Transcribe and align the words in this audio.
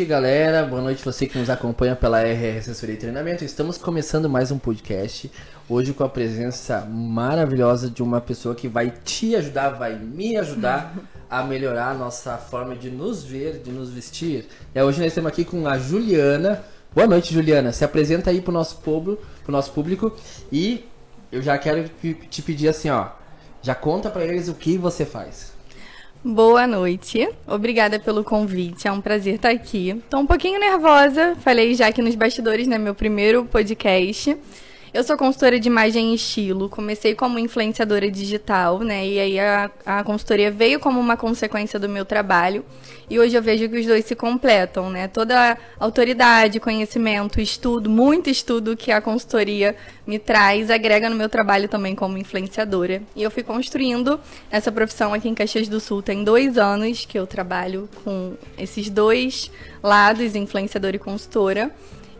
noite, 0.00 0.04
galera. 0.04 0.64
Boa 0.64 0.80
noite 0.80 1.04
você 1.04 1.26
que 1.26 1.38
nos 1.38 1.50
acompanha 1.50 1.94
pela 1.94 2.22
RR 2.22 2.58
Assessoria 2.58 2.94
e 2.94 2.98
Treinamento. 2.98 3.44
Estamos 3.44 3.76
começando 3.76 4.30
mais 4.30 4.50
um 4.50 4.58
podcast. 4.58 5.30
Hoje 5.68 5.92
com 5.92 6.02
a 6.02 6.08
presença 6.08 6.80
maravilhosa 6.86 7.90
de 7.90 8.02
uma 8.02 8.20
pessoa 8.20 8.54
que 8.54 8.66
vai 8.66 8.90
te 9.04 9.36
ajudar, 9.36 9.70
vai 9.70 9.96
me 9.96 10.36
ajudar 10.36 10.94
a 11.28 11.42
melhorar 11.42 11.90
a 11.90 11.94
nossa 11.94 12.38
forma 12.38 12.74
de 12.74 12.90
nos 12.90 13.22
ver, 13.24 13.58
de 13.58 13.70
nos 13.70 13.90
vestir. 13.90 14.46
É, 14.74 14.82
hoje 14.82 14.98
nós 15.00 15.08
estamos 15.08 15.28
aqui 15.28 15.44
com 15.44 15.66
a 15.66 15.76
Juliana. 15.78 16.64
Boa 16.94 17.06
noite, 17.06 17.34
Juliana. 17.34 17.72
Se 17.72 17.84
apresenta 17.84 18.30
aí 18.30 18.40
pro 18.40 18.52
nosso 18.52 18.76
público, 18.78 19.22
pro 19.42 19.52
nosso 19.52 19.70
público 19.72 20.16
e 20.50 20.84
eu 21.30 21.42
já 21.42 21.58
quero 21.58 21.90
te 22.30 22.42
pedir 22.42 22.68
assim, 22.68 22.88
ó, 22.88 23.08
já 23.60 23.74
conta 23.74 24.08
para 24.08 24.24
eles 24.24 24.48
o 24.48 24.54
que 24.54 24.78
você 24.78 25.04
faz. 25.04 25.59
Boa 26.22 26.66
noite, 26.66 27.26
obrigada 27.46 27.98
pelo 27.98 28.22
convite, 28.22 28.86
é 28.86 28.92
um 28.92 29.00
prazer 29.00 29.36
estar 29.36 29.48
aqui. 29.48 30.02
Tô 30.10 30.18
um 30.18 30.26
pouquinho 30.26 30.60
nervosa, 30.60 31.34
falei 31.40 31.74
já 31.74 31.86
aqui 31.86 32.02
nos 32.02 32.14
bastidores, 32.14 32.66
né, 32.66 32.76
meu 32.76 32.94
primeiro 32.94 33.46
podcast. 33.46 34.36
Eu 34.92 35.04
sou 35.04 35.16
consultora 35.16 35.60
de 35.60 35.68
imagem 35.68 36.10
e 36.10 36.16
estilo, 36.16 36.68
comecei 36.68 37.14
como 37.14 37.38
influenciadora 37.38 38.10
digital, 38.10 38.80
né? 38.80 39.06
E 39.06 39.20
aí 39.20 39.38
a, 39.38 39.70
a 39.86 40.02
consultoria 40.02 40.50
veio 40.50 40.80
como 40.80 40.98
uma 40.98 41.16
consequência 41.16 41.78
do 41.78 41.88
meu 41.88 42.04
trabalho. 42.04 42.64
E 43.08 43.16
hoje 43.16 43.36
eu 43.36 43.42
vejo 43.42 43.68
que 43.68 43.78
os 43.78 43.86
dois 43.86 44.04
se 44.04 44.16
completam, 44.16 44.90
né? 44.90 45.06
Toda 45.06 45.56
autoridade, 45.78 46.58
conhecimento, 46.58 47.40
estudo, 47.40 47.88
muito 47.88 48.28
estudo 48.28 48.76
que 48.76 48.90
a 48.90 49.00
consultoria 49.00 49.76
me 50.04 50.18
traz, 50.18 50.70
agrega 50.72 51.08
no 51.08 51.14
meu 51.14 51.28
trabalho 51.28 51.68
também 51.68 51.94
como 51.94 52.18
influenciadora. 52.18 53.00
E 53.14 53.22
eu 53.22 53.30
fui 53.30 53.44
construindo 53.44 54.18
essa 54.50 54.72
profissão 54.72 55.14
aqui 55.14 55.28
em 55.28 55.34
Caxias 55.36 55.68
do 55.68 55.78
Sul. 55.78 56.02
Tem 56.02 56.24
dois 56.24 56.58
anos 56.58 57.04
que 57.04 57.16
eu 57.16 57.28
trabalho 57.28 57.88
com 58.02 58.34
esses 58.58 58.90
dois 58.90 59.52
lados, 59.80 60.34
influenciadora 60.34 60.96
e 60.96 60.98
consultora. 60.98 61.70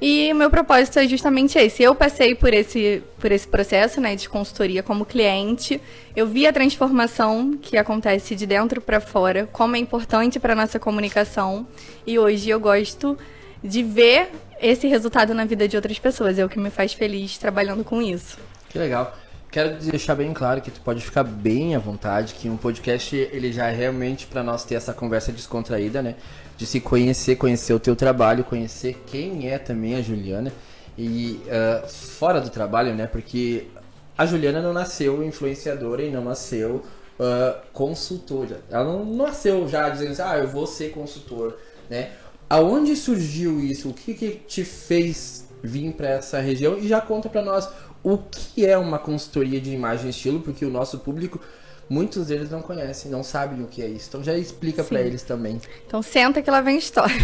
E 0.00 0.32
o 0.32 0.34
meu 0.34 0.48
propósito 0.48 0.98
é 0.98 1.06
justamente 1.06 1.58
esse. 1.58 1.82
Eu 1.82 1.94
passei 1.94 2.34
por 2.34 2.54
esse, 2.54 3.02
por 3.18 3.30
esse 3.30 3.46
processo 3.46 4.00
né, 4.00 4.16
de 4.16 4.28
consultoria 4.28 4.82
como 4.82 5.04
cliente. 5.04 5.78
Eu 6.16 6.26
vi 6.26 6.46
a 6.46 6.52
transformação 6.52 7.58
que 7.60 7.76
acontece 7.76 8.34
de 8.34 8.46
dentro 8.46 8.80
para 8.80 8.98
fora, 8.98 9.46
como 9.52 9.76
é 9.76 9.78
importante 9.78 10.40
para 10.40 10.54
nossa 10.54 10.78
comunicação. 10.78 11.66
E 12.06 12.18
hoje 12.18 12.48
eu 12.48 12.58
gosto 12.58 13.18
de 13.62 13.82
ver 13.82 14.30
esse 14.58 14.86
resultado 14.86 15.34
na 15.34 15.44
vida 15.44 15.68
de 15.68 15.76
outras 15.76 15.98
pessoas. 15.98 16.38
É 16.38 16.44
o 16.44 16.48
que 16.48 16.58
me 16.58 16.70
faz 16.70 16.94
feliz 16.94 17.36
trabalhando 17.36 17.84
com 17.84 18.00
isso. 18.00 18.38
Que 18.70 18.78
legal. 18.78 19.14
Quero 19.50 19.76
deixar 19.80 20.14
bem 20.14 20.32
claro 20.32 20.62
que 20.62 20.70
tu 20.70 20.80
pode 20.80 21.02
ficar 21.02 21.24
bem 21.24 21.74
à 21.74 21.78
vontade, 21.78 22.34
que 22.34 22.48
um 22.48 22.56
podcast 22.56 23.16
ele 23.16 23.52
já 23.52 23.66
é 23.66 23.74
realmente 23.74 24.26
para 24.26 24.44
nós 24.44 24.64
ter 24.64 24.76
essa 24.76 24.94
conversa 24.94 25.32
descontraída, 25.32 26.00
né? 26.00 26.14
De 26.60 26.66
se 26.66 26.78
conhecer, 26.78 27.36
conhecer 27.36 27.72
o 27.72 27.80
teu 27.80 27.96
trabalho, 27.96 28.44
conhecer 28.44 29.02
quem 29.06 29.48
é 29.48 29.58
também 29.58 29.94
a 29.94 30.02
Juliana 30.02 30.52
e 30.96 31.40
uh, 31.46 31.88
fora 31.88 32.38
do 32.38 32.50
trabalho, 32.50 32.94
né? 32.94 33.06
Porque 33.06 33.68
a 34.16 34.26
Juliana 34.26 34.60
não 34.60 34.70
nasceu 34.70 35.24
influenciadora 35.24 36.02
e 36.02 36.10
não 36.10 36.22
nasceu 36.22 36.84
uh, 37.18 37.58
consultora. 37.72 38.60
Ela 38.68 38.84
não 38.84 39.06
nasceu 39.06 39.66
já 39.66 39.88
dizendo 39.88 40.12
assim, 40.12 40.20
ah, 40.22 40.36
eu 40.36 40.48
vou 40.48 40.66
ser 40.66 40.90
consultor, 40.90 41.56
né? 41.88 42.10
Aonde 42.50 42.94
surgiu 42.94 43.58
isso? 43.58 43.88
O 43.88 43.94
que, 43.94 44.12
que 44.12 44.28
te 44.46 44.62
fez 44.62 45.48
vir 45.62 45.94
para 45.94 46.10
essa 46.10 46.40
região? 46.40 46.76
E 46.76 46.86
já 46.86 47.00
conta 47.00 47.30
para 47.30 47.40
nós 47.40 47.70
o 48.02 48.18
que 48.18 48.66
é 48.66 48.76
uma 48.76 48.98
consultoria 48.98 49.62
de 49.62 49.72
imagem 49.72 50.08
e 50.08 50.10
estilo, 50.10 50.40
porque 50.40 50.66
o 50.66 50.70
nosso 50.70 50.98
público 50.98 51.40
muitos 51.90 52.28
deles 52.28 52.48
não 52.48 52.62
conhecem, 52.62 53.10
não 53.10 53.24
sabem 53.24 53.64
o 53.64 53.66
que 53.66 53.82
é 53.82 53.88
isso. 53.88 54.06
Então 54.08 54.22
já 54.22 54.38
explica 54.38 54.84
para 54.84 55.00
eles 55.00 55.22
também. 55.24 55.60
Então 55.84 56.00
senta 56.00 56.40
que 56.40 56.48
lá 56.48 56.60
vem 56.60 56.78
história. 56.78 57.16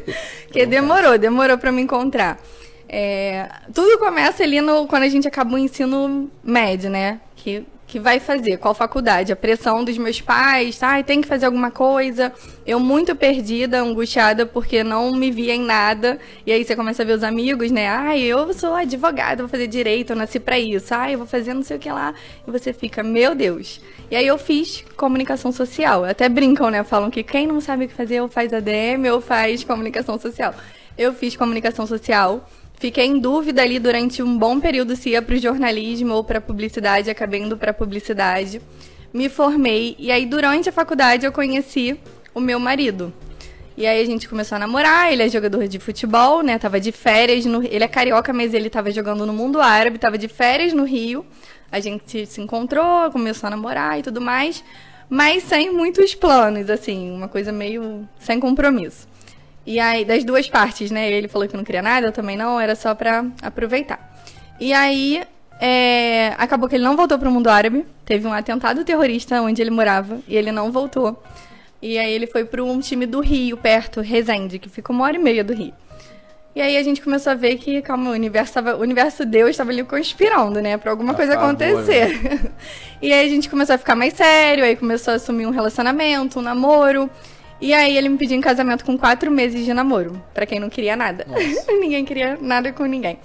que 0.50 0.64
demorou, 0.64 1.18
demorou 1.18 1.58
para 1.58 1.70
me 1.70 1.82
encontrar. 1.82 2.40
É, 2.88 3.48
tudo 3.72 3.98
começa 3.98 4.42
ali 4.42 4.62
no, 4.62 4.86
quando 4.86 5.02
a 5.02 5.08
gente 5.08 5.28
acaba 5.28 5.54
o 5.54 5.58
ensino 5.58 6.30
médio, 6.42 6.88
né? 6.88 7.20
Que 7.36 7.66
que 7.94 8.00
vai 8.00 8.18
fazer, 8.18 8.56
qual 8.56 8.74
faculdade, 8.74 9.32
a 9.32 9.36
pressão 9.36 9.84
dos 9.84 9.96
meus 9.96 10.20
pais, 10.20 10.76
tá? 10.76 11.00
tem 11.00 11.20
que 11.20 11.28
fazer 11.28 11.46
alguma 11.46 11.70
coisa. 11.70 12.32
Eu 12.66 12.80
muito 12.80 13.14
perdida, 13.14 13.80
angustiada, 13.80 14.44
porque 14.44 14.82
não 14.82 15.12
me 15.12 15.30
via 15.30 15.54
em 15.54 15.60
nada. 15.60 16.18
E 16.44 16.50
aí 16.50 16.64
você 16.64 16.74
começa 16.74 17.04
a 17.04 17.06
ver 17.06 17.12
os 17.12 17.22
amigos, 17.22 17.70
né? 17.70 17.86
Ai, 17.86 18.20
eu 18.20 18.52
sou 18.52 18.74
advogada, 18.74 19.44
vou 19.44 19.48
fazer 19.48 19.68
direito, 19.68 20.10
eu 20.10 20.16
nasci 20.16 20.40
para 20.40 20.58
isso. 20.58 20.92
Ai, 20.92 21.14
eu 21.14 21.18
vou 21.18 21.26
fazer 21.28 21.54
não 21.54 21.62
sei 21.62 21.76
o 21.76 21.78
que 21.78 21.88
lá. 21.88 22.12
E 22.44 22.50
você 22.50 22.72
fica, 22.72 23.00
meu 23.00 23.32
Deus. 23.32 23.80
E 24.10 24.16
aí 24.16 24.26
eu 24.26 24.38
fiz 24.38 24.84
comunicação 24.96 25.52
social. 25.52 26.04
Até 26.04 26.28
brincam, 26.28 26.70
né? 26.70 26.82
Falam 26.82 27.12
que 27.12 27.22
quem 27.22 27.46
não 27.46 27.60
sabe 27.60 27.84
o 27.84 27.88
que 27.88 27.94
fazer, 27.94 28.20
ou 28.20 28.28
faz 28.28 28.52
ADM 28.52 29.06
ou 29.12 29.20
faz 29.20 29.62
comunicação 29.62 30.18
social. 30.18 30.52
Eu 30.98 31.12
fiz 31.12 31.36
comunicação 31.36 31.86
social 31.86 32.44
Fiquei 32.78 33.06
em 33.06 33.18
dúvida 33.18 33.62
ali 33.62 33.78
durante 33.78 34.22
um 34.22 34.36
bom 34.36 34.60
período 34.60 34.96
se 34.96 35.10
ia 35.10 35.22
para 35.22 35.34
o 35.34 35.38
jornalismo 35.38 36.14
ou 36.14 36.24
para 36.24 36.40
publicidade, 36.40 37.08
acabei 37.08 37.40
indo 37.40 37.56
para 37.56 37.72
publicidade. 37.72 38.60
Me 39.12 39.28
formei 39.28 39.94
e 39.98 40.10
aí 40.10 40.26
durante 40.26 40.68
a 40.68 40.72
faculdade 40.72 41.24
eu 41.24 41.32
conheci 41.32 41.98
o 42.34 42.40
meu 42.40 42.58
marido. 42.58 43.12
E 43.76 43.86
aí 43.86 44.00
a 44.00 44.04
gente 44.04 44.28
começou 44.28 44.54
a 44.56 44.58
namorar, 44.58 45.12
ele 45.12 45.22
é 45.22 45.28
jogador 45.28 45.66
de 45.66 45.80
futebol, 45.80 46.42
né? 46.42 46.58
Tava 46.58 46.78
de 46.78 46.92
férias 46.92 47.44
no 47.44 47.62
ele 47.62 47.82
é 47.82 47.88
carioca, 47.88 48.32
mas 48.32 48.54
ele 48.54 48.70
tava 48.70 48.90
jogando 48.90 49.26
no 49.26 49.32
mundo 49.32 49.60
árabe, 49.60 49.98
tava 49.98 50.16
de 50.16 50.28
férias 50.28 50.72
no 50.72 50.84
Rio. 50.84 51.26
A 51.72 51.80
gente 51.80 52.24
se 52.26 52.40
encontrou, 52.40 53.10
começou 53.10 53.48
a 53.48 53.50
namorar 53.50 53.98
e 53.98 54.02
tudo 54.02 54.20
mais, 54.20 54.62
mas 55.08 55.42
sem 55.42 55.72
muitos 55.72 56.14
planos, 56.14 56.70
assim, 56.70 57.10
uma 57.10 57.26
coisa 57.26 57.50
meio 57.50 58.08
sem 58.20 58.38
compromisso. 58.38 59.08
E 59.66 59.80
aí, 59.80 60.04
das 60.04 60.24
duas 60.24 60.48
partes, 60.48 60.90
né? 60.90 61.10
Ele 61.10 61.28
falou 61.28 61.48
que 61.48 61.56
não 61.56 61.64
queria 61.64 61.82
nada, 61.82 62.08
eu 62.08 62.12
também 62.12 62.36
não, 62.36 62.60
era 62.60 62.74
só 62.74 62.94
pra 62.94 63.24
aproveitar. 63.42 64.14
E 64.60 64.72
aí, 64.72 65.22
é, 65.60 66.34
acabou 66.36 66.68
que 66.68 66.74
ele 66.74 66.84
não 66.84 66.96
voltou 66.96 67.18
pro 67.18 67.30
mundo 67.30 67.48
árabe. 67.48 67.86
Teve 68.04 68.26
um 68.26 68.32
atentado 68.32 68.84
terrorista 68.84 69.40
onde 69.40 69.62
ele 69.62 69.70
morava 69.70 70.18
e 70.28 70.36
ele 70.36 70.52
não 70.52 70.70
voltou. 70.70 71.22
E 71.80 71.98
aí 71.98 72.12
ele 72.12 72.26
foi 72.26 72.44
para 72.44 72.62
um 72.62 72.80
time 72.80 73.06
do 73.06 73.20
Rio, 73.20 73.56
perto, 73.56 74.00
Resende, 74.00 74.58
que 74.58 74.68
fica 74.68 74.92
uma 74.92 75.04
hora 75.04 75.16
e 75.16 75.18
meia 75.18 75.44
do 75.44 75.52
Rio. 75.52 75.72
E 76.54 76.60
aí 76.60 76.76
a 76.76 76.82
gente 76.82 77.02
começou 77.02 77.32
a 77.32 77.34
ver 77.34 77.56
que, 77.56 77.82
calma, 77.82 78.10
o 78.10 78.12
universo, 78.12 78.54
tava, 78.54 78.76
o 78.76 78.80
universo 78.80 79.26
Deus 79.26 79.50
estava 79.50 79.70
ali 79.70 79.82
conspirando, 79.82 80.60
né? 80.62 80.76
Pra 80.76 80.92
alguma 80.92 81.12
coisa 81.12 81.32
favor, 81.34 81.46
acontecer. 81.46 82.22
Né? 82.22 82.40
e 83.02 83.12
aí 83.12 83.26
a 83.26 83.28
gente 83.28 83.50
começou 83.50 83.74
a 83.74 83.78
ficar 83.78 83.96
mais 83.96 84.14
sério, 84.14 84.64
aí 84.64 84.76
começou 84.76 85.12
a 85.12 85.16
assumir 85.16 85.46
um 85.46 85.50
relacionamento, 85.50 86.38
um 86.38 86.42
namoro. 86.42 87.10
E 87.60 87.72
aí 87.72 87.96
ele 87.96 88.08
me 88.08 88.18
pediu 88.18 88.36
em 88.36 88.40
casamento 88.40 88.84
com 88.84 88.98
quatro 88.98 89.30
meses 89.30 89.64
de 89.64 89.72
namoro. 89.72 90.22
para 90.32 90.46
quem 90.46 90.60
não 90.60 90.68
queria 90.68 90.96
nada. 90.96 91.26
ninguém 91.80 92.04
queria 92.04 92.36
nada 92.40 92.72
com 92.72 92.84
ninguém. 92.84 93.18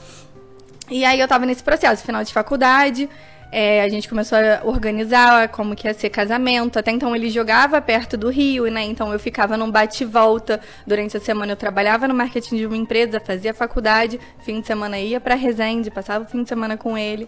E 0.90 1.06
aí 1.06 1.20
eu 1.20 1.28
tava 1.28 1.46
nesse 1.46 1.64
processo, 1.64 2.04
final 2.04 2.24
de 2.24 2.34
faculdade. 2.34 3.10
É, 3.52 3.82
a 3.82 3.90
gente 3.90 4.08
começou 4.08 4.38
a 4.38 4.62
organizar 4.64 5.50
como 5.50 5.76
que 5.76 5.88
ia 5.88 5.94
ser 5.94 6.10
casamento. 6.10 6.78
Até 6.78 6.92
então 6.92 7.16
ele 7.16 7.30
jogava 7.30 7.82
perto 7.82 8.16
do 8.16 8.30
Rio, 8.30 8.68
né? 8.72 8.84
Então 8.84 9.12
eu 9.12 9.20
ficava 9.20 9.58
num 9.58 9.70
bate-volta. 9.70 10.60
Durante 10.86 11.18
a 11.18 11.20
semana 11.20 11.52
eu 11.52 11.56
trabalhava 11.56 12.08
no 12.08 12.14
marketing 12.14 12.58
de 12.58 12.66
uma 12.66 12.78
empresa, 12.78 13.20
fazia 13.20 13.54
faculdade. 13.54 14.20
Fim 14.40 14.62
de 14.62 14.68
semana 14.68 15.00
ia 15.00 15.20
para 15.20 15.36
Resende, 15.36 15.90
passava 15.90 16.26
o 16.26 16.28
fim 16.28 16.44
de 16.44 16.50
semana 16.50 16.78
com 16.78 16.98
ele. 16.98 17.28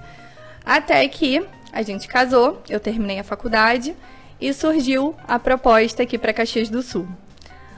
Até 0.64 1.08
que 1.08 1.44
a 1.74 1.82
gente 1.82 2.08
casou, 2.08 2.62
eu 2.70 2.80
terminei 2.80 3.20
a 3.20 3.24
faculdade 3.24 3.96
e 4.42 4.52
surgiu 4.54 5.16
a 5.28 5.38
proposta 5.38 6.04
aqui 6.04 6.18
para 6.18 6.34
Caxias 6.34 6.70
do 6.70 6.82
Sul. 6.82 7.08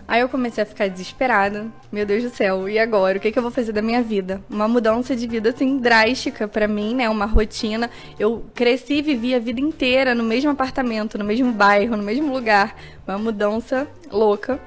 Aí 0.07 0.21
eu 0.21 0.29
comecei 0.29 0.63
a 0.63 0.65
ficar 0.65 0.89
desesperada. 0.89 1.67
Meu 1.91 2.05
Deus 2.05 2.23
do 2.23 2.29
céu, 2.29 2.67
e 2.67 2.77
agora? 2.77 3.17
O 3.17 3.21
que, 3.21 3.31
que 3.31 3.39
eu 3.39 3.43
vou 3.43 3.51
fazer 3.51 3.71
da 3.71 3.81
minha 3.81 4.01
vida? 4.01 4.41
Uma 4.49 4.67
mudança 4.67 5.15
de 5.15 5.25
vida 5.27 5.49
assim 5.49 5.77
drástica 5.77 6.47
para 6.47 6.67
mim, 6.67 6.93
né? 6.93 7.09
Uma 7.09 7.25
rotina. 7.25 7.89
Eu 8.19 8.45
cresci 8.53 8.95
e 8.95 9.01
vivi 9.01 9.33
a 9.33 9.39
vida 9.39 9.61
inteira 9.61 10.13
no 10.13 10.23
mesmo 10.23 10.51
apartamento, 10.51 11.17
no 11.17 11.23
mesmo 11.23 11.51
bairro, 11.51 11.95
no 11.95 12.03
mesmo 12.03 12.33
lugar. 12.33 12.75
Uma 13.07 13.17
mudança 13.17 13.87
louca. 14.11 14.59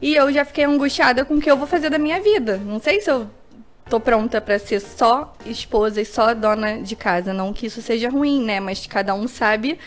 E 0.00 0.14
eu 0.14 0.30
já 0.30 0.44
fiquei 0.44 0.64
angustiada 0.64 1.24
com 1.24 1.34
o 1.34 1.40
que 1.40 1.50
eu 1.50 1.56
vou 1.56 1.66
fazer 1.66 1.88
da 1.88 1.98
minha 1.98 2.20
vida. 2.20 2.58
Não 2.58 2.78
sei 2.78 3.00
se 3.00 3.10
eu 3.10 3.28
tô 3.88 3.98
pronta 3.98 4.40
para 4.40 4.58
ser 4.58 4.80
só 4.80 5.34
esposa 5.46 6.02
e 6.02 6.04
só 6.04 6.34
dona 6.34 6.82
de 6.82 6.94
casa. 6.94 7.32
Não 7.32 7.52
que 7.52 7.66
isso 7.66 7.80
seja 7.80 8.10
ruim, 8.10 8.44
né? 8.44 8.60
Mas 8.60 8.86
cada 8.86 9.14
um 9.14 9.26
sabe 9.26 9.78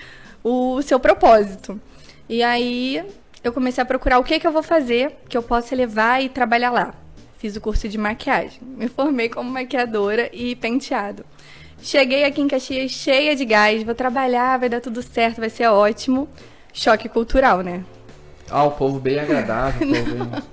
o 0.44 0.81
seu 0.81 1.00
propósito. 1.00 1.80
E 2.27 2.44
aí 2.44 3.03
eu 3.44 3.53
comecei 3.53 3.81
a 3.81 3.86
procurar 3.86 4.19
o 4.19 4.24
que, 4.24 4.39
que 4.39 4.47
eu 4.47 4.51
vou 4.51 4.63
fazer 4.63 5.18
que 5.27 5.38
eu 5.38 5.44
possa 5.44 5.75
levar 5.75 6.24
e 6.24 6.30
trabalhar 6.30 6.71
lá. 6.71 6.94
Fiz 7.38 7.56
o 7.56 7.62
curso 7.62 7.88
de 7.88 7.97
maquiagem. 7.97 8.59
Me 8.62 8.88
formei 8.88 9.30
como 9.30 9.50
maquiadora 9.50 10.30
e 10.33 10.56
penteado. 10.56 11.25
Cheguei 11.81 12.25
aqui 12.25 12.41
em 12.41 12.47
Caxias 12.47 12.91
cheia 12.91 13.36
de 13.36 13.45
gás, 13.45 13.83
vou 13.83 13.95
trabalhar, 13.95 14.59
vai 14.59 14.68
dar 14.68 14.81
tudo 14.81 15.01
certo, 15.01 15.39
vai 15.39 15.50
ser 15.50 15.68
ótimo. 15.68 16.27
Choque 16.74 17.07
cultural, 17.07 17.62
né? 17.62 17.83
Ah, 18.50 18.63
o 18.63 18.71
povo 18.71 19.00
bem 19.00 19.19
agradável. 19.19 19.88
Povo 19.88 20.25
bem... 20.25 20.44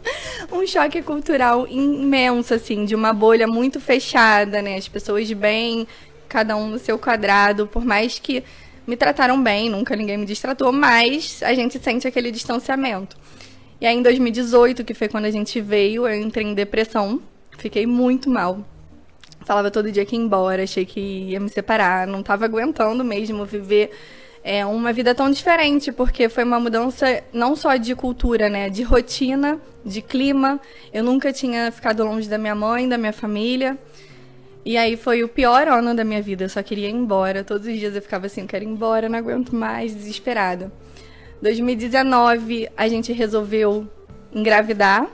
um 0.52 0.66
choque 0.66 1.02
cultural 1.02 1.66
imenso, 1.68 2.54
assim, 2.54 2.84
de 2.84 2.94
uma 2.94 3.12
bolha 3.12 3.46
muito 3.46 3.80
fechada, 3.80 4.62
né? 4.62 4.76
As 4.76 4.86
pessoas 4.86 5.30
bem, 5.32 5.88
cada 6.28 6.56
um 6.56 6.68
no 6.68 6.78
seu 6.78 6.98
quadrado, 6.98 7.66
por 7.66 7.84
mais 7.84 8.18
que 8.18 8.44
me 8.86 8.96
trataram 8.96 9.42
bem, 9.42 9.68
nunca 9.68 9.96
ninguém 9.96 10.16
me 10.16 10.26
distratou, 10.26 10.72
mas 10.72 11.42
a 11.42 11.52
gente 11.54 11.78
sente 11.78 12.06
aquele 12.06 12.30
distanciamento. 12.30 13.16
E 13.80 13.86
aí 13.86 13.96
em 13.96 14.02
2018, 14.02 14.84
que 14.84 14.94
foi 14.94 15.08
quando 15.08 15.26
a 15.26 15.30
gente 15.30 15.60
veio, 15.60 16.06
eu 16.06 16.20
entrei 16.20 16.46
em 16.46 16.54
depressão. 16.54 17.20
Fiquei 17.58 17.86
muito 17.86 18.30
mal. 18.30 18.64
Falava 19.44 19.70
todo 19.70 19.90
dia 19.92 20.04
que 20.04 20.16
ia 20.16 20.22
embora, 20.22 20.62
achei 20.62 20.84
que 20.84 21.00
ia 21.00 21.40
me 21.40 21.48
separar, 21.48 22.06
não 22.06 22.22
tava 22.22 22.44
aguentando 22.44 23.04
mesmo 23.04 23.44
viver 23.44 23.90
é 24.48 24.64
uma 24.64 24.92
vida 24.92 25.12
tão 25.12 25.28
diferente, 25.28 25.90
porque 25.90 26.28
foi 26.28 26.44
uma 26.44 26.60
mudança 26.60 27.20
não 27.32 27.56
só 27.56 27.74
de 27.74 27.96
cultura, 27.96 28.48
né, 28.48 28.70
de 28.70 28.84
rotina, 28.84 29.58
de 29.84 30.00
clima. 30.00 30.60
Eu 30.92 31.02
nunca 31.02 31.32
tinha 31.32 31.72
ficado 31.72 32.04
longe 32.04 32.28
da 32.28 32.38
minha 32.38 32.54
mãe, 32.54 32.88
da 32.88 32.96
minha 32.96 33.12
família. 33.12 33.76
E 34.66 34.76
aí 34.76 34.96
foi 34.96 35.22
o 35.22 35.28
pior 35.28 35.68
ano 35.68 35.94
da 35.94 36.02
minha 36.02 36.20
vida, 36.20 36.42
eu 36.42 36.48
só 36.48 36.60
queria 36.60 36.88
ir 36.88 36.92
embora. 36.92 37.44
Todos 37.44 37.68
os 37.68 37.78
dias 37.78 37.94
eu 37.94 38.02
ficava 38.02 38.26
assim, 38.26 38.48
quero 38.48 38.64
ir 38.64 38.66
embora, 38.66 39.08
não 39.08 39.16
aguento 39.16 39.54
mais, 39.54 39.94
desesperada. 39.94 40.72
2019 41.40 42.68
a 42.76 42.88
gente 42.88 43.12
resolveu 43.12 43.86
engravidar. 44.34 45.08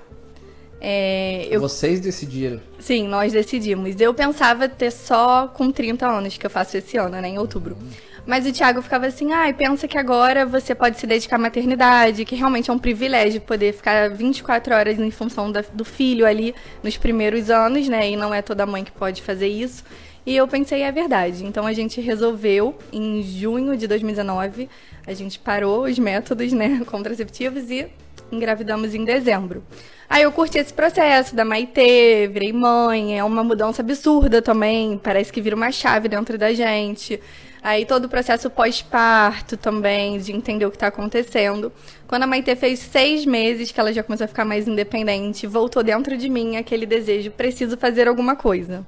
É, 0.80 1.48
eu... 1.50 1.60
Vocês 1.60 2.00
decidiram? 2.00 2.62
Sim, 2.78 3.06
nós 3.06 3.34
decidimos. 3.34 4.00
Eu 4.00 4.14
pensava 4.14 4.70
ter 4.70 4.90
só 4.90 5.48
com 5.48 5.70
30 5.70 6.08
anos, 6.08 6.38
que 6.38 6.46
eu 6.46 6.50
faço 6.50 6.78
esse 6.78 6.96
ano, 6.96 7.20
né, 7.20 7.28
em 7.28 7.38
outubro. 7.38 7.76
Uhum. 7.78 7.90
Mas 8.24 8.46
o 8.46 8.52
Thiago 8.52 8.80
ficava 8.80 9.06
assim, 9.06 9.32
ah, 9.32 9.52
pensa 9.52 9.88
que 9.88 9.98
agora 9.98 10.46
você 10.46 10.74
pode 10.74 10.98
se 10.98 11.06
dedicar 11.06 11.36
à 11.36 11.38
maternidade, 11.38 12.24
que 12.24 12.36
realmente 12.36 12.70
é 12.70 12.72
um 12.72 12.78
privilégio 12.78 13.40
poder 13.40 13.72
ficar 13.72 14.10
24 14.10 14.74
horas 14.74 14.98
em 14.98 15.10
função 15.10 15.50
da, 15.50 15.64
do 15.72 15.84
filho 15.84 16.24
ali 16.24 16.54
nos 16.82 16.96
primeiros 16.96 17.50
anos, 17.50 17.88
né? 17.88 18.10
E 18.10 18.16
não 18.16 18.32
é 18.32 18.40
toda 18.40 18.64
mãe 18.64 18.84
que 18.84 18.92
pode 18.92 19.20
fazer 19.22 19.48
isso. 19.48 19.82
E 20.24 20.36
eu 20.36 20.46
pensei, 20.46 20.82
é 20.82 20.92
verdade. 20.92 21.44
Então 21.44 21.66
a 21.66 21.72
gente 21.72 22.00
resolveu, 22.00 22.78
em 22.92 23.22
junho 23.22 23.76
de 23.76 23.88
2019, 23.88 24.68
a 25.04 25.12
gente 25.12 25.40
parou 25.40 25.82
os 25.82 25.98
métodos 25.98 26.52
né, 26.52 26.80
contraceptivos 26.86 27.70
e 27.70 27.88
engravidamos 28.30 28.94
em 28.94 29.04
dezembro. 29.04 29.64
Aí 30.08 30.22
eu 30.22 30.30
curti 30.30 30.58
esse 30.58 30.72
processo 30.72 31.34
da 31.34 31.44
Maitê, 31.44 32.28
virei 32.32 32.52
mãe, 32.52 33.18
é 33.18 33.24
uma 33.24 33.42
mudança 33.42 33.82
absurda 33.82 34.40
também, 34.40 35.00
parece 35.02 35.32
que 35.32 35.40
vira 35.40 35.56
uma 35.56 35.72
chave 35.72 36.08
dentro 36.08 36.38
da 36.38 36.52
gente. 36.52 37.18
Aí 37.62 37.86
todo 37.86 38.06
o 38.06 38.08
processo 38.08 38.50
pós-parto 38.50 39.56
também, 39.56 40.18
de 40.18 40.32
entender 40.32 40.66
o 40.66 40.70
que 40.70 40.76
está 40.76 40.88
acontecendo. 40.88 41.72
Quando 42.08 42.24
a 42.24 42.26
Maite 42.26 42.56
fez 42.56 42.80
seis 42.80 43.24
meses, 43.24 43.70
que 43.70 43.78
ela 43.78 43.92
já 43.92 44.02
começou 44.02 44.24
a 44.24 44.28
ficar 44.28 44.44
mais 44.44 44.66
independente, 44.66 45.46
voltou 45.46 45.80
dentro 45.80 46.16
de 46.16 46.28
mim 46.28 46.56
aquele 46.56 46.84
desejo, 46.84 47.30
preciso 47.30 47.76
fazer 47.76 48.08
alguma 48.08 48.34
coisa. 48.34 48.84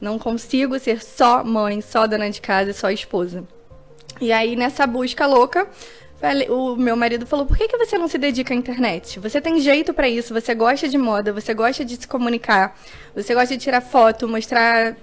Não 0.00 0.16
consigo 0.16 0.78
ser 0.78 1.02
só 1.02 1.42
mãe, 1.42 1.80
só 1.80 2.06
dona 2.06 2.30
de 2.30 2.40
casa, 2.40 2.72
só 2.72 2.88
esposa. 2.88 3.42
E 4.20 4.30
aí, 4.30 4.54
nessa 4.54 4.86
busca 4.86 5.26
louca, 5.26 5.66
o 6.48 6.76
meu 6.76 6.94
marido 6.94 7.26
falou: 7.26 7.44
por 7.44 7.56
que, 7.56 7.66
que 7.66 7.76
você 7.76 7.98
não 7.98 8.06
se 8.06 8.16
dedica 8.16 8.54
à 8.54 8.56
internet? 8.56 9.18
Você 9.18 9.40
tem 9.40 9.58
jeito 9.60 9.92
para 9.92 10.08
isso, 10.08 10.32
você 10.32 10.54
gosta 10.54 10.88
de 10.88 10.96
moda, 10.96 11.32
você 11.32 11.52
gosta 11.52 11.84
de 11.84 11.96
se 11.96 12.06
comunicar, 12.06 12.78
você 13.12 13.34
gosta 13.34 13.56
de 13.56 13.62
tirar 13.62 13.80
foto, 13.80 14.28
mostrar 14.28 14.96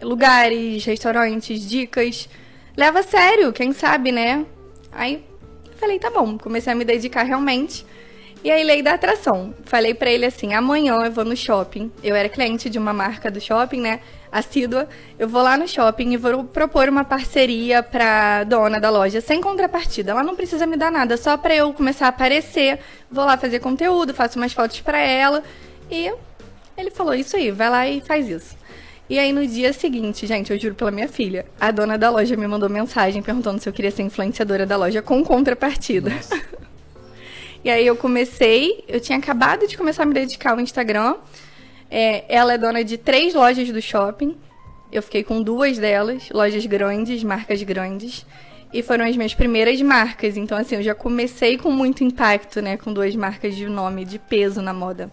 lugares, 0.00 0.86
restaurantes, 0.86 1.68
dicas 1.68 2.28
leva 2.76 3.00
a 3.00 3.02
sério, 3.02 3.52
quem 3.52 3.72
sabe, 3.72 4.12
né? 4.12 4.44
Aí 4.92 5.24
falei, 5.76 5.98
tá 5.98 6.10
bom, 6.10 6.36
comecei 6.38 6.72
a 6.72 6.76
me 6.76 6.84
dedicar 6.84 7.22
realmente. 7.22 7.86
E 8.44 8.50
aí, 8.50 8.62
lei 8.62 8.82
da 8.82 8.94
atração. 8.94 9.54
Falei 9.64 9.94
para 9.94 10.10
ele 10.10 10.24
assim: 10.24 10.54
amanhã 10.54 10.94
eu 11.04 11.10
vou 11.10 11.24
no 11.24 11.36
shopping. 11.36 11.90
Eu 12.02 12.14
era 12.14 12.28
cliente 12.28 12.70
de 12.70 12.78
uma 12.78 12.92
marca 12.92 13.30
do 13.30 13.40
shopping, 13.40 13.80
né? 13.80 14.00
Assídua. 14.30 14.88
Eu 15.18 15.28
vou 15.28 15.42
lá 15.42 15.56
no 15.56 15.66
shopping 15.66 16.12
e 16.12 16.16
vou 16.16 16.44
propor 16.44 16.88
uma 16.88 17.02
parceria 17.02 17.82
pra 17.82 18.44
dona 18.44 18.78
da 18.78 18.90
loja, 18.90 19.20
sem 19.20 19.40
contrapartida. 19.40 20.12
Ela 20.12 20.22
não 20.22 20.36
precisa 20.36 20.64
me 20.66 20.76
dar 20.76 20.92
nada, 20.92 21.16
só 21.16 21.36
pra 21.36 21.56
eu 21.56 21.72
começar 21.72 22.06
a 22.06 22.10
aparecer. 22.10 22.78
Vou 23.10 23.24
lá 23.24 23.36
fazer 23.36 23.58
conteúdo, 23.58 24.14
faço 24.14 24.38
umas 24.38 24.52
fotos 24.52 24.80
pra 24.80 24.98
ela. 24.98 25.42
E 25.90 26.12
ele 26.78 26.90
falou: 26.90 27.14
Isso 27.14 27.36
aí, 27.36 27.50
vai 27.50 27.70
lá 27.70 27.88
e 27.88 28.00
faz 28.00 28.28
isso. 28.28 28.56
E 29.08 29.18
aí 29.20 29.32
no 29.32 29.46
dia 29.46 29.72
seguinte, 29.72 30.26
gente, 30.26 30.52
eu 30.52 30.58
juro 30.58 30.74
pela 30.74 30.90
minha 30.90 31.06
filha, 31.06 31.46
a 31.60 31.70
dona 31.70 31.96
da 31.96 32.10
loja 32.10 32.36
me 32.36 32.46
mandou 32.46 32.68
mensagem 32.68 33.22
perguntando 33.22 33.60
se 33.60 33.68
eu 33.68 33.72
queria 33.72 33.90
ser 33.90 34.02
influenciadora 34.02 34.66
da 34.66 34.76
loja 34.76 35.00
com 35.00 35.24
contrapartida. 35.24 36.12
e 37.62 37.70
aí 37.70 37.86
eu 37.86 37.94
comecei, 37.94 38.84
eu 38.88 38.98
tinha 38.98 39.16
acabado 39.16 39.68
de 39.68 39.76
começar 39.76 40.02
a 40.02 40.06
me 40.06 40.12
dedicar 40.12 40.52
ao 40.52 40.60
Instagram. 40.60 41.14
É, 41.88 42.24
ela 42.28 42.54
é 42.54 42.58
dona 42.58 42.82
de 42.82 42.98
três 42.98 43.32
lojas 43.32 43.70
do 43.70 43.80
shopping. 43.80 44.36
Eu 44.90 45.02
fiquei 45.02 45.22
com 45.22 45.40
duas 45.40 45.78
delas, 45.78 46.28
lojas 46.30 46.66
grandes, 46.66 47.22
marcas 47.22 47.62
grandes. 47.62 48.26
E 48.72 48.82
foram 48.82 49.04
as 49.04 49.16
minhas 49.16 49.34
primeiras 49.34 49.80
marcas. 49.80 50.36
Então, 50.36 50.58
assim, 50.58 50.74
eu 50.74 50.82
já 50.82 50.94
comecei 50.94 51.56
com 51.56 51.70
muito 51.70 52.02
impacto, 52.02 52.60
né? 52.60 52.76
Com 52.76 52.92
duas 52.92 53.14
marcas 53.14 53.54
de 53.54 53.68
nome, 53.68 54.04
de 54.04 54.18
peso 54.18 54.60
na 54.60 54.72
moda. 54.72 55.10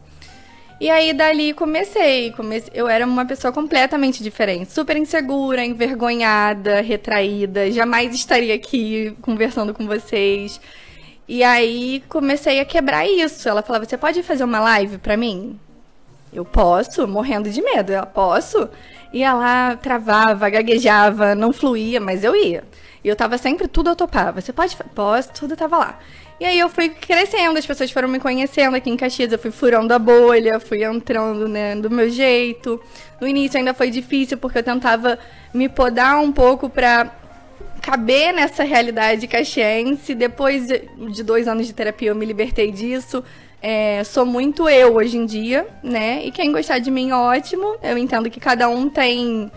E 0.80 0.90
aí 0.90 1.14
dali 1.14 1.54
comecei, 1.54 2.32
comecei. 2.32 2.72
Eu 2.74 2.88
era 2.88 3.06
uma 3.06 3.26
pessoa 3.26 3.54
completamente 3.54 4.22
diferente, 4.22 4.72
super 4.72 4.98
insegura, 4.98 5.64
envergonhada, 5.64 6.82
retraída, 6.82 7.72
jamais 7.72 8.14
estaria 8.14 8.54
aqui 8.54 9.16
conversando 9.22 9.74
com 9.74 9.86
vocês. 9.86 10.60
E 11.28 11.44
aí 11.44 12.04
comecei 12.10 12.60
a 12.60 12.66
quebrar 12.66 13.08
isso. 13.08 13.48
Ela 13.48 13.62
falava: 13.62 13.86
"Você 13.86 13.98
pode 13.98 14.22
fazer 14.24 14.44
uma 14.44 14.60
live 14.60 14.98
para 14.98 15.16
mim?" 15.16 15.60
Eu 16.34 16.44
posso, 16.44 17.08
morrendo 17.08 17.50
de 17.50 17.62
medo. 17.62 17.92
Ela 17.94 18.06
posso. 18.06 18.70
Ia 19.14 19.34
lá, 19.34 19.76
travava, 19.78 20.50
gaguejava, 20.50 21.36
não 21.36 21.54
fluía, 21.54 22.00
mas 22.02 22.24
eu 22.24 22.36
ia. 22.36 22.64
E 23.04 23.08
eu 23.08 23.16
tava 23.16 23.38
sempre 23.38 23.68
tudo 23.68 23.90
eu 23.90 23.96
topava. 23.96 24.42
Você 24.42 24.52
pode, 24.52 24.76
posso, 24.96 25.32
tudo 25.34 25.56
tava 25.56 25.78
lá. 25.78 26.00
E 26.40 26.46
aí 26.46 26.60
eu 26.60 26.70
fui 26.70 26.90
crescendo, 26.90 27.58
as 27.58 27.66
pessoas 27.66 27.92
foram 27.92 28.08
me 28.08 28.20
conhecendo 28.20 28.76
aqui 28.76 28.90
em 28.90 28.98
Caxias, 28.98 29.32
eu 29.32 29.40
fui 29.40 29.52
furando 29.52 29.94
a 29.94 30.00
bolha, 30.00 30.60
fui 30.60 30.84
entrando, 30.84 31.48
né, 31.48 31.76
do 31.76 31.90
meu 31.90 32.10
jeito. 32.10 32.82
No 33.22 33.28
início 33.28 33.58
ainda 33.58 33.74
foi 33.74 33.90
difícil 33.90 34.38
porque 34.38 34.58
eu 34.58 34.64
tentava 34.64 35.18
me 35.54 35.70
podar 35.70 36.20
um 36.20 36.32
pouco 36.32 36.70
pra 36.70 37.12
caber 37.82 38.34
nessa 38.34 38.64
realidade 38.64 39.28
caxiense. 39.28 40.16
Depois 40.16 40.68
de 40.68 41.24
dois 41.24 41.48
anos 41.48 41.68
de 41.68 41.74
terapia 41.74 42.10
eu 42.10 42.16
me 42.16 42.26
libertei 42.26 42.72
disso. 42.72 43.24
É, 43.62 44.04
sou 44.04 44.26
muito 44.26 44.68
eu 44.68 44.96
hoje 44.96 45.18
em 45.18 45.26
dia, 45.26 45.66
né? 45.82 46.26
E 46.26 46.32
quem 46.32 46.52
gostar 46.52 46.80
de 46.80 46.92
mim, 46.92 47.12
ótimo. 47.12 47.78
Eu 47.82 47.98
entendo 47.98 48.30
que 48.30 48.40
cada 48.40 48.68
um 48.68 48.90
tem 48.90 49.50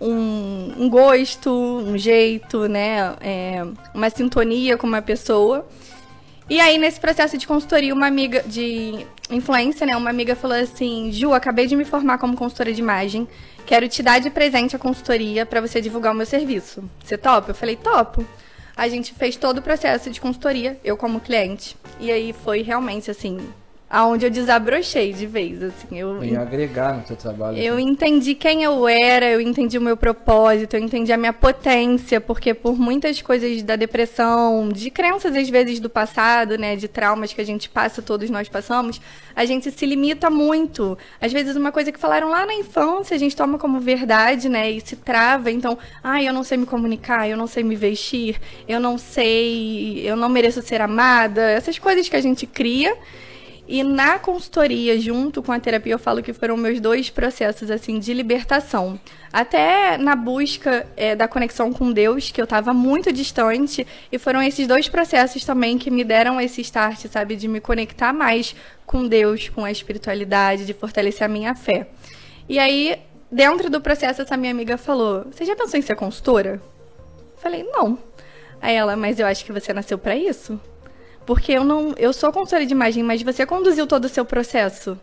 um, 0.00 0.72
um 0.78 0.90
gosto, 0.90 1.50
um 1.50 1.96
jeito, 1.96 2.68
né? 2.68 3.14
É, 3.22 3.64
uma 3.94 4.10
sintonia 4.10 4.76
com 4.76 4.86
uma 4.86 5.00
pessoa. 5.00 5.66
E 6.48 6.60
aí, 6.60 6.76
nesse 6.76 7.00
processo 7.00 7.38
de 7.38 7.46
consultoria, 7.46 7.94
uma 7.94 8.06
amiga 8.06 8.42
de 8.42 9.06
influência, 9.30 9.86
né? 9.86 9.96
Uma 9.96 10.10
amiga 10.10 10.36
falou 10.36 10.56
assim: 10.56 11.10
Ju, 11.10 11.32
acabei 11.32 11.66
de 11.66 11.74
me 11.74 11.84
formar 11.84 12.18
como 12.18 12.36
consultora 12.36 12.72
de 12.72 12.80
imagem. 12.80 13.26
Quero 13.64 13.88
te 13.88 14.02
dar 14.02 14.18
de 14.18 14.28
presente 14.28 14.76
a 14.76 14.78
consultoria 14.78 15.46
para 15.46 15.60
você 15.60 15.80
divulgar 15.80 16.12
o 16.12 16.16
meu 16.16 16.26
serviço. 16.26 16.84
Você 17.02 17.16
topa? 17.16 17.50
Eu 17.50 17.54
falei: 17.54 17.76
topo. 17.76 18.26
A 18.76 18.88
gente 18.88 19.14
fez 19.14 19.36
todo 19.36 19.58
o 19.58 19.62
processo 19.62 20.10
de 20.10 20.20
consultoria, 20.20 20.78
eu 20.84 20.96
como 20.96 21.20
cliente. 21.20 21.76
E 22.00 22.10
aí 22.10 22.32
foi 22.32 22.60
realmente 22.60 23.10
assim, 23.10 23.38
aonde 23.94 24.26
eu 24.26 24.30
desabrochei 24.30 25.12
de 25.12 25.24
vez, 25.24 25.62
assim. 25.62 25.96
Eu, 25.96 26.22
em 26.24 26.36
agregar 26.36 26.96
no 26.96 27.02
teu 27.04 27.14
trabalho. 27.14 27.56
Eu 27.56 27.74
assim. 27.74 27.88
entendi 27.88 28.34
quem 28.34 28.64
eu 28.64 28.88
era, 28.88 29.26
eu 29.26 29.40
entendi 29.40 29.78
o 29.78 29.80
meu 29.80 29.96
propósito, 29.96 30.74
eu 30.74 30.80
entendi 30.80 31.12
a 31.12 31.16
minha 31.16 31.32
potência, 31.32 32.20
porque 32.20 32.52
por 32.52 32.76
muitas 32.76 33.22
coisas 33.22 33.62
da 33.62 33.76
depressão, 33.76 34.68
de 34.68 34.90
crenças 34.90 35.36
às 35.36 35.48
vezes 35.48 35.78
do 35.78 35.88
passado, 35.88 36.58
né, 36.58 36.74
de 36.74 36.88
traumas 36.88 37.32
que 37.32 37.40
a 37.40 37.46
gente 37.46 37.68
passa, 37.68 38.02
todos 38.02 38.28
nós 38.30 38.48
passamos, 38.48 39.00
a 39.32 39.44
gente 39.44 39.70
se 39.70 39.86
limita 39.86 40.28
muito. 40.28 40.98
Às 41.20 41.32
vezes 41.32 41.54
uma 41.54 41.70
coisa 41.70 41.92
que 41.92 41.98
falaram 41.98 42.30
lá 42.30 42.44
na 42.44 42.54
infância, 42.54 43.14
a 43.14 43.18
gente 43.18 43.36
toma 43.36 43.58
como 43.58 43.78
verdade, 43.78 44.48
né, 44.48 44.72
e 44.72 44.80
se 44.80 44.96
trava, 44.96 45.52
então, 45.52 45.78
ah, 46.02 46.20
eu 46.20 46.32
não 46.32 46.42
sei 46.42 46.58
me 46.58 46.66
comunicar, 46.66 47.28
eu 47.28 47.36
não 47.36 47.46
sei 47.46 47.62
me 47.62 47.76
vestir, 47.76 48.40
eu 48.66 48.80
não 48.80 48.98
sei, 48.98 50.00
eu 50.04 50.16
não 50.16 50.28
mereço 50.28 50.60
ser 50.62 50.80
amada, 50.80 51.42
essas 51.42 51.78
coisas 51.78 52.08
que 52.08 52.16
a 52.16 52.20
gente 52.20 52.44
cria 52.44 52.96
e 53.66 53.82
na 53.82 54.18
consultoria, 54.18 54.98
junto 55.00 55.42
com 55.42 55.50
a 55.50 55.58
terapia, 55.58 55.94
eu 55.94 55.98
falo 55.98 56.22
que 56.22 56.34
foram 56.34 56.54
meus 56.56 56.80
dois 56.80 57.08
processos 57.08 57.70
assim 57.70 57.98
de 57.98 58.12
libertação. 58.12 59.00
Até 59.32 59.96
na 59.96 60.14
busca 60.14 60.86
é, 60.96 61.16
da 61.16 61.26
conexão 61.26 61.72
com 61.72 61.90
Deus, 61.90 62.30
que 62.30 62.40
eu 62.40 62.44
estava 62.44 62.74
muito 62.74 63.10
distante, 63.10 63.86
e 64.12 64.18
foram 64.18 64.42
esses 64.42 64.66
dois 64.66 64.86
processos 64.86 65.44
também 65.44 65.78
que 65.78 65.90
me 65.90 66.04
deram 66.04 66.38
esse 66.38 66.60
start, 66.60 67.06
sabe, 67.06 67.36
de 67.36 67.48
me 67.48 67.58
conectar 67.58 68.12
mais 68.12 68.54
com 68.84 69.08
Deus, 69.08 69.48
com 69.48 69.64
a 69.64 69.70
espiritualidade, 69.70 70.66
de 70.66 70.74
fortalecer 70.74 71.24
a 71.24 71.28
minha 71.28 71.54
fé. 71.54 71.88
E 72.46 72.58
aí, 72.58 73.00
dentro 73.32 73.70
do 73.70 73.80
processo, 73.80 74.20
essa 74.20 74.36
minha 74.36 74.52
amiga 74.52 74.76
falou: 74.76 75.24
Você 75.32 75.46
já 75.46 75.56
pensou 75.56 75.78
em 75.78 75.82
ser 75.82 75.96
consultora? 75.96 76.60
Falei: 77.38 77.62
Não. 77.62 77.98
Aí 78.60 78.74
ela, 78.74 78.94
mas 78.94 79.18
eu 79.18 79.26
acho 79.26 79.44
que 79.44 79.52
você 79.52 79.72
nasceu 79.72 79.96
para 79.96 80.14
isso. 80.16 80.60
Porque 81.26 81.52
eu 81.52 81.64
não. 81.64 81.94
Eu 81.96 82.12
sou 82.12 82.30
consultora 82.32 82.66
de 82.66 82.72
imagem, 82.72 83.02
mas 83.02 83.22
você 83.22 83.46
conduziu 83.46 83.86
todo 83.86 84.04
o 84.04 84.08
seu 84.08 84.24
processo. 84.24 84.98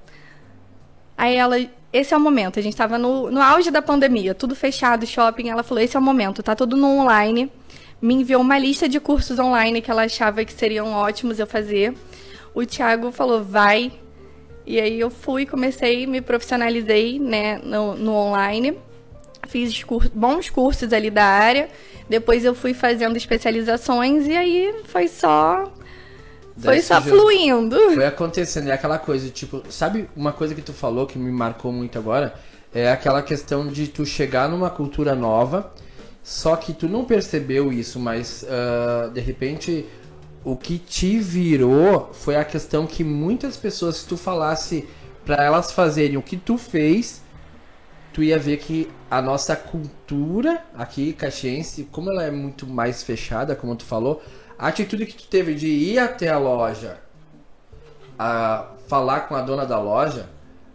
Aí 1.18 1.36
ela. 1.36 1.58
Esse 1.94 2.14
é 2.14 2.18
o 2.18 2.20
momento. 2.20 2.58
A 2.58 2.62
gente 2.62 2.74
estava 2.74 2.98
no, 2.98 3.30
no 3.30 3.42
auge 3.42 3.70
da 3.70 3.82
pandemia, 3.82 4.34
tudo 4.34 4.56
fechado, 4.56 5.06
shopping. 5.06 5.50
Ela 5.50 5.64
falou: 5.64 5.84
esse 5.84 5.96
é 5.96 6.00
o 6.00 6.04
momento, 6.04 6.44
tá 6.44 6.56
tudo 6.56 6.78
no 6.78 6.88
online. 6.88 7.52
Me 8.02 8.16
enviou 8.16 8.42
uma 8.42 8.58
lista 8.58 8.90
de 8.90 9.00
cursos 9.00 9.38
online 9.38 9.82
que 9.82 9.92
ela 9.92 10.04
achava 10.04 10.44
que 10.44 10.54
seriam 10.54 10.92
ótimos 10.92 11.38
eu 11.38 11.46
fazer. 11.46 11.94
o 12.54 12.66
Thiago 12.66 13.12
falou, 13.12 13.44
vai. 13.44 13.92
E 14.66 14.80
aí 14.80 15.00
eu 15.00 15.10
fui, 15.10 15.46
comecei, 15.46 16.08
me 16.08 16.22
profissionalizei, 16.22 17.20
né, 17.20 17.60
no, 17.64 17.96
no 17.96 18.14
online. 18.14 18.78
Fiz 19.48 19.84
bons 20.14 20.50
cursos 20.50 20.92
ali 20.94 21.10
da 21.10 21.26
área. 21.26 21.70
Depois 22.10 22.44
eu 22.44 22.56
fui 22.56 22.74
fazendo 22.74 23.18
especializações 23.18 24.28
e 24.28 24.36
aí 24.36 24.74
foi 24.86 25.08
só 25.08 25.72
foi 26.58 26.82
só 26.82 27.02
fluindo. 27.02 27.78
Foi 27.94 28.06
acontecendo. 28.06 28.70
É 28.70 28.74
aquela 28.74 28.98
coisa, 28.98 29.30
tipo, 29.30 29.64
sabe 29.70 30.10
uma 30.16 30.32
coisa 30.32 30.54
que 30.54 30.62
tu 30.62 30.74
falou 30.74 31.06
que 31.06 31.18
me 31.18 31.32
marcou 31.32 31.72
muito 31.72 31.98
agora? 31.98 32.34
É 32.74 32.92
aquela 32.92 33.22
questão 33.22 33.68
de 33.68 33.88
tu 33.88 34.06
chegar 34.06 34.48
numa 34.48 34.70
cultura 34.70 35.14
nova, 35.14 35.72
só 36.24 36.56
que 36.56 36.74
tu 36.74 36.88
não 36.88 37.04
percebeu 37.04 37.72
isso, 37.72 38.00
mas 38.00 38.44
uh, 38.44 39.12
de 39.12 39.20
repente 39.20 39.86
o 40.44 40.56
que 40.56 40.78
te 40.78 41.20
virou 41.20 42.12
foi 42.14 42.36
a 42.36 42.46
questão 42.46 42.88
que 42.88 43.04
muitas 43.04 43.58
pessoas, 43.58 43.98
se 43.98 44.08
tu 44.08 44.18
falasse 44.18 44.88
para 45.26 45.44
elas 45.44 45.72
fazerem 45.72 46.18
o 46.18 46.22
que 46.22 46.38
tu 46.38 46.58
fez, 46.58 47.22
tu 48.14 48.24
ia 48.24 48.40
ver 48.40 48.58
que 48.58 48.90
a 49.10 49.22
nossa 49.22 49.56
cultura 49.56 50.64
aqui, 50.76 51.14
caxiense, 51.14 51.88
como 51.92 52.10
ela 52.10 52.24
é 52.24 52.32
muito 52.32 52.66
mais 52.66 53.04
fechada, 53.04 53.56
como 53.56 53.76
tu 53.76 53.86
falou, 53.86 54.22
a 54.62 54.68
atitude 54.68 55.08
que 55.08 55.16
tu 55.16 55.28
teve 55.28 55.56
de 55.56 55.66
ir 55.66 55.98
até 55.98 56.30
a 56.30 56.38
loja, 56.38 57.00
a 58.18 58.68
falar 58.88 59.22
com 59.22 59.34
a 59.34 59.42
dona 59.42 59.66
da 59.66 59.80
loja, 59.80 60.30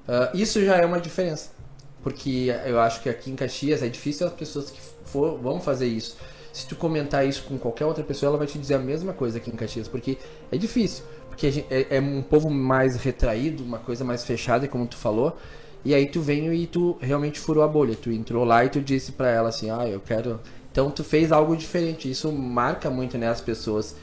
uh, 0.09 0.37
isso 0.37 0.64
já 0.64 0.76
é 0.76 0.85
uma 0.85 0.99
diferença. 0.99 1.50
Porque 2.02 2.52
eu 2.66 2.81
acho 2.81 3.00
que 3.00 3.09
aqui 3.09 3.31
em 3.31 3.37
Caxias 3.37 3.85
é 3.85 3.88
difícil 3.88 4.26
as 4.26 4.33
pessoas 4.33 4.73
que 4.73 4.81
for, 5.05 5.38
vão 5.38 5.61
fazer 5.61 5.87
isso. 5.87 6.16
Se 6.52 6.66
tu 6.66 6.75
comentar 6.75 7.25
isso 7.25 7.45
com 7.45 7.57
qualquer 7.59 7.85
outra 7.85 8.02
pessoa, 8.02 8.31
ela 8.31 8.38
vai 8.38 8.49
te 8.49 8.59
dizer 8.59 8.75
a 8.75 8.78
mesma 8.81 9.12
coisa 9.12 9.38
aqui 9.38 9.50
em 9.50 9.57
Caxias, 9.57 9.87
porque 9.87 10.19
é 10.50 10.57
difícil. 10.57 11.05
Porque 11.28 11.49
gente, 11.52 11.73
é, 11.73 11.97
é, 11.97 12.00
um 12.00 12.23
povo 12.23 12.50
mais 12.50 12.97
retraído, 12.97 13.62
uma 13.62 13.78
coisa 13.78 14.05
mais 14.05 14.25
fechada, 14.25 14.66
como 14.66 14.85
tu 14.88 14.97
falou. 14.97 15.37
E 15.85 15.95
aí 15.95 16.11
tu 16.11 16.21
veio 16.21 16.52
e 16.52 16.66
tu 16.66 16.97
realmente 17.00 17.38
furou 17.38 17.62
a 17.62 17.69
bolha. 17.69 17.95
Tu 17.95 18.11
entrou 18.11 18.45
lá 18.45 18.64
e 18.64 18.69
tu 18.69 18.81
disse 18.81 19.12
para 19.12 19.31
ela 19.31 19.50
assim, 19.50 19.71
ah, 19.71 19.88
eu 19.88 20.00
quero 20.00 20.40
então 20.76 20.90
tu 20.90 21.02
fez 21.02 21.33
algo 21.33 21.56
diferente. 21.56 22.11
Isso 22.11 22.30
marca 22.30 22.90
muito 22.90 23.16
né, 23.16 23.28
as 23.28 23.40
pessoas. 23.40 23.97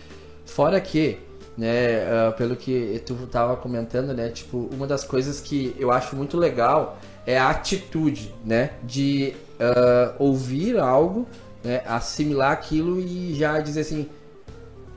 Fora 0.43 0.81
que, 0.81 1.19
né, 1.55 2.01
uh, 2.01 2.33
pelo 2.35 2.55
que 2.55 2.99
tu 3.05 3.13
estava 3.25 3.55
comentando, 3.55 4.11
né, 4.11 4.29
tipo, 4.29 4.67
uma 4.73 4.87
das 4.87 5.03
coisas 5.03 5.39
que 5.39 5.75
eu 5.77 5.91
acho 5.91 6.15
muito 6.15 6.35
legal 6.35 6.97
é 7.27 7.37
a 7.37 7.51
atitude, 7.51 8.33
né, 8.43 8.71
de 8.81 9.35
uh, 9.59 10.15
ouvir 10.17 10.79
algo, 10.79 11.27
né, 11.63 11.83
assimilar 11.85 12.51
aquilo 12.53 12.99
e 12.99 13.35
já 13.35 13.59
dizer 13.59 13.81
assim, 13.81 14.09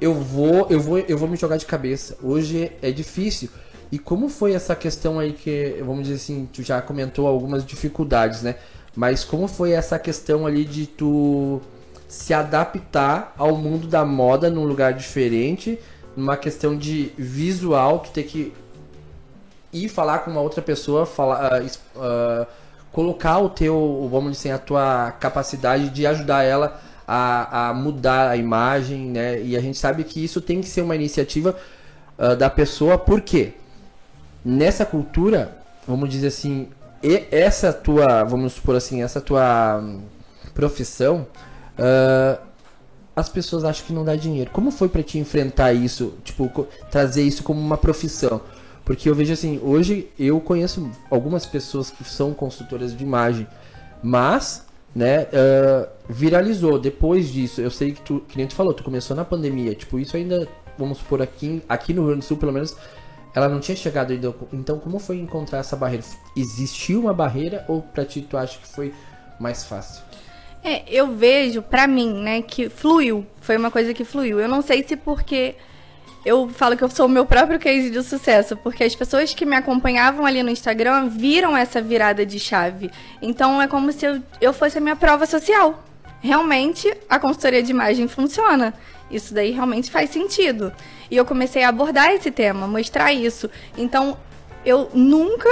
eu 0.00 0.14
vou, 0.14 0.68
eu 0.70 0.80
vou, 0.80 0.98
eu 1.00 1.18
vou 1.18 1.28
me 1.28 1.36
jogar 1.36 1.58
de 1.58 1.66
cabeça. 1.66 2.16
Hoje 2.22 2.72
é 2.80 2.90
difícil. 2.90 3.50
E 3.92 3.98
como 3.98 4.30
foi 4.30 4.54
essa 4.54 4.74
questão 4.74 5.18
aí 5.18 5.34
que, 5.34 5.76
vamos 5.84 6.04
dizer 6.04 6.14
assim, 6.14 6.48
tu 6.50 6.62
já 6.62 6.80
comentou 6.80 7.26
algumas 7.26 7.66
dificuldades, 7.66 8.40
né? 8.40 8.56
Mas 8.96 9.22
como 9.22 9.46
foi 9.46 9.72
essa 9.72 9.98
questão 9.98 10.46
ali 10.46 10.64
de 10.64 10.86
tu 10.86 11.60
se 12.08 12.32
adaptar 12.32 13.34
ao 13.36 13.54
mundo 13.54 13.86
da 13.86 14.04
moda 14.04 14.48
num 14.48 14.64
lugar 14.64 14.94
diferente, 14.94 15.78
numa 16.16 16.36
questão 16.36 16.74
de 16.74 17.12
visual, 17.18 17.98
tu 17.98 18.10
ter 18.10 18.22
que 18.22 18.54
ir 19.70 19.88
falar 19.88 20.20
com 20.20 20.30
uma 20.30 20.40
outra 20.40 20.62
pessoa, 20.62 21.04
falar, 21.04 21.60
uh, 21.62 21.66
uh, 21.66 22.46
colocar 22.90 23.38
o 23.38 23.50
teu, 23.50 24.08
vamos 24.10 24.32
dizer, 24.32 24.52
a 24.52 24.58
tua 24.58 25.12
capacidade 25.20 25.90
de 25.90 26.06
ajudar 26.06 26.42
ela 26.42 26.80
a, 27.06 27.68
a, 27.68 27.74
mudar 27.74 28.30
a 28.30 28.36
imagem, 28.36 29.10
né? 29.10 29.42
E 29.42 29.56
a 29.56 29.60
gente 29.60 29.76
sabe 29.76 30.04
que 30.04 30.24
isso 30.24 30.40
tem 30.40 30.62
que 30.62 30.68
ser 30.68 30.80
uma 30.80 30.94
iniciativa 30.94 31.54
uh, 32.18 32.34
da 32.34 32.48
pessoa, 32.48 32.96
porque 32.96 33.52
nessa 34.42 34.86
cultura, 34.86 35.58
vamos 35.86 36.08
dizer 36.08 36.28
assim, 36.28 36.68
e 37.02 37.26
essa 37.30 37.72
tua, 37.72 38.24
vamos 38.24 38.54
supor 38.54 38.76
assim, 38.76 39.02
essa 39.02 39.20
tua 39.20 39.82
profissão, 40.54 41.26
uh, 41.78 42.40
as 43.14 43.28
pessoas 43.28 43.64
acham 43.64 43.86
que 43.86 43.92
não 43.92 44.04
dá 44.04 44.14
dinheiro. 44.14 44.50
Como 44.50 44.70
foi 44.70 44.88
para 44.88 45.02
te 45.02 45.18
enfrentar 45.18 45.72
isso, 45.72 46.14
tipo, 46.22 46.66
trazer 46.90 47.22
isso 47.22 47.42
como 47.42 47.60
uma 47.60 47.78
profissão? 47.78 48.40
Porque 48.84 49.08
eu 49.08 49.14
vejo 49.14 49.32
assim, 49.32 49.60
hoje 49.64 50.08
eu 50.18 50.40
conheço 50.40 50.90
algumas 51.10 51.44
pessoas 51.44 51.90
que 51.90 52.04
são 52.04 52.32
consultoras 52.32 52.96
de 52.96 53.02
imagem, 53.02 53.46
mas, 54.02 54.64
né, 54.94 55.24
uh, 55.24 55.88
viralizou 56.08 56.78
depois 56.78 57.28
disso. 57.28 57.60
Eu 57.60 57.70
sei 57.70 57.92
que 57.92 58.00
tu, 58.02 58.20
que 58.28 58.36
nem 58.36 58.46
tu 58.46 58.54
falou, 58.54 58.72
tu 58.72 58.84
começou 58.84 59.16
na 59.16 59.24
pandemia, 59.24 59.74
tipo, 59.74 59.98
isso 59.98 60.16
ainda, 60.16 60.46
vamos 60.78 60.98
supor, 60.98 61.20
aqui, 61.20 61.62
aqui 61.68 61.92
no 61.92 62.02
Rio 62.02 62.10
Grande 62.10 62.24
do 62.24 62.28
Sul, 62.28 62.36
pelo 62.36 62.52
menos, 62.52 62.76
ela 63.36 63.50
não 63.50 63.60
tinha 63.60 63.76
chegado 63.76 64.12
ainda. 64.12 64.34
Então, 64.50 64.78
como 64.78 64.98
foi 64.98 65.18
encontrar 65.18 65.58
essa 65.58 65.76
barreira? 65.76 66.02
Existiu 66.34 67.00
uma 67.00 67.12
barreira 67.12 67.66
ou 67.68 67.82
pra 67.82 68.02
ti 68.02 68.22
tu 68.22 68.34
acha 68.34 68.58
que 68.58 68.66
foi 68.66 68.94
mais 69.38 69.62
fácil? 69.62 70.02
É, 70.64 70.82
eu 70.88 71.14
vejo, 71.14 71.60
pra 71.60 71.86
mim, 71.86 72.14
né, 72.14 72.40
que 72.40 72.70
fluiu. 72.70 73.26
Foi 73.42 73.58
uma 73.58 73.70
coisa 73.70 73.92
que 73.92 74.06
fluiu. 74.06 74.40
Eu 74.40 74.48
não 74.48 74.62
sei 74.62 74.82
se 74.82 74.96
porque 74.96 75.54
eu 76.24 76.48
falo 76.48 76.78
que 76.78 76.82
eu 76.82 76.88
sou 76.88 77.04
o 77.04 77.10
meu 77.10 77.26
próprio 77.26 77.58
case 77.58 77.90
de 77.90 78.02
sucesso, 78.02 78.56
porque 78.56 78.82
as 78.82 78.96
pessoas 78.96 79.34
que 79.34 79.44
me 79.44 79.54
acompanhavam 79.54 80.24
ali 80.24 80.42
no 80.42 80.50
Instagram 80.50 81.10
viram 81.10 81.54
essa 81.54 81.82
virada 81.82 82.24
de 82.24 82.40
chave. 82.40 82.90
Então 83.20 83.60
é 83.60 83.68
como 83.68 83.92
se 83.92 84.06
eu, 84.06 84.22
eu 84.40 84.54
fosse 84.54 84.78
a 84.78 84.80
minha 84.80 84.96
prova 84.96 85.26
social. 85.26 85.84
Realmente 86.22 86.90
a 87.06 87.18
consultoria 87.18 87.62
de 87.62 87.70
imagem 87.70 88.08
funciona. 88.08 88.72
Isso 89.10 89.34
daí 89.34 89.50
realmente 89.50 89.90
faz 89.90 90.08
sentido. 90.08 90.72
E 91.10 91.16
eu 91.16 91.24
comecei 91.24 91.62
a 91.62 91.68
abordar 91.68 92.12
esse 92.12 92.30
tema, 92.30 92.66
mostrar 92.66 93.12
isso. 93.12 93.50
Então, 93.76 94.16
eu 94.64 94.90
nunca 94.92 95.48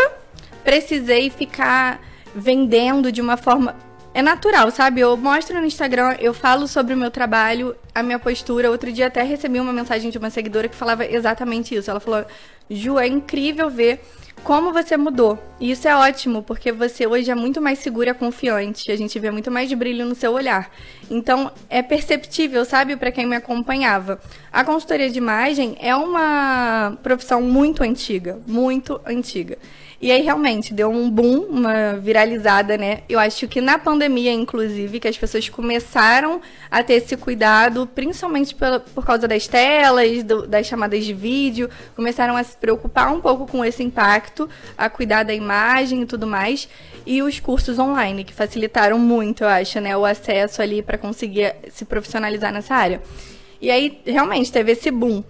precisei 0.65 1.31
ficar 1.31 2.01
vendendo 2.35 3.13
de 3.13 3.21
uma 3.21 3.37
forma. 3.37 3.77
É 4.13 4.23
natural, 4.23 4.71
sabe? 4.71 5.01
Eu 5.01 5.17
mostro 5.17 5.59
no 5.61 5.67
Instagram, 5.67 6.17
eu 6.21 6.33
falo 6.33 6.69
sobre 6.69 6.95
o 6.95 6.97
meu 6.97 7.11
trabalho, 7.11 7.75
a 7.95 8.03
minha 8.03 8.19
postura. 8.19 8.71
Outro 8.71 8.93
dia 8.93 9.09
até 9.09 9.23
recebi 9.23 9.59
uma 9.59 9.73
mensagem 9.73 10.11
de 10.11 10.19
uma 10.19 10.31
seguidora 10.31 10.69
que 10.69 10.77
falava 10.77 11.05
exatamente 11.05 11.75
isso. 11.75 11.91
Ela 11.91 11.99
falou: 11.99 12.25
Ju, 12.71 12.99
é 12.99 13.09
incrível 13.09 13.69
ver 13.69 14.01
como 14.45 14.73
você 14.73 14.97
mudou. 14.97 15.43
E 15.59 15.71
isso 15.71 15.89
é 15.89 15.97
ótimo, 15.97 16.43
porque 16.43 16.71
você 16.71 17.07
hoje 17.07 17.31
é 17.31 17.35
muito 17.35 17.61
mais 17.63 17.79
segura 17.79 18.11
e 18.11 18.15
confiante. 18.15 18.93
A 18.93 18.97
gente 18.97 19.19
vê 19.19 19.31
muito 19.31 19.51
mais 19.51 19.73
brilho 19.73 20.05
no 20.05 20.15
seu 20.15 20.33
olhar. 20.33 20.71
Então, 21.11 21.51
é 21.71 21.83
perceptível, 21.83 22.65
sabe, 22.65 22.95
para 22.95 23.11
quem 23.11 23.27
me 23.27 23.35
acompanhava. 23.35 24.21
A 24.53 24.63
consultoria 24.63 25.11
de 25.11 25.17
imagem 25.17 25.77
é 25.81 25.97
uma 25.97 26.97
profissão 27.03 27.41
muito 27.41 27.83
antiga, 27.83 28.39
muito 28.47 29.01
antiga. 29.07 29.59
E 30.05 30.13
aí 30.13 30.21
realmente 30.21 30.75
deu 30.75 30.91
um 30.91 31.09
boom, 31.09 31.47
uma 31.49 31.95
viralizada, 31.95 32.77
né? 32.77 33.05
Eu 33.09 33.19
acho 33.19 33.49
que 33.49 33.59
na 33.59 33.79
pandemia, 33.79 34.31
inclusive, 34.31 35.01
que 35.01 35.09
as 35.09 35.17
pessoas 35.17 35.49
começaram 35.49 36.43
a 36.71 36.83
ter 36.83 36.97
esse 36.97 37.17
cuidado, 37.17 37.87
principalmente 37.87 38.55
por, 38.55 39.03
causa 39.03 39.27
das 39.27 39.49
telas, 39.49 40.23
do, 40.23 40.47
das 40.47 40.67
chamadas 40.67 41.07
de 41.07 41.15
vídeo, 41.15 41.71
começaram 41.97 42.37
a 42.37 42.45
se 42.45 42.55
preocupar 42.55 43.11
um 43.15 43.19
pouco 43.19 43.47
com 43.47 43.65
esse 43.65 43.83
impacto, 43.83 44.47
a 44.77 44.91
cuidar 44.91 45.23
da 45.23 45.33
imagem 45.33 46.03
e 46.03 46.07
tudo 46.07 46.27
mais. 46.27 46.69
E 47.07 47.23
os 47.23 47.41
cursos 47.41 47.79
online, 47.79 48.25
que 48.25 48.35
facilitaram 48.35 48.99
muito, 48.99 49.43
eu 49.43 49.49
acho, 49.49 49.81
né? 49.81 49.97
O 49.97 50.05
acesso 50.05 50.61
ali 50.61 50.83
para 50.83 50.99
conseguir 50.99 51.57
se 51.71 51.87
profissionalizar 51.87 52.53
nessa 52.53 52.75
área. 52.75 53.01
E 53.59 53.71
aí, 53.71 54.03
realmente, 54.05 54.53
teve 54.53 54.73
esse 54.73 54.91
boom. 54.91 55.25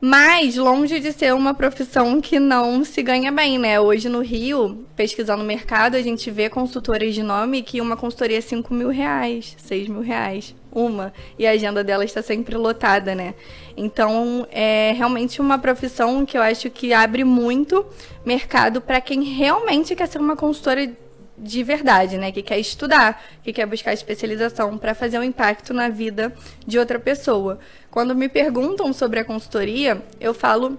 Mas 0.00 0.54
longe 0.54 1.00
de 1.00 1.12
ser 1.12 1.34
uma 1.34 1.52
profissão 1.52 2.20
que 2.20 2.38
não 2.38 2.84
se 2.84 3.02
ganha 3.02 3.32
bem, 3.32 3.58
né? 3.58 3.80
Hoje 3.80 4.08
no 4.08 4.20
Rio, 4.20 4.86
pesquisando 4.94 5.42
o 5.42 5.46
mercado, 5.46 5.96
a 5.96 6.02
gente 6.02 6.30
vê 6.30 6.48
consultoras 6.48 7.12
de 7.16 7.22
nome 7.24 7.64
que 7.64 7.80
uma 7.80 7.96
consultoria 7.96 8.38
é 8.38 8.40
5 8.40 8.72
mil 8.72 8.90
reais, 8.90 9.56
6 9.58 9.88
mil 9.88 10.00
reais, 10.00 10.54
uma. 10.70 11.12
E 11.36 11.44
a 11.44 11.50
agenda 11.50 11.82
dela 11.82 12.04
está 12.04 12.22
sempre 12.22 12.56
lotada, 12.56 13.12
né? 13.12 13.34
Então, 13.76 14.46
é 14.52 14.92
realmente 14.96 15.40
uma 15.40 15.58
profissão 15.58 16.24
que 16.24 16.38
eu 16.38 16.42
acho 16.42 16.70
que 16.70 16.92
abre 16.92 17.24
muito 17.24 17.84
mercado 18.24 18.80
para 18.80 19.00
quem 19.00 19.24
realmente 19.24 19.96
quer 19.96 20.06
ser 20.06 20.20
uma 20.20 20.36
consultora 20.36 20.88
de 21.36 21.62
verdade, 21.62 22.18
né? 22.18 22.32
Que 22.32 22.42
quer 22.42 22.58
estudar, 22.58 23.22
que 23.42 23.52
quer 23.52 23.66
buscar 23.66 23.92
especialização 23.92 24.76
para 24.76 24.94
fazer 24.94 25.18
um 25.18 25.24
impacto 25.24 25.72
na 25.72 25.88
vida 25.88 26.32
de 26.66 26.78
outra 26.78 26.98
pessoa. 26.98 27.58
Quando 27.98 28.14
me 28.14 28.28
perguntam 28.28 28.92
sobre 28.92 29.18
a 29.18 29.24
consultoria, 29.24 30.00
eu 30.20 30.32
falo 30.32 30.78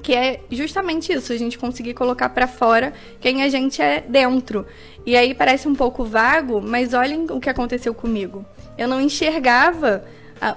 que 0.00 0.14
é 0.14 0.38
justamente 0.48 1.12
isso, 1.12 1.32
a 1.32 1.36
gente 1.36 1.58
conseguir 1.58 1.94
colocar 1.94 2.28
para 2.28 2.46
fora 2.46 2.92
quem 3.20 3.42
a 3.42 3.48
gente 3.48 3.82
é 3.82 4.00
dentro. 4.00 4.64
E 5.04 5.16
aí 5.16 5.34
parece 5.34 5.66
um 5.66 5.74
pouco 5.74 6.04
vago, 6.04 6.62
mas 6.62 6.94
olhem 6.94 7.26
o 7.28 7.40
que 7.40 7.50
aconteceu 7.50 7.92
comigo. 7.92 8.46
Eu 8.78 8.86
não 8.86 9.00
enxergava 9.00 10.04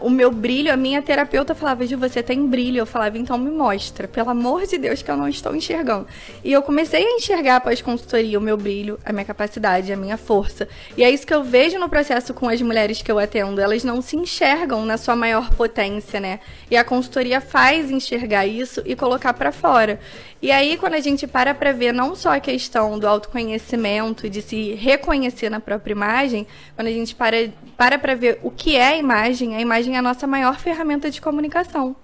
o 0.01 0.09
meu 0.09 0.31
brilho, 0.31 0.71
a 0.73 0.77
minha 0.77 1.01
terapeuta 1.01 1.55
falava, 1.55 1.85
Ju, 1.85 1.97
você 1.97 2.21
tem 2.21 2.45
brilho. 2.47 2.79
Eu 2.79 2.85
falava, 2.85 3.17
então 3.17 3.37
me 3.37 3.51
mostra, 3.51 4.07
pelo 4.07 4.29
amor 4.29 4.65
de 4.65 4.77
Deus, 4.77 5.01
que 5.01 5.09
eu 5.09 5.17
não 5.17 5.27
estou 5.27 5.55
enxergando. 5.55 6.07
E 6.43 6.51
eu 6.51 6.61
comecei 6.61 7.05
a 7.05 7.15
enxergar 7.15 7.57
após 7.57 7.81
consultoria 7.81 8.37
o 8.37 8.41
meu 8.41 8.57
brilho, 8.57 8.99
a 9.05 9.13
minha 9.13 9.25
capacidade, 9.25 9.91
a 9.91 9.97
minha 9.97 10.17
força. 10.17 10.67
E 10.97 11.03
é 11.03 11.09
isso 11.09 11.25
que 11.25 11.33
eu 11.33 11.43
vejo 11.43 11.79
no 11.79 11.89
processo 11.89 12.33
com 12.33 12.49
as 12.49 12.61
mulheres 12.61 13.01
que 13.01 13.11
eu 13.11 13.19
atendo. 13.19 13.61
Elas 13.61 13.83
não 13.83 14.01
se 14.01 14.15
enxergam 14.15 14.85
na 14.85 14.97
sua 14.97 15.15
maior 15.15 15.49
potência, 15.53 16.19
né? 16.19 16.39
E 16.69 16.75
a 16.75 16.83
consultoria 16.83 17.39
faz 17.39 17.89
enxergar 17.89 18.45
isso 18.45 18.81
e 18.85 18.95
colocar 18.95 19.33
para 19.33 19.51
fora. 19.51 19.99
E 20.39 20.51
aí, 20.51 20.77
quando 20.77 20.93
a 20.93 20.99
gente 20.99 21.25
para 21.25 21.53
para 21.55 21.71
ver 21.71 21.91
não 21.91 22.15
só 22.15 22.35
a 22.35 22.39
questão 22.39 22.99
do 22.99 23.07
autoconhecimento 23.07 24.27
e 24.27 24.29
de 24.29 24.41
se 24.41 24.73
reconhecer 24.75 25.49
na 25.49 25.59
própria 25.59 25.93
imagem, 25.93 26.45
quando 26.75 26.87
a 26.87 26.91
gente 26.91 27.15
para 27.15 27.49
para 27.75 27.97
para 27.97 28.13
ver 28.13 28.39
o 28.43 28.51
que 28.51 28.75
é 28.75 28.89
a 28.89 28.97
imagem, 28.97 29.55
a 29.55 29.61
imagem 29.61 29.95
é 29.95 29.97
a 29.97 30.01
nossa 30.01 30.27
maior 30.27 30.59
ferramenta 30.59 31.09
de 31.09 31.19
comunicação. 31.19 31.95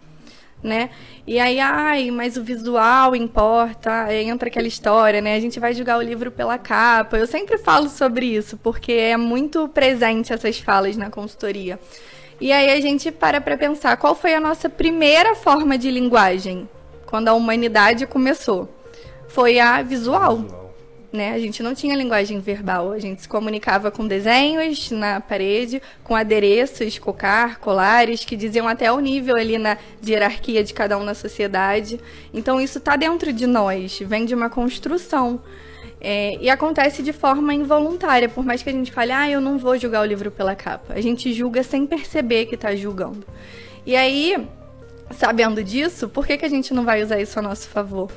Né? 0.64 0.90
E 1.28 1.40
aí, 1.40 1.60
ai, 1.60 2.10
mas 2.10 2.38
o 2.38 2.44
visual 2.44 3.16
importa, 3.16 4.14
entra 4.14 4.48
aquela 4.48 4.68
história, 4.68 5.20
né? 5.20 5.36
A 5.36 5.40
gente 5.40 5.60
vai 5.60 5.74
julgar 5.74 5.98
o 5.98 6.02
livro 6.02 6.32
pela 6.32 6.58
capa. 6.58 7.18
Eu 7.18 7.28
sempre 7.28 7.58
falo 7.58 7.90
sobre 7.90 8.26
isso, 8.26 8.56
porque 8.58 8.94
é 8.94 9.18
muito 9.18 9.68
presente 9.68 10.32
essas 10.32 10.60
falas 10.60 10.96
na 10.96 11.10
consultoria. 11.10 11.78
E 12.40 12.52
aí 12.52 12.72
a 12.72 12.80
gente 12.82 13.12
para 13.12 13.42
para 13.42 13.58
pensar 13.58 13.98
qual 13.98 14.16
foi 14.16 14.34
a 14.34 14.40
nossa 14.40 14.70
primeira 14.70 15.36
forma 15.36 15.78
de 15.78 15.92
linguagem, 15.92 16.68
quando 17.14 17.28
a 17.28 17.34
humanidade 17.36 18.08
começou. 18.08 18.68
Foi 19.28 19.60
a 19.60 19.84
visual. 19.84 20.38
visual. 20.38 20.74
Né? 21.14 21.32
A 21.32 21.38
gente 21.38 21.62
não 21.62 21.76
tinha 21.76 21.96
linguagem 21.96 22.40
verbal, 22.40 22.92
a 22.92 22.98
gente 22.98 23.22
se 23.22 23.30
comunicava 23.30 23.92
com 23.92 24.08
desenhos 24.08 24.90
na 24.90 25.22
parede, 25.22 25.80
com 26.04 26.16
adereços, 26.16 26.98
cocar, 26.98 27.60
colares, 27.60 28.26
que 28.26 28.36
diziam 28.36 28.68
até 28.68 28.92
o 28.92 29.00
nível 29.00 29.36
ali 29.36 29.60
na 29.60 29.78
de 30.02 30.14
hierarquia 30.14 30.64
de 30.64 30.74
cada 30.74 30.98
um 30.98 31.04
na 31.04 31.14
sociedade. 31.14 32.00
Então 32.34 32.60
isso 32.60 32.80
está 32.80 32.96
dentro 32.96 33.32
de 33.32 33.46
nós, 33.46 34.00
vem 34.00 34.26
de 34.26 34.34
uma 34.34 34.50
construção. 34.50 35.40
É, 36.02 36.36
e 36.42 36.50
acontece 36.50 37.04
de 37.04 37.14
forma 37.14 37.54
involuntária, 37.54 38.28
por 38.28 38.44
mais 38.44 38.64
que 38.64 38.72
a 38.72 38.74
gente 38.74 38.92
fale, 38.92 39.12
ah, 39.12 39.30
eu 39.30 39.40
não 39.40 39.60
vou 39.60 39.78
julgar 39.78 40.02
o 40.02 40.06
livro 40.06 40.32
pela 40.32 40.56
capa. 40.56 40.96
A 40.96 41.00
gente 41.00 41.32
julga 41.32 41.62
sem 41.62 41.86
perceber 41.86 42.48
que 42.48 42.56
está 42.56 42.76
julgando. 42.76 43.24
E 43.86 43.96
aí, 43.96 44.36
sabendo 45.14 45.64
disso, 45.64 46.10
por 46.10 46.26
que, 46.26 46.38
que 46.38 46.46
a 46.46 46.50
gente 46.50 46.74
não 46.74 46.84
vai 46.84 47.04
usar 47.04 47.20
isso 47.20 47.38
a 47.40 47.42
nosso 47.42 47.68
favor? 47.70 48.12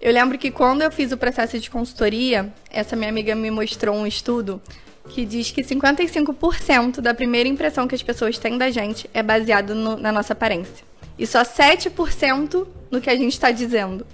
Eu 0.00 0.12
lembro 0.12 0.38
que 0.38 0.50
quando 0.50 0.82
eu 0.82 0.90
fiz 0.90 1.12
o 1.12 1.16
processo 1.16 1.58
de 1.58 1.70
consultoria, 1.70 2.52
essa 2.70 2.94
minha 2.94 3.08
amiga 3.08 3.34
me 3.34 3.50
mostrou 3.50 3.96
um 3.96 4.06
estudo 4.06 4.60
que 5.08 5.24
diz 5.24 5.50
que 5.50 5.62
55% 5.62 7.00
da 7.00 7.14
primeira 7.14 7.48
impressão 7.48 7.88
que 7.88 7.94
as 7.94 8.02
pessoas 8.02 8.38
têm 8.38 8.58
da 8.58 8.70
gente 8.70 9.08
é 9.14 9.22
baseado 9.22 9.74
no, 9.74 9.96
na 9.96 10.12
nossa 10.12 10.32
aparência. 10.32 10.84
E 11.18 11.26
só 11.26 11.42
7% 11.42 12.66
no 12.90 13.00
que 13.00 13.10
a 13.10 13.16
gente 13.16 13.32
está 13.32 13.50
dizendo. 13.50 14.06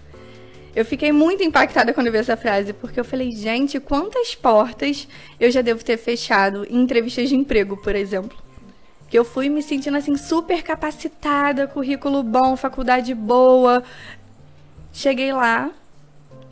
Eu 0.77 0.85
fiquei 0.85 1.11
muito 1.11 1.43
impactada 1.43 1.93
quando 1.93 2.07
eu 2.07 2.13
vi 2.13 2.19
essa 2.19 2.37
frase, 2.37 2.73
porque 2.73 3.01
eu 3.01 3.05
falei, 3.05 3.33
gente, 3.33 3.81
quantas 3.81 4.35
portas 4.35 5.09
eu 5.41 5.51
já 5.51 5.63
devo 5.63 5.85
ter 5.85 5.97
fechado 5.97 6.65
em 6.71 6.81
entrevistas 6.83 7.29
de 7.29 7.35
emprego, 7.35 7.77
por 7.77 7.97
exemplo 7.97 8.50
que 9.11 9.19
eu 9.19 9.25
fui 9.25 9.49
me 9.49 9.61
sentindo 9.61 9.97
assim 9.97 10.17
super 10.17 10.63
capacitada, 10.63 11.67
currículo 11.67 12.23
bom, 12.23 12.57
faculdade 12.57 13.13
boa. 13.13 13.83
Cheguei 14.93 15.33
lá, 15.33 15.71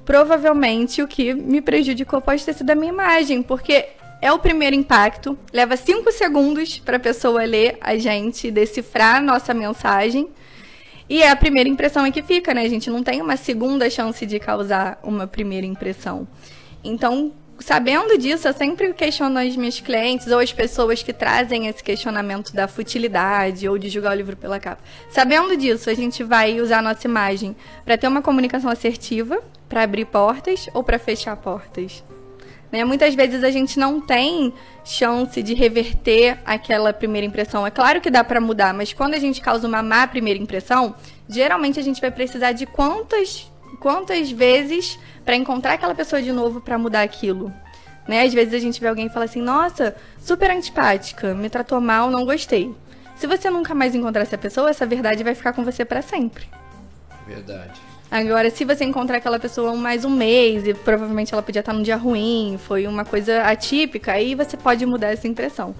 provavelmente 0.04 1.00
o 1.00 1.06
que 1.06 1.32
me 1.32 1.60
prejudicou 1.60 2.20
pode 2.20 2.44
ter 2.44 2.52
sido 2.52 2.70
a 2.70 2.74
minha 2.74 2.92
imagem, 2.92 3.44
porque 3.44 3.90
é 4.20 4.32
o 4.32 4.40
primeiro 4.40 4.74
impacto, 4.74 5.38
leva 5.52 5.76
cinco 5.76 6.10
segundos 6.10 6.80
para 6.80 6.96
a 6.96 7.00
pessoa 7.00 7.44
ler 7.44 7.78
a 7.80 7.96
gente, 7.96 8.50
decifrar 8.50 9.16
a 9.16 9.20
nossa 9.20 9.54
mensagem. 9.54 10.28
E 11.08 11.22
é 11.22 11.30
a 11.30 11.36
primeira 11.36 11.68
impressão 11.68 12.10
que 12.10 12.22
fica, 12.22 12.52
né? 12.52 12.62
A 12.62 12.68
gente 12.68 12.90
não 12.90 13.02
tem 13.02 13.22
uma 13.22 13.36
segunda 13.36 13.88
chance 13.88 14.26
de 14.26 14.38
causar 14.40 14.98
uma 15.02 15.26
primeira 15.26 15.64
impressão. 15.64 16.26
Então, 16.82 17.32
sabendo 17.58 18.16
disso, 18.18 18.48
eu 18.48 18.52
sempre 18.52 18.92
questiono 18.92 19.38
as 19.38 19.56
minhas 19.56 19.80
clientes 19.80 20.28
ou 20.28 20.38
as 20.38 20.52
pessoas 20.52 21.02
que 21.02 21.12
trazem 21.12 21.66
esse 21.66 21.82
questionamento 21.82 22.54
da 22.54 22.68
futilidade 22.68 23.68
ou 23.68 23.78
de 23.78 23.88
julgar 23.88 24.12
o 24.12 24.16
livro 24.16 24.36
pela 24.36 24.60
capa. 24.60 24.82
Sabendo 25.10 25.56
disso, 25.56 25.90
a 25.90 25.94
gente 25.94 26.22
vai 26.22 26.60
usar 26.60 26.78
a 26.78 26.82
nossa 26.82 27.06
imagem 27.06 27.56
para 27.84 27.98
ter 27.98 28.08
uma 28.08 28.22
comunicação 28.22 28.70
assertiva, 28.70 29.42
para 29.68 29.82
abrir 29.82 30.06
portas 30.06 30.68
ou 30.72 30.82
para 30.82 30.98
fechar 30.98 31.36
portas. 31.36 32.02
Né? 32.70 32.84
Muitas 32.84 33.14
vezes 33.14 33.42
a 33.42 33.50
gente 33.50 33.78
não 33.78 34.00
tem 34.00 34.52
chance 34.84 35.42
de 35.42 35.54
reverter 35.54 36.38
aquela 36.44 36.92
primeira 36.92 37.26
impressão. 37.26 37.66
É 37.66 37.70
claro 37.70 38.00
que 38.00 38.10
dá 38.10 38.22
para 38.22 38.40
mudar, 38.40 38.72
mas 38.74 38.92
quando 38.92 39.14
a 39.14 39.18
gente 39.18 39.40
causa 39.40 39.66
uma 39.66 39.82
má 39.82 40.06
primeira 40.06 40.40
impressão, 40.40 40.94
geralmente 41.28 41.78
a 41.78 41.82
gente 41.82 42.00
vai 42.00 42.10
precisar 42.10 42.52
de 42.52 42.66
quantas 42.66 43.50
quantas 43.80 44.30
vezes 44.30 44.98
para 45.24 45.36
encontrar 45.36 45.74
aquela 45.74 45.94
pessoa 45.94 46.22
de 46.22 46.32
novo 46.32 46.60
para 46.60 46.78
mudar 46.78 47.02
aquilo. 47.02 47.52
Né? 48.06 48.22
Às 48.22 48.32
vezes 48.32 48.54
a 48.54 48.58
gente 48.58 48.80
vê 48.80 48.88
alguém 48.88 49.06
e 49.06 49.10
fala 49.10 49.26
assim: 49.26 49.42
"Nossa, 49.42 49.94
super 50.20 50.50
antipática, 50.50 51.34
me 51.34 51.50
tratou 51.50 51.80
mal, 51.80 52.10
não 52.10 52.24
gostei". 52.24 52.74
Se 53.16 53.26
você 53.26 53.50
nunca 53.50 53.74
mais 53.74 53.94
encontrar 53.94 54.22
essa 54.22 54.38
pessoa, 54.38 54.70
essa 54.70 54.86
verdade 54.86 55.24
vai 55.24 55.34
ficar 55.34 55.52
com 55.52 55.64
você 55.64 55.84
para 55.84 56.00
sempre. 56.00 56.48
Verdade. 57.26 57.80
Agora, 58.10 58.48
se 58.48 58.64
você 58.64 58.84
encontrar 58.84 59.18
aquela 59.18 59.38
pessoa 59.38 59.74
mais 59.74 60.02
um 60.02 60.08
mês 60.08 60.66
e 60.66 60.72
provavelmente 60.72 61.34
ela 61.34 61.42
podia 61.42 61.60
estar 61.60 61.74
num 61.74 61.82
dia 61.82 61.96
ruim, 61.96 62.58
foi 62.58 62.86
uma 62.86 63.04
coisa 63.04 63.42
atípica, 63.42 64.12
aí 64.12 64.34
você 64.34 64.56
pode 64.56 64.86
mudar 64.86 65.08
essa 65.08 65.28
impressão. 65.28 65.74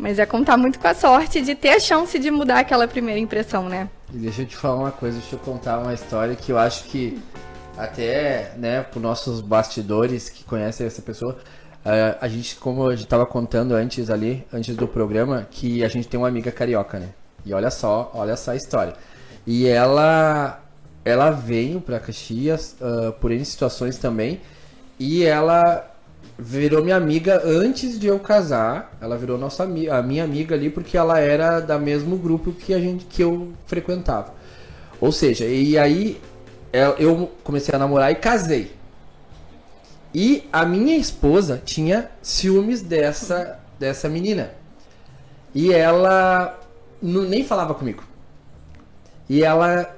Mas 0.00 0.18
é 0.18 0.24
contar 0.24 0.56
muito 0.56 0.78
com 0.78 0.88
a 0.88 0.94
sorte 0.94 1.42
de 1.42 1.54
ter 1.54 1.70
a 1.70 1.78
chance 1.78 2.18
de 2.18 2.30
mudar 2.30 2.60
aquela 2.60 2.88
primeira 2.88 3.20
impressão, 3.20 3.68
né? 3.68 3.88
E 4.12 4.16
deixa 4.16 4.42
eu 4.42 4.46
te 4.46 4.56
falar 4.56 4.76
uma 4.76 4.90
coisa, 4.90 5.18
deixa 5.18 5.36
eu 5.36 5.38
contar 5.38 5.78
uma 5.78 5.92
história 5.92 6.34
que 6.34 6.50
eu 6.50 6.58
acho 6.58 6.84
que 6.84 7.20
até, 7.76 8.52
né, 8.56 8.82
para 8.82 9.00
nossos 9.00 9.40
bastidores 9.40 10.30
que 10.30 10.42
conhecem 10.42 10.86
essa 10.86 11.02
pessoa, 11.02 11.38
a 12.20 12.28
gente, 12.28 12.56
como 12.56 12.90
gente 12.90 13.04
estava 13.04 13.24
contando 13.26 13.74
antes 13.74 14.10
ali, 14.10 14.46
antes 14.52 14.74
do 14.74 14.88
programa, 14.88 15.46
que 15.50 15.84
a 15.84 15.88
gente 15.88 16.08
tem 16.08 16.18
uma 16.18 16.28
amiga 16.28 16.50
carioca, 16.50 16.98
né? 16.98 17.08
E 17.44 17.52
olha 17.54 17.70
só, 17.70 18.10
olha 18.14 18.36
só 18.36 18.52
a 18.52 18.56
história. 18.56 18.94
E 19.46 19.66
ela 19.66 20.60
ela 21.04 21.30
veio 21.30 21.80
para 21.80 21.98
Caxias 21.98 22.76
uh, 22.80 23.12
por 23.12 23.30
N 23.30 23.44
situações 23.44 23.96
também. 23.96 24.40
E 24.98 25.24
ela 25.24 25.89
virou 26.40 26.82
minha 26.82 26.96
amiga 26.96 27.42
antes 27.44 27.98
de 27.98 28.06
eu 28.06 28.18
casar. 28.18 28.96
Ela 29.00 29.16
virou 29.16 29.36
nossa 29.36 29.64
a 29.64 30.02
minha 30.02 30.24
amiga 30.24 30.54
ali 30.54 30.70
porque 30.70 30.96
ela 30.96 31.18
era 31.18 31.60
da 31.60 31.78
mesmo 31.78 32.16
grupo 32.16 32.52
que 32.52 32.72
a 32.72 32.80
gente 32.80 33.04
que 33.04 33.22
eu 33.22 33.52
frequentava. 33.66 34.32
Ou 35.00 35.12
seja, 35.12 35.44
e 35.44 35.78
aí 35.78 36.20
eu 36.98 37.30
comecei 37.44 37.74
a 37.74 37.78
namorar 37.78 38.10
e 38.10 38.14
casei. 38.14 38.72
E 40.14 40.48
a 40.52 40.64
minha 40.64 40.96
esposa 40.96 41.60
tinha 41.64 42.10
ciúmes 42.22 42.82
dessa 42.82 43.58
dessa 43.78 44.08
menina. 44.08 44.52
E 45.54 45.72
ela 45.72 46.58
não, 47.00 47.22
nem 47.22 47.44
falava 47.44 47.74
comigo. 47.74 48.02
E 49.28 49.44
ela 49.44 49.94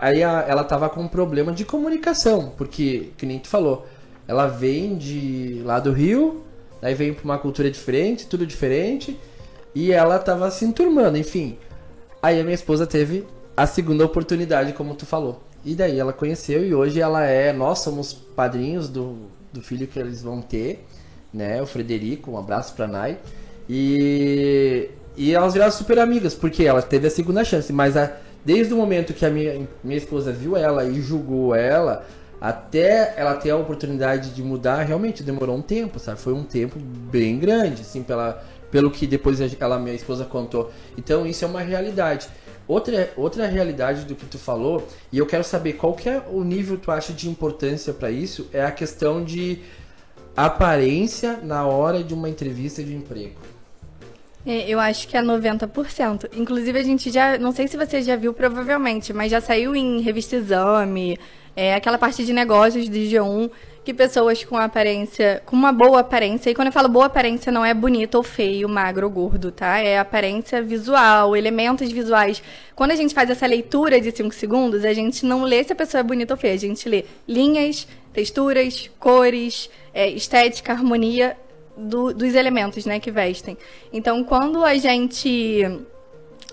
aí 0.00 0.20
ela 0.20 0.64
tava 0.64 0.88
com 0.88 1.00
um 1.02 1.08
problema 1.08 1.52
de 1.52 1.64
comunicação, 1.64 2.52
porque 2.56 3.10
que 3.16 3.26
nem 3.26 3.38
tu 3.38 3.48
falou, 3.48 3.86
ela 4.26 4.46
vem 4.46 4.96
de 4.96 5.62
lá 5.64 5.80
do 5.80 5.92
Rio, 5.92 6.44
aí 6.80 6.94
vem 6.94 7.12
para 7.12 7.24
uma 7.24 7.38
cultura 7.38 7.70
diferente, 7.70 8.26
tudo 8.26 8.46
diferente, 8.46 9.18
e 9.74 9.92
ela 9.92 10.18
tava 10.18 10.50
se 10.50 10.64
enturmando, 10.64 11.16
enfim. 11.18 11.58
Aí 12.22 12.40
a 12.40 12.42
minha 12.42 12.54
esposa 12.54 12.86
teve 12.86 13.26
a 13.56 13.66
segunda 13.66 14.04
oportunidade, 14.04 14.72
como 14.72 14.94
tu 14.94 15.06
falou. 15.06 15.42
E 15.64 15.74
daí 15.74 15.98
ela 15.98 16.12
conheceu 16.12 16.64
e 16.64 16.74
hoje 16.74 17.00
ela 17.00 17.24
é, 17.24 17.52
nós 17.52 17.80
somos 17.80 18.12
padrinhos 18.12 18.88
do, 18.88 19.16
do 19.52 19.62
filho 19.62 19.86
que 19.86 19.98
eles 19.98 20.22
vão 20.22 20.42
ter, 20.42 20.84
né? 21.32 21.62
O 21.62 21.66
Frederico, 21.66 22.32
um 22.32 22.38
abraço 22.38 22.74
pra 22.74 22.86
Nai. 22.86 23.18
E, 23.68 24.90
e 25.16 25.32
elas 25.32 25.52
viraram 25.52 25.72
super 25.72 25.98
amigas, 25.98 26.34
porque 26.34 26.64
ela 26.64 26.82
teve 26.82 27.06
a 27.06 27.10
segunda 27.10 27.44
chance, 27.44 27.72
mas 27.72 27.96
a, 27.96 28.12
Desde 28.44 28.74
o 28.74 28.76
momento 28.76 29.14
que 29.14 29.24
a 29.24 29.30
minha, 29.30 29.68
minha 29.84 29.96
esposa 29.96 30.32
viu 30.32 30.56
ela 30.56 30.84
e 30.84 31.00
julgou 31.00 31.54
ela, 31.54 32.04
até 32.42 33.14
ela 33.16 33.36
ter 33.36 33.50
a 33.50 33.56
oportunidade 33.56 34.30
de 34.30 34.42
mudar, 34.42 34.82
realmente 34.82 35.22
demorou 35.22 35.56
um 35.56 35.62
tempo, 35.62 36.00
sabe? 36.00 36.18
Foi 36.18 36.32
um 36.32 36.42
tempo 36.42 36.76
bem 36.76 37.38
grande, 37.38 37.82
assim, 37.82 38.02
pela, 38.02 38.42
pelo 38.68 38.90
que 38.90 39.06
depois 39.06 39.40
ela, 39.60 39.78
minha 39.78 39.94
esposa 39.94 40.24
contou. 40.24 40.72
Então 40.98 41.24
isso 41.24 41.44
é 41.44 41.48
uma 41.48 41.60
realidade. 41.60 42.28
Outra, 42.66 43.12
outra 43.16 43.46
realidade 43.46 44.04
do 44.06 44.16
que 44.16 44.26
tu 44.26 44.38
falou, 44.38 44.84
e 45.12 45.18
eu 45.18 45.26
quero 45.26 45.44
saber 45.44 45.74
qual 45.74 45.94
que 45.94 46.08
é 46.08 46.20
o 46.32 46.42
nível 46.42 46.76
tu 46.76 46.90
acha 46.90 47.12
de 47.12 47.30
importância 47.30 47.92
para 47.92 48.10
isso, 48.10 48.48
é 48.52 48.64
a 48.64 48.72
questão 48.72 49.22
de 49.22 49.60
aparência 50.36 51.38
na 51.44 51.64
hora 51.64 52.02
de 52.02 52.12
uma 52.12 52.28
entrevista 52.28 52.82
de 52.82 52.92
emprego. 52.92 53.36
É, 54.44 54.68
eu 54.68 54.80
acho 54.80 55.06
que 55.06 55.16
é 55.16 55.22
90%. 55.22 56.28
Inclusive, 56.34 56.76
a 56.76 56.82
gente 56.82 57.08
já. 57.08 57.38
Não 57.38 57.52
sei 57.52 57.68
se 57.68 57.76
você 57.76 58.02
já 58.02 58.16
viu, 58.16 58.34
provavelmente, 58.34 59.12
mas 59.12 59.30
já 59.30 59.40
saiu 59.40 59.76
em 59.76 60.00
revista 60.00 60.34
Exame, 60.34 61.16
é, 61.54 61.74
aquela 61.74 61.98
parte 61.98 62.24
de 62.24 62.32
negócios 62.32 62.88
de 62.88 63.00
G1, 63.00 63.50
que 63.84 63.92
pessoas 63.92 64.44
com 64.44 64.56
aparência. 64.56 65.42
com 65.44 65.56
uma 65.56 65.72
boa 65.72 66.00
aparência. 66.00 66.50
E 66.50 66.54
quando 66.54 66.68
eu 66.68 66.72
falo 66.72 66.88
boa 66.88 67.06
aparência, 67.06 67.50
não 67.50 67.64
é 67.64 67.74
bonito 67.74 68.14
ou 68.14 68.22
feio, 68.22 68.68
magro 68.68 69.06
ou 69.06 69.12
gordo, 69.12 69.50
tá? 69.50 69.78
É 69.78 69.98
aparência 69.98 70.62
visual, 70.62 71.36
elementos 71.36 71.90
visuais. 71.90 72.42
Quando 72.74 72.92
a 72.92 72.96
gente 72.96 73.14
faz 73.14 73.28
essa 73.28 73.46
leitura 73.46 74.00
de 74.00 74.10
5 74.10 74.32
segundos, 74.34 74.84
a 74.84 74.92
gente 74.92 75.26
não 75.26 75.42
lê 75.42 75.62
se 75.64 75.72
a 75.72 75.76
pessoa 75.76 76.00
é 76.00 76.04
bonita 76.04 76.34
ou 76.34 76.38
feia. 76.38 76.54
A 76.54 76.58
gente 76.58 76.88
lê 76.88 77.04
linhas, 77.26 77.88
texturas, 78.12 78.88
cores, 78.98 79.68
é, 79.92 80.08
estética, 80.08 80.72
harmonia 80.72 81.36
do, 81.76 82.12
dos 82.12 82.34
elementos, 82.34 82.86
né, 82.86 83.00
que 83.00 83.10
vestem. 83.10 83.56
Então, 83.92 84.22
quando 84.22 84.64
a 84.64 84.76
gente 84.76 85.82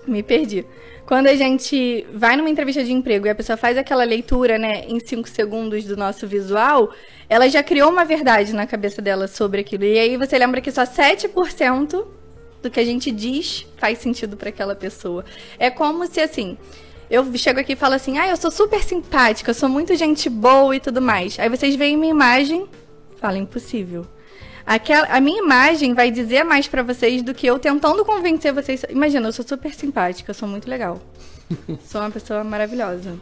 me 0.06 0.22
perdi. 0.22 0.64
Quando 1.10 1.26
a 1.26 1.34
gente 1.34 2.06
vai 2.14 2.36
numa 2.36 2.48
entrevista 2.48 2.84
de 2.84 2.92
emprego 2.92 3.26
e 3.26 3.30
a 3.30 3.34
pessoa 3.34 3.56
faz 3.56 3.76
aquela 3.76 4.04
leitura, 4.04 4.56
né, 4.56 4.84
em 4.86 5.00
cinco 5.00 5.28
segundos 5.28 5.84
do 5.84 5.96
nosso 5.96 6.24
visual, 6.24 6.92
ela 7.28 7.48
já 7.48 7.64
criou 7.64 7.90
uma 7.90 8.04
verdade 8.04 8.52
na 8.52 8.64
cabeça 8.64 9.02
dela 9.02 9.26
sobre 9.26 9.62
aquilo. 9.62 9.82
E 9.82 9.98
aí 9.98 10.16
você 10.16 10.38
lembra 10.38 10.60
que 10.60 10.70
só 10.70 10.84
7% 10.84 12.06
do 12.62 12.70
que 12.70 12.78
a 12.78 12.84
gente 12.84 13.10
diz 13.10 13.66
faz 13.76 13.98
sentido 13.98 14.36
para 14.36 14.50
aquela 14.50 14.76
pessoa. 14.76 15.24
É 15.58 15.68
como 15.68 16.06
se 16.06 16.20
assim, 16.20 16.56
eu 17.10 17.26
chego 17.36 17.58
aqui 17.58 17.72
e 17.72 17.76
falo 17.76 17.94
assim: 17.94 18.16
"Ah, 18.16 18.28
eu 18.28 18.36
sou 18.36 18.52
super 18.52 18.80
simpática, 18.80 19.50
eu 19.50 19.54
sou 19.54 19.68
muito 19.68 19.96
gente 19.96 20.30
boa 20.30 20.76
e 20.76 20.78
tudo 20.78 21.02
mais". 21.02 21.40
Aí 21.40 21.48
vocês 21.48 21.74
veem 21.74 21.96
minha 21.96 22.12
imagem, 22.12 22.68
fala 23.16 23.36
impossível. 23.36 24.06
Aquela, 24.66 25.06
a 25.06 25.20
minha 25.20 25.42
imagem 25.42 25.94
vai 25.94 26.10
dizer 26.10 26.44
mais 26.44 26.68
para 26.68 26.82
vocês 26.82 27.22
do 27.22 27.34
que 27.34 27.46
eu 27.46 27.58
tentando 27.58 28.04
convencer 28.04 28.52
vocês. 28.52 28.84
Imagina, 28.88 29.28
eu 29.28 29.32
sou 29.32 29.46
super 29.46 29.74
simpática, 29.74 30.30
eu 30.30 30.34
sou 30.34 30.48
muito 30.48 30.68
legal. 30.68 31.00
sou 31.84 32.00
uma 32.00 32.10
pessoa 32.10 32.44
maravilhosa. 32.44 33.18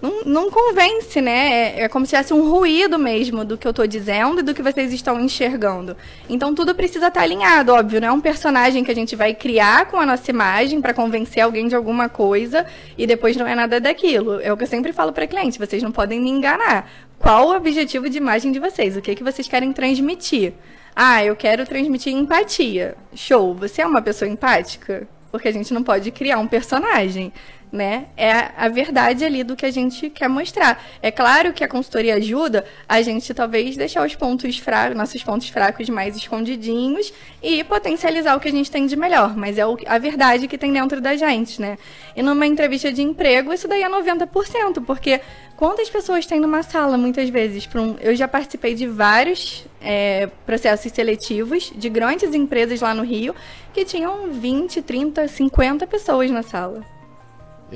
Não, 0.00 0.22
não 0.24 0.50
convence, 0.50 1.20
né? 1.20 1.50
É, 1.50 1.80
é, 1.82 1.88
como 1.88 2.06
se 2.06 2.10
tivesse 2.10 2.32
um 2.32 2.48
ruído 2.48 2.98
mesmo 2.98 3.44
do 3.44 3.58
que 3.58 3.66
eu 3.66 3.72
tô 3.72 3.86
dizendo 3.86 4.40
e 4.40 4.42
do 4.42 4.54
que 4.54 4.62
vocês 4.62 4.92
estão 4.92 5.20
enxergando. 5.20 5.96
Então 6.28 6.54
tudo 6.54 6.74
precisa 6.74 7.08
estar 7.08 7.20
tá 7.20 7.24
alinhado, 7.24 7.72
óbvio. 7.72 8.00
Não 8.00 8.08
é 8.08 8.12
um 8.12 8.20
personagem 8.20 8.84
que 8.84 8.90
a 8.90 8.94
gente 8.94 9.16
vai 9.16 9.34
criar 9.34 9.86
com 9.86 9.98
a 9.98 10.06
nossa 10.06 10.30
imagem 10.30 10.80
para 10.80 10.94
convencer 10.94 11.42
alguém 11.42 11.66
de 11.66 11.74
alguma 11.74 12.08
coisa 12.08 12.64
e 12.96 13.06
depois 13.06 13.36
não 13.36 13.46
é 13.46 13.54
nada 13.54 13.80
daquilo. 13.80 14.40
É 14.40 14.52
o 14.52 14.56
que 14.56 14.62
eu 14.62 14.68
sempre 14.68 14.92
falo 14.92 15.12
para 15.12 15.26
cliente: 15.26 15.58
vocês 15.58 15.82
não 15.82 15.90
podem 15.90 16.20
me 16.20 16.30
enganar. 16.30 16.88
Qual 17.18 17.48
o 17.48 17.56
objetivo 17.56 18.08
de 18.08 18.18
imagem 18.18 18.52
de 18.52 18.58
vocês? 18.58 18.96
O 18.96 19.02
que, 19.02 19.10
é 19.10 19.14
que 19.14 19.24
vocês 19.24 19.48
querem 19.48 19.72
transmitir? 19.72 20.54
Ah, 20.94 21.24
eu 21.24 21.34
quero 21.34 21.66
transmitir 21.66 22.12
empatia. 22.12 22.96
Show. 23.14 23.54
Você 23.54 23.82
é 23.82 23.86
uma 23.86 24.00
pessoa 24.00 24.30
empática? 24.30 25.06
Porque 25.30 25.48
a 25.48 25.52
gente 25.52 25.74
não 25.74 25.82
pode 25.82 26.10
criar 26.10 26.38
um 26.38 26.46
personagem 26.46 27.32
né? 27.72 28.06
É 28.16 28.50
a 28.56 28.68
verdade 28.68 29.24
ali 29.24 29.44
do 29.44 29.56
que 29.56 29.66
a 29.66 29.70
gente 29.70 30.10
quer 30.10 30.28
mostrar. 30.28 30.82
É 31.02 31.10
claro 31.10 31.52
que 31.52 31.62
a 31.62 31.68
consultoria 31.68 32.14
ajuda 32.14 32.64
a 32.88 33.02
gente 33.02 33.32
talvez 33.34 33.76
deixar 33.76 34.06
os 34.06 34.14
pontos 34.14 34.58
fracos, 34.58 34.96
nossos 34.96 35.22
pontos 35.22 35.48
fracos 35.48 35.88
mais 35.88 36.16
escondidinhos 36.16 37.12
e 37.42 37.62
potencializar 37.64 38.36
o 38.36 38.40
que 38.40 38.48
a 38.48 38.52
gente 38.52 38.70
tem 38.70 38.86
de 38.86 38.96
melhor, 38.96 39.36
mas 39.36 39.58
é 39.58 39.62
a 39.86 39.98
verdade 39.98 40.48
que 40.48 40.58
tem 40.58 40.72
dentro 40.72 41.00
da 41.00 41.16
gente, 41.16 41.60
né? 41.60 41.78
E 42.16 42.22
numa 42.22 42.46
entrevista 42.46 42.92
de 42.92 43.02
emprego, 43.02 43.52
isso 43.52 43.68
daí 43.68 43.82
é 43.82 43.88
90%, 43.88 44.84
porque 44.84 45.20
quantas 45.56 45.88
pessoas 45.88 46.26
tem 46.26 46.40
numa 46.40 46.62
sala 46.62 46.96
muitas 46.96 47.28
vezes? 47.28 47.68
Um, 47.74 47.96
eu 48.00 48.16
já 48.16 48.26
participei 48.26 48.74
de 48.74 48.86
vários 48.86 49.64
é, 49.80 50.28
processos 50.44 50.90
seletivos 50.92 51.72
de 51.74 51.88
grandes 51.88 52.34
empresas 52.34 52.80
lá 52.80 52.94
no 52.94 53.02
Rio 53.02 53.34
que 53.72 53.84
tinham 53.84 54.30
20, 54.30 54.82
30, 54.82 55.28
50 55.28 55.86
pessoas 55.86 56.30
na 56.30 56.42
sala 56.42 56.97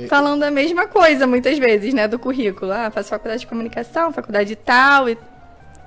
falando 0.09 0.42
a 0.42 0.50
mesma 0.50 0.87
coisa 0.87 1.26
muitas 1.26 1.59
vezes, 1.59 1.92
né, 1.92 2.09
do 2.09 2.18
currículo. 2.18 2.72
Ah, 2.72 2.90
faço 2.90 3.11
faculdade 3.11 3.40
de 3.40 3.46
comunicação, 3.46 4.12
faculdade 4.12 4.57
tal 4.57 5.09
e 5.09 5.18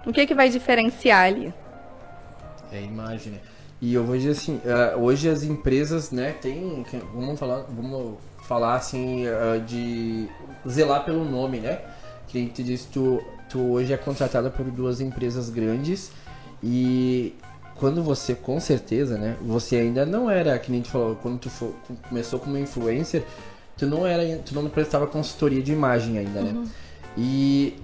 o 0.06 0.13
que 0.13 0.26
que 0.26 0.36
vai 0.36 0.50
diferenciar 0.50 1.26
ali? 1.26 1.54
É 2.72 2.78
a 2.78 2.82
imagem, 2.82 3.34
né? 3.34 3.39
E 3.82 3.94
eu 3.94 4.04
vou 4.04 4.15
dizer 4.15 4.32
assim, 4.32 4.62
uh, 4.65 5.00
hoje 5.00 5.30
as 5.30 5.44
empresas, 5.44 6.12
né, 6.12 6.34
tem, 6.41 6.86
vamos 7.13 7.39
falar, 7.39 7.65
vamos 7.70 8.18
falar 8.48 8.76
assim 8.76 9.26
uh, 9.28 9.60
de 9.62 10.28
zelar 10.68 11.04
pelo 11.04 11.26
nome, 11.26 11.60
né? 11.60 11.80
Que 12.28 12.48
tu 12.48 12.63
disse, 12.63 12.88
tu, 12.88 13.22
tu 13.50 13.60
hoje 13.74 13.94
é 13.94 13.98
contratada 13.98 14.50
por 14.50 14.65
duas 14.65 15.02
empresas 15.02 15.50
grandes 15.50 16.12
e 16.63 17.36
quando 17.76 18.02
você, 18.02 18.34
com 18.34 18.60
certeza, 18.60 19.18
né, 19.18 19.36
você 19.41 19.76
ainda 19.76 20.06
não 20.06 20.30
era, 20.30 20.58
que 20.58 20.72
nem 20.72 20.82
tu 20.82 20.89
falou, 20.89 21.15
quando 21.15 21.39
tu 21.39 21.50
for, 21.50 21.74
começou 22.08 22.39
como 22.39 22.58
influencer, 22.58 23.24
tu 23.78 23.86
não 23.86 24.06
era, 24.06 24.38
tu 24.40 24.56
não 24.56 24.70
prestava 24.70 25.08
consultoria 25.08 25.62
de 25.62 25.72
imagem 25.72 26.18
ainda, 26.18 26.42
né? 26.42 26.52
Uhum. 26.52 26.68
E 27.18 27.76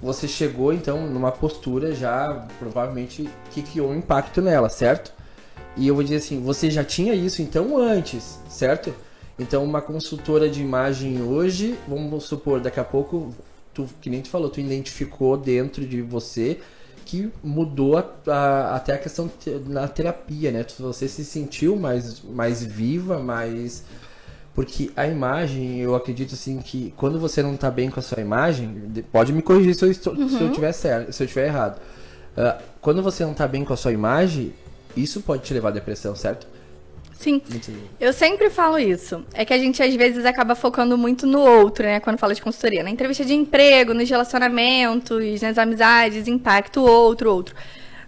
você 0.00 0.28
chegou 0.28 0.72
então 0.72 1.06
numa 1.06 1.32
postura 1.32 1.94
já 1.94 2.46
provavelmente 2.58 3.28
que 3.50 3.62
criou 3.62 3.90
um 3.90 3.96
impacto 3.96 4.42
nela, 4.42 4.68
certo? 4.68 5.12
E 5.76 5.88
eu 5.88 5.94
vou 5.94 6.02
dizer 6.02 6.16
assim, 6.16 6.40
você 6.42 6.70
já 6.70 6.84
tinha 6.84 7.14
isso 7.14 7.42
então 7.42 7.78
antes, 7.78 8.38
certo? 8.48 8.94
Então 9.38 9.62
uma 9.62 9.82
consultora 9.82 10.48
de 10.48 10.60
imagem 10.60 11.22
hoje, 11.22 11.78
vamos 11.86 12.24
supor, 12.24 12.60
daqui 12.60 12.80
a 12.80 12.84
pouco, 12.84 13.34
tu, 13.74 13.86
que 14.00 14.08
nem 14.08 14.22
tu 14.22 14.28
falou, 14.28 14.48
tu 14.48 14.60
identificou 14.60 15.36
dentro 15.36 15.86
de 15.86 16.00
você 16.00 16.60
que 17.04 17.30
mudou 17.42 17.96
a, 17.96 18.04
a, 18.26 18.76
até 18.76 18.94
a 18.94 18.98
questão 18.98 19.30
na 19.66 19.86
terapia, 19.86 20.50
né? 20.50 20.66
Você 20.80 21.06
se 21.06 21.24
sentiu 21.24 21.76
mais, 21.76 22.20
mais 22.22 22.64
viva, 22.64 23.18
mais 23.18 23.84
porque 24.56 24.90
a 24.96 25.06
imagem, 25.06 25.80
eu 25.80 25.94
acredito 25.94 26.32
assim 26.32 26.58
que 26.62 26.94
quando 26.96 27.20
você 27.20 27.42
não 27.42 27.54
está 27.54 27.70
bem 27.70 27.90
com 27.90 28.00
a 28.00 28.02
sua 28.02 28.22
imagem, 28.22 28.90
pode 29.12 29.30
me 29.30 29.42
corrigir 29.42 29.74
se 29.74 29.84
eu, 29.84 29.90
estou, 29.90 30.14
uhum. 30.14 30.30
se 30.30 30.40
eu 30.40 30.50
tiver 30.50 30.72
certo, 30.72 31.12
se 31.12 31.22
eu 31.22 31.26
tiver 31.26 31.48
errado. 31.48 31.78
Uh, 32.34 32.62
quando 32.80 33.02
você 33.02 33.22
não 33.22 33.32
está 33.32 33.46
bem 33.46 33.66
com 33.66 33.74
a 33.74 33.76
sua 33.76 33.92
imagem, 33.92 34.54
isso 34.96 35.20
pode 35.20 35.42
te 35.42 35.52
levar 35.52 35.68
à 35.68 35.72
depressão, 35.72 36.16
certo? 36.16 36.46
Sim. 37.12 37.42
Eu 38.00 38.14
sempre 38.14 38.48
falo 38.48 38.78
isso. 38.78 39.22
É 39.34 39.44
que 39.44 39.52
a 39.52 39.58
gente 39.58 39.82
às 39.82 39.94
vezes 39.94 40.24
acaba 40.24 40.54
focando 40.54 40.96
muito 40.96 41.26
no 41.26 41.40
outro, 41.40 41.84
né? 41.84 42.00
Quando 42.00 42.16
fala 42.16 42.34
de 42.34 42.40
consultoria. 42.40 42.82
Na 42.82 42.90
entrevista 42.90 43.26
de 43.26 43.34
emprego, 43.34 43.92
nos 43.92 44.08
relacionamentos, 44.08 45.42
nas 45.42 45.58
amizades, 45.58 46.28
impacto 46.28 46.80
o 46.80 46.86
outro, 46.86 47.30
outro. 47.30 47.54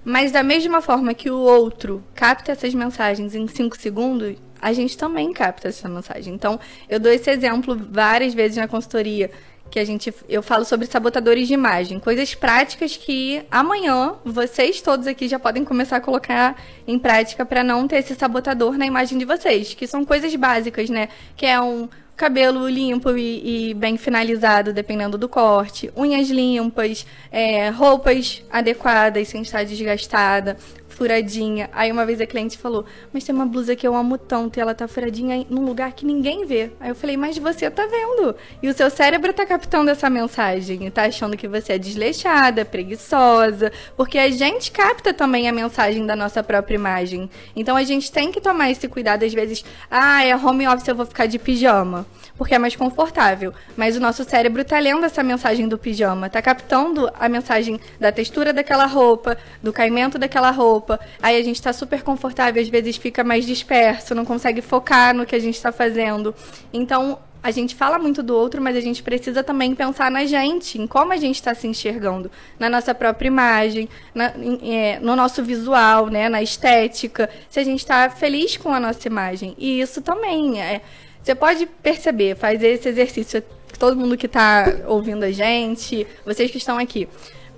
Mas 0.02 0.32
da 0.32 0.42
mesma 0.42 0.80
forma 0.80 1.12
que 1.12 1.30
o 1.30 1.38
outro 1.38 2.02
capta 2.14 2.52
essas 2.52 2.72
mensagens 2.72 3.34
em 3.34 3.46
5 3.46 3.78
segundos, 3.78 4.36
a 4.60 4.72
gente 4.72 4.96
também 4.96 5.32
capta 5.32 5.68
essa 5.68 5.88
mensagem. 5.88 6.34
Então, 6.34 6.58
eu 6.88 6.98
dou 6.98 7.12
esse 7.12 7.30
exemplo 7.30 7.76
várias 7.90 8.34
vezes 8.34 8.56
na 8.56 8.68
consultoria, 8.68 9.30
que 9.70 9.78
a 9.78 9.84
gente 9.84 10.12
eu 10.28 10.42
falo 10.42 10.64
sobre 10.64 10.86
sabotadores 10.86 11.46
de 11.46 11.54
imagem, 11.54 12.00
coisas 12.00 12.34
práticas 12.34 12.96
que 12.96 13.42
amanhã 13.50 14.14
vocês 14.24 14.80
todos 14.80 15.06
aqui 15.06 15.28
já 15.28 15.38
podem 15.38 15.64
começar 15.64 15.96
a 15.96 16.00
colocar 16.00 16.60
em 16.86 16.98
prática 16.98 17.44
para 17.44 17.62
não 17.62 17.86
ter 17.86 17.96
esse 17.96 18.14
sabotador 18.14 18.78
na 18.78 18.86
imagem 18.86 19.18
de 19.18 19.24
vocês, 19.24 19.74
que 19.74 19.86
são 19.86 20.04
coisas 20.04 20.34
básicas, 20.34 20.88
né? 20.88 21.08
Que 21.36 21.46
é 21.46 21.60
um 21.60 21.88
cabelo 22.16 22.68
limpo 22.68 23.16
e, 23.16 23.70
e, 23.70 23.74
bem 23.74 23.96
finalizado, 23.96 24.72
dependendo 24.72 25.16
do 25.16 25.28
corte, 25.28 25.88
unhas 25.96 26.28
limpas, 26.28 27.06
é, 27.30 27.68
roupas 27.68 28.42
adequadas, 28.50 29.28
sem 29.28 29.42
estar 29.42 29.64
desgastada, 29.64 30.56
furadinha. 30.98 31.70
Aí 31.72 31.92
uma 31.92 32.04
vez 32.04 32.20
a 32.20 32.26
cliente 32.26 32.58
falou: 32.58 32.84
Mas 33.12 33.22
tem 33.22 33.32
uma 33.32 33.46
blusa 33.46 33.76
que 33.76 33.86
eu 33.86 33.94
amo 33.94 34.18
tanto 34.18 34.58
e 34.58 34.60
ela 34.60 34.74
tá 34.74 34.88
furadinha 34.88 35.46
num 35.48 35.64
lugar 35.64 35.92
que 35.92 36.04
ninguém 36.04 36.44
vê. 36.44 36.72
Aí 36.80 36.90
eu 36.90 36.94
falei: 36.94 37.16
Mas 37.16 37.38
você 37.38 37.70
tá 37.70 37.86
vendo. 37.86 38.34
E 38.60 38.68
o 38.68 38.74
seu 38.74 38.90
cérebro 38.90 39.32
tá 39.32 39.46
captando 39.46 39.90
essa 39.90 40.10
mensagem 40.10 40.84
e 40.84 40.90
tá 40.90 41.04
achando 41.04 41.36
que 41.36 41.46
você 41.46 41.74
é 41.74 41.78
desleixada, 41.78 42.64
preguiçosa. 42.64 43.70
Porque 43.96 44.18
a 44.18 44.28
gente 44.28 44.72
capta 44.72 45.14
também 45.14 45.48
a 45.48 45.52
mensagem 45.52 46.04
da 46.04 46.16
nossa 46.16 46.42
própria 46.42 46.74
imagem. 46.74 47.30
Então 47.54 47.76
a 47.76 47.84
gente 47.84 48.10
tem 48.10 48.32
que 48.32 48.40
tomar 48.40 48.70
esse 48.70 48.88
cuidado. 48.88 49.24
Às 49.24 49.32
vezes, 49.32 49.64
ah, 49.88 50.24
é 50.24 50.34
home 50.34 50.66
office, 50.66 50.88
eu 50.88 50.96
vou 50.96 51.06
ficar 51.06 51.26
de 51.26 51.38
pijama 51.38 52.04
porque 52.38 52.54
é 52.54 52.58
mais 52.58 52.76
confortável. 52.76 53.52
Mas 53.76 53.96
o 53.96 54.00
nosso 54.00 54.24
cérebro 54.24 54.62
está 54.62 54.78
lendo 54.78 55.04
essa 55.04 55.22
mensagem 55.22 55.68
do 55.68 55.76
pijama, 55.76 56.28
está 56.28 56.40
captando 56.40 57.10
a 57.18 57.28
mensagem 57.28 57.80
da 57.98 58.12
textura 58.12 58.52
daquela 58.52 58.86
roupa, 58.86 59.36
do 59.60 59.72
caimento 59.72 60.16
daquela 60.16 60.52
roupa. 60.52 60.87
Aí 61.20 61.36
a 61.36 61.42
gente 61.42 61.56
está 61.56 61.72
super 61.72 62.02
confortável, 62.02 62.62
às 62.62 62.68
vezes 62.68 62.96
fica 62.96 63.24
mais 63.24 63.44
disperso, 63.44 64.14
não 64.14 64.24
consegue 64.24 64.60
focar 64.60 65.14
no 65.14 65.26
que 65.26 65.34
a 65.34 65.38
gente 65.38 65.56
está 65.56 65.72
fazendo. 65.72 66.34
Então, 66.72 67.18
a 67.42 67.50
gente 67.50 67.74
fala 67.74 67.98
muito 67.98 68.22
do 68.22 68.34
outro, 68.36 68.60
mas 68.60 68.76
a 68.76 68.80
gente 68.80 69.02
precisa 69.02 69.42
também 69.42 69.74
pensar 69.74 70.10
na 70.10 70.24
gente, 70.24 70.80
em 70.80 70.86
como 70.86 71.12
a 71.12 71.16
gente 71.16 71.36
está 71.36 71.54
se 71.54 71.66
enxergando, 71.66 72.30
na 72.58 72.68
nossa 72.68 72.94
própria 72.94 73.28
imagem, 73.28 73.88
na, 74.14 74.32
em, 74.36 74.76
é, 74.76 74.98
no 75.00 75.14
nosso 75.14 75.42
visual, 75.42 76.08
né, 76.08 76.28
na 76.28 76.42
estética, 76.42 77.30
se 77.48 77.60
a 77.60 77.64
gente 77.64 77.80
está 77.80 78.10
feliz 78.10 78.56
com 78.56 78.72
a 78.72 78.80
nossa 78.80 79.06
imagem. 79.06 79.54
E 79.58 79.80
isso 79.80 80.02
também 80.02 80.60
é 80.60 80.80
você 81.28 81.34
pode 81.34 81.66
perceber, 81.66 82.36
fazer 82.36 82.68
esse 82.68 82.88
exercício, 82.88 83.42
todo 83.78 83.96
mundo 83.96 84.16
que 84.16 84.24
está 84.24 84.64
ouvindo 84.86 85.24
a 85.24 85.30
gente, 85.30 86.06
vocês 86.24 86.50
que 86.50 86.56
estão 86.56 86.78
aqui. 86.78 87.06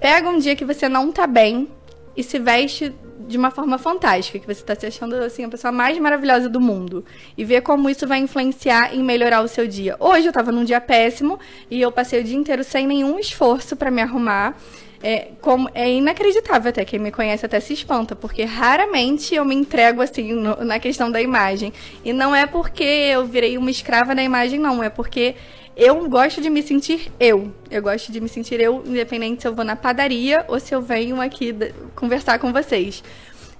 Pega 0.01 0.29
um 0.29 0.39
dia 0.39 0.57
que 0.57 0.65
você 0.65 0.89
não 0.89 1.11
está 1.11 1.25
bem 1.25 1.69
e 2.17 2.23
se 2.25 2.39
veste 2.39 2.93
de 3.27 3.37
uma 3.37 3.51
forma 3.51 3.79
fantástica, 3.79 4.39
que 4.39 4.47
você 4.47 4.61
está 4.61 4.75
se 4.75 4.87
achando 4.87 5.15
assim 5.17 5.45
a 5.45 5.49
pessoa 5.49 5.73
mais 5.73 5.99
maravilhosa 5.99 6.49
do 6.49 6.61
mundo 6.61 7.05
e 7.37 7.45
ver 7.45 7.63
como 7.63 7.89
isso 7.89 8.07
vai 8.07 8.19
influenciar 8.19 8.95
em 8.95 9.03
melhorar 9.03 9.43
o 9.43 9.49
seu 9.49 9.67
dia. 9.67 9.97
Hoje 9.99 10.27
eu 10.27 10.31
estava 10.31 10.51
num 10.53 10.65
dia 10.65 10.81
péssimo 10.81 11.39
e 11.71 11.81
eu 11.81 11.93
passei 11.93 12.21
o 12.21 12.25
dia 12.25 12.37
inteiro 12.37 12.65
sem 12.65 12.87
nenhum 12.87 13.19
esforço 13.19 13.77
para 13.77 13.91
me 13.91 14.03
arrumar. 14.03 14.57
É, 15.03 15.29
como, 15.41 15.67
é 15.75 15.91
inacreditável 15.91 16.69
até, 16.69 16.85
quem 16.85 16.99
me 16.99 17.11
conhece 17.11 17.47
até 17.47 17.59
se 17.59 17.73
espanta, 17.73 18.15
porque 18.15 18.45
raramente 18.45 19.35
eu 19.35 19.47
me 19.47 19.55
entrego 19.55 20.03
assim 20.03 20.35
no, 20.35 20.63
na 20.63 20.79
questão 20.79 21.11
da 21.11 21.23
imagem. 21.23 21.73
E 22.05 22.13
não 22.13 22.37
é 22.37 22.47
porque 22.47 22.85
eu 22.85 23.25
virei 23.25 23.57
uma 23.57 23.71
escrava 23.71 24.15
da 24.15 24.23
imagem, 24.23 24.61
não, 24.61 24.83
é 24.83 24.91
porque 24.91 25.37
eu 25.77 26.09
gosto 26.09 26.41
de 26.41 26.51
me 26.51 26.63
sentir 26.63 27.11
eu. 27.19 27.53
Eu 27.71 27.83
gosto 27.83 28.13
de 28.13 28.21
me 28.21 28.29
sentir 28.29 28.61
eu, 28.61 28.83
independente 28.87 29.43
se 29.43 29.49
eu 29.49 29.55
vou 29.55 29.65
na 29.65 29.77
padaria 29.77 30.45
ou 30.49 30.59
se 30.61 30.75
eu 30.75 30.83
venho 30.83 31.21
aqui 31.21 31.55
conversar 31.95 32.39
com 32.39 32.53
vocês. 32.53 33.03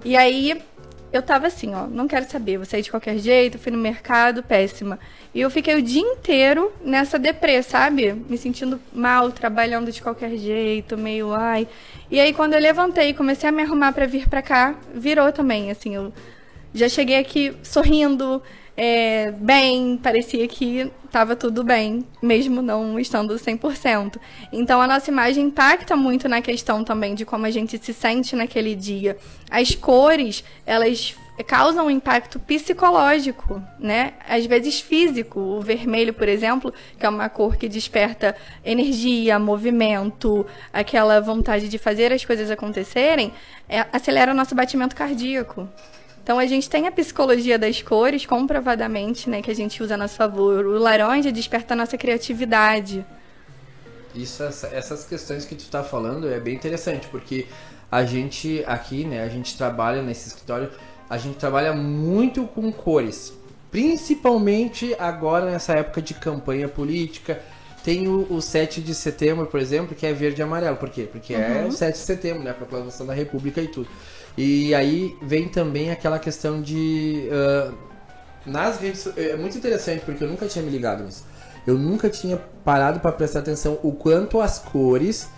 E 0.05 0.17
aí 0.17 0.61
eu 1.13 1.23
tava 1.23 1.49
assim, 1.49 1.75
ó, 1.75 1.87
não 1.87 2.07
quero 2.07 2.29
saber, 2.31 2.57
vou 2.57 2.65
sair 2.65 2.83
de 2.83 2.91
qualquer 2.91 3.19
jeito, 3.19 3.59
fui 3.59 3.73
no 3.73 3.79
mercado, 3.79 4.43
péssima. 4.43 4.99
E 5.35 5.41
eu 5.41 5.51
fiquei 5.51 5.75
o 5.75 5.83
dia 5.83 6.03
inteiro 6.03 6.73
nessa 6.85 7.19
deprê, 7.19 7.63
sabe? 7.63 8.13
Me 8.13 8.39
sentindo 8.39 8.81
mal, 8.93 9.31
trabalhando 9.33 9.91
de 9.91 10.01
qualquer 10.01 10.37
jeito, 10.37 10.97
meio 10.97 11.33
ai. 11.33 11.67
E 12.11 12.21
aí 12.21 12.33
quando 12.33 12.55
eu 12.55 12.61
levantei 12.61 13.11
e 13.11 13.15
comecei 13.15 13.49
a 13.49 13.53
me 13.53 13.63
arrumar 13.63 13.93
para 13.93 14.07
vir 14.07 14.29
para 14.29 14.43
cá, 14.43 14.77
virou 14.95 15.33
também, 15.33 15.71
assim, 15.71 15.97
eu 15.97 16.13
já 16.73 16.89
cheguei 16.89 17.19
aqui 17.19 17.57
sorrindo, 17.63 18.41
é, 18.83 19.31
bem, 19.33 19.99
parecia 20.03 20.49
que 20.49 20.91
estava 21.05 21.37
tudo 21.37 21.63
bem, 21.63 22.03
mesmo 22.23 22.63
não 22.63 22.99
estando 22.99 23.35
100%. 23.35 24.19
Então 24.51 24.81
a 24.81 24.87
nossa 24.87 25.11
imagem 25.11 25.49
impacta 25.49 25.95
muito 25.95 26.27
na 26.31 26.41
questão 26.41 26.83
também 26.83 27.15
de 27.15 27.27
como 27.27 27.45
a 27.45 27.51
gente 27.51 27.77
se 27.77 27.93
sente 27.93 28.35
naquele 28.35 28.75
dia. 28.75 29.19
As 29.51 29.75
cores, 29.75 30.43
elas 30.65 31.15
causam 31.47 31.89
um 31.89 31.91
impacto 31.91 32.39
psicológico, 32.39 33.63
né? 33.79 34.15
Às 34.27 34.47
vezes 34.47 34.81
físico. 34.81 35.39
O 35.39 35.61
vermelho, 35.61 36.15
por 36.15 36.27
exemplo, 36.27 36.73
que 36.99 37.05
é 37.05 37.09
uma 37.11 37.29
cor 37.29 37.57
que 37.57 37.69
desperta 37.69 38.35
energia, 38.65 39.39
movimento, 39.39 40.47
aquela 40.73 41.21
vontade 41.21 41.69
de 41.69 41.77
fazer 41.77 42.15
as 42.15 42.25
coisas 42.25 42.51
acontecerem, 42.51 43.31
é, 43.69 43.85
acelera 43.93 44.33
o 44.33 44.35
nosso 44.35 44.55
batimento 44.55 44.97
cardíaco. 44.97 45.69
Então 46.31 46.39
a 46.39 46.47
gente 46.47 46.71
tem 46.71 46.87
a 46.87 46.93
psicologia 46.93 47.59
das 47.59 47.83
cores, 47.83 48.25
comprovadamente, 48.25 49.29
né, 49.29 49.43
que 49.43 49.51
a 49.51 49.55
gente 49.55 49.83
usa 49.83 49.95
a 49.95 49.97
nosso 49.97 50.15
favor. 50.15 50.65
O 50.65 50.79
laranja 50.79 51.33
desperta 51.33 51.75
a 51.75 51.77
nossa 51.77 51.99
criatividade. 51.99 53.05
Isso, 54.15 54.41
essas 54.45 55.05
questões 55.05 55.45
que 55.45 55.57
tu 55.57 55.63
está 55.63 55.83
falando 55.83 56.31
é 56.31 56.39
bem 56.39 56.55
interessante, 56.55 57.09
porque 57.09 57.49
a 57.91 58.05
gente 58.05 58.63
aqui, 58.69 59.05
né, 59.05 59.25
a 59.25 59.29
gente 59.29 59.59
trabalha 59.59 60.03
nesse 60.03 60.29
escritório, 60.29 60.71
a 61.09 61.19
gente 61.19 61.37
trabalha 61.37 61.73
muito 61.73 62.45
com 62.45 62.71
cores. 62.71 63.33
Principalmente 63.69 64.95
agora 65.01 65.51
nessa 65.51 65.73
época 65.73 66.01
de 66.01 66.15
campanha 66.15 66.69
política. 66.69 67.43
Tem 67.83 68.07
o, 68.07 68.27
o 68.31 68.41
7 68.41 68.81
de 68.83 68.95
setembro, 68.95 69.47
por 69.47 69.59
exemplo, 69.59 69.97
que 69.97 70.07
é 70.07 70.13
verde 70.13 70.43
e 70.43 70.45
amarelo. 70.45 70.77
Por 70.77 70.91
quê? 70.91 71.09
Porque 71.11 71.35
uhum. 71.35 71.41
é 71.41 71.65
o 71.67 71.73
7 71.73 71.99
de 71.99 72.05
setembro, 72.05 72.45
né? 72.45 72.51
A 72.53 72.55
proclamação 72.55 73.05
da 73.05 73.15
República 73.15 73.61
e 73.61 73.67
tudo. 73.67 73.89
E 74.43 74.75
aí 74.75 75.15
vem 75.21 75.49
também 75.49 75.91
aquela 75.91 76.19
questão 76.19 76.63
de. 76.63 77.29
Uh, 77.29 77.75
nas 78.47 78.81
redes. 78.81 79.07
É 79.15 79.37
muito 79.37 79.59
interessante 79.59 80.03
porque 80.03 80.25
eu 80.25 80.29
nunca 80.29 80.47
tinha 80.47 80.65
me 80.65 80.71
ligado 80.71 81.05
nisso. 81.05 81.27
Eu 81.67 81.77
nunca 81.77 82.09
tinha 82.09 82.39
parado 82.65 83.01
para 83.01 83.13
prestar 83.13 83.41
atenção 83.41 83.79
o 83.83 83.93
quanto 83.93 84.41
as 84.41 84.59
cores 84.59 85.29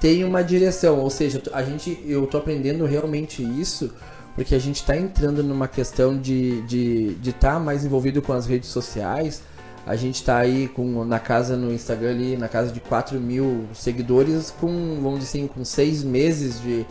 têm 0.00 0.24
uma 0.24 0.42
direção. 0.42 0.98
Ou 0.98 1.08
seja, 1.08 1.40
a 1.52 1.62
gente, 1.62 2.02
eu 2.04 2.26
tô 2.26 2.38
aprendendo 2.38 2.84
realmente 2.84 3.44
isso 3.44 3.94
porque 4.34 4.56
a 4.56 4.58
gente 4.58 4.76
está 4.76 4.96
entrando 4.96 5.40
numa 5.44 5.68
questão 5.68 6.18
de 6.18 6.54
estar 6.54 6.66
de, 6.66 7.14
de 7.14 7.32
tá 7.32 7.60
mais 7.60 7.84
envolvido 7.84 8.20
com 8.20 8.32
as 8.32 8.44
redes 8.44 8.70
sociais. 8.70 9.40
A 9.86 9.94
gente 9.94 10.16
está 10.16 10.36
aí 10.36 10.66
com, 10.66 11.04
na 11.04 11.20
casa 11.20 11.56
no 11.56 11.72
Instagram 11.72 12.10
ali, 12.10 12.36
na 12.36 12.48
casa 12.48 12.72
de 12.72 12.80
4 12.80 13.20
mil 13.20 13.66
seguidores, 13.72 14.50
com, 14.50 14.98
vamos 15.00 15.20
dizer 15.20 15.38
assim, 15.38 15.46
com 15.46 15.64
seis 15.64 16.02
meses 16.02 16.60
de, 16.60 16.84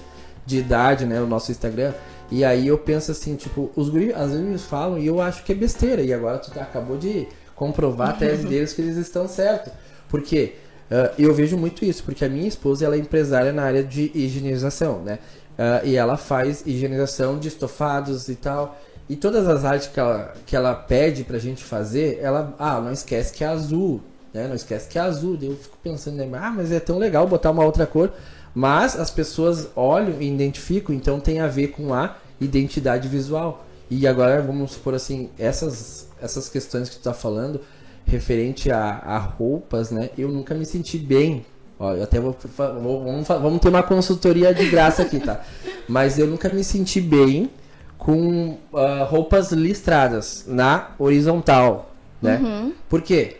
de 0.47 0.57
idade, 0.59 1.05
né, 1.05 1.19
no 1.19 1.27
nosso 1.27 1.51
Instagram. 1.51 1.93
E 2.31 2.43
aí 2.43 2.67
eu 2.67 2.77
penso 2.77 3.11
assim, 3.11 3.35
tipo, 3.35 3.69
os 3.75 3.89
guris 3.89 4.15
às 4.15 4.31
vezes 4.31 4.63
falam 4.63 4.97
e 4.97 5.05
eu 5.05 5.21
acho 5.21 5.43
que 5.43 5.51
é 5.51 5.55
besteira. 5.55 6.01
E 6.01 6.13
agora 6.13 6.39
tu 6.39 6.49
tá, 6.49 6.61
acabou 6.61 6.97
de 6.97 7.27
comprovar 7.53 8.09
a 8.09 8.13
tese 8.13 8.47
deles 8.47 8.73
que 8.73 8.81
eles 8.81 8.95
estão 8.95 9.27
certos. 9.27 9.73
Porque 10.07 10.55
uh, 10.89 11.13
eu 11.19 11.33
vejo 11.33 11.57
muito 11.57 11.83
isso, 11.83 12.03
porque 12.03 12.23
a 12.23 12.29
minha 12.29 12.47
esposa 12.47 12.85
ela 12.85 12.95
é 12.95 12.99
empresária 12.99 13.51
na 13.51 13.63
área 13.63 13.83
de 13.83 14.09
higienização, 14.15 15.01
né? 15.01 15.19
Uh, 15.59 15.85
e 15.85 15.95
ela 15.95 16.15
faz 16.15 16.63
higienização 16.65 17.37
de 17.37 17.49
estofados 17.49 18.29
e 18.29 18.35
tal. 18.35 18.79
E 19.09 19.15
todas 19.15 19.47
as 19.47 19.65
artes 19.65 19.87
que 19.87 19.99
ela, 19.99 20.33
que 20.45 20.55
ela 20.55 20.73
pede 20.73 21.23
pra 21.23 21.37
gente 21.37 21.63
fazer, 21.63 22.19
ela, 22.21 22.55
ah, 22.57 22.79
não 22.79 22.91
esquece 22.91 23.33
que 23.33 23.43
é 23.43 23.47
azul, 23.47 24.01
né? 24.37 24.47
Não 24.47 24.55
esquece 24.55 24.87
que 24.87 24.99
é 24.99 25.01
azul. 25.01 25.37
Eu 25.41 25.55
fico 25.55 25.77
pensando, 25.83 26.17
né? 26.17 26.29
ah, 26.39 26.53
mas 26.55 26.71
é 26.71 26.79
tão 26.79 26.97
legal 26.99 27.27
botar 27.27 27.51
uma 27.51 27.65
outra 27.65 27.87
cor. 27.87 28.11
Mas 28.53 28.97
as 28.97 29.09
pessoas 29.09 29.69
olham 29.75 30.21
e 30.21 30.27
identificam, 30.27 30.95
então 30.95 31.19
tem 31.19 31.39
a 31.39 31.47
ver 31.47 31.69
com 31.69 31.93
a 31.93 32.15
identidade 32.39 33.07
visual. 33.07 33.65
E 33.89 34.07
agora 34.07 34.41
vamos 34.41 34.73
supor 34.73 34.93
assim, 34.93 35.29
essas, 35.37 36.07
essas 36.21 36.49
questões 36.49 36.89
que 36.89 36.95
tu 36.95 36.99
está 36.99 37.13
falando, 37.13 37.61
referente 38.05 38.71
a, 38.71 39.01
a, 39.03 39.17
roupas, 39.17 39.91
né? 39.91 40.09
Eu 40.17 40.29
nunca 40.29 40.53
me 40.53 40.65
senti 40.65 40.97
bem. 40.97 41.45
Ó, 41.79 41.93
eu 41.93 42.03
até 42.03 42.19
vou, 42.19 42.35
vou 42.81 43.03
vamos, 43.03 43.27
vamos 43.27 43.59
ter 43.59 43.69
uma 43.69 43.83
consultoria 43.83 44.53
de 44.53 44.69
graça 44.69 45.03
aqui, 45.03 45.19
tá? 45.19 45.41
Mas 45.87 46.17
eu 46.17 46.27
nunca 46.27 46.49
me 46.49 46.63
senti 46.63 46.99
bem 46.99 47.49
com 47.97 48.57
uh, 48.73 49.03
roupas 49.05 49.51
listradas 49.51 50.45
na 50.47 50.91
horizontal, 50.97 51.91
né? 52.21 52.37
Uhum. 52.37 52.73
Por 52.89 53.01
quê? 53.01 53.37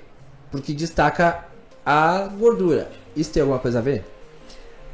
Porque 0.57 0.73
destaca 0.73 1.45
a 1.85 2.27
gordura. 2.37 2.89
Isso 3.15 3.31
tem 3.31 3.41
alguma 3.41 3.59
coisa 3.59 3.77
a 3.77 3.81
ver? 3.81 4.03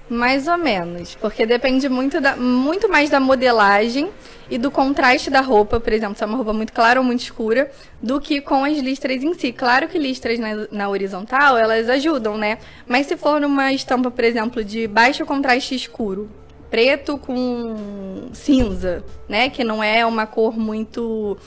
Mais 0.09 0.47
ou 0.47 0.57
menos, 0.57 1.15
porque 1.15 1.45
depende 1.45 1.87
muito, 1.87 2.19
da, 2.19 2.35
muito 2.35 2.89
mais 2.89 3.09
da 3.09 3.21
modelagem 3.21 4.09
e 4.49 4.57
do 4.57 4.69
contraste 4.69 5.29
da 5.29 5.39
roupa, 5.39 5.79
por 5.79 5.93
exemplo, 5.93 6.17
se 6.17 6.23
é 6.23 6.27
uma 6.27 6.35
roupa 6.35 6.51
muito 6.51 6.73
clara 6.73 6.99
ou 6.99 7.05
muito 7.05 7.21
escura, 7.21 7.71
do 8.01 8.19
que 8.19 8.41
com 8.41 8.65
as 8.65 8.77
listras 8.77 9.23
em 9.23 9.33
si. 9.33 9.53
Claro 9.53 9.87
que 9.87 9.97
listras 9.97 10.37
na, 10.37 10.67
na 10.69 10.89
horizontal, 10.89 11.57
elas 11.57 11.87
ajudam, 11.89 12.37
né? 12.37 12.57
Mas 12.85 13.07
se 13.07 13.15
for 13.15 13.39
numa 13.39 13.71
estampa, 13.71 14.11
por 14.11 14.23
exemplo, 14.25 14.63
de 14.63 14.85
baixo 14.85 15.25
contraste 15.25 15.73
escuro, 15.73 16.29
preto 16.69 17.17
com 17.17 18.29
cinza, 18.33 19.05
né? 19.29 19.49
Que 19.49 19.63
não 19.63 19.81
é 19.81 20.05
uma 20.05 20.27
cor 20.27 20.59
muito 20.59 21.37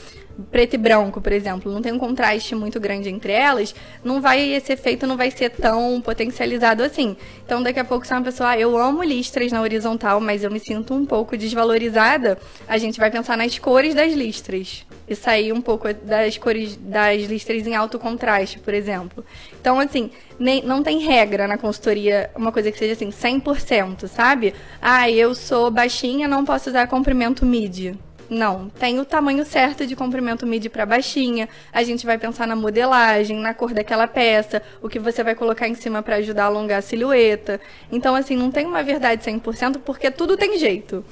preto 0.51 0.75
e 0.75 0.79
branco, 0.79 1.21
por 1.21 1.33
exemplo, 1.33 1.73
não 1.73 1.81
tem 1.81 1.93
um 1.93 1.99
contraste 1.99 2.55
muito 2.55 2.79
grande 2.79 3.09
entre 3.09 3.33
elas, 3.33 3.75
não 4.05 4.21
vai 4.21 4.41
esse 4.41 4.73
efeito 4.73 5.07
não 5.07 5.17
vai 5.17 5.31
ser 5.31 5.51
tão 5.51 6.01
potencializado 6.01 6.83
assim. 6.83 7.17
Então, 7.45 7.63
daqui 7.63 7.79
a 7.79 7.85
pouco 7.85 8.07
se 8.07 8.13
é 8.13 8.17
uma 8.17 8.23
pessoa, 8.23 8.51
ah, 8.51 8.59
eu 8.59 8.77
amo 8.77 9.03
listras 9.03 9.53
na 9.53 9.61
horizontal, 9.61 10.21
mas 10.21 10.43
eu 10.43 10.51
me 10.51 10.61
sinto 10.61 10.95
um 10.95 11.05
pouco 11.07 11.37
desvalorizada, 11.37 12.39
a 12.69 12.79
gente 12.79 12.99
vai 12.99 13.11
pensar 13.11 13.37
nas 13.37 13.59
cores 13.59 13.95
das 13.95 14.13
listras 14.13 14.87
e 15.09 15.15
sair 15.15 15.53
um 15.53 15.61
pouco 15.61 15.93
das 15.93 16.37
cores 16.37 16.77
das 16.77 17.23
listras 17.23 17.67
em 17.67 17.75
alto 17.75 17.99
contraste, 17.99 18.59
por 18.59 18.75
exemplo. 18.75 19.25
Então, 19.61 19.79
assim, 19.79 20.11
nem, 20.39 20.63
não 20.63 20.83
tem 20.83 20.99
regra 20.99 21.47
na 21.47 21.57
consultoria, 21.57 22.31
uma 22.35 22.53
coisa 22.53 22.71
que 22.71 22.79
seja 22.79 22.93
assim, 22.93 23.11
100%, 23.11 24.07
sabe? 24.07 24.55
Ah, 24.83 25.11
eu 25.11 25.35
sou 25.35 25.71
baixinha, 25.71 26.29
não 26.29 26.45
posso 26.45 26.71
usar 26.71 26.87
comprimento 26.89 27.47
midi. 27.47 27.97
Não, 28.29 28.69
tem 28.69 28.99
o 28.99 29.05
tamanho 29.05 29.45
certo 29.45 29.87
de 29.87 29.95
comprimento 29.95 30.47
midi 30.47 30.69
para 30.69 30.85
baixinha. 30.85 31.49
A 31.73 31.83
gente 31.85 32.05
vai 32.05 32.19
pensar 32.19 32.47
na 32.47 32.57
modelagem, 32.57 33.39
na 33.39 33.55
cor 33.55 33.73
daquela 33.73 34.09
peça, 34.09 34.61
o 34.83 34.89
que 34.89 34.99
você 34.99 35.23
vai 35.23 35.35
colocar 35.35 35.69
em 35.69 35.75
cima 35.75 36.03
para 36.03 36.17
ajudar 36.17 36.45
a 36.45 36.47
alongar 36.47 36.79
a 36.79 36.83
silhueta. 36.83 37.61
Então, 37.91 38.17
assim, 38.17 38.37
não 38.37 38.51
tem 38.51 38.67
uma 38.67 38.83
verdade 38.83 39.23
100% 39.23 39.81
porque 39.85 40.11
tudo 40.11 40.37
tem 40.37 40.59
jeito. 40.59 41.05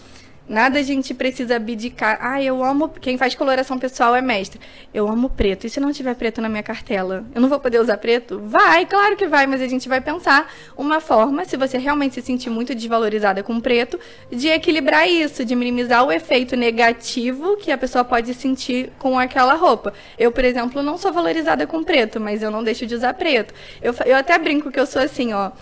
Nada 0.46 0.78
a 0.78 0.82
gente 0.82 1.14
precisa 1.14 1.56
abdicar. 1.56 2.18
Ah, 2.20 2.42
eu 2.42 2.62
amo. 2.62 2.88
Quem 2.88 3.16
faz 3.16 3.34
coloração 3.34 3.78
pessoal 3.78 4.14
é 4.14 4.20
mestre. 4.20 4.60
Eu 4.92 5.08
amo 5.08 5.30
preto. 5.30 5.66
E 5.66 5.70
se 5.70 5.80
não 5.80 5.90
tiver 5.90 6.14
preto 6.14 6.42
na 6.42 6.50
minha 6.50 6.62
cartela? 6.62 7.24
Eu 7.34 7.40
não 7.40 7.48
vou 7.48 7.58
poder 7.58 7.80
usar 7.80 7.96
preto? 7.96 8.38
Vai, 8.44 8.84
claro 8.84 9.16
que 9.16 9.26
vai, 9.26 9.46
mas 9.46 9.62
a 9.62 9.66
gente 9.66 9.88
vai 9.88 10.02
pensar 10.02 10.52
uma 10.76 11.00
forma, 11.00 11.44
se 11.46 11.56
você 11.56 11.78
realmente 11.78 12.14
se 12.16 12.22
sentir 12.22 12.50
muito 12.50 12.74
desvalorizada 12.74 13.42
com 13.42 13.58
preto, 13.58 13.98
de 14.30 14.48
equilibrar 14.48 15.08
isso, 15.08 15.44
de 15.44 15.56
minimizar 15.56 16.04
o 16.04 16.12
efeito 16.12 16.56
negativo 16.56 17.56
que 17.56 17.72
a 17.72 17.78
pessoa 17.78 18.04
pode 18.04 18.34
sentir 18.34 18.92
com 18.98 19.18
aquela 19.18 19.54
roupa. 19.54 19.94
Eu, 20.18 20.30
por 20.30 20.44
exemplo, 20.44 20.82
não 20.82 20.98
sou 20.98 21.10
valorizada 21.10 21.66
com 21.66 21.82
preto, 21.82 22.20
mas 22.20 22.42
eu 22.42 22.50
não 22.50 22.62
deixo 22.62 22.86
de 22.86 22.94
usar 22.94 23.14
preto. 23.14 23.54
Eu, 23.80 23.94
eu 24.04 24.16
até 24.16 24.38
brinco 24.38 24.70
que 24.70 24.78
eu 24.78 24.86
sou 24.86 25.00
assim, 25.00 25.32
ó. 25.32 25.52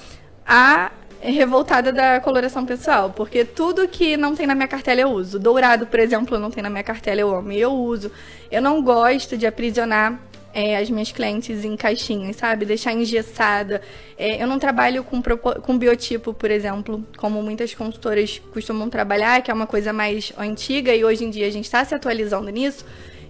A 0.44 0.90
revoltada 1.30 1.92
da 1.92 2.20
coloração 2.20 2.66
pessoal, 2.66 3.10
porque 3.10 3.44
tudo 3.44 3.86
que 3.86 4.16
não 4.16 4.34
tem 4.34 4.46
na 4.46 4.54
minha 4.54 4.68
cartela 4.68 5.00
eu 5.00 5.10
uso. 5.10 5.38
Dourado, 5.38 5.86
por 5.86 6.00
exemplo, 6.00 6.38
não 6.38 6.50
tem 6.50 6.62
na 6.62 6.70
minha 6.70 6.82
cartela, 6.82 7.20
eu 7.20 7.34
amo 7.34 7.52
e 7.52 7.60
eu 7.60 7.72
uso. 7.72 8.10
Eu 8.50 8.60
não 8.60 8.82
gosto 8.82 9.36
de 9.36 9.46
aprisionar 9.46 10.20
é, 10.54 10.76
as 10.76 10.90
minhas 10.90 11.10
clientes 11.10 11.64
em 11.64 11.76
caixinhas, 11.76 12.36
sabe? 12.36 12.64
Deixar 12.64 12.92
engessada. 12.92 13.80
É, 14.18 14.42
eu 14.42 14.46
não 14.46 14.58
trabalho 14.58 15.02
com, 15.04 15.22
com 15.22 15.78
biotipo, 15.78 16.34
por 16.34 16.50
exemplo, 16.50 17.04
como 17.16 17.42
muitas 17.42 17.74
consultoras 17.74 18.40
costumam 18.52 18.88
trabalhar, 18.90 19.42
que 19.42 19.50
é 19.50 19.54
uma 19.54 19.66
coisa 19.66 19.92
mais 19.92 20.32
antiga 20.36 20.94
e 20.94 21.04
hoje 21.04 21.24
em 21.24 21.30
dia 21.30 21.46
a 21.46 21.50
gente 21.50 21.64
está 21.64 21.84
se 21.84 21.94
atualizando 21.94 22.50
nisso, 22.50 22.84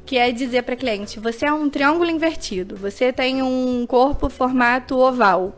que 0.05 0.19
é 0.19 0.33
dizer 0.33 0.63
para 0.63 0.77
cliente: 0.77 1.21
você 1.21 1.47
é 1.47 1.53
um 1.53 1.71
triângulo 1.71 2.11
invertido, 2.11 2.75
você 2.77 3.13
tem 3.13 3.43
um 3.43 3.87
corpo 3.87 4.29
formato 4.29 4.99
oval. 4.99 5.57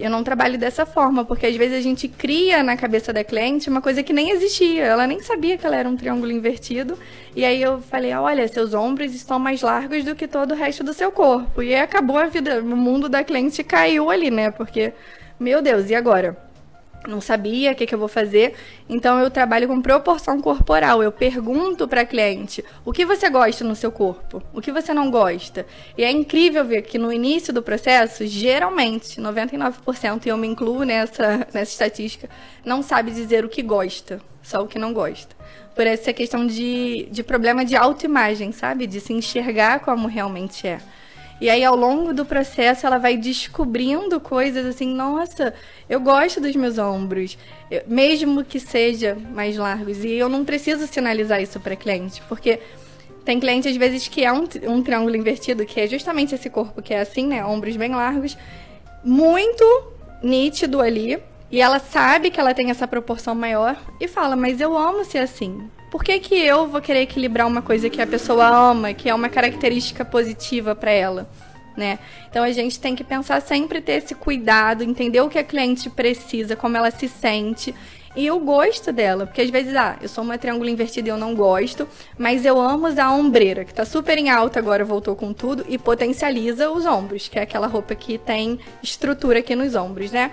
Eu 0.00 0.08
não 0.08 0.22
trabalho 0.22 0.56
dessa 0.56 0.86
forma, 0.86 1.24
porque 1.24 1.44
às 1.44 1.56
vezes 1.56 1.76
a 1.76 1.80
gente 1.80 2.06
cria 2.06 2.62
na 2.62 2.76
cabeça 2.76 3.12
da 3.12 3.24
cliente 3.24 3.68
uma 3.68 3.82
coisa 3.82 4.00
que 4.00 4.12
nem 4.12 4.30
existia. 4.30 4.84
Ela 4.84 5.08
nem 5.08 5.20
sabia 5.20 5.58
que 5.58 5.66
ela 5.66 5.74
era 5.74 5.88
um 5.88 5.96
triângulo 5.96 6.30
invertido. 6.30 6.96
E 7.34 7.44
aí 7.44 7.60
eu 7.60 7.80
falei: 7.80 8.14
olha, 8.14 8.46
seus 8.46 8.74
ombros 8.74 9.12
estão 9.12 9.40
mais 9.40 9.60
largos 9.60 10.04
do 10.04 10.14
que 10.14 10.28
todo 10.28 10.52
o 10.52 10.56
resto 10.56 10.84
do 10.84 10.94
seu 10.94 11.10
corpo. 11.10 11.60
E 11.62 11.74
aí 11.74 11.80
acabou 11.80 12.16
a 12.16 12.26
vida. 12.26 12.60
O 12.62 12.76
mundo 12.76 13.08
da 13.08 13.24
cliente 13.24 13.64
caiu 13.64 14.08
ali, 14.08 14.30
né? 14.30 14.52
Porque, 14.52 14.92
meu 15.38 15.60
Deus, 15.60 15.90
e 15.90 15.96
agora? 15.96 16.51
Não 17.06 17.20
sabia 17.20 17.72
o 17.72 17.74
que, 17.74 17.86
que, 17.86 17.94
eu 17.94 17.98
vou 17.98 18.08
fazer. 18.08 18.54
Então 18.88 19.18
eu 19.18 19.30
trabalho 19.30 19.68
com 19.68 19.80
proporção 19.80 20.40
corporal. 20.40 21.02
Eu 21.02 21.12
pergunto 21.12 21.88
para 21.88 22.04
cliente 22.04 22.64
o 22.84 22.92
que 22.92 23.04
você 23.04 23.28
gosta 23.28 23.64
no 23.64 23.74
seu 23.74 23.90
corpo, 23.90 24.42
o 24.52 24.60
que 24.60 24.72
você 24.72 24.94
não 24.94 25.10
gosta. 25.10 25.66
E 25.96 26.04
é 26.04 26.10
incrível 26.10 26.64
ver 26.64 26.82
que 26.82 26.98
no 26.98 27.12
início 27.12 27.52
do 27.52 27.62
processo, 27.62 28.26
geralmente, 28.26 29.20
99%, 29.20 30.26
e 30.26 30.28
eu 30.28 30.36
me 30.36 30.46
incluo 30.46 30.84
nessa, 30.84 31.46
nessa 31.52 31.72
estatística, 31.72 32.28
não 32.64 32.82
sabe 32.82 33.10
dizer 33.10 33.44
o 33.44 33.48
que 33.48 33.62
gosta, 33.62 34.20
só 34.42 34.62
o 34.62 34.68
que 34.68 34.78
não 34.78 34.92
gosta. 34.92 35.34
Por 35.74 35.86
essa 35.86 36.12
questão 36.12 36.46
de, 36.46 37.08
de 37.10 37.22
problema 37.22 37.64
de 37.64 37.74
autoimagem, 37.74 38.52
sabe? 38.52 38.86
De 38.86 39.00
se 39.00 39.12
enxergar 39.12 39.80
como 39.80 40.06
realmente 40.06 40.66
é. 40.66 40.80
E 41.42 41.50
aí, 41.50 41.64
ao 41.64 41.74
longo 41.74 42.14
do 42.14 42.24
processo, 42.24 42.86
ela 42.86 42.98
vai 42.98 43.16
descobrindo 43.16 44.20
coisas 44.20 44.64
assim, 44.64 44.94
nossa, 44.94 45.52
eu 45.90 45.98
gosto 45.98 46.40
dos 46.40 46.54
meus 46.54 46.78
ombros, 46.78 47.36
eu, 47.68 47.82
mesmo 47.84 48.44
que 48.44 48.60
seja 48.60 49.16
mais 49.16 49.56
largos. 49.56 50.04
E 50.04 50.12
eu 50.12 50.28
não 50.28 50.44
preciso 50.44 50.86
sinalizar 50.86 51.42
isso 51.42 51.58
para 51.58 51.74
cliente, 51.74 52.22
porque 52.28 52.60
tem 53.24 53.40
cliente, 53.40 53.66
às 53.66 53.76
vezes, 53.76 54.06
que 54.06 54.24
é 54.24 54.32
um, 54.32 54.44
um 54.68 54.84
triângulo 54.84 55.16
invertido, 55.16 55.66
que 55.66 55.80
é 55.80 55.88
justamente 55.88 56.32
esse 56.32 56.48
corpo 56.48 56.80
que 56.80 56.94
é 56.94 57.00
assim, 57.00 57.26
né? 57.26 57.44
Ombros 57.44 57.76
bem 57.76 57.90
largos, 57.90 58.38
muito 59.02 59.64
nítido 60.22 60.80
ali. 60.80 61.18
E 61.50 61.60
ela 61.60 61.80
sabe 61.80 62.30
que 62.30 62.38
ela 62.38 62.54
tem 62.54 62.70
essa 62.70 62.86
proporção 62.86 63.34
maior 63.34 63.76
e 64.00 64.06
fala, 64.06 64.36
mas 64.36 64.60
eu 64.60 64.78
amo 64.78 65.04
ser 65.04 65.18
assim 65.18 65.68
por 65.92 66.02
que, 66.02 66.18
que 66.20 66.34
eu 66.34 66.66
vou 66.66 66.80
querer 66.80 67.02
equilibrar 67.02 67.46
uma 67.46 67.60
coisa 67.60 67.90
que 67.90 68.00
a 68.00 68.06
pessoa 68.06 68.48
ama, 68.48 68.94
que 68.94 69.10
é 69.10 69.14
uma 69.14 69.28
característica 69.28 70.02
positiva 70.06 70.74
para 70.74 70.90
ela? 70.90 71.30
Né? 71.76 71.98
Então 72.30 72.42
a 72.42 72.50
gente 72.50 72.80
tem 72.80 72.96
que 72.96 73.04
pensar 73.04 73.42
sempre 73.42 73.78
ter 73.82 74.02
esse 74.02 74.14
cuidado, 74.14 74.82
entender 74.82 75.20
o 75.20 75.28
que 75.28 75.38
a 75.38 75.44
cliente 75.44 75.90
precisa, 75.90 76.56
como 76.56 76.78
ela 76.78 76.90
se 76.90 77.06
sente 77.08 77.74
e 78.16 78.30
o 78.30 78.38
gosto 78.38 78.90
dela, 78.90 79.26
porque 79.26 79.42
às 79.42 79.50
vezes, 79.50 79.76
ah, 79.76 79.98
eu 80.00 80.08
sou 80.08 80.24
uma 80.24 80.38
triângulo 80.38 80.70
invertida 80.70 81.08
e 81.08 81.10
eu 81.10 81.18
não 81.18 81.34
gosto, 81.34 81.86
mas 82.16 82.46
eu 82.46 82.58
amo 82.58 82.88
usar 82.88 83.04
a 83.04 83.12
ombreira, 83.12 83.62
que 83.62 83.74
tá 83.74 83.84
super 83.84 84.16
em 84.16 84.30
alta 84.30 84.58
agora, 84.58 84.86
voltou 84.86 85.14
com 85.14 85.30
tudo 85.34 85.62
e 85.68 85.76
potencializa 85.76 86.70
os 86.70 86.86
ombros, 86.86 87.28
que 87.28 87.38
é 87.38 87.42
aquela 87.42 87.66
roupa 87.66 87.94
que 87.94 88.16
tem 88.16 88.58
estrutura 88.82 89.40
aqui 89.40 89.54
nos 89.54 89.74
ombros, 89.74 90.10
né? 90.10 90.30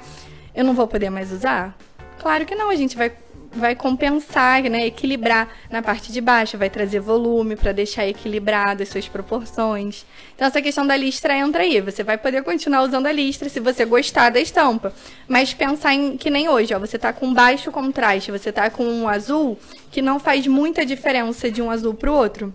Eu 0.56 0.63
não 0.63 0.74
vou 0.74 0.88
poder 0.88 1.10
mais 1.10 1.34
usar? 1.34 1.78
Claro 2.17 2.45
que 2.45 2.56
não, 2.56 2.69
a 2.69 2.76
gente 2.76 2.95
vai 2.95 3.12
vai 3.51 3.75
compensar, 3.75 4.62
né, 4.63 4.85
equilibrar 4.85 5.49
na 5.69 5.81
parte 5.81 6.12
de 6.12 6.21
baixo, 6.21 6.57
vai 6.57 6.69
trazer 6.69 6.99
volume 6.99 7.55
para 7.55 7.71
deixar 7.71 8.07
equilibrado 8.07 8.83
as 8.83 8.89
suas 8.89 9.07
proporções. 9.07 10.05
Então 10.35 10.47
essa 10.47 10.62
questão 10.62 10.85
da 10.85 10.95
listra 10.95 11.35
entra 11.35 11.63
aí. 11.63 11.81
Você 11.81 12.03
vai 12.03 12.17
poder 12.17 12.43
continuar 12.43 12.83
usando 12.83 13.07
a 13.07 13.12
listra 13.12 13.49
se 13.49 13.59
você 13.59 13.85
gostar 13.85 14.29
da 14.29 14.39
estampa, 14.39 14.93
mas 15.27 15.53
pensar 15.53 15.93
em 15.93 16.15
que 16.15 16.29
nem 16.29 16.47
hoje, 16.47 16.73
ó, 16.73 16.79
você 16.79 16.97
tá 16.97 17.12
com 17.12 17.33
baixo 17.33 17.71
contraste, 17.71 18.31
você 18.31 18.51
tá 18.51 18.69
com 18.69 18.83
um 18.83 19.07
azul 19.07 19.57
que 19.91 20.01
não 20.01 20.19
faz 20.19 20.45
muita 20.45 20.85
diferença 20.85 21.49
de 21.49 21.62
um 21.62 21.71
azul 21.71 21.93
para 21.93 22.12
o 22.12 22.15
outro. 22.15 22.53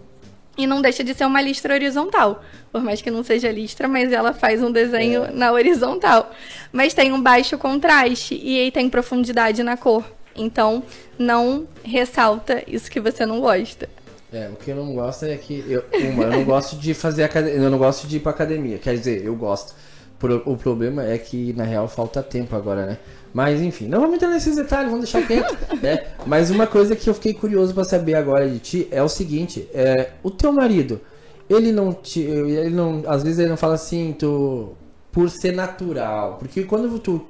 E 0.56 0.68
não 0.68 0.80
deixa 0.80 1.02
de 1.02 1.12
ser 1.14 1.24
uma 1.24 1.42
listra 1.42 1.74
horizontal. 1.74 2.44
Por 2.70 2.80
mais 2.80 3.02
que 3.02 3.10
não 3.10 3.24
seja 3.24 3.50
listra, 3.50 3.88
mas 3.88 4.12
ela 4.12 4.32
faz 4.32 4.62
um 4.62 4.70
desenho 4.70 5.24
é. 5.24 5.32
na 5.32 5.50
horizontal. 5.50 6.30
Mas 6.72 6.94
tem 6.94 7.12
um 7.12 7.20
baixo 7.20 7.58
contraste 7.58 8.40
e 8.40 8.60
aí 8.60 8.70
tem 8.70 8.88
profundidade 8.88 9.64
na 9.64 9.76
cor. 9.76 10.04
Então, 10.36 10.82
não 11.18 11.66
ressalta 11.82 12.62
isso 12.66 12.90
que 12.90 13.00
você 13.00 13.24
não 13.24 13.40
gosta. 13.40 13.88
É, 14.32 14.48
o 14.48 14.56
que 14.56 14.70
eu 14.70 14.76
não 14.76 14.92
gosto 14.94 15.24
é 15.24 15.36
que 15.36 15.64
eu, 15.68 15.84
uma, 16.10 16.24
eu 16.24 16.30
não 16.30 16.44
gosto 16.44 16.76
de 16.76 16.92
fazer 16.92 17.22
academia, 17.22 17.60
eu 17.60 17.70
não 17.70 17.78
gosto 17.78 18.06
de 18.06 18.16
ir 18.16 18.20
pra 18.20 18.32
academia. 18.32 18.78
Quer 18.78 18.96
dizer, 18.96 19.24
eu 19.24 19.34
gosto. 19.36 19.74
O 20.46 20.56
problema 20.56 21.04
é 21.04 21.18
que 21.18 21.52
na 21.52 21.64
real 21.64 21.86
falta 21.86 22.22
tempo 22.22 22.56
agora, 22.56 22.86
né? 22.86 22.98
Mas 23.32 23.60
enfim, 23.60 23.86
não 23.88 24.00
vamos 24.00 24.14
entrar 24.16 24.30
nesses 24.30 24.56
detalhes, 24.56 24.90
vamos 24.90 25.10
deixar 25.10 25.26
quieto, 25.26 25.54
né? 25.82 26.06
Mas 26.24 26.50
uma 26.50 26.66
coisa 26.66 26.96
que 26.96 27.10
eu 27.10 27.14
fiquei 27.14 27.34
curioso 27.34 27.74
para 27.74 27.84
saber 27.84 28.14
agora 28.14 28.48
de 28.48 28.58
ti 28.58 28.88
é 28.90 29.02
o 29.02 29.08
seguinte, 29.08 29.68
é, 29.74 30.12
o 30.22 30.30
teu 30.30 30.50
marido, 30.50 31.00
ele 31.50 31.72
não 31.72 31.92
te, 31.92 32.20
ele 32.20 32.70
não, 32.70 33.02
às 33.06 33.22
vezes 33.22 33.40
ele 33.40 33.50
não 33.50 33.56
fala 33.56 33.74
assim, 33.74 34.14
tu 34.18 34.74
por 35.12 35.30
ser 35.30 35.52
natural, 35.52 36.38
porque 36.38 36.64
quando 36.64 36.98
tu 36.98 37.24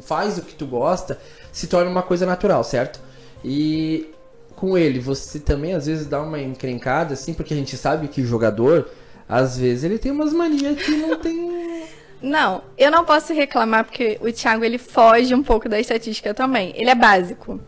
faz 0.00 0.38
o 0.38 0.42
que 0.42 0.54
tu 0.54 0.66
gosta, 0.66 1.18
se 1.56 1.66
torna 1.68 1.90
uma 1.90 2.02
coisa 2.02 2.26
natural, 2.26 2.62
certo? 2.62 3.00
E 3.42 4.10
com 4.54 4.76
ele, 4.76 4.98
você 5.00 5.38
também 5.38 5.72
às 5.72 5.86
vezes 5.86 6.06
dá 6.06 6.20
uma 6.20 6.38
encrencada, 6.38 7.14
assim, 7.14 7.32
porque 7.32 7.54
a 7.54 7.56
gente 7.56 7.78
sabe 7.78 8.08
que 8.08 8.20
o 8.20 8.26
jogador, 8.26 8.90
às 9.26 9.56
vezes, 9.56 9.82
ele 9.82 9.98
tem 9.98 10.12
umas 10.12 10.34
manias 10.34 10.76
que 10.76 10.90
não 10.90 11.18
tem. 11.18 11.86
Não, 12.20 12.62
eu 12.78 12.90
não 12.90 13.04
posso 13.04 13.34
reclamar 13.34 13.84
porque 13.84 14.18
o 14.22 14.32
Thiago 14.32 14.64
ele 14.64 14.78
foge 14.78 15.34
um 15.34 15.42
pouco 15.42 15.68
da 15.68 15.78
estatística 15.78 16.32
também. 16.32 16.72
Ele 16.74 16.88
é 16.88 16.94
básico, 16.94 17.60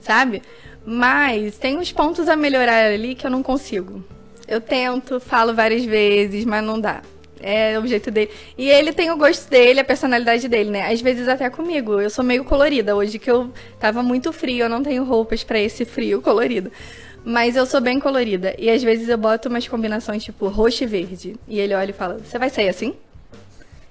sabe? 0.00 0.42
Mas 0.84 1.58
tem 1.58 1.76
uns 1.76 1.92
pontos 1.92 2.28
a 2.28 2.36
melhorar 2.36 2.92
ali 2.92 3.16
que 3.16 3.26
eu 3.26 3.30
não 3.30 3.42
consigo. 3.42 4.04
Eu 4.46 4.60
tento, 4.60 5.18
falo 5.18 5.52
várias 5.54 5.84
vezes, 5.84 6.44
mas 6.44 6.64
não 6.64 6.80
dá. 6.80 7.02
É 7.40 7.78
o 7.78 7.86
jeito 7.86 8.10
dele. 8.10 8.30
E 8.56 8.68
ele 8.68 8.92
tem 8.92 9.10
o 9.10 9.16
gosto 9.16 9.48
dele, 9.48 9.80
a 9.80 9.84
personalidade 9.84 10.48
dele, 10.48 10.70
né? 10.70 10.90
Às 10.90 11.00
vezes 11.00 11.28
até 11.28 11.50
comigo. 11.50 12.00
Eu 12.00 12.08
sou 12.08 12.24
meio 12.24 12.44
colorida. 12.44 12.96
Hoje 12.96 13.18
que 13.18 13.30
eu 13.30 13.50
tava 13.78 14.02
muito 14.02 14.32
frio, 14.32 14.64
eu 14.64 14.68
não 14.68 14.82
tenho 14.82 15.04
roupas 15.04 15.44
para 15.44 15.58
esse 15.58 15.84
frio 15.84 16.22
colorido. 16.22 16.72
Mas 17.24 17.56
eu 17.56 17.66
sou 17.66 17.80
bem 17.80 18.00
colorida. 18.00 18.54
E 18.58 18.70
às 18.70 18.82
vezes 18.82 19.08
eu 19.08 19.18
boto 19.18 19.48
umas 19.48 19.66
combinações 19.68 20.24
tipo 20.24 20.48
roxo 20.48 20.84
e 20.84 20.86
verde. 20.86 21.36
E 21.46 21.58
ele 21.58 21.74
olha 21.74 21.90
e 21.90 21.92
fala: 21.92 22.18
Você 22.18 22.38
vai 22.38 22.48
sair 22.48 22.68
assim? 22.68 22.94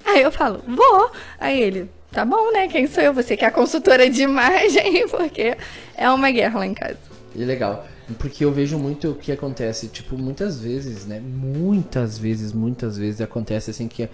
Aí 0.05 0.21
eu 0.21 0.31
falo: 0.31 0.61
Vou. 0.65 1.11
Aí 1.39 1.61
ele: 1.61 1.89
Tá 2.11 2.23
bom, 2.23 2.51
né? 2.53 2.69
Quem 2.69 2.87
sou 2.87 3.03
eu? 3.03 3.13
Você 3.13 3.35
que 3.35 3.43
é 3.43 3.47
a 3.49 3.51
consultora 3.51 4.09
de 4.09 4.23
imagem? 4.23 5.05
Porque 5.11 5.57
é 5.97 6.09
uma 6.09 6.31
guerra 6.31 6.59
lá 6.59 6.65
em 6.65 6.73
casa. 6.73 6.97
E 7.35 7.43
legal. 7.43 7.85
Porque 8.19 8.45
eu 8.45 8.51
vejo 8.51 8.77
muito 8.77 9.11
o 9.11 9.15
que 9.15 9.31
acontece, 9.31 9.87
tipo, 9.87 10.17
muitas 10.17 10.59
vezes, 10.59 11.05
né? 11.05 11.19
Muitas 11.19 12.17
vezes, 12.17 12.53
muitas 12.53 12.97
vezes 12.97 13.19
acontece 13.21 13.71
assim 13.71 13.87
que 13.87 14.07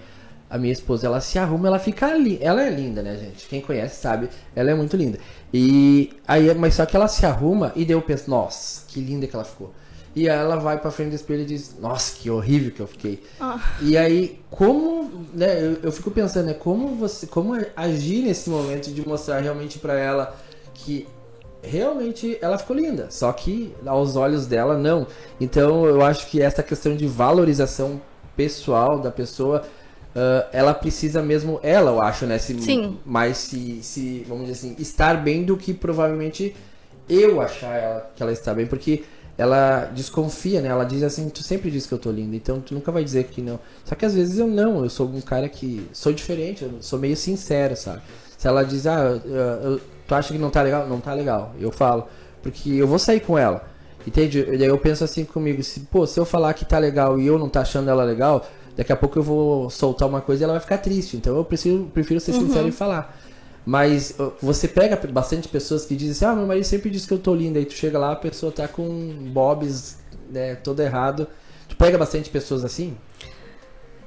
a 0.50 0.58
minha 0.58 0.74
esposa, 0.74 1.08
ela 1.08 1.22
se 1.22 1.39
arruma, 1.39 1.68
ela 1.68 1.80
fica 1.80 2.08
ali. 2.08 2.38
Ela 2.42 2.64
é 2.64 2.70
linda, 2.70 3.02
né, 3.02 3.16
gente? 3.18 3.48
Quem 3.48 3.62
conhece 3.62 4.02
sabe, 4.02 4.30
ela 4.54 4.70
é 4.70 4.74
muito 4.76 4.98
linda. 4.98 5.18
E 5.54 6.12
aí, 6.28 6.54
mas 6.54 6.76
só 6.76 6.86
que 6.86 6.96
ela 6.96 7.08
se 7.08 7.26
arruma 7.26 7.72
e 7.74 7.86
daí 7.86 7.96
eu 7.96 8.02
penso, 8.02 8.30
nossa, 8.30 8.86
que 8.86 9.00
linda 9.00 9.26
que 9.28 9.36
ela 9.36 9.46
ficou. 9.46 9.74
E 10.14 10.30
aí 10.30 10.38
ela 10.38 10.58
vai 10.58 10.78
pra 10.78 10.92
frente 10.92 11.12
do 11.12 11.16
espelho 11.16 11.44
e 11.44 11.46
diz, 11.46 11.78
nossa, 11.80 12.18
que 12.18 12.30
horrível 12.30 12.72
que 12.72 12.82
eu 12.82 12.88
fiquei. 12.88 13.24
Oh. 13.39 13.58
E 13.82 13.98
aí, 13.98 14.42
como, 14.50 15.26
né, 15.34 15.58
eu, 15.58 15.78
eu, 15.84 15.92
fico 15.92 16.12
pensando, 16.12 16.48
né, 16.48 16.54
como 16.54 16.96
você, 16.96 17.26
como 17.28 17.54
agir 17.74 18.24
nesse 18.24 18.50
momento 18.50 18.92
de 18.92 19.08
mostrar 19.08 19.39
realmente 19.39 19.80
para 19.80 19.98
ela 19.98 20.36
que 20.74 21.08
realmente 21.64 22.38
ela 22.41 22.57
ficou 22.57 22.76
linda, 22.76 23.07
só 23.09 23.32
que 23.32 23.74
aos 23.86 24.16
olhos 24.16 24.45
dela 24.45 24.78
não. 24.78 25.07
Então 25.39 25.86
eu 25.86 26.01
acho 26.01 26.28
que 26.28 26.41
essa 26.41 26.64
questão 26.64 26.95
de 26.95 27.07
valorização 27.07 28.01
pessoal 28.36 28.99
da 28.99 29.12
pessoa, 29.12 29.64
uh, 30.16 30.47
ela 30.51 30.74
precisa 30.74 31.22
mesmo, 31.22 31.59
ela 31.62 31.91
eu 31.91 32.01
acho, 32.01 32.26
né? 32.26 32.38
Se, 32.38 32.59
Sim. 32.59 32.97
Mais 33.05 33.38
se, 33.38 33.82
se, 33.84 34.26
vamos 34.28 34.47
dizer 34.47 34.68
assim, 34.68 34.76
estar 34.80 35.16
bem 35.16 35.43
do 35.43 35.55
que 35.57 35.74
provavelmente 35.74 36.55
eu 37.09 37.41
achar 37.41 37.76
ela, 37.76 38.12
que 38.16 38.24
ela 38.24 38.32
está 38.32 38.53
bem, 38.53 38.66
porque 38.66 39.03
ela 39.38 39.86
desconfia, 39.86 40.62
né? 40.62 40.70
Ela 40.70 40.84
diz 40.84 41.03
assim, 41.03 41.30
tu 41.30 41.43
sempre 41.43 41.72
diz 41.72 41.86
que 41.86 41.93
eu 41.93 41.97
tô 41.97 42.12
linda, 42.12 42.36
então 42.36 42.59
tu 42.59 42.74
nunca 42.74 42.91
vai 42.91 43.03
dizer 43.03 43.26
que 43.26 43.41
não. 43.41 43.59
Só 43.84 43.95
que 43.95 44.05
às 44.05 44.14
vezes 44.14 44.38
eu 44.38 44.47
não, 44.47 44.84
eu 44.84 44.89
sou 44.89 45.07
um 45.07 45.22
cara 45.22 45.49
que 45.49 45.88
sou 45.93 46.14
diferente, 46.14 46.64
eu 46.64 46.74
sou 46.82 46.99
meio 46.99 47.16
sincero, 47.16 47.76
sabe? 47.76 48.01
Se 48.38 48.47
ela 48.47 48.64
diz, 48.64 48.88
ah, 48.88 49.20
eu, 49.26 49.72
eu 49.72 49.82
tu 50.12 50.16
acha 50.16 50.34
que 50.34 50.39
não 50.39 50.49
tá 50.49 50.62
legal? 50.62 50.88
Não 50.88 50.99
tá 50.99 51.14
legal. 51.14 51.55
Eu 51.57 51.72
falo. 51.72 52.05
Porque 52.43 52.70
eu 52.70 52.86
vou 52.86 52.99
sair 52.99 53.22
com 53.22 53.38
ela. 53.38 53.66
Entende? 54.05 54.39
E 54.39 54.57
daí 54.57 54.68
eu 54.68 54.78
penso 54.78 55.05
assim 55.05 55.24
comigo, 55.24 55.64
se, 55.64 55.80
pô, 55.82 56.05
se 56.05 56.20
eu 56.20 56.26
falar 56.26 56.53
que 56.53 56.66
tá 56.66 56.78
legal 56.78 57.18
e 57.18 57.26
eu 57.26 57.39
não 57.39 57.47
tá 57.47 57.62
achando 57.62 57.89
ela 57.89 58.03
legal, 58.03 58.45
daqui 58.76 58.91
a 58.91 58.95
pouco 58.97 59.18
eu 59.20 59.24
vou 59.24 59.70
soltar 59.70 60.09
uma 60.09 60.20
coisa 60.20 60.43
e 60.43 60.43
ela 60.43 60.53
vai 60.53 60.59
ficar 60.59 60.80
triste. 60.80 61.16
Então 61.16 61.38
eu 61.38 61.45
prefiro, 61.45 61.89
prefiro 61.93 62.20
ser 62.20 62.34
uhum. 62.34 62.47
sincero 62.47 62.68
e 62.68 62.72
falar. 62.74 63.18
Mas 63.66 64.14
você 64.41 64.68
pega 64.68 64.97
bastante 65.07 65.47
pessoas 65.47 65.86
que 65.86 65.95
dizem 65.95 66.12
assim, 66.12 66.26
ah, 66.26 66.36
meu 66.36 66.45
marido 66.45 66.66
sempre 66.66 66.89
diz 66.89 67.05
que 67.05 67.14
eu 67.14 67.20
tô 67.20 67.34
linda. 67.34 67.57
Aí 67.57 67.66
tu 67.66 67.74
chega 67.74 67.97
lá, 67.97 68.12
a 68.12 68.16
pessoa 68.18 68.51
tá 68.51 68.68
com 68.68 69.14
bobs, 69.32 69.97
né, 70.30 70.55
todo 70.55 70.82
errado. 70.82 71.26
Tu 71.70 71.78
pega 71.78 71.97
bastante 71.97 72.30
pessoas 72.30 72.66
assim? 72.66 72.97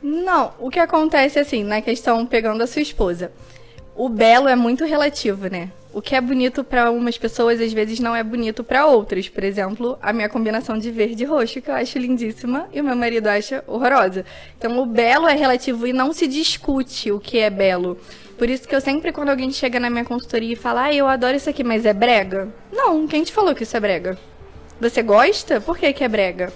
Não, 0.03 0.53
o 0.59 0.69
que 0.69 0.81
acontece 0.81 1.39
assim, 1.39 1.65
na 1.65 1.81
questão 1.81 2.27
pegando 2.27 2.63
a 2.63 2.67
sua 2.67 2.83
esposa. 2.83 3.33
O 3.97 4.09
belo 4.09 4.49
é 4.49 4.57
muito 4.57 4.85
relativo, 4.85 5.49
né? 5.49 5.71
O 5.93 6.03
que 6.03 6.17
é 6.17 6.21
bonito 6.21 6.65
para 6.65 6.91
umas 6.91 7.17
pessoas 7.17 7.61
às 7.61 7.73
vezes 7.73 8.01
não 8.01 8.17
é 8.17 8.25
bonito 8.25 8.65
para 8.65 8.87
outras. 8.87 9.29
Por 9.29 9.45
exemplo, 9.45 9.97
a 10.03 10.13
minha 10.13 10.29
combinação 10.29 10.77
de 10.77 10.91
verde 10.91 11.23
e 11.23 11.27
roxo, 11.27 11.63
que 11.63 11.71
eu 11.71 11.75
acho 11.75 11.97
lindíssima 11.99 12.67
e 12.73 12.81
o 12.81 12.85
meu 12.85 12.97
marido 12.97 13.29
acha 13.29 13.63
horrorosa. 13.69 14.25
Então, 14.59 14.81
o 14.81 14.87
belo 14.87 15.29
é 15.29 15.35
relativo 15.35 15.87
e 15.87 15.93
não 15.93 16.13
se 16.13 16.27
discute 16.27 17.13
o 17.13 17.21
que 17.21 17.39
é 17.39 17.49
belo. 17.49 17.97
Por 18.37 18.51
isso 18.51 18.67
que 18.67 18.75
eu 18.75 18.81
sempre, 18.81 19.13
quando 19.13 19.29
alguém 19.29 19.53
chega 19.53 19.79
na 19.79 19.89
minha 19.89 20.05
consultoria 20.05 20.55
e 20.55 20.57
fala, 20.57 20.87
ah, 20.87 20.93
eu 20.93 21.07
adoro 21.07 21.37
isso 21.37 21.49
aqui, 21.49 21.63
mas 21.63 21.87
é 21.87 21.93
brega? 21.93 22.49
Não, 22.73 23.07
quem 23.07 23.23
te 23.23 23.33
falou 23.33 23.55
que 23.55 23.63
isso 23.63 23.77
é 23.77 23.81
brega? 23.81 24.19
Você 24.81 25.01
gosta? 25.03 25.61
Por 25.61 25.79
que, 25.79 25.93
que 25.93 26.03
é 26.03 26.09
brega? 26.09 26.53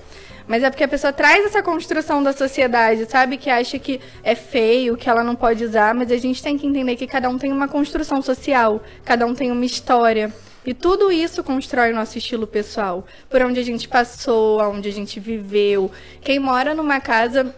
Mas 0.49 0.62
é 0.62 0.70
porque 0.70 0.82
a 0.82 0.88
pessoa 0.88 1.12
traz 1.12 1.44
essa 1.44 1.62
construção 1.62 2.22
da 2.22 2.32
sociedade, 2.32 3.05
sabe? 3.05 3.36
Que 3.36 3.51
acha 3.51 3.78
que 3.78 4.01
é 4.24 4.34
feio, 4.34 4.96
que 4.96 5.09
ela 5.09 5.22
não 5.22 5.36
pode 5.36 5.62
usar, 5.62 5.94
mas 5.94 6.11
a 6.11 6.16
gente 6.16 6.42
tem 6.42 6.57
que 6.57 6.66
entender 6.66 6.96
que 6.96 7.07
cada 7.07 7.28
um 7.28 7.36
tem 7.36 7.53
uma 7.53 7.68
construção 7.68 8.22
social, 8.22 8.82
cada 9.05 9.26
um 9.26 9.34
tem 9.34 9.53
uma 9.53 9.64
história. 9.66 10.32
E 10.64 10.72
tudo 10.72 11.12
isso 11.12 11.44
constrói 11.44 11.92
o 11.92 11.94
nosso 11.94 12.16
estilo 12.16 12.46
pessoal. 12.46 13.07
Por 13.28 13.42
onde 13.42 13.61
a 13.61 13.62
gente 13.62 13.86
passou, 13.86 14.61
aonde 14.61 14.88
a 14.88 14.92
gente 14.92 15.20
viveu. 15.20 15.90
Quem 16.22 16.38
mora 16.38 16.74
numa 16.74 16.99
casa, 16.99 17.55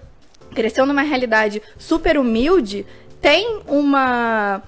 cresceu 0.53 0.85
numa 0.85 1.03
realidade 1.03 1.63
super 1.79 2.19
humilde, 2.19 2.85
tem 3.21 3.61
uma, 3.69 4.63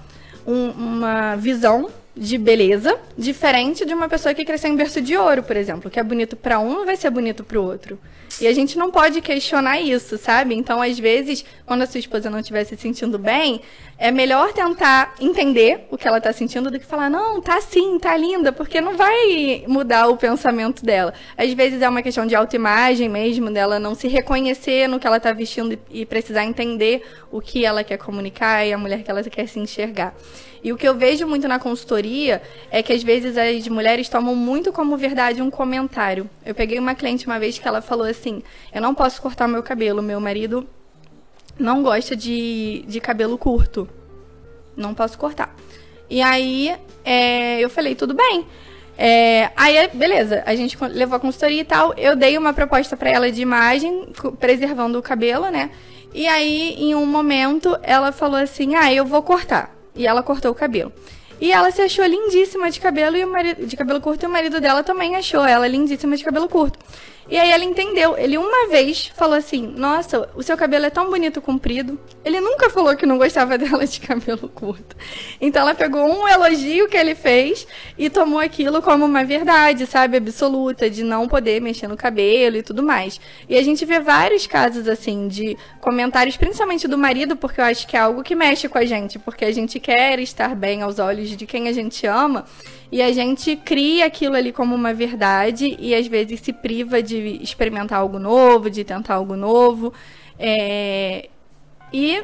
um, 0.46 0.70
uma 0.70 1.36
visão 1.36 1.90
de 2.16 2.36
beleza 2.36 2.98
diferente 3.16 3.84
de 3.84 3.94
uma 3.94 4.08
pessoa 4.08 4.34
que 4.34 4.44
cresceu 4.44 4.70
em 4.70 4.76
berço 4.76 5.00
de 5.00 5.16
ouro, 5.16 5.42
por 5.42 5.56
exemplo, 5.56 5.90
que 5.90 5.98
é 5.98 6.02
bonito 6.02 6.36
para 6.36 6.58
um 6.58 6.84
vai 6.84 6.96
ser 6.96 7.10
bonito 7.10 7.42
para 7.42 7.58
o 7.58 7.64
outro. 7.64 7.98
E 8.40 8.46
a 8.46 8.52
gente 8.52 8.78
não 8.78 8.90
pode 8.90 9.20
questionar 9.20 9.80
isso, 9.80 10.16
sabe? 10.16 10.54
Então, 10.54 10.80
às 10.80 10.98
vezes, 10.98 11.44
quando 11.66 11.82
a 11.82 11.86
sua 11.86 12.00
esposa 12.00 12.30
não 12.30 12.38
estiver 12.38 12.64
se 12.64 12.76
sentindo 12.76 13.18
bem, 13.18 13.60
é 14.02 14.10
melhor 14.10 14.52
tentar 14.52 15.14
entender 15.20 15.86
o 15.88 15.96
que 15.96 16.08
ela 16.08 16.18
está 16.18 16.32
sentindo 16.32 16.72
do 16.72 16.80
que 16.80 16.84
falar, 16.84 17.08
não, 17.08 17.40
tá 17.40 17.60
sim, 17.60 18.00
tá 18.00 18.16
linda, 18.16 18.52
porque 18.52 18.80
não 18.80 18.96
vai 18.96 19.64
mudar 19.68 20.08
o 20.08 20.16
pensamento 20.16 20.84
dela. 20.84 21.14
Às 21.38 21.52
vezes 21.52 21.80
é 21.80 21.88
uma 21.88 22.02
questão 22.02 22.26
de 22.26 22.34
autoimagem 22.34 23.08
mesmo, 23.08 23.48
dela 23.48 23.78
não 23.78 23.94
se 23.94 24.08
reconhecer 24.08 24.88
no 24.88 24.98
que 24.98 25.06
ela 25.06 25.18
está 25.18 25.32
vestindo 25.32 25.78
e 25.88 26.04
precisar 26.04 26.44
entender 26.44 27.04
o 27.30 27.40
que 27.40 27.64
ela 27.64 27.84
quer 27.84 27.96
comunicar 27.96 28.66
e 28.66 28.72
a 28.72 28.76
mulher 28.76 29.04
que 29.04 29.10
ela 29.10 29.22
quer 29.22 29.46
se 29.46 29.60
enxergar. 29.60 30.12
E 30.64 30.72
o 30.72 30.76
que 30.76 30.88
eu 30.88 30.96
vejo 30.96 31.24
muito 31.24 31.46
na 31.46 31.60
consultoria 31.60 32.42
é 32.72 32.82
que 32.82 32.92
às 32.92 33.04
vezes 33.04 33.38
as 33.38 33.68
mulheres 33.68 34.08
tomam 34.08 34.34
muito 34.34 34.72
como 34.72 34.96
verdade 34.96 35.40
um 35.40 35.50
comentário. 35.50 36.28
Eu 36.44 36.56
peguei 36.56 36.76
uma 36.76 36.96
cliente 36.96 37.24
uma 37.24 37.38
vez 37.38 37.56
que 37.56 37.68
ela 37.68 37.80
falou 37.80 38.06
assim: 38.06 38.42
Eu 38.74 38.82
não 38.82 38.96
posso 38.96 39.22
cortar 39.22 39.46
meu 39.46 39.62
cabelo, 39.62 40.02
meu 40.02 40.20
marido 40.20 40.68
não 41.62 41.82
gosta 41.82 42.16
de, 42.16 42.84
de 42.86 43.00
cabelo 43.00 43.38
curto. 43.38 43.88
Não 44.76 44.94
posso 44.94 45.16
cortar. 45.16 45.54
E 46.10 46.20
aí 46.20 46.74
é, 47.04 47.60
eu 47.60 47.70
falei: 47.70 47.94
Tudo 47.94 48.14
bem. 48.14 48.46
É, 48.98 49.50
aí, 49.56 49.88
beleza, 49.94 50.42
a 50.44 50.54
gente 50.54 50.76
levou 50.84 51.16
a 51.16 51.20
consultoria 51.20 51.62
e 51.62 51.64
tal. 51.64 51.94
Eu 51.94 52.14
dei 52.14 52.36
uma 52.36 52.52
proposta 52.52 52.96
para 52.96 53.08
ela 53.08 53.32
de 53.32 53.40
imagem, 53.40 54.12
preservando 54.38 54.98
o 54.98 55.02
cabelo, 55.02 55.48
né? 55.50 55.70
E 56.12 56.26
aí, 56.28 56.74
em 56.78 56.94
um 56.94 57.06
momento, 57.06 57.78
ela 57.82 58.12
falou 58.12 58.36
assim: 58.36 58.74
Ah, 58.74 58.92
eu 58.92 59.06
vou 59.06 59.22
cortar. 59.22 59.74
E 59.94 60.06
ela 60.06 60.22
cortou 60.22 60.50
o 60.50 60.54
cabelo. 60.54 60.92
E 61.40 61.50
ela 61.50 61.70
se 61.70 61.82
achou 61.82 62.04
lindíssima 62.04 62.70
de 62.70 62.78
cabelo 62.78 63.16
e 63.16 63.26
marido, 63.26 63.66
de 63.66 63.76
cabelo 63.76 64.00
curto 64.00 64.22
e 64.22 64.26
o 64.26 64.30
marido 64.30 64.60
dela 64.60 64.84
também 64.84 65.16
achou 65.16 65.44
ela 65.44 65.66
lindíssima 65.66 66.16
de 66.16 66.22
cabelo 66.22 66.48
curto. 66.48 66.78
E 67.28 67.38
aí 67.38 67.50
ela 67.50 67.64
entendeu. 67.64 68.16
Ele 68.16 68.36
uma 68.36 68.68
vez 68.68 69.06
falou 69.14 69.36
assim: 69.36 69.66
Nossa, 69.76 70.28
o 70.34 70.42
seu 70.42 70.56
cabelo 70.56 70.86
é 70.86 70.90
tão 70.90 71.08
bonito 71.08 71.40
comprido. 71.40 71.98
Ele 72.24 72.40
nunca 72.40 72.68
falou 72.68 72.96
que 72.96 73.06
não 73.06 73.18
gostava 73.18 73.56
dela 73.58 73.86
de 73.86 74.00
cabelo 74.00 74.48
curto. 74.48 74.96
Então 75.40 75.62
ela 75.62 75.74
pegou 75.74 76.04
um 76.04 76.26
elogio 76.26 76.88
que 76.88 76.96
ele 76.96 77.14
fez 77.14 77.66
e 77.96 78.10
tomou 78.10 78.38
aquilo 78.38 78.82
como 78.82 79.04
uma 79.04 79.24
verdade, 79.24 79.86
sabe, 79.86 80.16
absoluta, 80.16 80.90
de 80.90 81.02
não 81.02 81.28
poder 81.28 81.60
mexer 81.60 81.88
no 81.88 81.96
cabelo 81.96 82.56
e 82.56 82.62
tudo 82.62 82.82
mais. 82.82 83.20
E 83.48 83.56
a 83.56 83.62
gente 83.62 83.84
vê 83.84 84.00
vários 84.00 84.46
casos 84.46 84.88
assim 84.88 85.28
de 85.28 85.56
comentários, 85.80 86.36
principalmente 86.36 86.88
do 86.88 86.98
marido, 86.98 87.36
porque 87.36 87.60
eu 87.60 87.64
acho 87.64 87.86
que 87.86 87.96
é 87.96 88.00
algo 88.00 88.22
que 88.22 88.34
mexe 88.34 88.68
com 88.68 88.78
a 88.78 88.84
gente, 88.84 89.18
porque 89.18 89.44
a 89.44 89.52
gente 89.52 89.78
quer 89.78 90.18
estar 90.18 90.54
bem 90.54 90.82
aos 90.82 90.98
olhos 90.98 91.30
de 91.30 91.46
quem 91.46 91.68
a 91.68 91.72
gente 91.72 92.06
ama. 92.06 92.44
E 92.92 93.00
a 93.00 93.10
gente 93.10 93.56
cria 93.56 94.04
aquilo 94.04 94.36
ali 94.36 94.52
como 94.52 94.74
uma 94.74 94.92
verdade 94.92 95.74
e 95.80 95.94
às 95.94 96.06
vezes 96.06 96.40
se 96.40 96.52
priva 96.52 97.02
de 97.02 97.42
experimentar 97.42 97.98
algo 97.98 98.18
novo, 98.18 98.68
de 98.68 98.84
tentar 98.84 99.14
algo 99.14 99.34
novo. 99.34 99.94
É... 100.38 101.30
E 101.90 102.22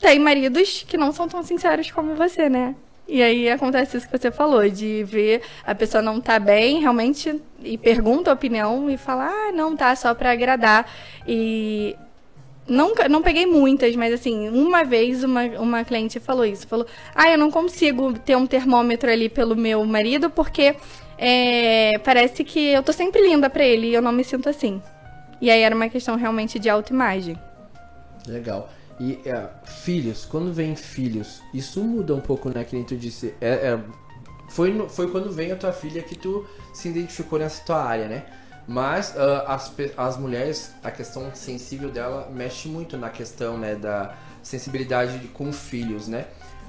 tem 0.00 0.18
maridos 0.18 0.84
que 0.86 0.96
não 0.96 1.12
são 1.12 1.28
tão 1.28 1.44
sinceros 1.44 1.92
como 1.92 2.16
você, 2.16 2.48
né? 2.48 2.74
E 3.06 3.22
aí 3.22 3.48
acontece 3.48 3.96
isso 3.96 4.08
que 4.08 4.18
você 4.18 4.32
falou, 4.32 4.68
de 4.68 5.04
ver 5.04 5.42
a 5.64 5.74
pessoa 5.76 6.02
não 6.02 6.20
tá 6.20 6.40
bem, 6.40 6.80
realmente, 6.80 7.40
e 7.62 7.78
pergunta 7.78 8.30
a 8.30 8.34
opinião 8.34 8.90
e 8.90 8.96
fala, 8.96 9.28
ah, 9.28 9.52
não 9.52 9.76
tá, 9.76 9.94
só 9.94 10.12
para 10.12 10.32
agradar. 10.32 10.90
E 11.24 11.94
Nunca, 12.66 13.08
não 13.08 13.22
peguei 13.22 13.44
muitas, 13.44 13.94
mas 13.94 14.12
assim, 14.14 14.48
uma 14.48 14.84
vez 14.84 15.22
uma, 15.22 15.44
uma 15.58 15.84
cliente 15.84 16.18
falou 16.18 16.46
isso. 16.46 16.66
Falou, 16.66 16.86
ah, 17.14 17.30
eu 17.30 17.36
não 17.36 17.50
consigo 17.50 18.18
ter 18.18 18.36
um 18.36 18.46
termômetro 18.46 19.10
ali 19.10 19.28
pelo 19.28 19.54
meu 19.54 19.84
marido 19.84 20.30
porque 20.30 20.74
é, 21.18 21.98
parece 21.98 22.42
que 22.42 22.72
eu 22.72 22.82
tô 22.82 22.92
sempre 22.92 23.22
linda 23.22 23.50
para 23.50 23.64
ele 23.64 23.88
e 23.88 23.94
eu 23.94 24.00
não 24.00 24.12
me 24.12 24.24
sinto 24.24 24.48
assim. 24.48 24.80
E 25.40 25.50
aí 25.50 25.60
era 25.60 25.74
uma 25.74 25.88
questão 25.88 26.16
realmente 26.16 26.58
de 26.58 26.70
autoimagem. 26.70 27.38
Legal. 28.26 28.70
E 28.98 29.18
é, 29.26 29.48
filhos, 29.64 30.24
quando 30.24 30.52
vem 30.52 30.74
filhos, 30.74 31.42
isso 31.52 31.82
muda 31.82 32.14
um 32.14 32.20
pouco, 32.20 32.48
né? 32.48 32.64
Que 32.64 32.76
nem 32.76 32.84
tu 32.84 32.96
disse. 32.96 33.34
É, 33.40 33.48
é, 33.48 33.80
foi, 34.48 34.88
foi 34.88 35.10
quando 35.10 35.30
vem 35.30 35.52
a 35.52 35.56
tua 35.56 35.72
filha 35.72 36.02
que 36.02 36.16
tu 36.16 36.46
se 36.72 36.88
identificou 36.88 37.38
nessa 37.38 37.62
tua 37.64 37.82
área, 37.82 38.08
né? 38.08 38.24
Mas 38.66 39.10
uh, 39.10 39.46
as, 39.46 39.72
as 39.96 40.16
mulheres, 40.16 40.72
a 40.82 40.90
questão 40.90 41.30
sensível 41.34 41.90
dela 41.90 42.30
mexe 42.32 42.68
muito 42.68 42.96
na 42.96 43.10
questão 43.10 43.58
né, 43.58 43.74
da 43.74 44.14
sensibilidade 44.42 45.18
com 45.28 45.52
filhos, 45.52 46.08
né? 46.08 46.26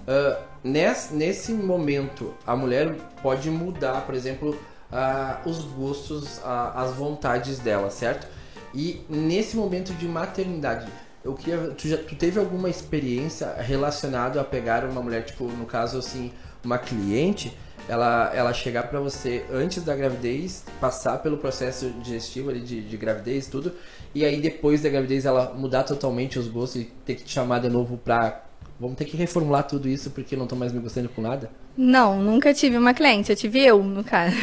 Uh, 0.08 0.38
nesse, 0.64 1.14
nesse 1.14 1.52
momento, 1.52 2.34
a 2.46 2.56
mulher 2.56 2.94
pode 3.24 3.50
mudar, 3.50 4.02
por 4.06 4.14
exemplo, 4.14 4.52
uh, 4.92 5.50
os 5.50 5.64
gostos, 5.64 6.40
as 6.44 6.92
vontades 6.92 7.60
dela, 7.60 7.90
certo? 7.90 8.28
E 8.74 9.02
nesse 9.10 9.56
momento 9.56 9.94
de 9.94 10.06
maternidade, 10.06 10.92
eu 11.24 11.34
queria, 11.34 11.70
tu, 11.70 11.88
já, 11.88 11.98
tu 11.98 12.16
teve 12.16 12.40
alguma 12.40 12.70
experiência 12.70 13.54
relacionada 13.54 14.40
a 14.40 14.44
pegar 14.44 14.84
uma 14.84 15.02
mulher, 15.02 15.24
tipo, 15.24 15.46
no 15.46 15.66
caso 15.66 15.98
assim, 15.98 16.32
uma 16.64 16.78
cliente 16.78 17.58
ela, 17.88 18.32
ela 18.34 18.54
chegar 18.54 18.84
para 18.84 19.00
você 19.00 19.46
antes 19.52 19.84
da 19.84 19.96
gravidez, 19.96 20.64
passar 20.80 21.20
pelo 21.20 21.38
processo 21.38 21.90
digestivo 22.02 22.50
ali 22.50 22.62
de, 22.62 22.82
de 22.82 22.98
gravidez 22.98 23.48
tudo, 23.48 23.72
e 24.14 24.26
aí 24.26 24.42
depois 24.42 24.82
da 24.82 24.90
gravidez 24.90 25.26
ela 25.26 25.54
mudar 25.54 25.84
totalmente 25.84 26.40
os 26.40 26.48
gostos 26.48 26.82
e 26.82 26.86
ter 27.06 27.16
que 27.16 27.24
te 27.24 27.32
chamar 27.32 27.60
de 27.60 27.70
novo 27.70 27.98
pra. 27.98 28.44
Vamos 28.80 28.98
ter 28.98 29.06
que 29.06 29.16
reformular 29.16 29.64
tudo 29.64 29.88
isso 29.88 30.12
porque 30.12 30.36
não 30.36 30.48
tô 30.48 30.56
mais 30.56 30.74
me 30.74 30.80
gostando 30.80 31.08
com 31.10 31.22
nada? 31.22 31.50
Não, 31.78 32.22
nunca 32.22 32.54
tive 32.54 32.78
uma 32.78 32.94
cliente, 32.94 33.32
eu 33.32 33.36
tive 33.36 33.62
eu, 33.62 33.84
no 33.84 34.02
caso. 34.02 34.36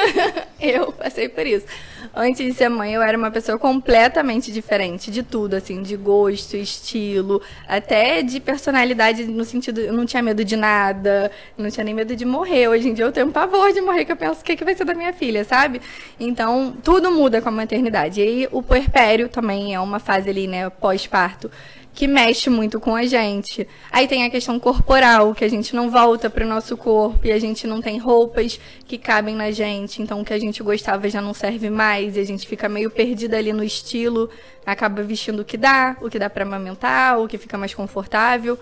eu 0.58 0.90
passei 0.92 1.28
por 1.28 1.46
isso. 1.46 1.66
Antes 2.14 2.44
de 2.44 2.54
ser 2.54 2.70
mãe, 2.70 2.94
eu 2.94 3.02
era 3.02 3.16
uma 3.16 3.30
pessoa 3.30 3.58
completamente 3.58 4.50
diferente 4.50 5.10
de 5.10 5.22
tudo, 5.22 5.54
assim, 5.54 5.82
de 5.82 5.94
gosto, 5.94 6.56
estilo, 6.56 7.42
até 7.68 8.22
de 8.22 8.40
personalidade, 8.40 9.24
no 9.26 9.44
sentido, 9.44 9.78
eu 9.78 9.92
não 9.92 10.06
tinha 10.06 10.22
medo 10.22 10.42
de 10.42 10.56
nada, 10.56 11.30
não 11.56 11.70
tinha 11.70 11.84
nem 11.84 11.94
medo 11.94 12.16
de 12.16 12.24
morrer. 12.24 12.68
Hoje 12.68 12.88
em 12.88 12.94
dia 12.94 13.04
eu 13.04 13.12
tenho 13.12 13.26
um 13.26 13.32
pavor 13.32 13.72
de 13.72 13.82
morrer, 13.82 14.06
que 14.06 14.12
eu 14.12 14.16
penso 14.16 14.40
o 14.40 14.44
que, 14.44 14.56
que 14.56 14.64
vai 14.64 14.74
ser 14.74 14.84
da 14.84 14.94
minha 14.94 15.12
filha, 15.12 15.44
sabe? 15.44 15.82
Então, 16.18 16.74
tudo 16.82 17.10
muda 17.10 17.42
com 17.42 17.50
a 17.50 17.52
maternidade. 17.52 18.20
E 18.20 18.24
aí, 18.24 18.48
o 18.50 18.62
puerpério 18.62 19.28
também 19.28 19.74
é 19.74 19.80
uma 19.80 19.98
fase 19.98 20.30
ali, 20.30 20.46
né, 20.46 20.70
pós-parto 20.70 21.50
que 21.94 22.06
mexe 22.06 22.48
muito 22.48 22.80
com 22.80 22.94
a 22.94 23.04
gente. 23.04 23.66
Aí 23.90 24.06
tem 24.06 24.24
a 24.24 24.30
questão 24.30 24.58
corporal, 24.58 25.34
que 25.34 25.44
a 25.44 25.48
gente 25.48 25.74
não 25.74 25.90
volta 25.90 26.30
para 26.30 26.44
o 26.44 26.48
nosso 26.48 26.76
corpo 26.76 27.26
e 27.26 27.32
a 27.32 27.38
gente 27.38 27.66
não 27.66 27.80
tem 27.80 27.98
roupas 27.98 28.58
que 28.86 28.96
cabem 28.96 29.34
na 29.34 29.50
gente, 29.50 30.00
então 30.02 30.20
o 30.20 30.24
que 30.24 30.32
a 30.32 30.38
gente 30.38 30.62
gostava 30.62 31.08
já 31.08 31.20
não 31.20 31.34
serve 31.34 31.70
mais 31.70 32.16
e 32.16 32.20
a 32.20 32.24
gente 32.24 32.46
fica 32.46 32.68
meio 32.68 32.90
perdida 32.90 33.36
ali 33.36 33.52
no 33.52 33.62
estilo, 33.62 34.30
acaba 34.64 35.02
vestindo 35.02 35.40
o 35.40 35.44
que 35.44 35.56
dá, 35.56 35.96
o 36.00 36.08
que 36.08 36.18
dá 36.18 36.30
para 36.30 36.44
amamentar, 36.44 37.18
o 37.18 37.28
que 37.28 37.38
fica 37.38 37.58
mais 37.58 37.74
confortável. 37.74 38.58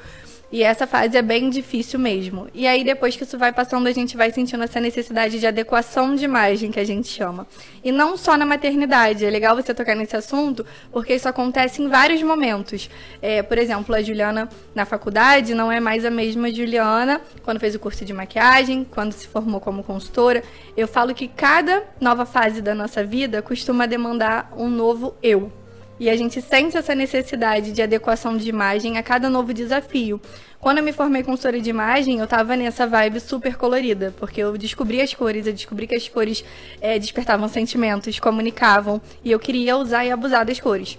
E 0.51 0.63
essa 0.63 0.87
fase 0.87 1.15
é 1.15 1.21
bem 1.21 1.51
difícil 1.51 1.99
mesmo. 1.99 2.49
E 2.55 2.67
aí, 2.67 2.83
depois 2.83 3.15
que 3.15 3.23
isso 3.23 3.37
vai 3.37 3.53
passando, 3.53 3.87
a 3.87 3.93
gente 3.93 4.17
vai 4.17 4.31
sentindo 4.31 4.65
essa 4.65 4.81
necessidade 4.81 5.39
de 5.39 5.47
adequação 5.47 6.15
de 6.15 6.25
imagem, 6.25 6.71
que 6.71 6.81
a 6.81 6.85
gente 6.85 7.07
chama. 7.07 7.47
E 7.85 7.93
não 7.93 8.17
só 8.17 8.35
na 8.35 8.47
maternidade. 8.47 9.27
É 9.27 9.31
legal 9.31 9.55
você 9.55 9.75
tocar 9.75 9.95
nesse 9.95 10.17
assunto, 10.17 10.65
porque 10.91 11.15
isso 11.15 11.29
acontece 11.29 11.83
em 11.83 11.89
vários 11.89 12.23
momentos. 12.23 12.89
É, 13.21 13.43
por 13.43 13.59
exemplo, 13.59 13.95
a 13.95 14.01
Juliana 14.01 14.49
na 14.75 14.87
faculdade 14.87 15.53
não 15.55 15.71
é 15.71 15.81
mais 15.81 16.03
a 16.05 16.11
mesma 16.11 16.51
Juliana 16.51 17.21
quando 17.43 17.61
fez 17.61 17.75
o 17.75 17.79
curso 17.79 18.03
de 18.05 18.15
maquiagem, 18.15 18.87
quando 18.91 19.13
se 19.13 19.29
formou 19.29 19.61
como 19.61 19.83
consultora. 19.83 20.43
Eu 20.75 20.89
falo 20.89 21.15
que 21.15 21.29
cada 21.29 21.83
nova 22.01 22.25
fase 22.25 22.63
da 22.63 22.75
nossa 22.75 23.05
vida 23.05 23.43
costuma 23.43 23.85
demandar 23.85 24.51
um 24.57 24.69
novo 24.69 25.15
eu. 25.23 25.53
E 26.01 26.09
a 26.09 26.17
gente 26.17 26.41
sente 26.41 26.77
essa 26.77 26.95
necessidade 26.95 27.73
de 27.73 27.83
adequação 27.83 28.37
de 28.37 28.49
imagem 28.49 28.99
a 28.99 29.03
cada 29.03 29.29
novo 29.29 29.53
desafio. 29.53 30.21
Quando 30.61 30.79
eu 30.79 30.85
me 30.85 30.93
formei 30.93 31.23
consultora 31.23 31.61
de 31.61 31.71
imagem, 31.71 32.19
eu 32.19 32.27
tava 32.27 32.57
nessa 32.57 32.87
vibe 32.87 33.21
super 33.21 33.57
colorida, 33.57 34.15
porque 34.19 34.41
eu 34.41 34.57
descobri 34.57 35.01
as 35.01 35.15
cores, 35.15 35.47
eu 35.47 35.53
descobri 35.53 35.87
que 35.87 35.95
as 35.95 36.09
cores 36.09 36.45
é, 36.81 36.99
despertavam 36.99 37.49
sentimentos, 37.49 38.19
comunicavam, 38.19 39.01
e 39.25 39.31
eu 39.31 39.39
queria 39.39 39.77
usar 39.77 40.05
e 40.05 40.11
abusar 40.11 40.45
das 40.45 40.59
cores. 40.59 40.99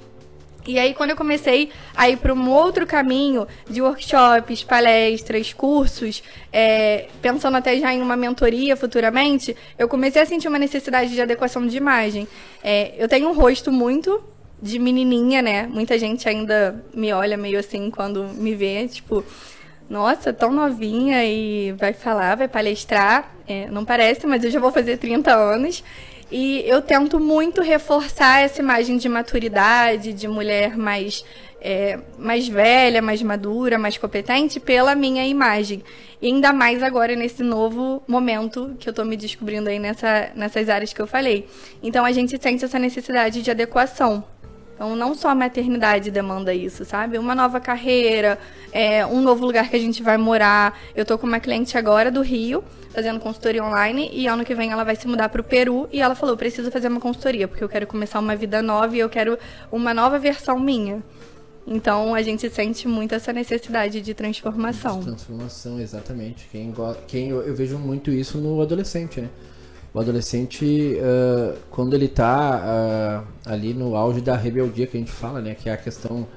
E 0.67 0.77
aí, 0.77 0.93
quando 0.93 1.09
eu 1.09 1.15
comecei 1.15 1.71
a 1.95 2.09
ir 2.09 2.17
para 2.17 2.33
um 2.33 2.49
outro 2.49 2.85
caminho 2.85 3.47
de 3.69 3.81
workshops, 3.81 4.63
palestras, 4.63 5.51
cursos, 5.51 6.21
é, 6.53 7.07
pensando 7.21 7.57
até 7.57 7.77
já 7.77 7.93
em 7.93 8.01
uma 8.01 8.15
mentoria 8.15 8.75
futuramente, 8.75 9.55
eu 9.77 9.87
comecei 9.87 10.21
a 10.21 10.25
sentir 10.25 10.47
uma 10.47 10.59
necessidade 10.59 11.11
de 11.11 11.21
adequação 11.21 11.65
de 11.65 11.75
imagem. 11.75 12.27
É, 12.63 12.93
eu 12.97 13.07
tenho 13.07 13.29
um 13.29 13.33
rosto 13.33 13.71
muito 13.71 14.21
de 14.61 14.77
menininha, 14.79 15.41
né? 15.41 15.67
Muita 15.67 15.97
gente 15.97 16.27
ainda 16.27 16.83
me 16.93 17.11
olha 17.13 17.37
meio 17.37 17.59
assim 17.59 17.89
quando 17.89 18.25
me 18.25 18.53
vê, 18.55 18.87
tipo, 18.87 19.23
nossa, 19.89 20.31
tão 20.31 20.51
novinha 20.51 21.25
e 21.25 21.71
vai 21.73 21.93
falar, 21.93 22.35
vai 22.35 22.47
palestrar. 22.47 23.33
É, 23.47 23.67
não 23.69 23.83
parece, 23.83 24.27
mas 24.27 24.43
eu 24.43 24.51
já 24.51 24.59
vou 24.59 24.71
fazer 24.71 24.97
30 24.97 25.33
anos. 25.33 25.83
E 26.31 26.63
eu 26.67 26.79
tento 26.81 27.19
muito 27.19 27.61
reforçar 27.61 28.41
essa 28.41 28.61
imagem 28.61 28.97
de 28.97 29.09
maturidade, 29.09 30.13
de 30.13 30.27
mulher 30.27 30.77
mais, 30.77 31.25
é, 31.59 31.97
mais 32.19 32.47
velha, 32.47 33.01
mais 33.01 33.23
madura, 33.23 33.79
mais 33.79 33.97
competente, 33.97 34.59
pela 34.59 34.93
minha 34.93 35.25
imagem. 35.25 35.81
E 36.21 36.27
ainda 36.27 36.53
mais 36.53 36.83
agora 36.83 37.15
nesse 37.15 37.41
novo 37.41 38.03
momento 38.07 38.75
que 38.79 38.87
eu 38.87 38.91
estou 38.91 39.05
me 39.05 39.17
descobrindo 39.17 39.69
aí 39.69 39.79
nessa, 39.79 40.29
nessas 40.35 40.69
áreas 40.69 40.93
que 40.93 41.01
eu 41.01 41.07
falei. 41.07 41.47
Então 41.81 42.05
a 42.05 42.11
gente 42.11 42.39
sente 42.39 42.63
essa 42.63 42.77
necessidade 42.77 43.41
de 43.41 43.49
adequação. 43.49 44.23
Então, 44.79 44.95
não 44.95 45.13
só 45.13 45.27
a 45.27 45.35
maternidade 45.35 46.09
demanda 46.09 46.53
isso, 46.53 46.85
sabe? 46.85 47.17
Uma 47.17 47.35
nova 47.35 47.59
carreira, 47.59 48.39
é, 48.71 49.05
um 49.05 49.19
novo 49.19 49.45
lugar 49.45 49.69
que 49.69 49.75
a 49.75 49.79
gente 49.79 50.01
vai 50.01 50.15
morar. 50.15 50.79
Eu 50.95 51.03
tô 51.03 51.17
com 51.17 51.27
uma 51.27 51.41
cliente 51.41 51.77
agora 51.77 52.09
do 52.09 52.21
Rio, 52.21 52.63
fazendo 52.93 53.19
consultoria 53.19 53.61
online, 53.61 54.09
e 54.13 54.25
ano 54.25 54.45
que 54.45 54.55
vem 54.55 54.71
ela 54.71 54.85
vai 54.85 54.95
se 54.95 55.05
mudar 55.05 55.27
para 55.27 55.41
o 55.41 55.43
Peru. 55.43 55.89
E 55.91 55.99
ela 55.99 56.15
falou: 56.15 56.37
preciso 56.37 56.71
fazer 56.71 56.87
uma 56.87 57.01
consultoria, 57.01 57.45
porque 57.45 57.61
eu 57.61 57.67
quero 57.67 57.85
começar 57.87 58.19
uma 58.19 58.37
vida 58.37 58.61
nova 58.61 58.95
e 58.95 58.99
eu 58.99 59.09
quero 59.09 59.37
uma 59.69 59.93
nova 59.93 60.17
versão 60.17 60.57
minha. 60.57 61.03
Então 61.67 62.15
a 62.15 62.21
gente 62.21 62.49
sente 62.49 62.87
muito 62.87 63.13
essa 63.13 63.33
necessidade 63.33 63.99
de 63.99 64.13
transformação. 64.13 64.99
De 64.99 65.07
transformação, 65.07 65.77
exatamente. 65.81 66.47
Quem, 66.49 66.73
quem 67.05 67.29
eu, 67.31 67.41
eu 67.41 67.53
vejo 67.53 67.77
muito 67.77 68.11
isso 68.11 68.37
no 68.37 68.61
adolescente, 68.61 69.19
né? 69.19 69.27
O 69.93 69.99
adolescente, 69.99 70.97
uh, 70.97 71.57
quando 71.71 71.95
ele 71.95 72.05
está 72.05 73.25
uh, 73.25 73.49
ali 73.49 73.73
no 73.73 73.95
auge 73.95 74.21
da 74.21 74.35
rebeldia 74.35 74.85
que 74.85 74.95
a 74.95 74.99
gente 74.99 75.11
fala, 75.11 75.41
né? 75.41 75.55
Que 75.55 75.69
é 75.69 75.73
a 75.73 75.77
questão 75.77 76.27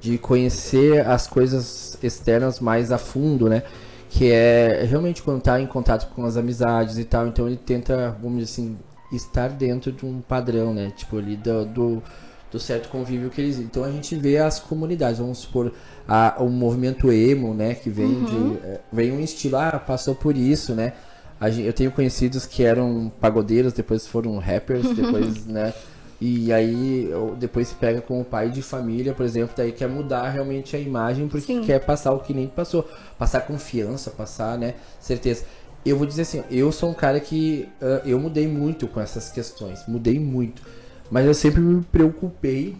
de 0.00 0.18
conhecer 0.18 1.06
as 1.06 1.26
coisas 1.26 1.98
externas 2.02 2.60
mais 2.60 2.90
a 2.90 2.98
fundo, 2.98 3.48
né? 3.48 3.62
Que 4.08 4.30
é 4.30 4.86
realmente 4.88 5.22
quando 5.22 5.38
está 5.38 5.60
em 5.60 5.66
contato 5.66 6.12
com 6.14 6.24
as 6.24 6.36
amizades 6.36 6.98
e 6.98 7.04
tal. 7.04 7.26
Então 7.26 7.46
ele 7.46 7.56
tenta, 7.56 8.16
vamos 8.22 8.38
dizer 8.38 8.52
assim, 8.52 8.78
estar 9.12 9.48
dentro 9.48 9.92
de 9.92 10.06
um 10.06 10.20
padrão, 10.20 10.72
né? 10.72 10.92
Tipo 10.96 11.18
ali 11.18 11.36
do, 11.36 11.64
do, 11.66 12.02
do 12.50 12.58
certo 12.58 12.88
convívio 12.88 13.28
que 13.28 13.40
eles... 13.40 13.58
Então 13.58 13.84
a 13.84 13.90
gente 13.90 14.14
vê 14.14 14.38
as 14.38 14.58
comunidades, 14.58 15.18
vamos 15.18 15.38
supor, 15.38 15.72
a, 16.08 16.36
o 16.38 16.48
movimento 16.48 17.12
emo, 17.12 17.52
né? 17.52 17.74
Que 17.74 17.90
vem 17.90 18.06
uhum. 18.06 18.24
de... 18.24 18.66
Eh, 18.66 18.80
vem 18.92 19.12
um 19.12 19.20
estilo, 19.20 19.56
ah, 19.56 19.78
passou 19.78 20.14
por 20.14 20.36
isso, 20.36 20.74
né? 20.74 20.94
Eu 21.40 21.72
tenho 21.72 21.90
conhecidos 21.90 22.46
que 22.46 22.62
eram 22.62 23.12
pagodeiros, 23.20 23.72
depois 23.72 24.06
foram 24.06 24.38
rappers, 24.38 24.88
depois, 24.94 25.46
né? 25.46 25.72
E 26.20 26.52
aí 26.52 27.10
depois 27.38 27.68
se 27.68 27.74
pega 27.74 28.00
com 28.00 28.20
o 28.20 28.24
pai 28.24 28.48
de 28.48 28.62
família, 28.62 29.12
por 29.12 29.26
exemplo, 29.26 29.54
daí 29.56 29.72
quer 29.72 29.88
mudar 29.88 30.30
realmente 30.30 30.74
a 30.74 30.78
imagem 30.78 31.28
porque 31.28 31.54
Sim. 31.54 31.62
quer 31.62 31.80
passar 31.80 32.12
o 32.12 32.20
que 32.20 32.32
nem 32.32 32.46
passou, 32.46 32.88
passar 33.18 33.40
confiança, 33.40 34.10
passar, 34.10 34.56
né, 34.56 34.74
certeza. 35.00 35.44
Eu 35.84 35.98
vou 35.98 36.06
dizer 36.06 36.22
assim, 36.22 36.42
eu 36.50 36.72
sou 36.72 36.88
um 36.88 36.94
cara 36.94 37.20
que 37.20 37.68
uh, 37.82 38.08
eu 38.08 38.18
mudei 38.18 38.48
muito 38.48 38.88
com 38.88 39.00
essas 39.00 39.30
questões, 39.30 39.86
mudei 39.86 40.18
muito, 40.18 40.62
mas 41.10 41.26
eu 41.26 41.34
sempre 41.34 41.60
me 41.60 41.82
preocupei, 41.82 42.74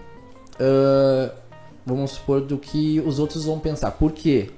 uh, 0.55 1.31
vamos 1.85 2.13
supor, 2.13 2.41
do 2.41 2.57
que 2.57 2.99
os 3.01 3.19
outros 3.19 3.45
vão 3.45 3.59
pensar. 3.59 3.91
Por 3.91 4.13
quê? 4.13 4.51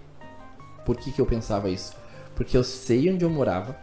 Por 0.85 0.97
que, 0.97 1.11
que 1.11 1.21
eu 1.21 1.27
pensava 1.27 1.69
isso? 1.69 1.93
Porque 2.37 2.57
eu 2.57 2.63
sei 2.63 3.11
onde 3.11 3.25
eu 3.25 3.31
morava, 3.31 3.77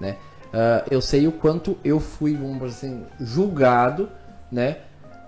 né? 0.00 0.16
Uh, 0.46 0.86
eu 0.90 1.00
sei 1.00 1.26
o 1.26 1.32
quanto 1.32 1.76
eu 1.84 2.00
fui, 2.00 2.34
vamos 2.34 2.58
dizer 2.58 2.86
assim, 2.86 3.04
julgado, 3.20 4.08
né? 4.50 4.78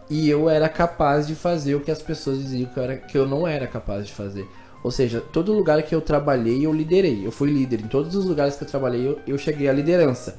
E 0.09 0.29
eu 0.29 0.49
era 0.49 0.69
capaz 0.69 1.27
de 1.27 1.35
fazer 1.35 1.75
o 1.75 1.81
que 1.81 1.91
as 1.91 2.01
pessoas 2.01 2.39
diziam 2.39 2.69
que 2.71 2.79
eu, 2.79 2.83
era, 2.83 2.97
que 2.97 3.19
eu 3.19 3.27
não 3.27 3.47
era 3.47 3.67
capaz 3.67 4.07
de 4.07 4.13
fazer. 4.13 4.49
Ou 4.83 4.91
seja, 4.91 5.21
todo 5.21 5.53
lugar 5.53 5.83
que 5.83 5.95
eu 5.95 6.01
trabalhei, 6.01 6.65
eu 6.65 6.73
liderei. 6.73 7.27
Eu 7.27 7.31
fui 7.31 7.51
líder. 7.51 7.81
Em 7.81 7.89
todos 7.89 8.15
os 8.15 8.25
lugares 8.25 8.57
que 8.57 8.65
eu 8.65 8.69
trabalhei, 8.69 9.07
eu, 9.07 9.19
eu 9.27 9.37
cheguei 9.37 9.69
à 9.69 9.73
liderança. 9.73 10.39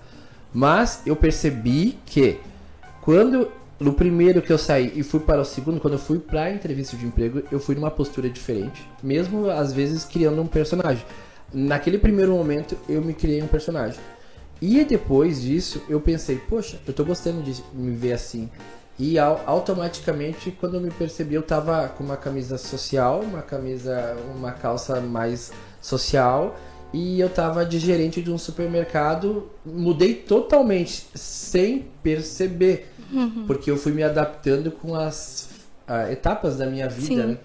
Mas 0.52 1.04
eu 1.06 1.16
percebi 1.16 2.00
que 2.06 2.40
quando 3.02 3.52
no 3.80 3.94
primeiro 3.94 4.42
que 4.42 4.52
eu 4.52 4.58
saí 4.58 4.92
e 4.96 5.04
fui 5.04 5.20
para 5.20 5.42
o 5.42 5.46
segundo, 5.46 5.80
quando 5.80 5.94
eu 5.94 6.00
fui 6.00 6.20
para 6.20 6.44
a 6.44 6.52
entrevista 6.52 6.98
de 6.98 7.06
emprego, 7.06 7.44
eu 7.52 7.60
fui 7.60 7.76
numa 7.76 7.90
postura 7.90 8.30
diferente, 8.30 8.86
mesmo 9.02 9.50
às 9.50 9.72
vezes 9.72 10.04
criando 10.04 10.42
um 10.42 10.48
personagem. 10.48 11.06
Naquele 11.54 11.98
primeiro 11.98 12.34
momento, 12.34 12.78
eu 12.90 13.02
me 13.02 13.14
criei 13.14 13.42
um 13.42 13.48
personagem. 13.48 14.00
E 14.62 14.84
depois 14.84 15.42
disso, 15.42 15.82
eu 15.88 16.02
pensei, 16.02 16.38
poxa, 16.38 16.80
eu 16.86 16.94
tô 16.94 17.06
gostando 17.06 17.42
de 17.42 17.64
me 17.74 17.96
ver 17.96 18.14
assim. 18.14 18.50
E 19.00 19.18
automaticamente, 19.18 20.52
quando 20.52 20.76
eu 20.76 20.82
me 20.82 20.92
percebi, 20.92 21.36
eu 21.36 21.42
tava 21.42 21.88
com 21.88 22.04
uma 22.04 22.18
camisa 22.18 22.58
social, 22.58 23.22
uma 23.22 23.42
camisa, 23.42 24.18
uma 24.36 24.52
calça 24.52 25.00
mais 25.00 25.54
social, 25.82 26.58
e 26.92 27.20
eu 27.20 27.30
tava 27.30 27.66
de 27.66 27.80
gerente 27.80 28.22
de 28.22 28.30
um 28.30 28.38
supermercado, 28.38 29.50
mudei 29.66 30.16
totalmente, 30.16 31.06
sem 31.14 31.86
perceber, 32.04 32.92
uhum. 33.14 33.46
porque 33.48 33.72
eu 33.72 33.78
fui 33.78 33.94
me 33.94 34.04
adaptando 34.04 34.70
com 34.70 34.94
as 34.94 35.50
uh, 35.88 36.12
etapas 36.12 36.58
da 36.58 36.66
minha 36.66 36.90
vida, 36.90 37.26
né? 37.26 37.38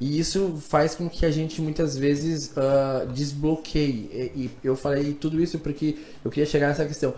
E 0.00 0.18
isso 0.18 0.56
faz 0.60 0.94
com 0.94 1.08
que 1.08 1.24
a 1.24 1.30
gente 1.30 1.60
muitas 1.60 1.96
vezes 1.96 2.52
uh, 2.56 3.06
desbloqueie. 3.12 4.10
E, 4.12 4.40
e, 4.42 4.50
eu 4.64 4.76
falei 4.76 5.12
tudo 5.14 5.40
isso 5.42 5.58
porque 5.58 5.96
eu 6.24 6.30
queria 6.30 6.46
chegar 6.46 6.68
nessa 6.68 6.84
questão. 6.84 7.14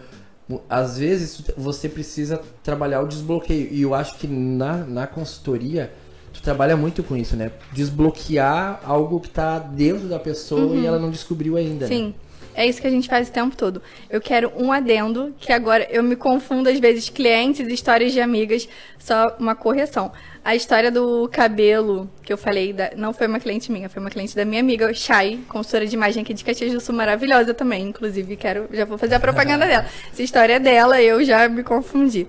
Às 0.68 0.98
vezes 0.98 1.42
você 1.56 1.88
precisa 1.88 2.40
trabalhar 2.62 3.00
o 3.00 3.08
desbloqueio. 3.08 3.68
E 3.70 3.82
eu 3.82 3.94
acho 3.94 4.18
que 4.18 4.26
na, 4.26 4.78
na 4.78 5.06
consultoria 5.06 5.92
tu 6.32 6.42
trabalha 6.42 6.76
muito 6.76 7.02
com 7.02 7.16
isso, 7.16 7.36
né? 7.36 7.52
Desbloquear 7.72 8.80
algo 8.84 9.20
que 9.20 9.28
está 9.28 9.58
dentro 9.58 10.08
da 10.08 10.18
pessoa 10.18 10.66
uhum. 10.66 10.82
e 10.82 10.86
ela 10.86 10.98
não 10.98 11.10
descobriu 11.10 11.56
ainda. 11.56 11.86
Sim. 11.86 12.08
Né? 12.08 12.14
É 12.54 12.66
isso 12.66 12.80
que 12.80 12.86
a 12.86 12.90
gente 12.90 13.08
faz 13.08 13.28
o 13.28 13.32
tempo 13.32 13.56
todo. 13.56 13.82
Eu 14.08 14.20
quero 14.20 14.52
um 14.56 14.72
adendo, 14.72 15.34
que 15.38 15.52
agora 15.52 15.86
eu 15.90 16.02
me 16.02 16.14
confundo 16.14 16.68
às 16.68 16.78
vezes 16.78 17.08
clientes, 17.08 17.66
histórias 17.66 18.12
de 18.12 18.20
amigas, 18.20 18.68
só 18.98 19.36
uma 19.38 19.54
correção. 19.54 20.12
A 20.44 20.54
história 20.54 20.90
do 20.90 21.28
cabelo 21.32 22.08
que 22.22 22.32
eu 22.32 22.36
falei, 22.36 22.72
da, 22.72 22.92
não 22.96 23.12
foi 23.12 23.26
uma 23.26 23.40
cliente 23.40 23.72
minha, 23.72 23.88
foi 23.88 24.00
uma 24.00 24.10
cliente 24.10 24.36
da 24.36 24.44
minha 24.44 24.60
amiga, 24.60 24.92
Chay, 24.94 25.40
consultora 25.48 25.86
de 25.86 25.94
imagem 25.94 26.22
aqui 26.22 26.34
de 26.34 26.44
Caxias 26.44 26.72
do 26.72 26.80
Sul, 26.80 26.94
maravilhosa 26.94 27.52
também. 27.54 27.88
Inclusive, 27.88 28.36
quero, 28.36 28.68
já 28.72 28.84
vou 28.84 28.98
fazer 28.98 29.16
a 29.16 29.20
propaganda 29.20 29.66
dela. 29.66 29.86
Essa 30.12 30.22
história 30.22 30.54
é 30.54 30.58
dela, 30.60 31.00
eu 31.02 31.24
já 31.24 31.48
me 31.48 31.64
confundi. 31.64 32.26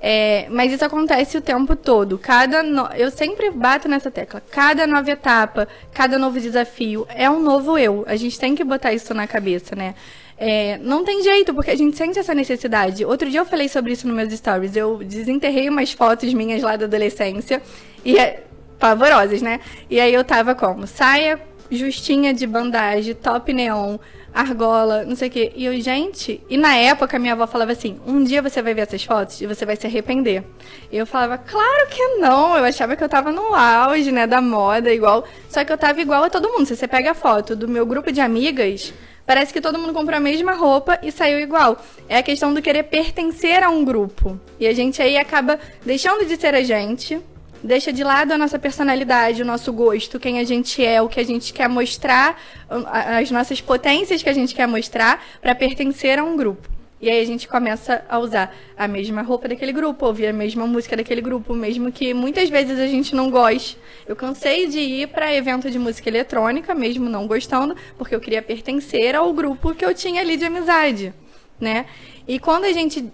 É, 0.00 0.46
mas 0.50 0.72
isso 0.72 0.84
acontece 0.84 1.36
o 1.36 1.40
tempo 1.40 1.74
todo. 1.74 2.18
Cada 2.18 2.62
no... 2.62 2.86
Eu 2.94 3.10
sempre 3.10 3.50
bato 3.50 3.88
nessa 3.88 4.10
tecla. 4.10 4.42
Cada 4.50 4.86
nova 4.86 5.10
etapa, 5.10 5.66
cada 5.92 6.18
novo 6.18 6.40
desafio 6.40 7.06
é 7.08 7.28
um 7.28 7.40
novo 7.40 7.76
eu. 7.76 8.04
A 8.06 8.16
gente 8.16 8.38
tem 8.38 8.54
que 8.54 8.62
botar 8.62 8.92
isso 8.92 9.12
na 9.12 9.26
cabeça, 9.26 9.74
né? 9.74 9.94
É, 10.40 10.78
não 10.78 11.04
tem 11.04 11.20
jeito, 11.22 11.52
porque 11.52 11.72
a 11.72 11.76
gente 11.76 11.96
sente 11.96 12.16
essa 12.18 12.32
necessidade. 12.32 13.04
Outro 13.04 13.28
dia 13.28 13.40
eu 13.40 13.44
falei 13.44 13.68
sobre 13.68 13.92
isso 13.92 14.06
nos 14.06 14.16
meus 14.16 14.32
stories. 14.32 14.76
Eu 14.76 14.98
desenterrei 14.98 15.68
umas 15.68 15.92
fotos 15.92 16.32
minhas 16.32 16.62
lá 16.62 16.76
da 16.76 16.84
adolescência. 16.84 17.60
E 18.04 18.16
é 18.16 18.44
pavorosas, 18.78 19.42
né? 19.42 19.58
E 19.90 19.98
aí 20.00 20.14
eu 20.14 20.22
tava 20.22 20.54
como? 20.54 20.86
Saia 20.86 21.40
justinha 21.70 22.32
de 22.32 22.46
bandagem, 22.46 23.14
top 23.14 23.52
neon, 23.52 23.98
argola, 24.32 25.04
não 25.04 25.16
sei 25.16 25.28
o 25.28 25.30
quê. 25.30 25.52
E 25.54 25.64
eu, 25.64 25.80
gente, 25.80 26.40
e 26.48 26.56
na 26.56 26.76
época 26.76 27.18
minha 27.18 27.32
avó 27.32 27.46
falava 27.46 27.72
assim: 27.72 28.00
um 28.06 28.22
dia 28.22 28.42
você 28.42 28.62
vai 28.62 28.74
ver 28.74 28.82
essas 28.82 29.02
fotos 29.02 29.40
e 29.40 29.46
você 29.46 29.64
vai 29.66 29.76
se 29.76 29.86
arrepender. 29.86 30.44
E 30.90 30.96
eu 30.96 31.06
falava, 31.06 31.38
claro 31.38 31.88
que 31.88 32.02
não. 32.18 32.56
Eu 32.56 32.64
achava 32.64 32.96
que 32.96 33.02
eu 33.02 33.08
tava 33.08 33.32
no 33.32 33.54
auge, 33.54 34.12
né, 34.12 34.26
da 34.26 34.40
moda, 34.40 34.92
igual. 34.92 35.26
Só 35.48 35.64
que 35.64 35.72
eu 35.72 35.78
tava 35.78 36.00
igual 36.00 36.24
a 36.24 36.30
todo 36.30 36.48
mundo. 36.50 36.66
Se 36.66 36.76
você 36.76 36.88
pega 36.88 37.10
a 37.10 37.14
foto 37.14 37.56
do 37.56 37.68
meu 37.68 37.84
grupo 37.84 38.12
de 38.12 38.20
amigas, 38.20 38.92
parece 39.26 39.52
que 39.52 39.60
todo 39.60 39.78
mundo 39.78 39.92
comprou 39.92 40.16
a 40.16 40.20
mesma 40.20 40.52
roupa 40.52 40.98
e 41.02 41.10
saiu 41.10 41.38
igual. 41.38 41.82
É 42.08 42.18
a 42.18 42.22
questão 42.22 42.54
do 42.54 42.62
querer 42.62 42.84
pertencer 42.84 43.62
a 43.62 43.68
um 43.68 43.84
grupo. 43.84 44.38
E 44.58 44.66
a 44.66 44.72
gente 44.72 45.02
aí 45.02 45.16
acaba 45.16 45.58
deixando 45.84 46.24
de 46.24 46.36
ser 46.36 46.54
a 46.54 46.62
gente 46.62 47.20
deixa 47.62 47.92
de 47.92 48.04
lado 48.04 48.32
a 48.32 48.38
nossa 48.38 48.58
personalidade, 48.58 49.42
o 49.42 49.44
nosso 49.44 49.72
gosto, 49.72 50.18
quem 50.18 50.38
a 50.38 50.44
gente 50.44 50.84
é, 50.84 51.00
o 51.02 51.08
que 51.08 51.20
a 51.20 51.24
gente 51.24 51.52
quer 51.52 51.68
mostrar, 51.68 52.40
as 52.68 53.30
nossas 53.30 53.60
potências 53.60 54.22
que 54.22 54.28
a 54.28 54.32
gente 54.32 54.54
quer 54.54 54.66
mostrar 54.66 55.24
para 55.40 55.54
pertencer 55.54 56.18
a 56.18 56.24
um 56.24 56.36
grupo. 56.36 56.68
E 57.00 57.08
aí 57.08 57.20
a 57.20 57.24
gente 57.24 57.46
começa 57.46 58.04
a 58.08 58.18
usar 58.18 58.52
a 58.76 58.88
mesma 58.88 59.22
roupa 59.22 59.48
daquele 59.48 59.72
grupo, 59.72 60.04
ouvir 60.04 60.26
a 60.26 60.32
mesma 60.32 60.66
música 60.66 60.96
daquele 60.96 61.20
grupo, 61.20 61.54
mesmo 61.54 61.92
que 61.92 62.12
muitas 62.12 62.48
vezes 62.50 62.78
a 62.78 62.88
gente 62.88 63.14
não 63.14 63.30
goste. 63.30 63.78
Eu 64.04 64.16
cansei 64.16 64.66
de 64.66 64.80
ir 64.80 65.08
para 65.08 65.32
evento 65.32 65.70
de 65.70 65.78
música 65.78 66.08
eletrônica, 66.08 66.74
mesmo 66.74 67.08
não 67.08 67.28
gostando, 67.28 67.76
porque 67.96 68.14
eu 68.14 68.20
queria 68.20 68.42
pertencer 68.42 69.14
ao 69.14 69.32
grupo 69.32 69.76
que 69.76 69.84
eu 69.84 69.94
tinha 69.94 70.20
ali 70.20 70.36
de 70.36 70.44
amizade, 70.44 71.14
né? 71.60 71.86
E 72.26 72.40
quando 72.40 72.64
a 72.64 72.72
gente 72.72 73.12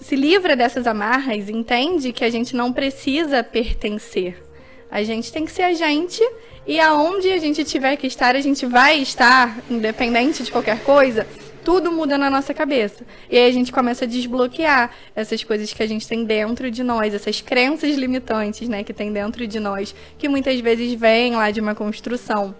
se 0.00 0.16
livra 0.16 0.54
dessas 0.54 0.86
amarras, 0.86 1.48
entende 1.48 2.12
que 2.12 2.24
a 2.24 2.30
gente 2.30 2.54
não 2.54 2.72
precisa 2.72 3.42
pertencer. 3.42 4.42
A 4.90 5.02
gente 5.02 5.32
tem 5.32 5.44
que 5.44 5.52
ser 5.52 5.62
a 5.62 5.74
gente 5.74 6.22
e 6.66 6.80
aonde 6.80 7.30
a 7.30 7.38
gente 7.38 7.64
tiver 7.64 7.96
que 7.96 8.06
estar, 8.06 8.34
a 8.34 8.40
gente 8.40 8.64
vai 8.66 8.98
estar, 8.98 9.58
independente 9.70 10.42
de 10.42 10.50
qualquer 10.50 10.82
coisa 10.82 11.26
tudo 11.68 11.92
muda 11.92 12.16
na 12.16 12.30
nossa 12.30 12.54
cabeça. 12.54 13.04
E 13.30 13.36
aí 13.36 13.46
a 13.46 13.52
gente 13.52 13.70
começa 13.70 14.06
a 14.06 14.08
desbloquear 14.08 14.90
essas 15.14 15.44
coisas 15.44 15.70
que 15.70 15.82
a 15.82 15.86
gente 15.86 16.08
tem 16.08 16.24
dentro 16.24 16.70
de 16.70 16.82
nós, 16.82 17.12
essas 17.12 17.42
crenças 17.42 17.94
limitantes, 17.94 18.66
né, 18.70 18.82
que 18.82 18.94
tem 18.94 19.12
dentro 19.12 19.46
de 19.46 19.60
nós, 19.60 19.94
que 20.16 20.30
muitas 20.30 20.58
vezes 20.60 20.94
vêm 20.94 21.36
lá 21.36 21.50
de 21.50 21.60
uma 21.60 21.74
construção. 21.74 22.54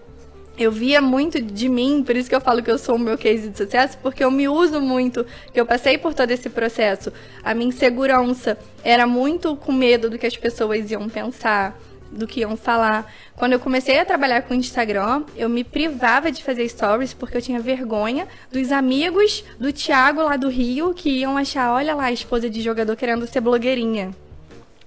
Eu 0.59 0.73
via 0.73 1.01
muito 1.01 1.41
de 1.41 1.69
mim, 1.69 2.03
por 2.03 2.17
isso 2.17 2.27
que 2.27 2.35
eu 2.35 2.41
falo 2.41 2.61
que 2.61 2.69
eu 2.69 2.77
sou 2.77 2.95
o 2.95 2.99
meu 2.99 3.17
case 3.17 3.47
de 3.47 3.57
sucesso, 3.57 3.97
porque 3.99 4.21
eu 4.21 4.29
me 4.29 4.49
uso 4.49 4.81
muito, 4.81 5.25
que 5.53 5.59
eu 5.59 5.65
passei 5.65 5.97
por 5.97 6.13
todo 6.13 6.29
esse 6.31 6.49
processo. 6.49 7.13
A 7.41 7.53
minha 7.53 7.69
insegurança 7.69 8.57
era 8.83 9.07
muito 9.07 9.55
com 9.55 9.71
medo 9.71 10.09
do 10.09 10.19
que 10.19 10.27
as 10.27 10.35
pessoas 10.35 10.91
iam 10.91 11.07
pensar 11.07 11.79
do 12.11 12.27
que 12.27 12.41
iam 12.41 12.57
falar. 12.57 13.09
Quando 13.37 13.53
eu 13.53 13.59
comecei 13.59 13.99
a 13.99 14.03
trabalhar 14.03 14.41
com 14.41 14.53
Instagram, 14.53 15.23
eu 15.37 15.47
me 15.47 15.63
privava 15.63 16.29
de 16.29 16.43
fazer 16.43 16.67
stories 16.67 17.13
porque 17.13 17.37
eu 17.37 17.41
tinha 17.41 17.61
vergonha 17.61 18.27
dos 18.51 18.69
amigos 18.71 19.45
do 19.57 19.71
Thiago 19.71 20.21
lá 20.21 20.35
do 20.35 20.49
Rio 20.49 20.93
que 20.93 21.09
iam 21.09 21.37
achar, 21.37 21.71
olha 21.71 21.95
lá, 21.95 22.05
a 22.05 22.11
esposa 22.11 22.49
de 22.49 22.61
jogador 22.61 22.97
querendo 22.97 23.25
ser 23.27 23.39
blogueirinha. 23.39 24.11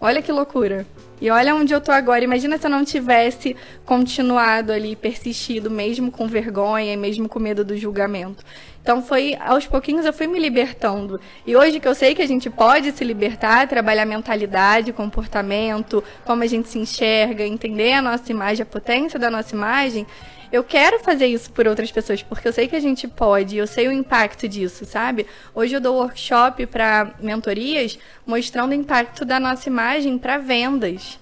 Olha 0.03 0.21
que 0.21 0.33
loucura. 0.33 0.85
E 1.21 1.31
olha 1.31 1.55
onde 1.55 1.73
eu 1.73 1.81
tô 1.81 1.93
agora. 1.93 2.25
Imagina 2.25 2.59
se 2.59 2.67
eu 2.67 2.71
não 2.71 2.85
tivesse 2.85 3.55
continuado 3.87 4.73
ali, 4.73 4.97
persistido, 4.97 5.71
mesmo 5.71 6.11
com 6.11 6.27
vergonha 6.27 6.93
e 6.93 6.97
mesmo 6.97 7.29
com 7.29 7.39
medo 7.39 7.65
do 7.65 7.77
julgamento. 7.77 8.45
Então 8.83 9.01
foi 9.01 9.37
aos 9.39 9.65
pouquinhos 9.65 10.05
eu 10.05 10.13
fui 10.13 10.27
me 10.27 10.41
libertando. 10.41 11.21
E 11.47 11.55
hoje 11.55 11.79
que 11.79 11.87
eu 11.87 11.95
sei 11.95 12.17
que 12.17 12.23
a 12.23 12.27
gente 12.27 12.51
pode 12.51 12.91
se 12.91 13.05
libertar, 13.05 13.69
trabalhar 13.69 14.05
mentalidade, 14.05 14.93
comportamento, 14.93 16.03
como 16.25 16.43
a 16.43 16.49
gente 16.49 16.69
se 16.69 16.81
enxerga, 16.81 17.47
entender 17.47 17.93
a 17.93 18.03
nossa 18.03 18.33
imagem, 18.33 18.65
a 18.65 18.67
potência 18.67 19.21
da 19.21 19.31
nossa 19.31 19.55
imagem, 19.55 20.05
eu 20.53 20.63
quero 20.63 20.99
fazer 20.99 21.27
isso 21.27 21.51
por 21.51 21.67
outras 21.67 21.91
pessoas, 21.91 22.23
porque 22.23 22.47
eu 22.47 22.53
sei 22.53 22.69
que 22.69 22.77
a 22.77 22.81
gente 22.81 23.09
pode, 23.09 23.57
eu 23.57 23.67
sei 23.67 23.89
o 23.89 23.93
impacto 23.93 24.47
disso, 24.47 24.85
sabe? 24.85 25.27
Hoje 25.55 25.75
eu 25.75 25.81
dou 25.81 25.97
workshop 25.97 26.67
para 26.67 27.15
mentorias 27.21 27.99
mostrando 28.27 28.73
o 28.73 28.75
impacto 28.75 29.25
da 29.25 29.41
nossa 29.41 29.67
imagem 29.71 30.19
para 30.19 30.37
vendas, 30.37 31.19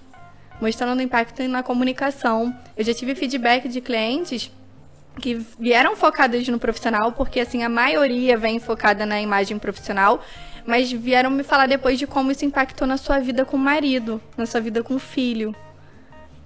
mostrando 0.59 0.99
o 0.99 1.01
impacto 1.01 1.41
na 1.47 1.63
comunicação. 1.63 2.53
Eu 2.75 2.83
já 2.83 2.93
tive 2.93 3.15
feedback 3.15 3.69
de 3.69 3.79
clientes 3.79 4.51
que 5.21 5.35
vieram 5.57 5.95
focadas 5.95 6.45
no 6.49 6.59
profissional, 6.59 7.13
porque 7.13 7.39
assim 7.39 7.63
a 7.63 7.69
maioria 7.69 8.37
vem 8.37 8.59
focada 8.59 9.05
na 9.05 9.21
imagem 9.21 9.57
profissional, 9.57 10.21
mas 10.65 10.91
vieram 10.91 11.29
me 11.29 11.43
falar 11.43 11.67
depois 11.67 11.97
de 11.97 12.05
como 12.05 12.31
isso 12.31 12.43
impactou 12.43 12.85
na 12.85 12.97
sua 12.97 13.19
vida 13.19 13.45
com 13.45 13.55
o 13.55 13.59
marido, 13.59 14.21
na 14.35 14.45
sua 14.45 14.59
vida 14.59 14.83
com 14.83 14.95
o 14.95 14.99
filho. 14.99 15.55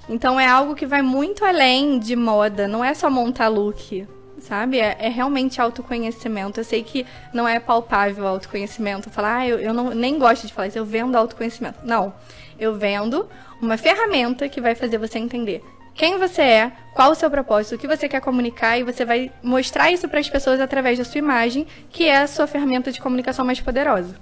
Então 0.08 0.40
é 0.40 0.48
algo 0.48 0.76
que 0.76 0.86
vai 0.86 1.02
muito 1.02 1.44
além 1.44 1.98
de 1.98 2.16
moda, 2.16 2.68
não 2.68 2.84
é 2.84 2.94
só 2.94 3.10
montar 3.10 3.48
look, 3.48 4.08
sabe? 4.40 4.80
É, 4.80 4.96
é 5.00 5.10
realmente 5.10 5.60
autoconhecimento. 5.60 6.60
Eu 6.60 6.64
sei 6.64 6.84
que 6.84 7.06
não 7.34 7.48
é 7.48 7.60
palpável 7.60 8.28
autoconhecimento. 8.28 9.10
Falar, 9.10 9.38
ah, 9.38 9.48
eu, 9.48 9.60
eu 9.60 9.74
não, 9.74 9.92
nem 9.92 10.20
gosto 10.20 10.46
de 10.46 10.54
falar 10.54 10.68
isso, 10.68 10.78
eu 10.78 10.86
vendo 10.86 11.16
autoconhecimento. 11.16 11.80
Não. 11.84 12.14
Eu 12.60 12.76
vendo 12.76 13.28
uma 13.62 13.78
ferramenta 13.78 14.48
que 14.48 14.62
vai 14.62 14.76
fazer 14.76 14.98
você 14.98 15.18
entender 15.18 15.64
quem 15.96 16.18
você 16.18 16.42
é, 16.42 16.72
qual 16.94 17.12
o 17.12 17.16
seu 17.16 17.32
propósito, 17.32 17.76
o 17.76 17.78
que 17.78 17.88
você 17.88 18.10
quer 18.10 18.20
comunicar 18.20 18.78
e 18.78 18.84
você 18.84 19.06
vai 19.06 19.32
mostrar 19.42 19.90
isso 19.92 20.10
para 20.10 20.20
as 20.20 20.30
pessoas 20.30 20.60
através 20.60 20.98
da 20.98 21.06
sua 21.06 21.20
imagem, 21.20 21.66
que 21.90 22.06
é 22.06 22.18
a 22.18 22.28
sua 22.28 22.46
ferramenta 22.46 22.92
de 22.92 23.00
comunicação 23.00 23.46
mais 23.46 23.62
poderosa. 23.62 24.16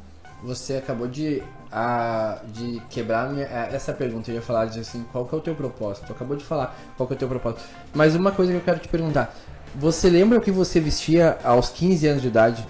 Você 0.43 0.75
acabou 0.75 1.07
de, 1.07 1.41
a, 1.71 2.39
de 2.47 2.81
quebrar 2.89 3.31
minha, 3.31 3.45
essa 3.45 3.93
pergunta. 3.93 4.29
Eu 4.29 4.35
ia 4.35 4.41
falar 4.41 4.65
de 4.65 4.81
assim, 4.81 5.05
qual 5.11 5.25
que 5.25 5.33
é 5.33 5.37
o 5.37 5.41
teu 5.41 5.55
propósito? 5.55 6.07
Tu 6.07 6.11
acabou 6.11 6.35
de 6.35 6.43
falar 6.43 6.75
qual 6.97 7.07
que 7.07 7.13
é 7.13 7.15
o 7.15 7.19
teu 7.19 7.29
propósito. 7.29 7.63
Mas 7.93 8.13
uma 8.13 8.31
coisa 8.31 8.51
que 8.51 8.57
eu 8.57 8.63
quero 8.63 8.79
te 8.79 8.89
perguntar. 8.89 9.33
Você 9.75 10.09
lembra 10.09 10.37
o 10.37 10.41
que 10.41 10.51
você 10.51 10.79
vestia 10.79 11.37
aos 11.43 11.69
15 11.69 12.07
anos 12.07 12.21
de 12.21 12.27
idade? 12.27 12.67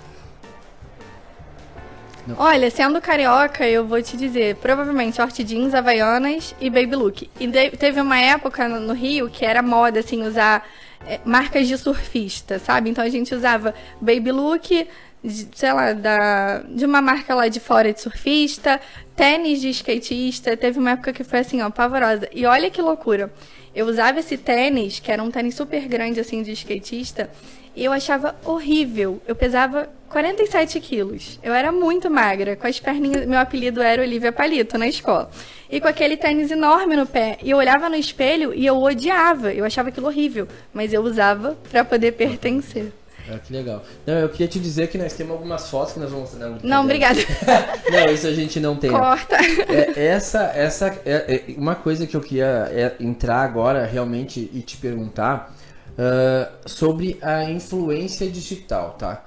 Não. 2.25 2.35
Olha, 2.39 2.71
sendo 2.71 3.01
carioca, 3.01 3.67
eu 3.67 3.85
vou 3.85 4.01
te 4.01 4.15
dizer, 4.15 4.55
provavelmente 4.57 5.17
short 5.17 5.43
jeans, 5.43 5.73
havaianas 5.73 6.55
e 6.61 6.69
baby 6.69 6.95
look. 6.95 7.29
E 7.37 7.47
de, 7.47 7.71
teve 7.71 7.99
uma 7.99 8.17
época 8.17 8.69
no, 8.69 8.79
no, 8.79 8.93
Rio 8.93 9.29
que 9.29 9.43
era 9.43 9.61
moda, 9.61 9.99
assim, 9.99 10.25
usar 10.25 10.65
é, 11.05 11.19
marcas 11.25 11.67
de 11.67 11.77
surfista, 11.77 12.59
sabe? 12.59 12.89
Então 12.89 13.03
a 13.03 13.09
gente 13.09 13.35
usava 13.35 13.73
baby 13.99 14.31
look, 14.31 14.87
de, 15.23 15.47
sei 15.53 15.71
lá, 15.71 15.93
da, 15.93 16.59
de 16.67 16.85
uma 16.85 17.01
marca 17.01 17.33
lá 17.33 17.47
de 17.47 17.59
fora 17.59 17.93
de 17.93 18.01
surfista, 18.01 18.79
tênis 19.15 19.61
de 19.61 19.69
skatista. 19.69 20.57
Teve 20.57 20.79
uma 20.79 20.91
época 20.91 21.13
que 21.13 21.23
foi 21.23 21.39
assim, 21.39 21.61
ó, 21.61 21.69
pavorosa. 21.69 22.27
E 22.33 22.45
olha 22.45 22.69
que 22.69 22.81
loucura. 22.81 23.31
Eu 23.73 23.87
usava 23.87 24.19
esse 24.19 24.37
tênis, 24.37 24.99
que 24.99 25.11
era 25.11 25.23
um 25.23 25.31
tênis 25.31 25.55
super 25.55 25.87
grande, 25.87 26.19
assim, 26.19 26.43
de 26.43 26.51
skatista, 26.51 27.29
e 27.75 27.83
eu 27.83 27.91
achava 27.91 28.35
horrível. 28.45 29.19
Eu 29.27 29.35
pesava 29.35 29.89
47 30.09 30.79
quilos. 30.79 31.39
Eu 31.41 31.53
era 31.53 31.71
muito 31.71 32.09
magra, 32.09 32.55
com 32.55 32.67
as 32.67 32.79
perninhas. 32.79 33.25
Meu 33.25 33.39
apelido 33.39 33.81
era 33.81 34.01
Olivia 34.01 34.31
Palito 34.31 34.77
na 34.77 34.87
escola. 34.87 35.31
E 35.71 35.81
com 35.81 35.87
aquele 35.87 36.15
tênis 36.15 36.51
enorme 36.51 36.95
no 36.95 37.07
pé. 37.07 37.39
E 37.41 37.49
eu 37.49 37.57
olhava 37.57 37.89
no 37.89 37.95
espelho 37.95 38.53
e 38.53 38.63
eu 38.63 38.77
odiava. 38.77 39.51
Eu 39.51 39.65
achava 39.65 39.89
aquilo 39.89 40.05
horrível. 40.05 40.47
Mas 40.71 40.93
eu 40.93 41.01
usava 41.01 41.57
para 41.71 41.83
poder 41.83 42.11
pertencer. 42.11 42.93
Ah, 43.29 43.39
que 43.39 43.53
legal. 43.53 43.83
Não, 44.05 44.15
eu 44.15 44.29
queria 44.29 44.47
te 44.47 44.59
dizer 44.59 44.87
que 44.87 44.97
nós 44.97 45.13
temos 45.13 45.31
algumas 45.31 45.69
fotos 45.69 45.93
que 45.93 45.99
nós 45.99 46.11
vamos 46.11 46.33
Não, 46.33 46.57
não 46.61 46.83
obrigada. 46.83 47.19
não, 47.89 48.13
isso 48.13 48.27
a 48.27 48.33
gente 48.33 48.59
não 48.59 48.75
tem. 48.75 48.91
Corta. 48.91 49.37
É, 49.37 50.07
essa, 50.07 50.43
essa 50.53 50.87
é, 51.05 51.45
é, 51.47 51.53
uma 51.57 51.75
coisa 51.75 52.05
que 52.05 52.15
eu 52.15 52.21
queria 52.21 52.69
é 52.71 52.95
entrar 52.99 53.41
agora 53.41 53.85
realmente 53.85 54.49
e 54.53 54.61
te 54.61 54.75
perguntar 54.77 55.55
uh, 55.91 56.69
sobre 56.69 57.17
a 57.21 57.43
influência 57.49 58.29
digital, 58.29 58.95
tá? 58.99 59.23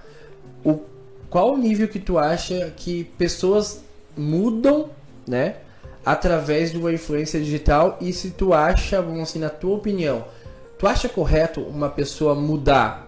O, 0.62 0.80
qual 1.30 1.54
o 1.54 1.56
nível 1.56 1.88
que 1.88 1.98
tu 1.98 2.18
acha 2.18 2.72
que 2.76 3.04
pessoas 3.16 3.82
mudam, 4.16 4.90
né? 5.26 5.56
Através 6.04 6.70
de 6.70 6.78
uma 6.78 6.92
influência 6.92 7.40
digital 7.40 7.98
e 8.00 8.12
se 8.12 8.30
tu 8.30 8.52
acha, 8.52 9.00
vamos 9.00 9.22
assim, 9.22 9.38
na 9.38 9.48
tua 9.48 9.74
opinião, 9.74 10.24
tu 10.78 10.86
acha 10.86 11.08
correto 11.08 11.60
uma 11.62 11.88
pessoa 11.88 12.34
mudar 12.34 13.05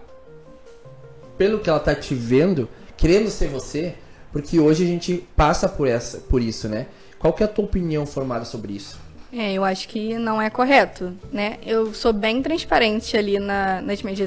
pelo 1.39 1.59
que 1.59 1.69
ela 1.69 1.79
tá 1.79 1.95
te 1.95 2.13
vendo, 2.13 2.67
querendo 2.97 3.29
ser 3.29 3.47
você? 3.47 3.95
Porque 4.29 4.59
hoje 4.59 4.83
a 4.83 4.87
gente 4.87 5.25
passa 5.37 5.69
por 5.69 5.87
essa, 5.87 6.17
por 6.17 6.41
isso, 6.41 6.67
né? 6.67 6.87
Qual 7.17 7.31
que 7.31 7.41
é 7.41 7.45
a 7.45 7.49
tua 7.49 7.63
opinião 7.63 8.05
formada 8.05 8.43
sobre 8.43 8.73
isso? 8.73 8.99
É, 9.31 9.53
eu 9.53 9.63
acho 9.63 9.87
que 9.87 10.15
não 10.15 10.41
é 10.41 10.49
correto, 10.49 11.13
né? 11.31 11.57
Eu 11.65 11.93
sou 11.93 12.11
bem 12.11 12.41
transparente 12.41 13.15
ali 13.15 13.39
na, 13.39 13.79
nas 13.79 14.01
minhas 14.01 14.19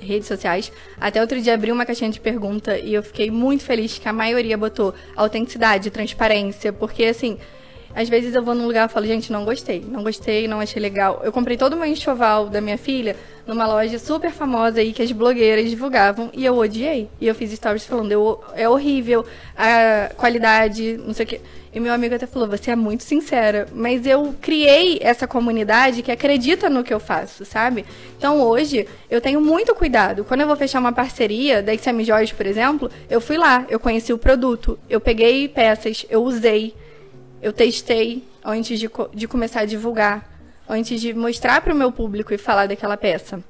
redes 0.00 0.26
sociais. 0.26 0.70
Até 1.00 1.20
outro 1.20 1.40
dia 1.40 1.54
abri 1.54 1.72
uma 1.72 1.86
caixinha 1.86 2.10
de 2.10 2.20
pergunta 2.20 2.76
e 2.76 2.92
eu 2.92 3.02
fiquei 3.02 3.30
muito 3.30 3.64
feliz 3.64 3.98
que 3.98 4.08
a 4.08 4.12
maioria 4.12 4.58
botou 4.58 4.92
autenticidade, 5.16 5.90
transparência, 5.90 6.72
porque 6.72 7.04
assim, 7.04 7.38
às 7.94 8.08
vezes 8.08 8.34
eu 8.34 8.42
vou 8.42 8.54
num 8.54 8.66
lugar 8.66 8.88
e 8.88 8.92
falo, 8.92 9.06
gente, 9.06 9.32
não 9.32 9.44
gostei, 9.44 9.84
não 9.86 10.02
gostei, 10.02 10.48
não 10.48 10.60
achei 10.60 10.80
legal. 10.80 11.20
Eu 11.22 11.32
comprei 11.32 11.56
todo 11.56 11.74
o 11.74 11.76
meu 11.76 11.86
enxoval 11.86 12.48
da 12.48 12.60
minha 12.60 12.78
filha 12.78 13.16
numa 13.46 13.66
loja 13.66 13.98
super 13.98 14.30
famosa 14.30 14.80
aí 14.80 14.92
que 14.92 15.02
as 15.02 15.12
blogueiras 15.12 15.68
divulgavam 15.68 16.30
e 16.32 16.44
eu 16.44 16.56
odiei. 16.56 17.08
E 17.20 17.26
eu 17.26 17.34
fiz 17.34 17.52
stories 17.52 17.84
falando, 17.84 18.12
eu, 18.12 18.42
é 18.54 18.68
horrível, 18.68 19.24
a 19.56 20.10
qualidade, 20.16 20.98
não 21.04 21.12
sei 21.12 21.24
o 21.24 21.28
quê. 21.28 21.40
E 21.74 21.80
meu 21.80 21.92
amigo 21.92 22.14
até 22.14 22.26
falou, 22.26 22.46
você 22.46 22.70
é 22.70 22.76
muito 22.76 23.02
sincera. 23.02 23.66
Mas 23.72 24.06
eu 24.06 24.34
criei 24.40 24.98
essa 25.00 25.26
comunidade 25.26 26.02
que 26.02 26.12
acredita 26.12 26.68
no 26.68 26.84
que 26.84 26.92
eu 26.92 27.00
faço, 27.00 27.44
sabe? 27.44 27.84
Então 28.18 28.40
hoje 28.42 28.86
eu 29.10 29.20
tenho 29.20 29.40
muito 29.40 29.74
cuidado. 29.74 30.24
Quando 30.24 30.42
eu 30.42 30.46
vou 30.46 30.56
fechar 30.56 30.78
uma 30.78 30.92
parceria 30.92 31.62
da 31.62 31.76
XM 31.76 32.04
Joias, 32.04 32.32
por 32.32 32.46
exemplo, 32.46 32.90
eu 33.08 33.20
fui 33.20 33.38
lá, 33.38 33.66
eu 33.70 33.80
conheci 33.80 34.12
o 34.12 34.18
produto, 34.18 34.78
eu 34.88 35.00
peguei 35.00 35.48
peças, 35.48 36.04
eu 36.10 36.22
usei 36.22 36.74
eu 37.42 37.52
testei 37.52 38.24
antes 38.44 38.78
de, 38.78 38.88
de 39.12 39.28
começar 39.28 39.60
a 39.60 39.64
divulgar, 39.64 40.30
antes 40.68 41.00
de 41.00 41.12
mostrar 41.12 41.60
para 41.60 41.74
o 41.74 41.76
meu 41.76 41.90
público 41.90 42.32
e 42.32 42.38
falar 42.38 42.66
daquela 42.66 42.96
peça. 42.96 43.42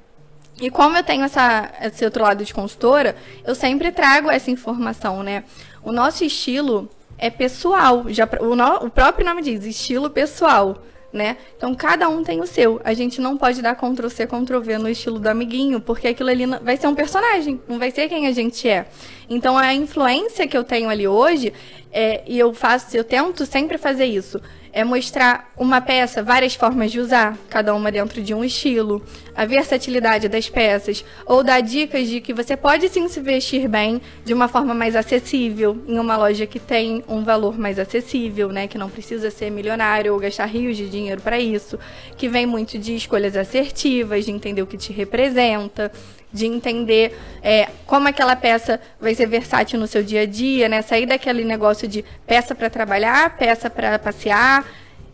E 0.59 0.69
como 0.69 0.97
eu 0.97 1.03
tenho 1.03 1.23
essa, 1.23 1.71
esse 1.81 2.03
outro 2.03 2.23
lado 2.23 2.43
de 2.43 2.53
consultora, 2.53 3.15
eu 3.45 3.55
sempre 3.55 3.91
trago 3.91 4.29
essa 4.29 4.51
informação, 4.51 5.23
né? 5.23 5.43
O 5.83 5.91
nosso 5.91 6.23
estilo 6.23 6.89
é 7.17 7.29
pessoal, 7.29 8.05
já 8.09 8.27
o, 8.39 8.55
no, 8.55 8.85
o 8.85 8.89
próprio 8.89 9.25
nome 9.25 9.41
diz, 9.41 9.63
estilo 9.63 10.09
pessoal, 10.09 10.83
né? 11.13 11.37
Então 11.55 11.75
cada 11.75 12.09
um 12.09 12.23
tem 12.23 12.41
o 12.41 12.47
seu. 12.47 12.81
A 12.83 12.93
gente 12.93 13.21
não 13.21 13.37
pode 13.37 13.61
dar 13.61 13.75
Ctrl 13.75 14.09
C, 14.09 14.25
Ctrl 14.25 14.59
V 14.59 14.77
no 14.79 14.89
estilo 14.89 15.19
do 15.19 15.27
amiguinho, 15.27 15.79
porque 15.79 16.07
aquilo 16.07 16.29
ali 16.29 16.45
vai 16.61 16.75
ser 16.75 16.87
um 16.87 16.95
personagem, 16.95 17.61
não 17.67 17.77
vai 17.77 17.91
ser 17.91 18.09
quem 18.09 18.25
a 18.25 18.31
gente 18.31 18.67
é. 18.67 18.87
Então 19.29 19.57
a 19.57 19.73
influência 19.73 20.47
que 20.47 20.57
eu 20.57 20.63
tenho 20.63 20.89
ali 20.89 21.07
hoje, 21.07 21.53
é, 21.91 22.23
e 22.27 22.37
eu 22.37 22.53
faço, 22.53 22.97
eu 22.97 23.03
tento 23.03 23.45
sempre 23.45 23.77
fazer 23.77 24.05
isso 24.05 24.41
é 24.73 24.83
mostrar 24.83 25.53
uma 25.55 25.79
peça, 25.79 26.23
várias 26.23 26.55
formas 26.55 26.91
de 26.91 26.99
usar, 26.99 27.37
cada 27.47 27.75
uma 27.75 27.91
dentro 27.91 28.23
de 28.23 28.33
um 28.33 28.43
estilo, 28.43 29.03
a 29.35 29.45
versatilidade 29.45 30.27
das 30.27 30.49
peças, 30.49 31.05
ou 31.27 31.43
dar 31.43 31.61
dicas 31.61 32.09
de 32.09 32.19
que 32.19 32.33
você 32.33 32.57
pode 32.57 32.89
sim 32.89 33.07
se 33.07 33.21
vestir 33.21 33.67
bem 33.67 34.01
de 34.25 34.33
uma 34.33 34.47
forma 34.47 34.73
mais 34.73 34.95
acessível, 34.95 35.77
em 35.87 35.99
uma 35.99 36.17
loja 36.17 36.47
que 36.47 36.59
tem 36.59 37.03
um 37.07 37.23
valor 37.23 37.57
mais 37.57 37.77
acessível, 37.77 38.49
né, 38.49 38.67
que 38.67 38.77
não 38.77 38.89
precisa 38.89 39.29
ser 39.29 39.51
milionário 39.51 40.11
ou 40.11 40.19
gastar 40.19 40.47
rios 40.47 40.75
de 40.75 40.89
dinheiro 40.89 41.21
para 41.21 41.39
isso, 41.39 41.77
que 42.17 42.27
vem 42.27 42.47
muito 42.47 42.79
de 42.79 42.95
escolhas 42.95 43.37
assertivas, 43.37 44.25
de 44.25 44.31
entender 44.31 44.63
o 44.63 44.67
que 44.67 44.77
te 44.77 44.91
representa, 44.91 45.91
de 46.33 46.47
entender 46.47 47.15
é, 47.43 47.69
como 47.85 48.07
aquela 48.07 48.35
peça 48.35 48.81
vai 48.99 49.13
ser 49.13 49.27
versátil 49.27 49.79
no 49.79 49.85
seu 49.85 50.01
dia 50.01 50.21
a 50.21 50.25
dia, 50.25 50.67
né? 50.67 50.81
Sair 50.81 51.05
daquele 51.05 51.43
negócio 51.43 51.87
de 51.87 52.03
peça 52.25 52.55
para 52.55 52.69
trabalhar, 52.69 53.37
peça 53.37 53.69
para 53.69 53.99
passear. 53.99 54.65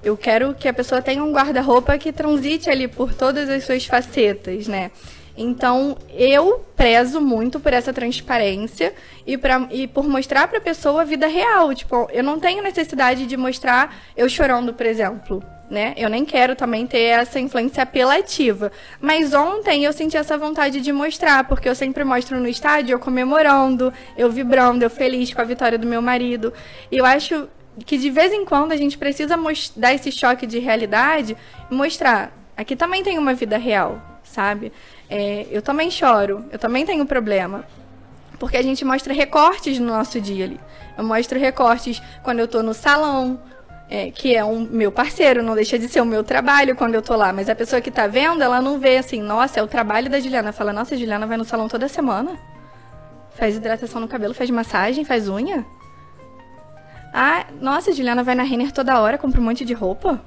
Eu 0.01 0.15
quero 0.15 0.55
que 0.55 0.67
a 0.67 0.73
pessoa 0.73 1.01
tenha 1.01 1.21
um 1.21 1.33
guarda-roupa 1.33 1.97
que 1.97 2.13
transite 2.13 2.69
ali 2.69 2.87
por 2.87 3.13
todas 3.13 3.49
as 3.49 3.65
suas 3.65 3.85
facetas, 3.85 4.67
né? 4.67 4.91
Então, 5.35 5.97
eu 6.09 6.65
prezo 6.75 7.21
muito 7.21 7.59
por 7.59 7.73
essa 7.73 7.93
transparência 7.93 8.93
e, 9.25 9.37
pra, 9.37 9.67
e 9.71 9.87
por 9.87 10.07
mostrar 10.07 10.47
para 10.47 10.57
a 10.57 10.61
pessoa 10.61 11.01
a 11.01 11.05
vida 11.05 11.27
real. 11.27 11.73
Tipo, 11.73 12.09
eu 12.11 12.23
não 12.23 12.39
tenho 12.39 12.63
necessidade 12.63 13.25
de 13.25 13.37
mostrar 13.37 13.95
eu 14.15 14.27
chorando, 14.27 14.73
por 14.73 14.85
exemplo 14.85 15.43
né? 15.69 15.93
Eu 15.95 16.09
nem 16.09 16.25
quero 16.25 16.55
também 16.55 16.87
ter 16.87 17.03
essa 17.03 17.39
influência 17.39 17.83
apelativa. 17.83 18.71
Mas 18.99 19.33
ontem 19.33 19.85
eu 19.85 19.93
senti 19.93 20.17
essa 20.17 20.37
vontade 20.37 20.81
de 20.81 20.91
mostrar, 20.91 21.43
porque 21.43 21.69
eu 21.69 21.75
sempre 21.75 22.03
mostro 22.03 22.39
no 22.39 22.47
estádio 22.47 22.93
eu 22.93 22.99
comemorando, 22.99 23.93
eu 24.17 24.31
vibrando, 24.31 24.83
eu 24.83 24.89
feliz 24.89 25.33
com 25.33 25.41
a 25.41 25.43
vitória 25.43 25.77
do 25.77 25.85
meu 25.85 26.01
marido. 26.01 26.51
E 26.91 26.97
eu 26.97 27.05
acho 27.05 27.47
que 27.85 27.97
de 27.97 28.09
vez 28.09 28.33
em 28.33 28.45
quando 28.45 28.71
a 28.71 28.77
gente 28.77 28.97
precisa 28.97 29.35
dar 29.75 29.93
esse 29.93 30.11
choque 30.11 30.47
de 30.47 30.59
realidade 30.59 31.37
e 31.69 31.73
mostrar. 31.73 32.31
Aqui 32.57 32.75
também 32.75 33.03
tem 33.03 33.17
uma 33.17 33.33
vida 33.33 33.57
real, 33.57 34.01
sabe? 34.23 34.73
É, 35.09 35.47
eu 35.49 35.61
também 35.61 35.89
choro, 35.89 36.45
eu 36.51 36.59
também 36.59 36.85
tenho 36.85 37.05
problema. 37.05 37.63
Porque 38.37 38.57
a 38.57 38.61
gente 38.61 38.83
mostra 38.83 39.13
recortes 39.13 39.79
no 39.79 39.87
nosso 39.87 40.19
dia 40.19 40.45
ali. 40.45 40.59
Eu 40.97 41.03
mostro 41.03 41.39
recortes 41.39 42.01
quando 42.23 42.39
eu 42.39 42.47
tô 42.47 42.61
no 42.63 42.73
salão, 42.73 43.39
é, 43.89 44.11
que 44.11 44.35
é 44.35 44.45
um 44.45 44.59
meu 44.59 44.91
parceiro, 44.91 45.41
não 45.41 45.55
deixa 45.55 45.79
de 45.79 45.87
ser 45.87 45.99
o 45.99 46.05
meu 46.05 46.23
trabalho 46.23 46.75
quando 46.75 46.93
eu 46.93 47.01
tô 47.01 47.15
lá. 47.15 47.33
Mas 47.33 47.49
a 47.49 47.55
pessoa 47.55 47.81
que 47.81 47.89
tá 47.89 48.05
vendo, 48.05 48.43
ela 48.43 48.61
não 48.61 48.79
vê 48.79 48.97
assim, 48.97 49.21
nossa, 49.21 49.59
é 49.59 49.63
o 49.63 49.67
trabalho 49.67 50.09
da 50.09 50.19
Juliana. 50.19 50.51
Fala, 50.51 50.71
nossa, 50.71 50.93
a 50.93 50.97
Juliana 50.97 51.25
vai 51.25 51.37
no 51.37 51.43
salão 51.43 51.67
toda 51.67 51.87
semana. 51.87 52.37
Faz 53.31 53.55
hidratação 53.55 53.99
no 53.99 54.07
cabelo, 54.07 54.33
faz 54.33 54.49
massagem, 54.51 55.03
faz 55.03 55.27
unha. 55.27 55.65
Ah, 57.11 57.47
nossa, 57.59 57.89
a 57.89 57.93
Juliana 57.93 58.23
vai 58.23 58.35
na 58.35 58.43
Renner 58.43 58.71
toda 58.71 59.01
hora, 59.01 59.17
compra 59.17 59.41
um 59.41 59.43
monte 59.43 59.65
de 59.65 59.73
roupa. 59.73 60.21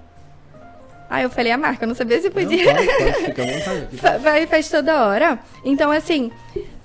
Ah, 1.08 1.22
eu 1.22 1.30
falei 1.30 1.52
a 1.52 1.58
marca, 1.58 1.84
eu 1.84 1.88
não 1.88 1.94
sabia 1.94 2.20
se 2.20 2.30
podia. 2.30 2.72
Não, 2.72 2.74
pode, 2.74 2.98
pode, 2.98 3.24
fica 3.26 3.42
à 3.42 3.46
vontade. 3.46 4.18
Vai, 4.22 4.46
faz 4.46 4.68
toda 4.70 5.04
hora. 5.04 5.38
Então, 5.62 5.90
assim, 5.90 6.32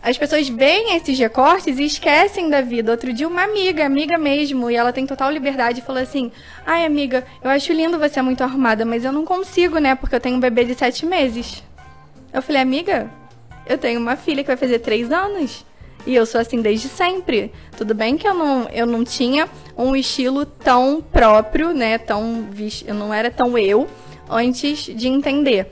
as 0.01 0.17
pessoas 0.17 0.47
veem 0.47 0.95
esses 0.95 1.17
recortes 1.17 1.77
e 1.79 1.83
esquecem 1.83 2.49
da 2.49 2.61
vida. 2.61 2.91
Outro 2.91 3.11
dia, 3.11 3.27
uma 3.27 3.43
amiga, 3.43 3.85
amiga 3.85 4.17
mesmo, 4.17 4.69
e 4.69 4.75
ela 4.75 4.93
tem 4.93 5.05
total 5.05 5.31
liberdade, 5.31 5.81
falou 5.81 6.01
assim: 6.01 6.31
Ai, 6.65 6.85
amiga, 6.85 7.25
eu 7.43 7.49
acho 7.49 7.73
lindo 7.73 7.99
você 7.99 8.21
muito 8.21 8.43
arrumada, 8.43 8.85
mas 8.85 9.03
eu 9.03 9.11
não 9.11 9.25
consigo, 9.25 9.79
né? 9.79 9.95
Porque 9.95 10.15
eu 10.15 10.19
tenho 10.19 10.37
um 10.37 10.39
bebê 10.39 10.63
de 10.63 10.75
sete 10.75 11.05
meses. 11.05 11.63
Eu 12.33 12.41
falei, 12.41 12.61
amiga, 12.61 13.09
eu 13.65 13.77
tenho 13.77 13.99
uma 13.99 14.15
filha 14.15 14.43
que 14.43 14.47
vai 14.47 14.57
fazer 14.57 14.79
três 14.79 15.11
anos. 15.11 15.65
E 16.05 16.15
eu 16.15 16.25
sou 16.25 16.39
assim 16.39 16.61
desde 16.61 16.87
sempre. 16.87 17.51
Tudo 17.75 17.93
bem 17.93 18.17
que 18.17 18.27
eu 18.27 18.33
não, 18.33 18.69
eu 18.69 18.85
não 18.85 19.03
tinha 19.03 19.49
um 19.77 19.95
estilo 19.95 20.45
tão 20.45 21.01
próprio, 21.01 21.73
né? 21.73 21.97
Tão, 21.97 22.47
eu 22.85 22.93
não 22.93 23.13
era 23.13 23.29
tão 23.29 23.57
eu 23.57 23.87
antes 24.29 24.85
de 24.85 25.07
entender 25.07 25.71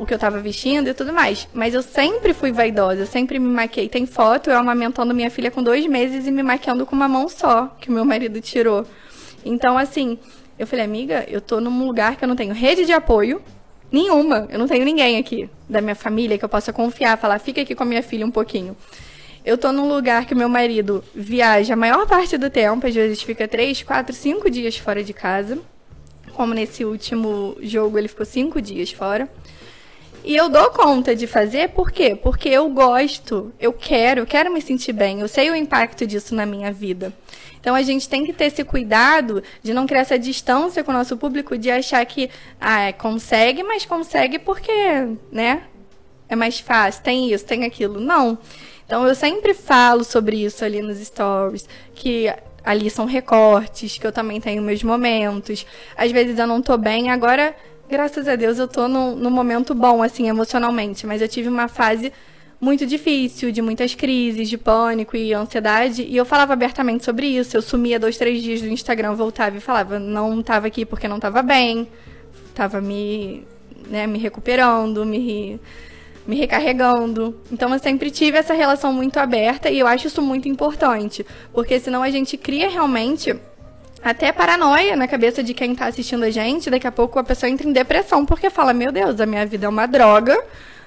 o 0.00 0.06
que 0.06 0.14
eu 0.14 0.18
tava 0.18 0.40
vestindo 0.40 0.88
e 0.88 0.94
tudo 0.94 1.12
mais. 1.12 1.46
Mas 1.52 1.74
eu 1.74 1.82
sempre 1.82 2.32
fui 2.32 2.50
vaidosa, 2.50 3.04
sempre 3.04 3.38
me 3.38 3.46
maquiei. 3.46 3.86
Tem 3.86 4.06
foto 4.06 4.48
eu 4.48 4.56
amamentando 4.56 5.14
minha 5.14 5.30
filha 5.30 5.50
com 5.50 5.62
dois 5.62 5.86
meses 5.86 6.26
e 6.26 6.30
me 6.30 6.42
maquiando 6.42 6.86
com 6.86 6.96
uma 6.96 7.06
mão 7.06 7.28
só, 7.28 7.66
que 7.78 7.90
o 7.90 7.92
meu 7.92 8.02
marido 8.02 8.40
tirou. 8.40 8.86
Então, 9.44 9.76
assim, 9.76 10.18
eu 10.58 10.66
falei, 10.66 10.86
amiga, 10.86 11.26
eu 11.28 11.38
tô 11.38 11.60
num 11.60 11.84
lugar 11.86 12.16
que 12.16 12.24
eu 12.24 12.28
não 12.28 12.34
tenho 12.34 12.54
rede 12.54 12.86
de 12.86 12.94
apoio 12.94 13.42
nenhuma. 13.92 14.48
Eu 14.48 14.58
não 14.58 14.66
tenho 14.66 14.86
ninguém 14.86 15.18
aqui 15.18 15.50
da 15.68 15.82
minha 15.82 15.94
família 15.94 16.38
que 16.38 16.44
eu 16.46 16.48
possa 16.48 16.72
confiar, 16.72 17.18
falar, 17.18 17.38
fica 17.38 17.60
aqui 17.60 17.74
com 17.74 17.82
a 17.82 17.86
minha 17.86 18.02
filha 18.02 18.24
um 18.24 18.30
pouquinho. 18.30 18.74
Eu 19.44 19.58
tô 19.58 19.70
num 19.70 19.86
lugar 19.86 20.24
que 20.24 20.34
meu 20.34 20.48
marido 20.48 21.04
viaja 21.14 21.74
a 21.74 21.76
maior 21.76 22.06
parte 22.06 22.38
do 22.38 22.48
tempo, 22.48 22.86
às 22.86 22.94
vezes 22.94 23.22
fica 23.22 23.46
três, 23.46 23.82
quatro, 23.82 24.14
cinco 24.14 24.50
dias 24.50 24.78
fora 24.78 25.04
de 25.04 25.12
casa. 25.12 25.58
Como 26.32 26.54
nesse 26.54 26.86
último 26.86 27.54
jogo 27.60 27.98
ele 27.98 28.08
ficou 28.08 28.24
cinco 28.24 28.62
dias 28.62 28.90
fora. 28.92 29.28
E 30.22 30.36
eu 30.36 30.48
dou 30.48 30.70
conta 30.70 31.16
de 31.16 31.26
fazer, 31.26 31.70
por 31.70 31.90
quê? 31.90 32.14
Porque 32.14 32.48
eu 32.48 32.68
gosto, 32.68 33.52
eu 33.58 33.72
quero, 33.72 34.26
quero 34.26 34.52
me 34.52 34.60
sentir 34.60 34.92
bem, 34.92 35.20
eu 35.20 35.28
sei 35.28 35.50
o 35.50 35.56
impacto 35.56 36.06
disso 36.06 36.34
na 36.34 36.44
minha 36.44 36.70
vida. 36.70 37.12
Então 37.60 37.74
a 37.74 37.82
gente 37.82 38.08
tem 38.08 38.24
que 38.24 38.32
ter 38.32 38.46
esse 38.46 38.64
cuidado 38.64 39.42
de 39.62 39.72
não 39.72 39.86
criar 39.86 40.00
essa 40.00 40.18
distância 40.18 40.82
com 40.82 40.90
o 40.90 40.94
nosso 40.94 41.16
público, 41.16 41.56
de 41.58 41.70
achar 41.70 42.04
que 42.06 42.30
ah, 42.60 42.92
consegue, 42.94 43.62
mas 43.62 43.84
consegue 43.84 44.38
porque, 44.38 44.72
né? 45.30 45.64
É 46.28 46.36
mais 46.36 46.60
fácil, 46.60 47.02
tem 47.02 47.32
isso, 47.32 47.44
tem 47.44 47.64
aquilo. 47.64 47.98
Não. 48.00 48.38
Então 48.86 49.06
eu 49.06 49.14
sempre 49.14 49.52
falo 49.52 50.04
sobre 50.04 50.44
isso 50.44 50.64
ali 50.64 50.80
nos 50.80 50.98
stories, 50.98 51.68
que 51.94 52.32
ali 52.64 52.90
são 52.90 53.04
recortes, 53.04 53.98
que 53.98 54.06
eu 54.06 54.12
também 54.12 54.40
tenho 54.40 54.62
meus 54.62 54.82
momentos. 54.82 55.66
Às 55.96 56.10
vezes 56.12 56.38
eu 56.38 56.46
não 56.46 56.62
tô 56.62 56.76
bem, 56.76 57.10
agora 57.10 57.54
graças 57.90 58.28
a 58.28 58.36
Deus 58.36 58.58
eu 58.58 58.68
tô 58.68 58.86
num, 58.86 59.16
num 59.16 59.30
momento 59.30 59.74
bom, 59.74 60.02
assim, 60.02 60.28
emocionalmente. 60.28 61.06
Mas 61.06 61.20
eu 61.20 61.28
tive 61.28 61.48
uma 61.48 61.68
fase 61.68 62.12
muito 62.60 62.86
difícil, 62.86 63.50
de 63.50 63.62
muitas 63.62 63.94
crises, 63.94 64.48
de 64.48 64.58
pânico 64.58 65.16
e 65.16 65.32
ansiedade. 65.32 66.02
E 66.02 66.16
eu 66.16 66.24
falava 66.24 66.52
abertamente 66.52 67.04
sobre 67.04 67.26
isso. 67.26 67.56
Eu 67.56 67.62
sumia 67.62 67.98
dois, 67.98 68.16
três 68.16 68.42
dias 68.42 68.60
do 68.60 68.68
Instagram, 68.68 69.14
voltava 69.14 69.56
e 69.56 69.60
falava, 69.60 69.98
não 69.98 70.40
estava 70.40 70.66
aqui 70.66 70.84
porque 70.84 71.08
não 71.08 71.16
estava 71.16 71.42
bem, 71.42 71.88
estava 72.48 72.80
me, 72.80 73.44
né, 73.88 74.06
me 74.06 74.18
recuperando, 74.18 75.04
me, 75.04 75.58
me 76.26 76.36
recarregando. 76.36 77.40
Então 77.50 77.72
eu 77.72 77.78
sempre 77.78 78.10
tive 78.10 78.38
essa 78.38 78.54
relação 78.54 78.92
muito 78.92 79.18
aberta 79.18 79.70
e 79.70 79.78
eu 79.78 79.86
acho 79.86 80.06
isso 80.06 80.20
muito 80.20 80.48
importante, 80.48 81.24
porque 81.52 81.80
senão 81.80 82.02
a 82.02 82.10
gente 82.10 82.36
cria 82.36 82.68
realmente 82.68 83.34
até 84.02 84.32
paranoia 84.32 84.96
na 84.96 85.06
cabeça 85.06 85.42
de 85.42 85.52
quem 85.52 85.72
está 85.72 85.86
assistindo 85.86 86.24
a 86.24 86.30
gente. 86.30 86.70
Daqui 86.70 86.86
a 86.86 86.92
pouco 86.92 87.18
a 87.18 87.24
pessoa 87.24 87.50
entra 87.50 87.68
em 87.68 87.72
depressão 87.72 88.24
porque 88.24 88.50
fala: 88.50 88.72
Meu 88.72 88.90
Deus, 88.90 89.20
a 89.20 89.26
minha 89.26 89.44
vida 89.46 89.66
é 89.66 89.68
uma 89.68 89.86
droga. 89.86 90.42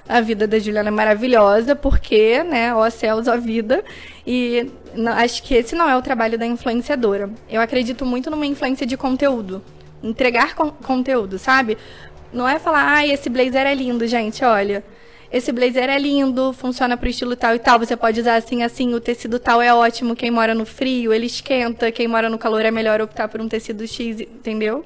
A 0.06 0.20
vida 0.20 0.46
da 0.46 0.58
Juliana 0.58 0.88
é 0.88 0.90
maravilhosa, 0.90 1.74
porque, 1.74 2.42
né, 2.42 2.74
ó 2.74 2.90
céus, 2.90 3.26
ó 3.26 3.38
vida. 3.38 3.82
E 4.26 4.70
acho 5.16 5.42
que 5.42 5.54
esse 5.54 5.74
não 5.74 5.88
é 5.88 5.96
o 5.96 6.02
trabalho 6.02 6.38
da 6.38 6.44
influenciadora. 6.44 7.30
Eu 7.48 7.60
acredito 7.60 8.04
muito 8.04 8.30
numa 8.30 8.44
influência 8.44 8.86
de 8.86 8.98
conteúdo. 8.98 9.62
Entregar 10.02 10.54
con 10.54 10.72
conteúdo, 10.72 11.38
sabe? 11.38 11.78
Não 12.30 12.46
é 12.46 12.58
falar, 12.58 12.84
ai, 12.84 13.12
esse 13.12 13.30
blazer 13.30 13.66
é 13.66 13.74
lindo, 13.74 14.06
gente, 14.06 14.44
olha 14.44 14.84
esse 15.34 15.50
blazer 15.50 15.90
é 15.90 15.98
lindo, 15.98 16.52
funciona 16.52 16.96
pro 16.96 17.08
estilo 17.08 17.34
tal 17.34 17.56
e 17.56 17.58
tal, 17.58 17.76
você 17.76 17.96
pode 17.96 18.20
usar 18.20 18.36
assim, 18.36 18.62
assim, 18.62 18.94
o 18.94 19.00
tecido 19.00 19.40
tal 19.40 19.60
é 19.60 19.74
ótimo, 19.74 20.14
quem 20.14 20.30
mora 20.30 20.54
no 20.54 20.64
frio, 20.64 21.12
ele 21.12 21.26
esquenta, 21.26 21.90
quem 21.90 22.06
mora 22.06 22.30
no 22.30 22.38
calor 22.38 22.64
é 22.64 22.70
melhor 22.70 23.00
optar 23.00 23.26
por 23.26 23.40
um 23.40 23.48
tecido 23.48 23.84
X, 23.84 24.20
entendeu? 24.20 24.84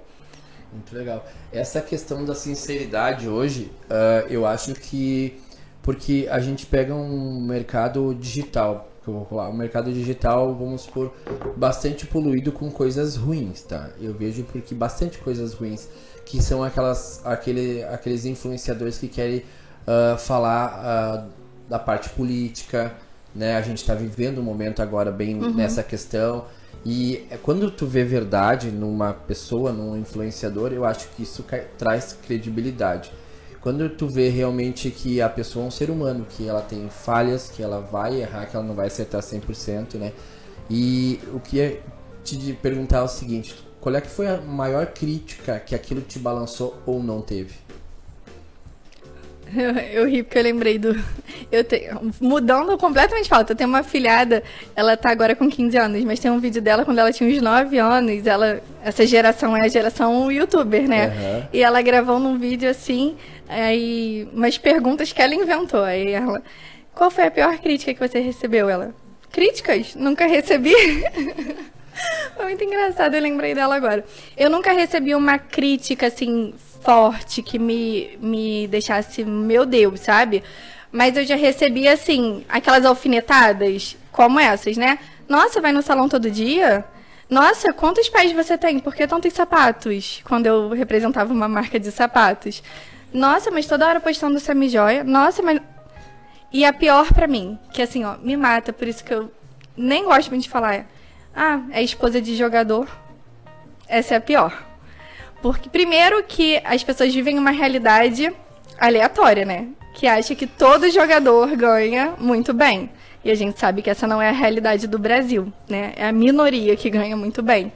Muito 0.73 0.97
legal. 0.97 1.23
Essa 1.53 1.83
questão 1.83 2.25
da 2.25 2.35
sinceridade 2.35 3.29
hoje, 3.29 3.71
uh, 3.91 4.27
eu 4.31 4.47
acho 4.47 4.73
que 4.73 5.39
porque 5.83 6.27
a 6.31 6.41
gente 6.41 6.65
pega 6.65 6.95
um 6.95 7.43
mercado 7.43 8.15
digital, 8.15 8.89
que 9.05 9.11
eu 9.11 9.15
vou 9.15 9.27
falar, 9.27 9.51
um 9.51 9.57
mercado 9.57 9.93
digital, 9.93 10.55
vamos 10.55 10.83
supor, 10.83 11.13
bastante 11.59 12.07
poluído 12.07 12.53
com 12.53 12.71
coisas 12.71 13.17
ruins, 13.17 13.61
tá? 13.61 13.91
Eu 14.01 14.15
vejo 14.15 14.45
porque 14.45 14.75
bastante 14.75 15.19
coisas 15.19 15.53
ruins, 15.53 15.91
que 16.25 16.43
são 16.43 16.65
aquelas, 16.65 17.21
aquele, 17.27 17.85
aqueles 17.85 18.25
influenciadores 18.25 18.97
que 18.97 19.09
querem 19.09 19.43
uh, 19.89 20.19
falar 20.19 21.25
uh, 21.25 21.31
da 21.69 21.79
parte 21.79 22.11
política, 22.11 22.93
né? 23.35 23.57
A 23.57 23.63
gente 23.63 23.79
está 23.79 23.95
vivendo 23.95 24.39
um 24.39 24.43
momento 24.43 24.83
agora 24.83 25.11
bem 25.11 25.37
uhum. 25.37 25.55
nessa 25.55 25.83
questão. 25.83 26.45
E 26.85 27.27
é, 27.31 27.37
quando 27.37 27.71
tu 27.71 27.87
vê 27.87 28.05
verdade 28.05 28.71
numa 28.71 29.13
pessoa, 29.13 29.73
num 29.73 29.97
influenciador, 29.97 30.73
eu 30.73 30.85
acho 30.85 31.09
que 31.11 31.23
isso 31.23 31.45
traz 31.77 32.17
credibilidade. 32.27 33.11
Quando 33.61 33.89
tu 33.91 34.07
vê 34.07 34.29
realmente 34.29 34.91
que 34.91 35.21
a 35.21 35.29
pessoa 35.29 35.65
é 35.65 35.69
um 35.69 35.71
ser 35.71 35.91
humano, 35.91 36.25
que 36.29 36.47
ela 36.47 36.63
tem 36.63 36.89
falhas, 36.89 37.49
que 37.49 37.63
ela 37.63 37.81
vai 37.81 38.21
errar, 38.21 38.47
que 38.47 38.57
ela 38.57 38.65
não 38.65 38.75
vai 38.75 38.87
acertar 38.87 39.21
100%, 39.21 39.95
né? 39.95 40.13
E 40.71 41.19
o 41.33 41.41
que 41.41 41.61
é 41.61 41.81
te 42.23 42.53
perguntar 42.63 42.99
é 42.99 43.03
o 43.03 43.09
seguinte, 43.09 43.57
qual 43.81 43.95
é 43.95 44.01
que 44.01 44.09
foi 44.09 44.29
a 44.29 44.41
maior 44.41 44.87
crítica 44.87 45.59
que 45.59 45.75
aquilo 45.75 46.01
te 46.01 46.19
balançou 46.19 46.81
ou 46.87 47.03
não 47.03 47.21
teve? 47.21 47.55
Eu, 49.57 50.03
eu 50.03 50.09
ri 50.09 50.23
porque 50.23 50.39
eu 50.39 50.43
lembrei 50.43 50.79
do. 50.79 50.95
Eu 51.51 51.65
tenho, 51.65 52.13
mudando 52.21 52.77
completamente 52.77 53.27
pauta, 53.27 53.53
eu 53.53 53.57
tenho 53.57 53.71
uma 53.71 53.83
filhada, 53.83 54.43
ela 54.77 54.99
tá 54.99 55.09
agora 55.09 55.35
com 55.35 55.49
15 55.49 55.79
anos, 55.79 56.05
mas 56.05 56.21
tem 56.21 56.31
um 56.31 56.39
vídeo 56.39 56.61
dela 56.61 56.85
quando 56.85 56.99
ela 56.99 57.11
tinha 57.11 57.31
uns 57.31 57.41
9 57.41 57.79
anos. 57.79 58.27
Ela, 58.27 58.61
essa 58.85 59.07
geração 59.07 59.57
é 59.57 59.65
a 59.65 59.69
geração 59.69 60.31
youtuber, 60.31 60.87
né? 60.87 61.07
Uhum. 61.07 61.49
E 61.51 61.63
ela 61.63 61.81
gravou 61.81 62.19
num 62.19 62.39
vídeo 62.39 62.69
assim, 62.69 63.17
aí 63.49 64.29
umas 64.31 64.59
perguntas 64.59 65.11
que 65.11 65.23
ela 65.23 65.35
inventou. 65.35 65.83
Aí 65.83 66.11
ela. 66.11 66.43
Qual 66.95 67.11
foi 67.11 67.25
a 67.25 67.31
pior 67.31 67.57
crítica 67.59 67.95
que 67.95 68.07
você 68.07 68.19
recebeu? 68.21 68.69
Ela. 68.69 68.95
Críticas? 69.33 69.95
Nunca 69.95 70.27
recebi. 70.27 70.75
foi 72.37 72.45
muito 72.45 72.63
engraçado, 72.63 73.15
eu 73.15 73.23
lembrei 73.23 73.55
dela 73.55 73.75
agora. 73.75 74.05
Eu 74.37 74.51
nunca 74.51 74.73
recebi 74.73 75.15
uma 75.15 75.39
crítica 75.39 76.09
assim 76.09 76.53
forte 76.81 77.43
que 77.43 77.59
me, 77.59 78.17
me 78.21 78.67
deixasse, 78.69 79.25
meu 79.25 79.67
Deus, 79.67 80.01
sabe? 80.01 80.43
Mas 80.91 81.17
eu 81.17 81.25
já 81.25 81.37
recebi, 81.37 81.87
assim, 81.87 82.45
aquelas 82.49 82.85
alfinetadas 82.85 83.97
como 84.11 84.41
essas, 84.41 84.77
né? 84.77 84.99
Nossa, 85.29 85.61
vai 85.61 85.73
no 85.73 85.83
salão 85.83 86.09
todo 86.09 86.31
dia? 86.31 86.85
Nossa, 87.29 87.73
quantos 87.73 88.09
pés 88.09 88.33
você 88.33 88.57
tem? 88.57 88.79
Por 88.79 88.95
que 88.95 89.07
tantos 89.07 89.35
sapatos? 89.35 90.23
Quando 90.25 90.47
eu 90.47 90.71
representava 90.71 91.33
uma 91.33 91.47
marca 91.47 91.79
de 91.79 91.91
sapatos. 91.91 92.63
Nossa, 93.13 93.51
mas 93.51 93.67
toda 93.67 93.87
hora 93.87 94.01
postando 94.01 94.41
semi-joia. 94.41 95.05
Nossa, 95.05 95.43
mas. 95.43 95.61
E 96.51 96.65
a 96.65 96.73
pior 96.73 97.13
para 97.13 97.27
mim, 97.27 97.59
que 97.73 97.83
assim, 97.83 98.05
ó, 98.05 98.17
me 98.23 98.35
mata, 98.35 98.73
por 98.73 98.89
isso 98.89 99.05
que 99.05 99.13
eu 99.13 99.31
nem 99.77 100.05
gosto 100.05 100.31
muito 100.31 100.45
de 100.45 100.49
falar. 100.49 100.87
Ah, 101.37 101.61
é 101.71 101.83
esposa 101.83 102.21
de 102.21 102.35
jogador. 102.35 102.89
Essa 103.87 104.15
é 104.15 104.17
a 104.17 104.21
pior. 104.21 104.68
Porque, 105.41 105.69
primeiro, 105.69 106.23
que 106.25 106.61
as 106.65 106.83
pessoas 106.83 107.15
vivem 107.15 107.39
uma 107.39 107.51
realidade 107.51 108.33
aleatória, 108.79 109.45
né? 109.45 109.69
Que 109.95 110.07
acha 110.07 110.35
que 110.35 110.47
todo 110.47 110.91
jogador 110.91 111.55
ganha 111.57 112.15
muito 112.19 112.53
bem. 112.53 112.91
E 113.25 113.31
a 113.31 113.35
gente 113.35 113.59
sabe 113.59 113.83
que 113.83 113.91
essa 113.91 114.07
não 114.07 114.23
é 114.23 114.29
a 114.29 114.33
realidade 114.33 114.87
do 114.87 114.99
Brasil, 114.99 115.53
né? 115.69 115.93
É 115.97 116.07
a 116.07 116.13
minoria 116.13 116.77
que 116.77 116.89
ganha 116.89 117.17
muito 117.17 117.43
bem. 117.43 117.73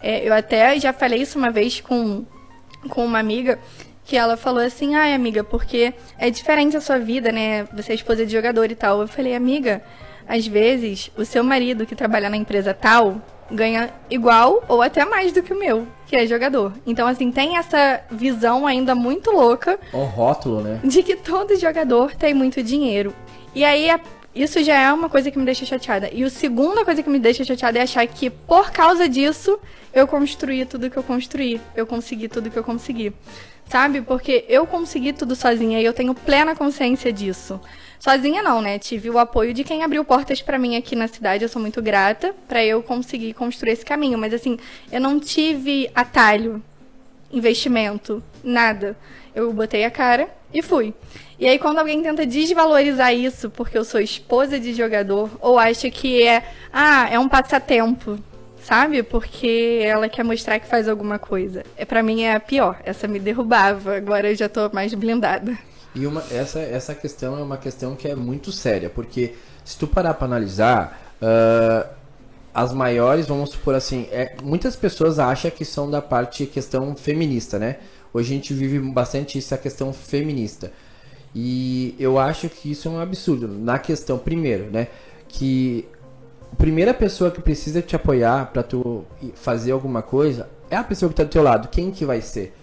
É, 0.00 0.26
eu 0.26 0.34
até 0.34 0.78
já 0.78 0.92
falei 0.92 1.22
isso 1.22 1.38
uma 1.38 1.50
vez 1.50 1.80
com, 1.80 2.24
com 2.88 3.04
uma 3.04 3.18
amiga, 3.18 3.58
que 4.04 4.16
ela 4.16 4.36
falou 4.36 4.62
assim, 4.62 4.94
ai 4.94 5.14
amiga, 5.14 5.44
porque 5.44 5.94
é 6.18 6.28
diferente 6.28 6.76
a 6.76 6.80
sua 6.80 6.98
vida, 6.98 7.30
né? 7.30 7.64
Você 7.72 7.92
é 7.92 7.94
esposa 7.94 8.26
de 8.26 8.32
jogador 8.32 8.70
e 8.70 8.74
tal. 8.74 9.00
Eu 9.00 9.08
falei, 9.08 9.34
amiga, 9.34 9.82
às 10.26 10.46
vezes 10.46 11.10
o 11.16 11.24
seu 11.24 11.44
marido 11.44 11.86
que 11.86 11.94
trabalha 11.94 12.28
na 12.28 12.36
empresa 12.36 12.74
tal 12.74 13.20
ganha 13.52 13.90
igual 14.10 14.64
ou 14.68 14.82
até 14.82 15.04
mais 15.04 15.32
do 15.32 15.42
que 15.42 15.52
o 15.52 15.58
meu, 15.58 15.86
que 16.06 16.16
é 16.16 16.26
jogador. 16.26 16.72
Então, 16.86 17.06
assim, 17.06 17.30
tem 17.30 17.56
essa 17.56 18.02
visão 18.10 18.66
ainda 18.66 18.94
muito 18.94 19.30
louca. 19.30 19.78
O 19.92 20.04
rótulo, 20.04 20.60
né? 20.60 20.80
De 20.82 21.02
que 21.02 21.16
todo 21.16 21.56
jogador 21.56 22.14
tem 22.16 22.34
muito 22.34 22.62
dinheiro. 22.62 23.14
E 23.54 23.64
aí, 23.64 23.88
isso 24.34 24.62
já 24.62 24.78
é 24.78 24.92
uma 24.92 25.08
coisa 25.08 25.30
que 25.30 25.38
me 25.38 25.44
deixa 25.44 25.66
chateada. 25.66 26.08
E 26.12 26.24
a 26.24 26.30
segunda 26.30 26.84
coisa 26.84 27.02
que 27.02 27.10
me 27.10 27.18
deixa 27.18 27.44
chateada 27.44 27.78
é 27.78 27.82
achar 27.82 28.06
que, 28.06 28.30
por 28.30 28.70
causa 28.70 29.08
disso, 29.08 29.58
eu 29.92 30.06
construí 30.06 30.64
tudo 30.64 30.88
que 30.88 30.96
eu 30.96 31.02
construí. 31.02 31.60
Eu 31.76 31.86
consegui 31.86 32.28
tudo 32.28 32.50
que 32.50 32.58
eu 32.58 32.64
consegui. 32.64 33.12
Sabe? 33.68 34.00
Porque 34.02 34.44
eu 34.48 34.66
consegui 34.66 35.12
tudo 35.12 35.36
sozinha 35.36 35.80
e 35.80 35.84
eu 35.84 35.92
tenho 35.92 36.14
plena 36.14 36.54
consciência 36.54 37.12
disso. 37.12 37.60
Sozinha 38.02 38.42
não, 38.42 38.60
né? 38.60 38.80
Tive 38.80 39.08
o 39.10 39.16
apoio 39.16 39.54
de 39.54 39.62
quem 39.62 39.84
abriu 39.84 40.04
portas 40.04 40.42
para 40.42 40.58
mim 40.58 40.74
aqui 40.74 40.96
na 40.96 41.06
cidade. 41.06 41.44
Eu 41.44 41.48
sou 41.48 41.62
muito 41.62 41.80
grata 41.80 42.34
para 42.48 42.64
eu 42.64 42.82
conseguir 42.82 43.32
construir 43.32 43.74
esse 43.74 43.84
caminho. 43.84 44.18
Mas 44.18 44.34
assim, 44.34 44.58
eu 44.90 45.00
não 45.00 45.20
tive 45.20 45.88
atalho, 45.94 46.60
investimento, 47.32 48.20
nada. 48.42 48.96
Eu 49.32 49.52
botei 49.52 49.84
a 49.84 49.90
cara 49.90 50.28
e 50.52 50.60
fui. 50.62 50.92
E 51.38 51.46
aí 51.46 51.60
quando 51.60 51.78
alguém 51.78 52.02
tenta 52.02 52.26
desvalorizar 52.26 53.14
isso 53.14 53.48
porque 53.48 53.78
eu 53.78 53.84
sou 53.84 54.00
esposa 54.00 54.58
de 54.58 54.74
jogador 54.74 55.30
ou 55.40 55.56
acha 55.56 55.88
que 55.88 56.24
é, 56.24 56.42
ah, 56.72 57.08
é 57.08 57.20
um 57.20 57.28
passatempo, 57.28 58.18
sabe? 58.64 59.04
Porque 59.04 59.78
ela 59.80 60.08
quer 60.08 60.24
mostrar 60.24 60.58
que 60.58 60.66
faz 60.66 60.88
alguma 60.88 61.20
coisa. 61.20 61.64
É 61.76 61.84
para 61.84 62.02
mim 62.02 62.22
é 62.22 62.34
a 62.34 62.40
pior. 62.40 62.80
Essa 62.84 63.06
me 63.06 63.20
derrubava, 63.20 63.96
agora 63.96 64.28
eu 64.28 64.34
já 64.34 64.48
tô 64.48 64.68
mais 64.72 64.92
blindada. 64.92 65.56
E 65.94 66.06
uma, 66.06 66.22
essa, 66.30 66.58
essa 66.58 66.94
questão 66.94 67.38
é 67.38 67.42
uma 67.42 67.56
questão 67.56 67.94
que 67.94 68.08
é 68.08 68.14
muito 68.14 68.50
séria, 68.50 68.88
porque 68.88 69.34
se 69.64 69.76
tu 69.76 69.86
parar 69.86 70.14
para 70.14 70.26
analisar, 70.26 71.14
uh, 71.20 71.88
as 72.54 72.72
maiores, 72.72 73.26
vamos 73.26 73.50
supor 73.50 73.74
assim, 73.74 74.06
é, 74.10 74.36
muitas 74.42 74.76
pessoas 74.76 75.18
acham 75.18 75.50
que 75.50 75.64
são 75.64 75.90
da 75.90 76.02
parte 76.02 76.44
questão 76.46 76.94
feminista, 76.94 77.58
né? 77.58 77.78
Hoje 78.12 78.32
a 78.32 78.36
gente 78.36 78.52
vive 78.52 78.78
bastante 78.78 79.38
essa 79.38 79.56
questão 79.56 79.92
feminista. 79.92 80.70
E 81.34 81.94
eu 81.98 82.18
acho 82.18 82.50
que 82.50 82.70
isso 82.70 82.88
é 82.88 82.90
um 82.90 83.00
absurdo. 83.00 83.48
Na 83.48 83.78
questão, 83.78 84.18
primeiro, 84.18 84.70
né? 84.70 84.88
Que 85.28 85.88
a 86.52 86.56
primeira 86.56 86.92
pessoa 86.92 87.30
que 87.30 87.40
precisa 87.40 87.80
te 87.80 87.96
apoiar 87.96 88.50
para 88.52 88.62
tu 88.62 89.06
fazer 89.34 89.72
alguma 89.72 90.02
coisa 90.02 90.50
é 90.68 90.76
a 90.76 90.84
pessoa 90.84 91.08
que 91.08 91.14
tá 91.14 91.24
do 91.24 91.30
teu 91.30 91.42
lado. 91.42 91.68
Quem 91.68 91.90
que 91.90 92.04
vai 92.04 92.20
ser? 92.20 92.54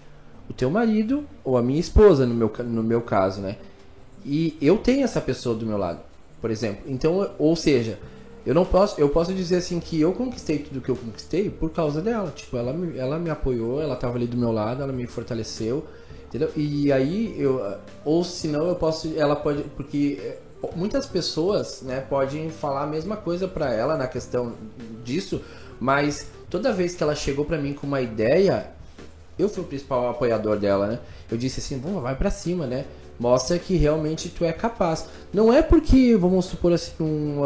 O 0.50 0.52
teu 0.52 0.68
marido 0.68 1.24
ou 1.44 1.56
a 1.56 1.62
minha 1.62 1.78
esposa, 1.78 2.26
no 2.26 2.34
meu, 2.34 2.52
no 2.64 2.82
meu 2.82 3.00
caso, 3.00 3.40
né? 3.40 3.56
E 4.26 4.58
eu 4.60 4.76
tenho 4.76 5.04
essa 5.04 5.20
pessoa 5.20 5.54
do 5.54 5.64
meu 5.64 5.78
lado, 5.78 6.00
por 6.40 6.50
exemplo. 6.50 6.82
Então, 6.88 7.30
ou 7.38 7.54
seja, 7.54 8.00
eu 8.44 8.52
não 8.52 8.64
posso, 8.64 9.00
eu 9.00 9.08
posso 9.08 9.32
dizer 9.32 9.56
assim 9.58 9.78
que 9.78 10.00
eu 10.00 10.12
conquistei 10.12 10.58
tudo 10.58 10.80
que 10.80 10.88
eu 10.88 10.96
conquistei 10.96 11.48
por 11.48 11.70
causa 11.70 12.02
dela. 12.02 12.32
Tipo, 12.34 12.56
ela 12.56 12.72
me, 12.72 12.98
ela 12.98 13.16
me 13.16 13.30
apoiou, 13.30 13.80
ela 13.80 13.94
estava 13.94 14.16
ali 14.16 14.26
do 14.26 14.36
meu 14.36 14.50
lado, 14.50 14.82
ela 14.82 14.92
me 14.92 15.06
fortaleceu, 15.06 15.86
entendeu? 16.26 16.50
E 16.56 16.92
aí 16.92 17.36
eu, 17.38 17.62
ou 18.04 18.24
senão 18.24 18.66
eu 18.66 18.74
posso, 18.74 19.12
ela 19.16 19.36
pode, 19.36 19.62
porque 19.76 20.18
eh, 20.20 20.38
muitas 20.74 21.06
pessoas, 21.06 21.80
né, 21.82 22.00
podem 22.00 22.50
falar 22.50 22.82
a 22.82 22.86
mesma 22.88 23.16
coisa 23.16 23.46
para 23.46 23.72
ela 23.72 23.96
na 23.96 24.08
questão 24.08 24.54
disso, 25.04 25.40
mas 25.78 26.26
toda 26.50 26.72
vez 26.72 26.96
que 26.96 27.02
ela 27.04 27.14
chegou 27.14 27.44
para 27.44 27.56
mim 27.56 27.72
com 27.72 27.86
uma 27.86 28.00
ideia, 28.00 28.79
eu 29.40 29.48
fui 29.48 29.62
o 29.62 29.66
principal 29.66 30.10
apoiador 30.10 30.58
dela, 30.58 30.86
né? 30.86 30.98
Eu 31.30 31.36
disse 31.36 31.60
assim, 31.60 31.78
vamos, 31.78 32.02
vai 32.02 32.14
para 32.14 32.30
cima, 32.30 32.66
né? 32.66 32.84
Mostra 33.18 33.58
que 33.58 33.76
realmente 33.76 34.28
tu 34.28 34.44
é 34.44 34.52
capaz. 34.52 35.06
Não 35.32 35.52
é 35.52 35.62
porque, 35.62 36.16
vamos 36.16 36.46
supor 36.46 36.72
assim, 36.72 36.92
um, 37.00 37.42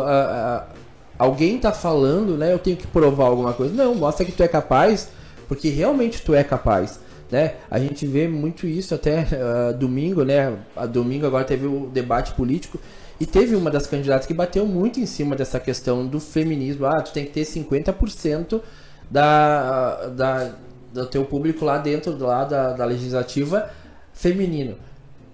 alguém 1.18 1.58
tá 1.58 1.72
falando, 1.72 2.36
né? 2.36 2.52
Eu 2.52 2.58
tenho 2.58 2.76
que 2.76 2.86
provar 2.86 3.26
alguma 3.26 3.52
coisa. 3.52 3.74
Não, 3.74 3.94
mostra 3.94 4.24
que 4.24 4.32
tu 4.32 4.42
é 4.42 4.48
capaz, 4.48 5.08
porque 5.48 5.68
realmente 5.68 6.22
tu 6.22 6.34
é 6.34 6.44
capaz. 6.44 7.00
Né? 7.30 7.54
A 7.70 7.78
gente 7.78 8.06
vê 8.06 8.28
muito 8.28 8.66
isso 8.66 8.94
até 8.94 9.22
uh, 9.22 9.76
domingo, 9.76 10.24
né? 10.24 10.56
A 10.76 10.86
domingo 10.86 11.26
agora 11.26 11.44
teve 11.44 11.66
o 11.66 11.88
debate 11.92 12.32
político 12.34 12.78
e 13.18 13.26
teve 13.26 13.56
uma 13.56 13.70
das 13.70 13.86
candidatas 13.86 14.26
que 14.26 14.34
bateu 14.34 14.66
muito 14.66 15.00
em 15.00 15.06
cima 15.06 15.34
dessa 15.34 15.58
questão 15.58 16.06
do 16.06 16.20
feminismo. 16.20 16.86
Ah, 16.86 17.00
tu 17.00 17.12
tem 17.12 17.24
que 17.24 17.32
ter 17.32 17.42
50% 17.42 18.60
da, 19.10 20.06
da, 20.08 20.52
do 20.94 21.06
teu 21.06 21.24
público 21.24 21.64
lá 21.64 21.76
dentro 21.76 22.16
lá 22.18 22.44
da, 22.44 22.72
da 22.72 22.84
legislativa 22.84 23.68
feminino. 24.12 24.76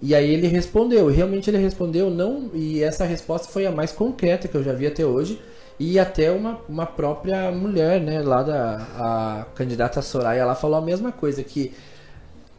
E 0.01 0.15
aí 0.15 0.31
ele 0.31 0.47
respondeu, 0.47 1.07
realmente 1.07 1.49
ele 1.49 1.59
respondeu 1.59 2.09
não, 2.09 2.49
e 2.55 2.81
essa 2.81 3.05
resposta 3.05 3.47
foi 3.47 3.67
a 3.67 3.71
mais 3.71 3.91
concreta 3.91 4.47
que 4.47 4.55
eu 4.55 4.63
já 4.63 4.73
vi 4.73 4.87
até 4.87 5.05
hoje, 5.05 5.39
e 5.79 5.99
até 5.99 6.31
uma, 6.31 6.59
uma 6.67 6.87
própria 6.87 7.51
mulher, 7.51 8.01
né, 8.01 8.21
lá 8.21 8.41
da 8.41 8.87
a 8.97 9.45
candidata 9.53 10.01
Soraya, 10.01 10.41
ela 10.41 10.55
falou 10.55 10.77
a 10.77 10.81
mesma 10.81 11.11
coisa, 11.11 11.43
que 11.43 11.71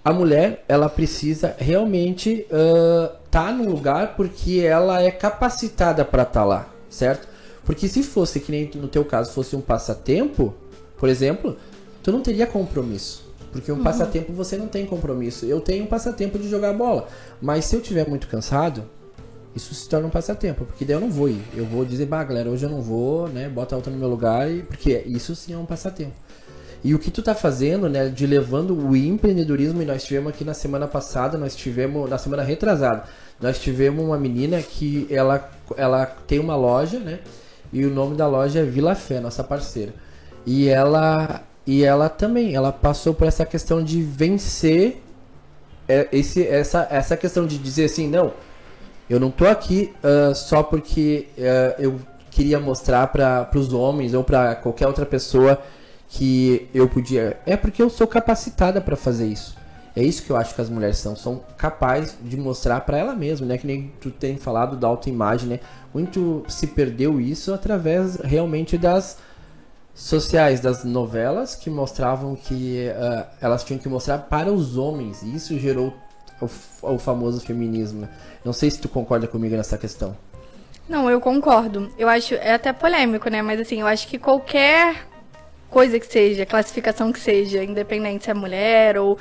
a 0.05 0.13
mulher, 0.13 0.65
ela 0.69 0.89
precisa 0.89 1.55
realmente 1.59 2.47
estar 2.49 2.57
uh, 2.57 3.17
tá 3.31 3.53
no 3.53 3.71
lugar 3.71 4.17
porque 4.17 4.61
ela 4.61 5.01
é 5.03 5.11
capacitada 5.11 6.05
para 6.05 6.23
estar 6.23 6.41
tá 6.41 6.45
lá, 6.45 6.69
certo? 6.89 7.29
Porque 7.65 7.87
se 7.87 8.03
fosse, 8.03 8.41
que 8.41 8.51
nem 8.51 8.71
no 8.75 8.89
teu 8.89 9.05
caso, 9.05 9.33
fosse 9.33 9.55
um 9.55 9.61
passatempo, 9.61 10.55
por 10.99 11.09
exemplo, 11.09 11.57
tu 12.03 12.13
não 12.13 12.21
teria 12.21 12.47
compromisso. 12.47 13.33
Porque 13.53 13.71
um 13.71 13.77
uhum. 13.77 13.83
passatempo 13.83 14.33
você 14.33 14.57
não 14.57 14.67
tem 14.67 14.87
compromisso. 14.87 15.45
Eu 15.45 15.61
tenho 15.61 15.85
um 15.85 15.87
passatempo 15.87 16.39
de 16.39 16.49
jogar 16.49 16.73
bola. 16.73 17.07
Mas 17.41 17.67
se 17.67 17.77
eu 17.77 17.83
tiver 17.83 18.09
muito 18.09 18.27
cansado, 18.27 18.85
isso 19.55 19.75
se 19.75 19.87
torna 19.89 20.07
um 20.07 20.11
passatempo. 20.11 20.65
Porque 20.65 20.87
daí 20.87 20.97
eu 20.97 21.01
não 21.01 21.11
vou 21.11 21.29
ir. 21.29 21.43
Eu 21.55 21.67
vou 21.67 21.85
dizer, 21.85 22.07
bah, 22.07 22.25
galera, 22.25 22.49
hoje 22.49 22.65
eu 22.65 22.71
não 22.71 22.81
vou, 22.81 23.29
né? 23.29 23.51
Bota 23.51 23.75
a 23.75 23.77
outra 23.77 23.93
no 23.93 23.99
meu 23.99 24.09
lugar. 24.09 24.51
E... 24.51 24.63
Porque 24.63 25.03
isso 25.07 25.37
sim 25.37 25.53
é 25.53 25.59
um 25.59 25.67
passatempo. 25.67 26.15
E 26.85 26.95
o 26.95 26.99
que 26.99 27.11
tu 27.11 27.23
tá 27.23 27.35
fazendo, 27.35 27.89
né, 27.89 28.09
de 28.09 28.27
levando 28.27 28.77
o 28.77 28.97
empreendedorismo, 28.97 29.81
e 29.83 29.85
nós 29.85 30.03
tivemos 30.03 30.33
aqui 30.33 30.45
na 30.45 30.53
semana 30.53 30.89
passada, 30.89 31.39
nós 31.39 31.55
tivemos, 31.55 32.11
na 32.11 32.19
semana 32.19 32.43
retrasada, 32.43 33.05
nós 33.41 33.61
tivemos 33.61 34.05
uma 34.05 34.19
menina 34.19 34.61
que 34.61 35.07
ela, 35.09 35.49
ela 35.77 36.07
tem 36.07 36.41
uma 36.41 36.57
loja, 36.57 36.99
né, 36.99 37.21
e 37.73 37.87
o 37.87 37.91
nome 37.91 38.17
da 38.17 38.27
loja 38.27 38.59
é 38.59 38.65
Vila 38.65 38.97
Fé, 38.97 39.21
nossa 39.21 39.45
parceira. 39.45 39.95
E 40.45 40.69
ela 40.69 41.45
e 41.67 41.85
ela 41.85 42.09
também, 42.09 42.55
ela 42.55 42.73
passou 42.73 43.15
por 43.15 43.27
essa 43.27 43.47
questão 43.47 43.83
de 43.83 44.03
vencer 44.03 45.03
é, 45.89 46.09
esse, 46.13 46.47
essa, 46.47 46.87
essa 46.91 47.17
questão 47.17 47.47
de 47.47 47.59
dizer 47.59 47.85
assim, 47.85 48.09
não, 48.09 48.33
eu 49.09 49.21
não 49.21 49.31
tô 49.31 49.47
aqui 49.47 49.93
uh, 50.03 50.35
só 50.35 50.63
porque 50.63 51.29
uh, 51.37 51.83
eu 51.83 52.01
queria 52.31 52.59
mostrar 52.59 53.07
para 53.09 53.49
os 53.55 53.73
homens 53.73 54.15
ou 54.15 54.25
para 54.25 54.55
qualquer 54.55 54.87
outra 54.87 55.05
pessoa 55.05 55.61
que 56.09 56.69
eu 56.73 56.89
podia. 56.89 57.39
É 57.47 57.57
porque 57.57 57.83
eu 57.83 57.91
sou 57.91 58.07
capacitada 58.07 58.81
para 58.81 58.97
fazer 58.97 59.27
isso. 59.27 59.57
É 59.95 60.03
isso 60.03 60.23
que 60.23 60.31
eu 60.31 60.37
acho 60.37 60.55
que 60.55 60.61
as 60.61 60.71
mulheres 60.71 60.97
são, 60.97 61.15
são 61.15 61.43
capazes 61.59 62.17
de 62.23 62.37
mostrar 62.37 62.81
para 62.81 62.97
ela 62.97 63.15
mesma, 63.15 63.47
né? 63.47 63.59
Que 63.59 63.67
nem 63.67 63.93
tu 64.01 64.11
tem 64.11 64.39
falado 64.39 64.77
da 64.77 64.89
autoimagem, 64.89 65.49
né? 65.49 65.61
Muito 65.93 66.43
se 66.49 66.67
perdeu 66.69 67.21
isso 67.21 67.53
através 67.53 68.17
realmente 68.17 68.79
das 68.79 69.19
sociais, 69.95 70.61
das 70.61 70.85
novelas 70.85 71.55
que 71.55 71.69
mostravam 71.69 72.35
que 72.35 72.89
uh, 72.89 73.27
elas 73.41 73.63
tinham 73.65 73.79
que 73.79 73.89
mostrar 73.89 74.19
para 74.19 74.51
os 74.51 74.77
homens. 74.77 75.23
E 75.23 75.35
isso 75.35 75.59
gerou 75.59 75.93
o, 76.41 76.95
o 76.95 76.99
famoso 76.99 77.41
feminismo. 77.41 78.09
Não 78.45 78.53
sei 78.53 78.71
se 78.71 78.81
tu 78.81 78.89
concorda 78.89 79.27
comigo 79.27 79.57
nessa 79.57 79.79
questão. 79.79 80.17
Não, 80.89 81.09
eu 81.09 81.21
concordo. 81.21 81.91
Eu 81.97 82.09
acho, 82.09 82.35
é 82.35 82.55
até 82.55 82.73
polêmico, 82.73 83.29
né? 83.29 83.41
Mas 83.43 83.61
assim, 83.61 83.81
eu 83.81 83.87
acho 83.87 84.09
que 84.09 84.19
qualquer 84.19 85.07
coisa 85.71 85.99
que 85.99 86.07
seja, 86.07 86.45
classificação 86.45 87.13
que 87.13 87.19
seja, 87.19 87.65
independente 87.65 88.25
se 88.25 88.31
é 88.31 88.35
mulher 88.35 88.99
ou 88.99 89.19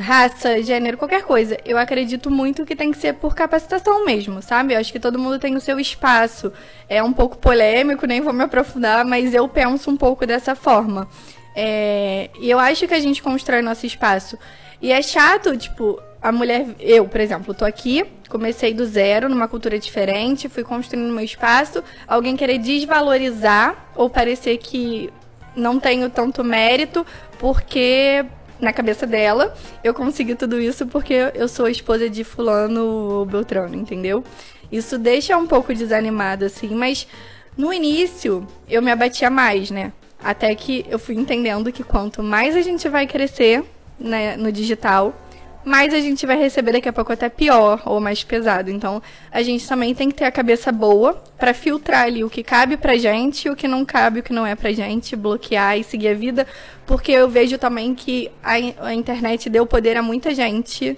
raça, 0.00 0.62
gênero, 0.62 0.96
qualquer 0.96 1.22
coisa. 1.22 1.56
Eu 1.64 1.78
acredito 1.78 2.30
muito 2.30 2.64
que 2.64 2.74
tem 2.74 2.90
que 2.90 2.98
ser 2.98 3.14
por 3.14 3.34
capacitação 3.34 4.04
mesmo, 4.04 4.42
sabe? 4.42 4.74
Eu 4.74 4.78
acho 4.80 4.92
que 4.92 4.98
todo 4.98 5.18
mundo 5.18 5.38
tem 5.38 5.54
o 5.56 5.60
seu 5.60 5.78
espaço. 5.78 6.52
É 6.88 7.02
um 7.02 7.12
pouco 7.12 7.38
polêmico, 7.38 8.06
nem 8.06 8.20
vou 8.20 8.32
me 8.32 8.42
aprofundar, 8.42 9.04
mas 9.04 9.34
eu 9.34 9.48
penso 9.48 9.90
um 9.90 9.96
pouco 9.96 10.26
dessa 10.26 10.54
forma. 10.54 11.08
É... 11.54 12.30
E 12.40 12.50
eu 12.50 12.58
acho 12.58 12.88
que 12.88 12.94
a 12.94 13.00
gente 13.00 13.22
constrói 13.22 13.62
nosso 13.62 13.86
espaço. 13.86 14.38
E 14.82 14.90
é 14.90 15.02
chato, 15.02 15.56
tipo, 15.56 16.00
a 16.22 16.32
mulher. 16.32 16.66
Eu, 16.80 17.06
por 17.06 17.20
exemplo, 17.20 17.54
tô 17.54 17.64
aqui, 17.64 18.04
comecei 18.28 18.72
do 18.72 18.84
zero, 18.86 19.28
numa 19.28 19.48
cultura 19.48 19.78
diferente, 19.78 20.48
fui 20.48 20.64
construindo 20.64 21.12
meu 21.12 21.24
espaço. 21.24 21.84
Alguém 22.08 22.36
querer 22.36 22.58
desvalorizar 22.58 23.90
ou 23.94 24.08
parecer 24.08 24.56
que 24.58 25.12
não 25.54 25.80
tenho 25.80 26.08
tanto 26.08 26.44
mérito 26.44 27.04
porque 27.38 28.24
na 28.60 28.72
cabeça 28.72 29.06
dela, 29.06 29.54
eu 29.82 29.94
consegui 29.94 30.34
tudo 30.34 30.60
isso 30.60 30.86
porque 30.86 31.30
eu 31.34 31.48
sou 31.48 31.68
esposa 31.68 32.08
de 32.08 32.24
fulano 32.24 33.24
Beltrano, 33.26 33.74
entendeu? 33.74 34.22
Isso 34.70 34.98
deixa 34.98 35.36
um 35.36 35.46
pouco 35.46 35.74
desanimado, 35.74 36.44
assim, 36.44 36.74
mas 36.74 37.06
no 37.56 37.72
início 37.72 38.46
eu 38.68 38.80
me 38.80 38.90
abatia 38.90 39.30
mais, 39.30 39.70
né? 39.70 39.92
Até 40.22 40.54
que 40.54 40.84
eu 40.88 40.98
fui 40.98 41.14
entendendo 41.16 41.72
que 41.72 41.82
quanto 41.82 42.22
mais 42.22 42.54
a 42.54 42.60
gente 42.60 42.88
vai 42.88 43.06
crescer 43.06 43.64
né, 43.98 44.36
no 44.36 44.52
digital, 44.52 45.14
mais 45.64 45.92
a 45.92 46.00
gente 46.00 46.26
vai 46.26 46.38
receber 46.38 46.72
daqui 46.72 46.88
a 46.88 46.92
pouco 46.92 47.12
até 47.12 47.28
pior 47.28 47.82
ou 47.84 48.00
mais 48.00 48.24
pesado. 48.24 48.70
Então, 48.70 49.02
a 49.30 49.42
gente 49.42 49.66
também 49.66 49.94
tem 49.94 50.08
que 50.08 50.14
ter 50.14 50.24
a 50.24 50.30
cabeça 50.30 50.72
boa 50.72 51.22
para 51.38 51.52
filtrar 51.52 52.04
ali 52.04 52.24
o 52.24 52.30
que 52.30 52.42
cabe 52.42 52.76
pra 52.76 52.96
gente 52.96 53.48
o 53.48 53.56
que 53.56 53.68
não 53.68 53.84
cabe, 53.84 54.20
o 54.20 54.22
que 54.22 54.32
não 54.32 54.46
é 54.46 54.54
pra 54.54 54.72
gente, 54.72 55.14
bloquear 55.16 55.78
e 55.78 55.84
seguir 55.84 56.08
a 56.08 56.14
vida, 56.14 56.46
porque 56.86 57.12
eu 57.12 57.28
vejo 57.28 57.58
também 57.58 57.94
que 57.94 58.30
a, 58.42 58.86
a 58.86 58.94
internet 58.94 59.48
deu 59.50 59.66
poder 59.66 59.96
a 59.96 60.02
muita 60.02 60.34
gente 60.34 60.96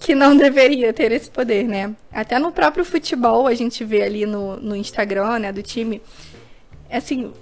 que 0.00 0.14
não 0.14 0.34
deveria 0.36 0.92
ter 0.92 1.12
esse 1.12 1.30
poder, 1.30 1.64
né? 1.64 1.94
Até 2.10 2.38
no 2.38 2.52
próprio 2.52 2.84
futebol, 2.84 3.46
a 3.46 3.54
gente 3.54 3.84
vê 3.84 4.02
ali 4.02 4.26
no, 4.26 4.56
no 4.56 4.74
Instagram, 4.74 5.38
né, 5.38 5.52
do 5.52 5.62
time, 5.62 6.02
assim, 6.90 7.32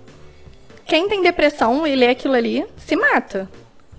quem 0.85 1.09
tem 1.09 1.23
depressão 1.23 1.87
e 1.87 1.95
lê 1.95 2.09
aquilo 2.09 2.35
ali, 2.35 2.67
se 2.77 2.97
mata. 2.97 3.49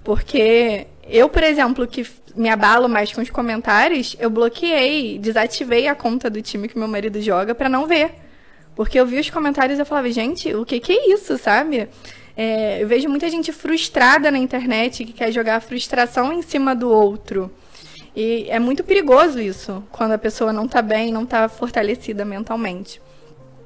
Porque 0.03 0.88
eu, 1.08 1.28
por 1.30 1.43
exemplo, 1.43 1.88
que 1.88 2.06
me 2.36 2.49
abalo 2.49 2.88
mais 2.88 3.12
com 3.12 3.22
os 3.22 3.30
comentários, 3.30 4.16
eu 4.20 4.30
bloqueei, 4.30 5.20
desativei 5.20 5.88
a 5.88 5.95
conta 5.95 6.30
do 6.30 6.41
time 6.41 6.68
que 6.68 6.78
meu 6.78 6.88
marido 6.88 7.22
joga 7.22 7.54
para 7.54 7.70
não 7.70 7.88
ver. 7.88 8.12
Porque 8.76 8.99
eu 8.99 9.06
vi 9.06 9.20
os 9.20 9.30
comentários 9.30 9.78
e 9.78 9.82
eu 9.82 9.86
falava, 9.86 10.10
gente, 10.12 10.54
o 10.56 10.66
que, 10.66 10.80
que 10.80 10.93
é 10.93 11.14
isso, 11.14 11.38
sabe? 11.38 11.89
É, 12.36 12.82
eu 12.82 12.88
vejo 12.88 13.10
muita 13.10 13.30
gente 13.30 13.52
frustrada 13.52 14.32
na 14.32 14.38
internet 14.38 15.04
que 15.04 15.14
quer 15.14 15.32
jogar 15.32 15.58
a 15.58 15.60
frustração 15.60 16.32
em 16.32 16.41
cima 16.41 16.74
do 16.74 16.89
outro. 16.89 17.52
E 18.16 18.45
é 18.49 18.60
muito 18.60 18.84
perigoso 18.84 19.39
isso, 19.39 19.84
quando 19.91 20.14
a 20.14 20.18
pessoa 20.18 20.52
não 20.52 20.68
tá 20.68 20.82
bem, 20.82 21.12
não 21.12 21.26
tá 21.26 21.47
fortalecida 21.49 22.26
mentalmente. 22.26 23.02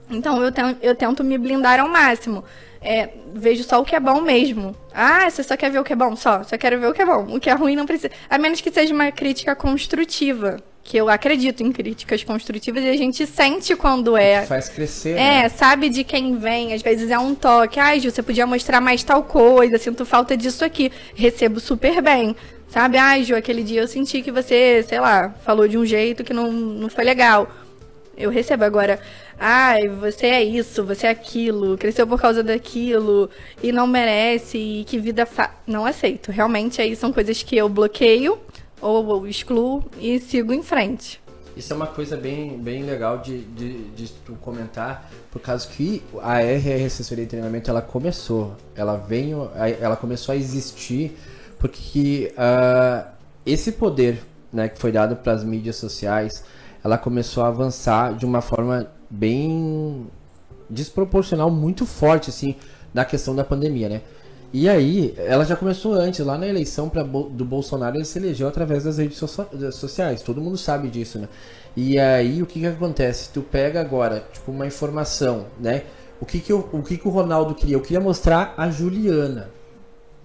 Então 0.10 0.42
eu, 0.44 0.52
tento, 0.52 0.78
eu 0.84 0.96
tento 0.96 1.24
me 1.24 1.38
blindar 1.38 1.80
ao 1.80 1.88
máximo 1.88 2.44
é, 2.86 3.10
vejo 3.34 3.64
só 3.64 3.82
o 3.82 3.86
que 3.86 3.96
é 3.96 4.00
bom 4.00 4.22
mesmo. 4.22 4.76
Ah, 4.94 5.30
você 5.30 5.44
só 5.44 5.58
quer 5.58 5.72
ver 5.72 5.80
o 5.80 5.84
que 5.84 5.94
é 5.94 5.96
bom? 5.96 6.16
Só. 6.16 6.44
Só 6.44 6.58
quero 6.58 6.80
ver 6.80 6.88
o 6.88 6.94
que 6.94 7.02
é 7.02 7.06
bom. 7.06 7.36
O 7.36 7.40
que 7.40 7.50
é 7.50 7.54
ruim 7.54 7.76
não 7.76 7.86
precisa. 7.86 8.12
A 8.30 8.38
menos 8.38 8.62
que 8.62 8.72
seja 8.72 8.94
uma 8.94 9.12
crítica 9.12 9.56
construtiva. 9.56 10.58
Que 10.84 10.98
eu 10.98 11.10
acredito 11.10 11.64
em 11.64 11.72
críticas 11.72 12.24
construtivas 12.24 12.84
e 12.84 12.90
a 12.90 12.96
gente 12.96 13.26
sente 13.26 13.76
quando 13.76 14.16
é. 14.16 14.46
Faz 14.46 14.70
crescer. 14.70 15.18
É, 15.18 15.44
né? 15.44 15.50
sabe 15.50 15.90
de 15.90 16.04
quem 16.04 16.38
vem. 16.38 16.74
Às 16.74 16.84
vezes 16.84 17.10
é 17.10 17.18
um 17.18 17.34
toque. 17.34 17.80
Ai, 17.80 18.00
Ju, 18.00 18.12
você 18.12 18.22
podia 18.22 18.46
mostrar 18.46 18.80
mais 18.80 19.04
tal 19.04 19.24
coisa. 19.24 19.80
Sinto 19.80 20.06
falta 20.06 20.38
disso 20.38 20.64
aqui. 20.64 20.92
Recebo 21.16 21.60
super 21.60 22.04
bem. 22.04 22.36
Sabe? 22.68 23.00
Ai, 23.00 23.24
Ju, 23.24 23.36
aquele 23.36 23.64
dia 23.64 23.82
eu 23.82 23.88
senti 23.88 24.22
que 24.22 24.32
você, 24.32 24.86
sei 24.88 25.00
lá, 25.00 25.34
falou 25.44 25.68
de 25.68 25.76
um 25.76 25.86
jeito 25.86 26.24
que 26.24 26.34
não, 26.34 26.52
não 26.52 26.88
foi 26.88 27.04
legal. 27.04 27.50
Eu 28.18 28.30
recebo 28.30 28.64
agora 28.64 29.00
ai, 29.40 29.88
você 29.88 30.28
é 30.28 30.44
isso, 30.44 30.84
você 30.84 31.08
é 31.08 31.10
aquilo, 31.10 31.78
cresceu 31.78 32.08
por 32.08 32.20
causa 32.20 32.42
daquilo 32.44 33.30
e 33.62 33.72
não 33.72 33.86
merece 33.86 34.58
e 34.58 34.84
que 34.86 34.98
vida 34.98 35.26
fa... 35.26 35.52
não 35.68 35.86
aceito. 35.86 36.32
Realmente 36.32 36.82
aí 36.82 36.96
são 36.96 37.12
coisas 37.12 37.44
que 37.44 37.58
eu 37.58 37.68
bloqueio 37.68 38.38
ou, 38.82 39.06
ou 39.06 39.28
excluo 39.28 39.84
e 40.00 40.20
sigo 40.20 40.54
em 40.54 40.64
frente. 40.64 41.22
Isso 41.56 41.72
é 41.72 41.76
uma 41.76 41.88
coisa 41.88 42.18
bem, 42.18 42.58
bem 42.58 42.84
legal 42.84 43.20
de, 43.20 43.40
de, 43.40 43.78
de 43.92 44.12
tu 44.26 44.34
comentar, 44.42 45.10
por 45.32 45.42
causa 45.42 45.66
que 45.68 46.04
a 46.22 46.42
RR 46.42 46.86
Assessoria 46.86 47.24
e 47.24 47.28
Treinamento 47.28 47.70
ela 47.70 47.82
começou, 47.82 48.58
ela 48.76 48.98
veio, 48.98 49.50
ela 49.80 49.96
começou 49.96 50.34
a 50.34 50.36
existir 50.36 51.18
porque 51.58 52.34
uh, 52.34 53.08
esse 53.46 53.72
poder 53.72 54.22
né, 54.52 54.68
que 54.68 54.78
foi 54.78 54.92
dado 54.92 55.16
para 55.16 55.32
as 55.32 55.46
mídias 55.46 55.78
sociais, 55.78 56.44
ela 56.86 57.00
começou 57.00 57.44
a 57.44 57.48
avançar 57.48 58.14
de 58.14 58.28
uma 58.28 58.42
forma 58.42 58.88
bem 59.10 60.06
desproporcional, 60.70 61.50
muito 61.50 61.84
forte, 61.84 62.30
assim, 62.30 62.56
na 62.94 63.04
questão 63.04 63.36
da 63.36 63.44
pandemia, 63.44 63.90
né? 63.90 64.02
E 64.54 64.70
aí, 64.70 65.16
ela 65.18 65.44
já 65.44 65.56
começou 65.56 65.94
antes, 65.94 66.24
lá 66.24 66.38
na 66.38 66.48
eleição 66.48 66.88
pra, 66.88 67.02
do 67.02 67.44
Bolsonaro, 67.44 67.98
ele 67.98 68.06
se 68.06 68.20
elegeu 68.20 68.48
através 68.48 68.84
das 68.84 69.00
redes 69.00 69.18
so 69.18 69.28
sociais, 69.72 70.22
todo 70.22 70.40
mundo 70.40 70.58
sabe 70.58 70.88
disso, 70.88 71.18
né? 71.18 71.28
E 71.76 71.98
aí, 71.98 72.44
o 72.44 72.46
que 72.46 72.60
que 72.60 72.68
acontece? 72.68 73.32
Tu 73.34 73.42
pega 73.42 73.82
agora, 73.82 74.24
tipo, 74.32 74.52
uma 74.52 74.68
informação, 74.68 75.48
né? 75.60 75.86
O 76.22 76.26
que 76.26 76.40
que, 76.40 76.54
eu, 76.54 76.70
o, 76.72 76.84
que 76.84 77.00
que 77.00 77.08
o 77.08 77.12
Ronaldo 77.12 77.56
queria? 77.56 77.76
Eu 77.76 77.82
queria 77.82 78.00
mostrar 78.00 78.54
a 78.56 78.70
Juliana, 78.70 79.50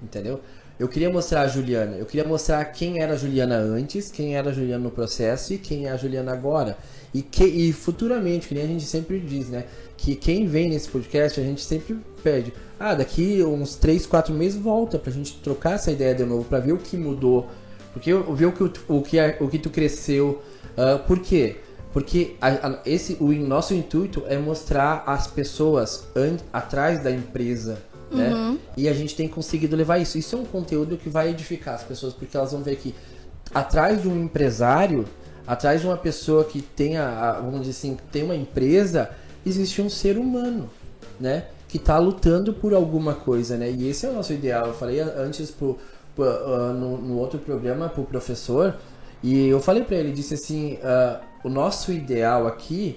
entendeu? 0.02 0.40
Eu 0.80 0.88
queria 0.88 1.10
mostrar 1.10 1.42
a 1.42 1.46
Juliana, 1.46 1.96
eu 1.96 2.06
queria 2.06 2.26
mostrar 2.26 2.64
quem 2.64 3.02
era 3.02 3.12
a 3.12 3.16
Juliana 3.16 3.56
antes, 3.58 4.10
quem 4.10 4.34
era 4.34 4.48
a 4.48 4.52
Juliana 4.52 4.82
no 4.82 4.90
processo 4.90 5.52
e 5.52 5.58
quem 5.58 5.84
é 5.84 5.90
a 5.90 5.96
Juliana 5.98 6.32
agora. 6.32 6.78
E, 7.12 7.20
que, 7.20 7.44
e 7.44 7.70
futuramente, 7.70 8.48
que 8.48 8.54
nem 8.54 8.64
a 8.64 8.66
gente 8.66 8.86
sempre 8.86 9.20
diz, 9.20 9.50
né? 9.50 9.66
Que 9.94 10.16
quem 10.16 10.46
vem 10.46 10.70
nesse 10.70 10.88
podcast, 10.88 11.38
a 11.38 11.42
gente 11.42 11.60
sempre 11.60 11.98
pede. 12.22 12.54
Ah, 12.78 12.94
daqui 12.94 13.42
uns 13.44 13.76
3, 13.76 14.06
4 14.06 14.32
meses 14.32 14.58
volta 14.58 14.98
pra 14.98 15.12
gente 15.12 15.34
trocar 15.42 15.74
essa 15.74 15.92
ideia 15.92 16.14
de 16.14 16.24
novo, 16.24 16.44
pra 16.44 16.60
ver 16.60 16.72
o 16.72 16.78
que 16.78 16.96
mudou. 16.96 17.50
Porque 17.92 18.14
ver 18.14 18.46
o 18.46 18.52
que, 18.52 18.62
o 18.88 19.02
que, 19.02 19.18
o 19.38 19.48
que 19.48 19.58
tu 19.58 19.68
cresceu. 19.68 20.40
Uh, 20.78 20.98
por 21.06 21.18
quê? 21.18 21.56
Porque 21.92 22.36
a, 22.40 22.48
a, 22.48 22.78
esse, 22.86 23.18
o 23.20 23.30
nosso 23.32 23.74
intuito 23.74 24.22
é 24.28 24.38
mostrar 24.38 25.04
as 25.06 25.26
pessoas 25.26 26.06
an, 26.16 26.38
atrás 26.50 27.02
da 27.02 27.10
empresa. 27.10 27.89
Né? 28.10 28.32
Uhum. 28.32 28.58
E 28.76 28.88
a 28.88 28.92
gente 28.92 29.14
tem 29.14 29.28
conseguido 29.28 29.76
levar 29.76 29.98
isso. 29.98 30.18
Isso 30.18 30.36
é 30.36 30.38
um 30.38 30.44
conteúdo 30.44 30.96
que 30.96 31.08
vai 31.08 31.30
edificar 31.30 31.74
as 31.74 31.82
pessoas, 31.82 32.12
porque 32.12 32.36
elas 32.36 32.52
vão 32.52 32.62
ver 32.62 32.76
que 32.76 32.94
atrás 33.54 34.02
de 34.02 34.08
um 34.08 34.24
empresário 34.24 35.06
atrás 35.50 35.80
de 35.80 35.86
uma 35.88 35.96
pessoa 35.96 36.44
que 36.44 36.62
tenha, 36.62 37.32
vamos 37.40 37.62
dizer 37.62 37.72
assim, 37.72 37.96
tem 38.12 38.22
uma 38.22 38.36
empresa, 38.36 39.10
existe 39.44 39.82
um 39.82 39.90
ser 39.90 40.16
humano, 40.16 40.70
né? 41.18 41.46
Que 41.66 41.76
está 41.76 41.98
lutando 41.98 42.52
por 42.52 42.72
alguma 42.72 43.14
coisa, 43.14 43.56
né? 43.56 43.68
E 43.68 43.88
esse 43.88 44.06
é 44.06 44.10
o 44.10 44.12
nosso 44.12 44.32
ideal. 44.32 44.68
Eu 44.68 44.74
falei 44.74 45.00
antes 45.00 45.50
pro, 45.50 45.76
pro 46.14 46.24
uh, 46.24 46.72
no, 46.72 46.98
no, 46.98 47.18
outro 47.18 47.40
programa 47.40 47.88
pro 47.88 48.04
professor 48.04 48.76
e 49.24 49.48
eu 49.48 49.58
falei 49.58 49.82
para 49.82 49.96
ele, 49.96 50.12
disse 50.12 50.34
assim, 50.34 50.74
uh, 50.74 51.20
o 51.42 51.48
nosso 51.48 51.90
ideal 51.90 52.46
aqui 52.46 52.96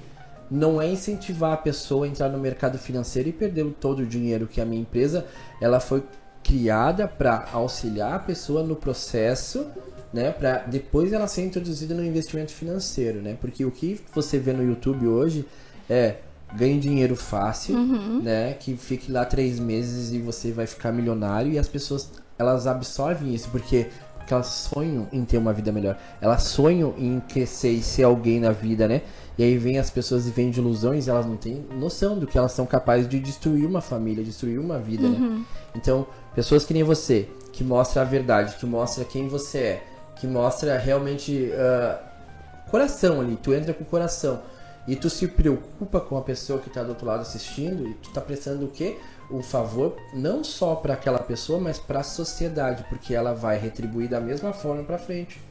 não 0.53 0.79
é 0.79 0.87
incentivar 0.87 1.53
a 1.53 1.57
pessoa 1.57 2.05
a 2.05 2.09
entrar 2.09 2.29
no 2.29 2.37
mercado 2.37 2.77
financeiro 2.77 3.29
e 3.29 3.33
perder 3.33 3.65
todo 3.79 3.99
o 4.01 4.05
dinheiro 4.05 4.45
que 4.45 4.61
a 4.61 4.65
minha 4.65 4.81
empresa 4.81 5.25
ela 5.59 5.79
foi 5.79 6.03
criada 6.43 7.07
para 7.07 7.47
auxiliar 7.51 8.13
a 8.13 8.19
pessoa 8.19 8.61
no 8.61 8.75
processo 8.75 9.65
né, 10.13 10.31
para 10.31 10.59
depois 10.59 11.11
ela 11.11 11.27
ser 11.27 11.43
introduzida 11.43 11.95
no 11.95 12.05
investimento 12.05 12.51
financeiro, 12.51 13.19
né? 13.19 13.35
Porque 13.41 13.65
o 13.65 13.71
que 13.71 13.99
você 14.13 14.37
vê 14.37 14.53
no 14.53 14.63
YouTube 14.63 15.07
hoje 15.07 15.43
é 15.89 16.17
ganhe 16.55 16.79
dinheiro 16.79 17.15
fácil, 17.15 17.75
uhum. 17.75 18.21
né? 18.21 18.53
Que 18.53 18.77
fique 18.77 19.11
lá 19.11 19.25
três 19.25 19.59
meses 19.59 20.13
e 20.13 20.19
você 20.19 20.51
vai 20.51 20.67
ficar 20.67 20.91
milionário 20.91 21.51
e 21.51 21.57
as 21.57 21.67
pessoas 21.67 22.11
elas 22.37 22.67
absorvem 22.67 23.33
isso 23.33 23.49
porque 23.49 23.87
porque 24.23 24.33
elas 24.33 24.47
sonham 24.47 25.07
em 25.11 25.25
ter 25.25 25.37
uma 25.37 25.51
vida 25.51 25.71
melhor. 25.71 25.97
Elas 26.21 26.43
sonham 26.43 26.93
em 26.97 27.19
crescer 27.19 27.71
e 27.71 27.83
ser 27.83 28.03
alguém 28.03 28.39
na 28.39 28.51
vida, 28.51 28.87
né? 28.87 29.01
E 29.37 29.43
aí 29.43 29.57
vem 29.57 29.77
as 29.77 29.89
pessoas 29.89 30.25
e 30.27 30.31
vêm 30.31 30.49
de 30.49 30.59
ilusões, 30.59 31.07
elas 31.07 31.25
não 31.25 31.35
têm 31.35 31.65
noção 31.77 32.17
do 32.17 32.25
que 32.25 32.37
elas 32.37 32.53
são 32.53 32.65
capazes 32.65 33.07
de 33.07 33.19
destruir 33.19 33.65
uma 33.65 33.81
família, 33.81 34.23
destruir 34.23 34.59
uma 34.59 34.79
vida, 34.79 35.09
né? 35.09 35.17
Uhum. 35.17 35.45
Então, 35.75 36.07
pessoas 36.33 36.65
que 36.65 36.73
nem 36.73 36.83
você, 36.83 37.27
que 37.51 37.63
mostra 37.63 38.01
a 38.01 38.05
verdade, 38.05 38.55
que 38.55 38.65
mostra 38.65 39.03
quem 39.03 39.27
você 39.27 39.57
é, 39.57 39.83
que 40.15 40.25
mostra 40.25 40.77
realmente 40.77 41.51
uh, 41.51 42.69
coração 42.69 43.19
ali, 43.19 43.37
tu 43.41 43.53
entra 43.53 43.73
com 43.73 43.83
o 43.83 43.87
coração 43.87 44.39
e 44.87 44.95
tu 44.95 45.09
se 45.09 45.27
preocupa 45.27 45.99
com 45.99 46.17
a 46.17 46.21
pessoa 46.21 46.59
que 46.59 46.69
está 46.69 46.83
do 46.83 46.89
outro 46.89 47.05
lado 47.05 47.21
assistindo 47.21 47.87
e 47.87 47.93
tu 47.95 48.09
está 48.09 48.21
prestando 48.21 48.65
o 48.65 48.69
quê? 48.69 48.97
O 49.33 49.41
favor 49.41 49.97
não 50.13 50.43
só 50.43 50.75
para 50.75 50.93
aquela 50.93 51.17
pessoa, 51.17 51.59
mas 51.59 51.79
para 51.79 52.01
a 52.01 52.03
sociedade, 52.03 52.85
porque 52.87 53.15
ela 53.15 53.33
vai 53.33 53.57
retribuir 53.57 54.07
da 54.07 54.19
mesma 54.19 54.53
forma 54.53 54.83
para 54.83 54.99
frente. 54.99 55.41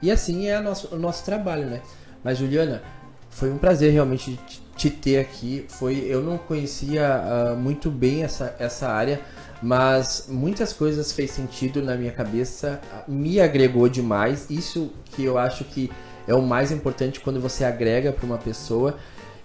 E 0.00 0.10
assim 0.10 0.46
é 0.46 0.60
nosso, 0.60 0.94
o 0.94 0.98
nosso 0.98 1.24
trabalho, 1.24 1.66
né? 1.66 1.82
Mas 2.22 2.38
Juliana, 2.38 2.80
foi 3.28 3.50
um 3.50 3.58
prazer 3.58 3.92
realmente 3.92 4.38
te 4.76 4.88
ter 4.88 5.18
aqui. 5.18 5.64
Foi, 5.68 6.06
eu 6.08 6.22
não 6.22 6.38
conhecia 6.38 7.20
uh, 7.20 7.56
muito 7.56 7.90
bem 7.90 8.22
essa, 8.22 8.54
essa 8.60 8.88
área, 8.88 9.20
mas 9.60 10.26
muitas 10.28 10.72
coisas 10.72 11.10
fez 11.10 11.32
sentido 11.32 11.82
na 11.82 11.96
minha 11.96 12.12
cabeça, 12.12 12.80
me 13.08 13.40
agregou 13.40 13.88
demais. 13.88 14.48
Isso 14.48 14.92
que 15.06 15.24
eu 15.24 15.36
acho 15.36 15.64
que 15.64 15.90
é 16.28 16.34
o 16.34 16.42
mais 16.42 16.70
importante 16.70 17.18
quando 17.18 17.40
você 17.40 17.64
agrega 17.64 18.12
para 18.12 18.24
uma 18.24 18.38
pessoa. 18.38 18.96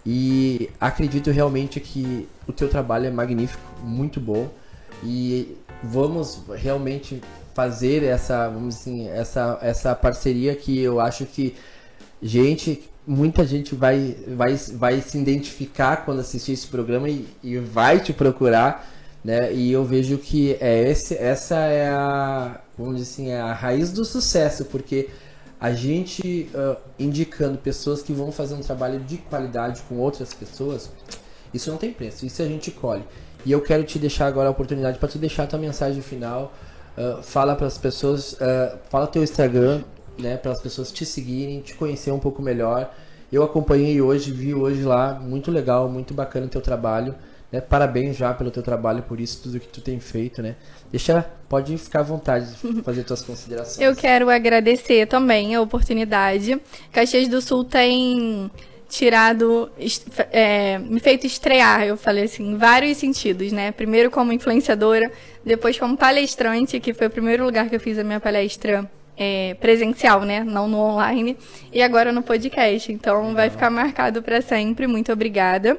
E 0.06 0.70
acredito 0.80 1.30
realmente 1.32 1.80
que 1.80 2.28
o 2.48 2.54
teu 2.54 2.70
trabalho 2.70 3.08
é 3.08 3.12
magnífico, 3.12 3.62
muito 3.84 4.20
bom. 4.20 4.50
E 5.04 5.56
vamos 5.84 6.42
realmente 6.56 7.22
fazer 7.54 8.04
essa, 8.04 8.48
vamos 8.50 8.76
assim, 8.76 9.08
essa, 9.10 9.60
essa 9.62 9.96
parceria 9.96 10.56
que 10.56 10.80
eu 10.80 11.00
acho 11.00 11.26
que 11.26 11.56
gente 12.22 12.90
muita 13.10 13.46
gente 13.46 13.74
vai, 13.74 14.16
vai, 14.28 14.56
vai 14.56 15.02
se 15.02 15.18
identificar 15.18 16.06
quando 16.06 16.20
assistir 16.20 16.52
esse 16.52 16.68
programa 16.68 17.10
e, 17.10 17.28
e 17.44 17.58
vai 17.58 18.00
te 18.00 18.14
procurar, 18.14 18.88
né? 19.24 19.52
E 19.52 19.72
eu 19.72 19.84
vejo 19.84 20.20
que 20.20 20.56
é 20.60 20.90
esse, 20.90 21.16
essa 21.16 21.56
é 21.56 21.90
a, 21.90 22.62
vamos 22.78 22.98
dizer 22.98 23.12
assim, 23.12 23.30
é 23.32 23.42
a 23.42 23.52
raiz 23.52 23.92
do 23.92 24.06
sucesso, 24.06 24.66
porque 24.66 25.10
a 25.60 25.72
gente 25.72 26.50
uh, 26.54 26.78
indicando 26.98 27.58
pessoas 27.58 28.02
que 28.02 28.14
vão 28.14 28.32
fazer 28.32 28.56
um 28.56 28.62
trabalho 28.62 29.00
de 29.02 29.18
qualidade 29.18 29.82
com 29.90 29.96
outras 29.96 30.34
pessoas, 30.34 30.90
isso 31.54 31.70
não 31.70 31.78
tem 31.78 31.92
preço, 31.92 32.26
isso 32.26 32.42
a 32.42 32.46
gente 32.46 32.72
colhe. 32.72 33.04
E 33.46 33.52
eu 33.52 33.62
quero 33.62 33.84
te 33.84 34.00
deixar 34.00 34.28
agora 34.28 34.48
a 34.48 34.52
oportunidade 34.52 34.98
para 34.98 35.10
tu 35.10 35.18
deixar 35.18 35.44
a 35.44 35.48
tua 35.48 35.60
mensagem 35.60 36.02
final. 36.02 36.54
Uh, 36.98 37.22
fala 37.22 37.56
para 37.56 37.68
as 37.68 37.78
pessoas, 37.78 38.34
uh, 38.34 38.78
fala 38.90 39.08
teu 39.08 39.24
Instagram, 39.24 39.82
né, 40.18 40.38
para 40.38 40.52
as 40.52 40.62
pessoas 40.62 40.92
te 40.92 41.06
seguirem, 41.06 41.62
te 41.62 41.74
conhecer 41.74 42.12
um 42.12 42.20
pouco 42.20 42.42
melhor. 42.42 42.94
Eu 43.32 43.44
acompanhei 43.44 44.02
hoje, 44.02 44.32
vi 44.32 44.54
hoje 44.54 44.84
lá, 44.84 45.14
muito 45.14 45.52
legal, 45.52 45.90
muito 45.90 46.14
bacana 46.14 46.46
o 46.46 46.50
teu 46.50 46.62
trabalho. 46.62 47.16
Né? 47.52 47.60
Parabéns 47.62 48.16
já 48.16 48.34
pelo 48.34 48.52
teu 48.52 48.62
trabalho, 48.62 49.04
por 49.04 49.20
isso 49.20 49.42
tudo 49.44 49.60
que 49.60 49.68
tu 49.68 49.82
tem 49.82 50.00
feito, 50.00 50.42
né? 50.42 50.56
Deixa, 50.92 51.26
pode 51.48 51.78
ficar 51.78 52.00
à 52.00 52.04
vontade 52.04 52.54
de 52.54 52.82
fazer 52.84 53.04
tuas 53.04 53.22
considerações. 53.22 53.80
Eu 53.80 53.96
quero 53.96 54.30
agradecer 54.30 55.08
também 55.08 55.56
a 55.56 55.62
oportunidade. 55.62 56.60
Caxias 56.92 57.28
do 57.28 57.42
Sul 57.42 57.64
tem 57.64 58.52
tirado, 58.88 59.72
é, 60.32 60.80
me 60.80 61.00
feito 61.00 61.28
estrear, 61.28 61.84
eu 61.84 61.96
falei 61.96 62.24
assim, 62.24 62.54
em 62.54 62.58
vários 62.58 62.98
sentidos, 62.98 63.52
né? 63.52 63.72
Primeiro 63.72 64.10
como 64.10 64.34
influenciadora, 64.34 65.12
depois 65.46 65.78
como 65.78 65.96
palestrante, 65.96 66.80
que 66.80 66.94
foi 66.94 67.08
o 67.08 67.12
primeiro 67.12 67.46
lugar 67.46 67.70
que 67.70 67.76
eu 67.76 67.80
fiz 67.80 68.00
a 68.00 68.04
minha 68.04 68.20
palestra 68.20 68.90
é, 69.20 69.54
presencial, 69.56 70.22
né? 70.22 70.44
Não 70.44 70.68
no 70.68 70.78
online. 70.78 71.38
E 71.74 71.82
agora 71.84 72.12
no 72.12 72.24
podcast. 72.24 72.92
Então 72.92 73.18
Legal. 73.18 73.36
vai 73.36 73.50
ficar 73.50 73.70
marcado 73.70 74.24
para 74.24 74.42
sempre. 74.42 74.88
Muito 74.88 75.12
obrigada. 75.12 75.78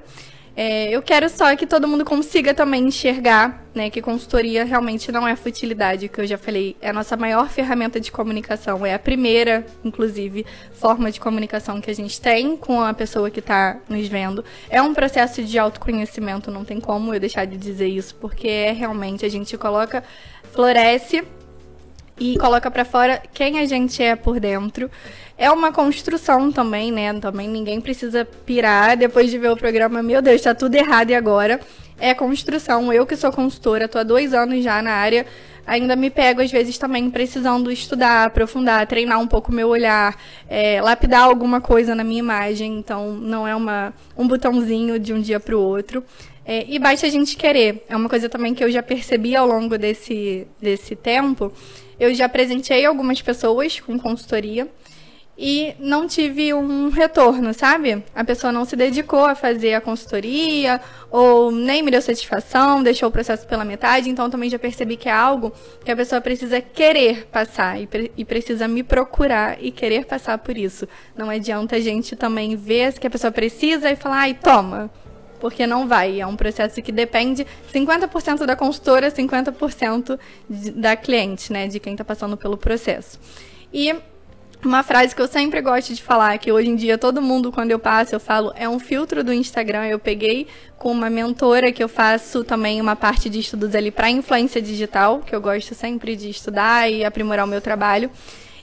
É, 0.62 0.90
eu 0.90 1.00
quero 1.00 1.26
só 1.30 1.56
que 1.56 1.66
todo 1.66 1.88
mundo 1.88 2.04
consiga 2.04 2.52
também 2.52 2.86
enxergar, 2.86 3.64
né, 3.74 3.88
que 3.88 4.02
consultoria 4.02 4.62
realmente 4.62 5.10
não 5.10 5.26
é 5.26 5.34
futilidade, 5.34 6.06
que 6.06 6.20
eu 6.20 6.26
já 6.26 6.36
falei, 6.36 6.76
é 6.82 6.90
a 6.90 6.92
nossa 6.92 7.16
maior 7.16 7.48
ferramenta 7.48 7.98
de 7.98 8.12
comunicação, 8.12 8.84
é 8.84 8.92
a 8.92 8.98
primeira, 8.98 9.64
inclusive, 9.82 10.44
forma 10.74 11.10
de 11.10 11.18
comunicação 11.18 11.80
que 11.80 11.90
a 11.90 11.94
gente 11.94 12.20
tem 12.20 12.58
com 12.58 12.78
a 12.82 12.92
pessoa 12.92 13.30
que 13.30 13.40
está 13.40 13.78
nos 13.88 14.06
vendo. 14.06 14.44
É 14.68 14.82
um 14.82 14.92
processo 14.92 15.42
de 15.42 15.58
autoconhecimento, 15.58 16.50
não 16.50 16.62
tem 16.62 16.78
como 16.78 17.14
eu 17.14 17.18
deixar 17.18 17.46
de 17.46 17.56
dizer 17.56 17.88
isso, 17.88 18.14
porque 18.16 18.46
é 18.46 18.70
realmente 18.70 19.24
a 19.24 19.30
gente 19.30 19.56
coloca, 19.56 20.04
floresce 20.52 21.24
e 22.20 22.36
coloca 22.38 22.70
para 22.70 22.84
fora 22.84 23.20
quem 23.32 23.58
a 23.58 23.64
gente 23.64 24.02
é 24.02 24.14
por 24.14 24.38
dentro. 24.38 24.90
É 25.38 25.50
uma 25.50 25.72
construção 25.72 26.52
também, 26.52 26.92
né? 26.92 27.18
Também 27.18 27.48
ninguém 27.48 27.80
precisa 27.80 28.26
pirar 28.44 28.94
depois 28.94 29.30
de 29.30 29.38
ver 29.38 29.50
o 29.50 29.56
programa. 29.56 30.02
Meu 30.02 30.20
Deus, 30.20 30.42
tá 30.42 30.54
tudo 30.54 30.74
errado 30.74 31.10
e 31.10 31.14
agora? 31.14 31.58
É 31.98 32.12
construção. 32.12 32.92
Eu 32.92 33.06
que 33.06 33.16
sou 33.16 33.32
consultora, 33.32 33.88
tô 33.88 33.98
há 33.98 34.02
dois 34.02 34.34
anos 34.34 34.62
já 34.62 34.82
na 34.82 34.92
área. 34.92 35.24
Ainda 35.66 35.96
me 35.96 36.10
pego, 36.10 36.42
às 36.42 36.50
vezes, 36.50 36.76
também 36.76 37.10
precisando 37.10 37.70
estudar, 37.70 38.26
aprofundar, 38.26 38.86
treinar 38.86 39.18
um 39.18 39.26
pouco 39.26 39.50
meu 39.50 39.68
olhar, 39.68 40.14
é, 40.48 40.80
lapidar 40.82 41.22
alguma 41.22 41.60
coisa 41.60 41.94
na 41.94 42.04
minha 42.04 42.18
imagem. 42.18 42.78
Então, 42.78 43.12
não 43.12 43.48
é 43.48 43.56
uma, 43.56 43.94
um 44.18 44.26
botãozinho 44.28 44.98
de 44.98 45.14
um 45.14 45.20
dia 45.20 45.40
para 45.40 45.56
o 45.56 45.60
outro. 45.60 46.04
É, 46.44 46.66
e 46.68 46.78
basta 46.78 47.06
a 47.06 47.10
gente 47.10 47.34
querer. 47.36 47.82
É 47.88 47.96
uma 47.96 48.10
coisa 48.10 48.28
também 48.28 48.52
que 48.52 48.62
eu 48.62 48.70
já 48.70 48.82
percebi 48.82 49.34
ao 49.34 49.46
longo 49.46 49.78
desse, 49.78 50.46
desse 50.60 50.94
tempo 50.94 51.50
eu 52.00 52.14
já 52.14 52.28
presenteei 52.28 52.86
algumas 52.86 53.20
pessoas 53.20 53.78
com 53.78 53.98
consultoria 53.98 54.66
e 55.42 55.74
não 55.78 56.06
tive 56.06 56.52
um 56.52 56.90
retorno, 56.90 57.54
sabe? 57.54 58.04
A 58.14 58.22
pessoa 58.22 58.52
não 58.52 58.66
se 58.66 58.76
dedicou 58.76 59.24
a 59.24 59.34
fazer 59.34 59.72
a 59.72 59.80
consultoria 59.80 60.80
ou 61.10 61.50
nem 61.50 61.82
me 61.82 61.90
deu 61.90 62.02
satisfação, 62.02 62.82
deixou 62.82 63.08
o 63.08 63.12
processo 63.12 63.46
pela 63.46 63.64
metade. 63.64 64.10
Então 64.10 64.28
também 64.28 64.50
já 64.50 64.58
percebi 64.58 64.98
que 64.98 65.08
é 65.08 65.12
algo 65.12 65.50
que 65.82 65.90
a 65.90 65.96
pessoa 65.96 66.20
precisa 66.20 66.60
querer 66.60 67.26
passar 67.26 67.80
e, 67.80 67.86
pre 67.86 68.12
e 68.16 68.24
precisa 68.24 68.66
me 68.66 68.82
procurar 68.82 69.56
e 69.62 69.70
querer 69.70 70.04
passar 70.04 70.36
por 70.38 70.58
isso. 70.58 70.86
Não 71.16 71.30
adianta 71.30 71.76
a 71.76 71.80
gente 71.80 72.16
também 72.16 72.54
ver 72.54 72.98
que 72.98 73.06
a 73.06 73.10
pessoa 73.10 73.30
precisa 73.30 73.90
e 73.90 73.96
falar, 73.96 74.20
ai, 74.20 74.34
toma, 74.34 74.90
porque 75.40 75.66
não 75.66 75.88
vai. 75.88 76.20
É 76.20 76.26
um 76.26 76.36
processo 76.36 76.80
que 76.82 76.92
depende 76.92 77.46
50% 77.72 78.44
da 78.44 78.54
consultora, 78.54 79.10
50% 79.10 80.18
da 80.74 80.94
cliente, 80.96 81.52
né, 81.52 81.66
de 81.66 81.80
quem 81.80 81.92
está 81.94 82.04
passando 82.04 82.36
pelo 82.36 82.56
processo. 82.56 83.18
E 83.72 83.94
uma 84.62 84.82
frase 84.82 85.14
que 85.14 85.22
eu 85.22 85.26
sempre 85.26 85.62
gosto 85.62 85.94
de 85.94 86.02
falar, 86.02 86.36
que 86.38 86.52
hoje 86.52 86.68
em 86.68 86.76
dia 86.76 86.98
todo 86.98 87.22
mundo, 87.22 87.50
quando 87.50 87.70
eu 87.70 87.78
passo, 87.78 88.14
eu 88.14 88.20
falo, 88.20 88.52
é 88.54 88.68
um 88.68 88.78
filtro 88.78 89.24
do 89.24 89.32
Instagram. 89.32 89.86
Eu 89.86 89.98
peguei 89.98 90.46
com 90.76 90.92
uma 90.92 91.08
mentora 91.08 91.72
que 91.72 91.82
eu 91.82 91.88
faço 91.88 92.44
também 92.44 92.80
uma 92.80 92.94
parte 92.94 93.30
de 93.30 93.38
estudos 93.38 93.74
ali 93.74 93.90
para 93.90 94.10
influência 94.10 94.60
digital, 94.60 95.20
que 95.20 95.34
eu 95.34 95.40
gosto 95.40 95.74
sempre 95.74 96.14
de 96.14 96.28
estudar 96.28 96.90
e 96.90 97.04
aprimorar 97.04 97.46
o 97.46 97.48
meu 97.48 97.60
trabalho. 97.60 98.10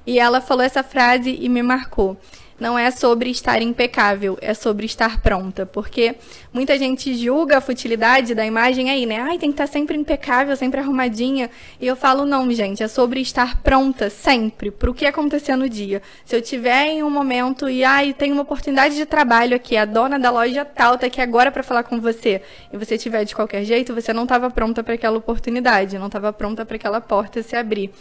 E 0.05 0.19
ela 0.19 0.39
falou 0.39 0.63
essa 0.63 0.83
frase 0.83 1.37
e 1.41 1.49
me 1.49 1.63
marcou 1.63 2.15
não 2.59 2.77
é 2.77 2.89
sobre 2.91 3.29
estar 3.29 3.61
impecável, 3.61 4.37
é 4.41 4.53
sobre 4.53 4.85
estar 4.85 5.21
pronta. 5.21 5.65
Porque 5.65 6.15
muita 6.51 6.77
gente 6.77 7.13
julga 7.15 7.57
a 7.57 7.61
futilidade 7.61 8.33
da 8.33 8.45
imagem 8.45 8.89
aí, 8.89 9.05
né? 9.05 9.19
Ai, 9.21 9.37
tem 9.37 9.49
que 9.49 9.53
estar 9.53 9.67
sempre 9.67 9.97
impecável, 9.97 10.55
sempre 10.55 10.79
arrumadinha. 10.79 11.49
E 11.79 11.85
eu 11.85 11.95
falo, 11.95 12.25
não, 12.25 12.51
gente, 12.51 12.81
é 12.81 12.87
sobre 12.87 13.21
estar 13.21 13.61
pronta 13.61 14.09
sempre 14.09 14.71
para 14.71 14.89
o 14.89 14.93
que 14.93 15.05
acontecer 15.05 15.55
no 15.55 15.69
dia. 15.69 16.01
Se 16.25 16.35
eu 16.35 16.41
tiver 16.41 16.87
em 16.87 17.03
um 17.03 17.09
momento 17.09 17.69
e, 17.69 17.83
ai, 17.83 18.13
tem 18.13 18.31
uma 18.31 18.41
oportunidade 18.41 18.95
de 18.95 19.05
trabalho 19.05 19.55
aqui, 19.55 19.77
a 19.77 19.85
dona 19.85 20.17
da 20.17 20.31
loja 20.31 20.65
tal 20.65 20.97
tá 20.97 21.07
aqui 21.07 21.21
agora 21.21 21.51
para 21.51 21.63
falar 21.63 21.83
com 21.83 21.99
você, 21.99 22.41
e 22.71 22.77
você 22.77 22.97
tiver 22.97 23.23
de 23.23 23.35
qualquer 23.35 23.63
jeito, 23.63 23.93
você 23.93 24.13
não 24.13 24.23
estava 24.23 24.49
pronta 24.49 24.83
para 24.83 24.93
aquela 24.93 25.17
oportunidade, 25.17 25.97
não 25.97 26.07
estava 26.07 26.33
pronta 26.33 26.65
para 26.65 26.75
aquela 26.75 27.01
porta 27.01 27.41
se 27.43 27.55
abrir. 27.55 27.91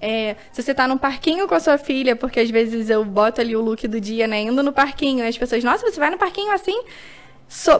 É, 0.00 0.36
se 0.52 0.62
você 0.62 0.74
tá 0.74 0.86
no 0.86 0.98
parquinho 0.98 1.48
com 1.48 1.54
a 1.54 1.60
sua 1.60 1.78
filha, 1.78 2.14
porque 2.14 2.40
às 2.40 2.50
vezes 2.50 2.90
eu 2.90 3.04
boto 3.04 3.40
ali 3.40 3.56
o 3.56 3.60
look 3.60 3.86
do 3.88 4.00
dia, 4.00 4.26
né? 4.26 4.42
Indo 4.42 4.62
no 4.62 4.72
parquinho, 4.72 5.24
e 5.24 5.28
as 5.28 5.38
pessoas, 5.38 5.64
nossa, 5.64 5.90
você 5.90 5.98
vai 5.98 6.10
no 6.10 6.18
parquinho 6.18 6.52
assim? 6.52 6.78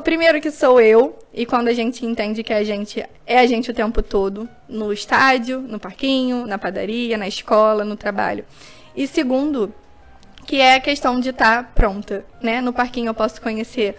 Primeiro 0.04 0.40
que 0.40 0.50
sou 0.50 0.80
eu, 0.80 1.18
e 1.34 1.44
quando 1.44 1.68
a 1.68 1.72
gente 1.72 2.06
entende 2.06 2.42
que 2.42 2.52
a 2.52 2.62
gente 2.62 3.04
é 3.26 3.38
a 3.38 3.46
gente 3.46 3.70
o 3.70 3.74
tempo 3.74 4.02
todo, 4.02 4.48
no 4.68 4.92
estádio, 4.92 5.60
no 5.60 5.78
parquinho, 5.78 6.46
na 6.46 6.56
padaria, 6.56 7.18
na 7.18 7.26
escola, 7.26 7.84
no 7.84 7.96
trabalho. 7.96 8.44
E 8.96 9.06
segundo, 9.06 9.74
que 10.46 10.60
é 10.60 10.76
a 10.76 10.80
questão 10.80 11.18
de 11.20 11.30
estar 11.30 11.64
tá 11.64 11.70
pronta, 11.74 12.24
né? 12.40 12.60
No 12.60 12.72
parquinho 12.72 13.08
eu 13.08 13.14
posso 13.14 13.42
conhecer 13.42 13.96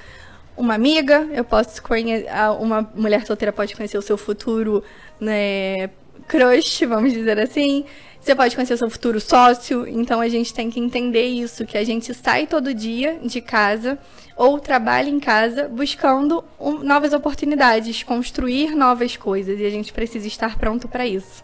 uma 0.56 0.74
amiga, 0.74 1.28
eu 1.32 1.44
posso 1.44 1.84
conhecer 1.84 2.28
uma 2.60 2.90
mulher 2.96 3.26
solteira 3.26 3.54
pode 3.54 3.76
conhecer 3.76 3.98
o 3.98 4.02
seu 4.02 4.18
futuro, 4.18 4.84
né, 5.20 5.90
crush, 6.28 6.84
vamos 6.86 7.14
dizer 7.14 7.40
assim. 7.40 7.86
Você 8.28 8.36
pode 8.36 8.56
conhecer 8.56 8.76
seu 8.76 8.90
futuro 8.90 9.22
sócio, 9.22 9.88
então 9.88 10.20
a 10.20 10.28
gente 10.28 10.54
tem 10.54 10.70
que 10.70 10.82
entender 10.82 11.24
isso, 11.28 11.66
que 11.66 11.78
a 11.78 11.84
gente 11.86 12.14
sai 12.14 12.46
todo 12.46 12.74
dia 12.74 13.22
de 13.24 13.40
casa 13.40 13.98
ou 14.36 14.60
trabalha 14.60 15.08
em 15.08 15.18
casa 15.18 15.70
buscando 15.70 16.44
um, 16.60 16.80
novas 16.80 17.14
oportunidades, 17.14 18.04
construir 18.04 18.76
novas 18.76 19.16
coisas, 19.16 19.58
e 19.58 19.66
a 19.66 19.70
gente 19.70 19.94
precisa 19.94 20.28
estar 20.28 20.58
pronto 20.58 20.90
para 20.90 21.08
isso. 21.08 21.42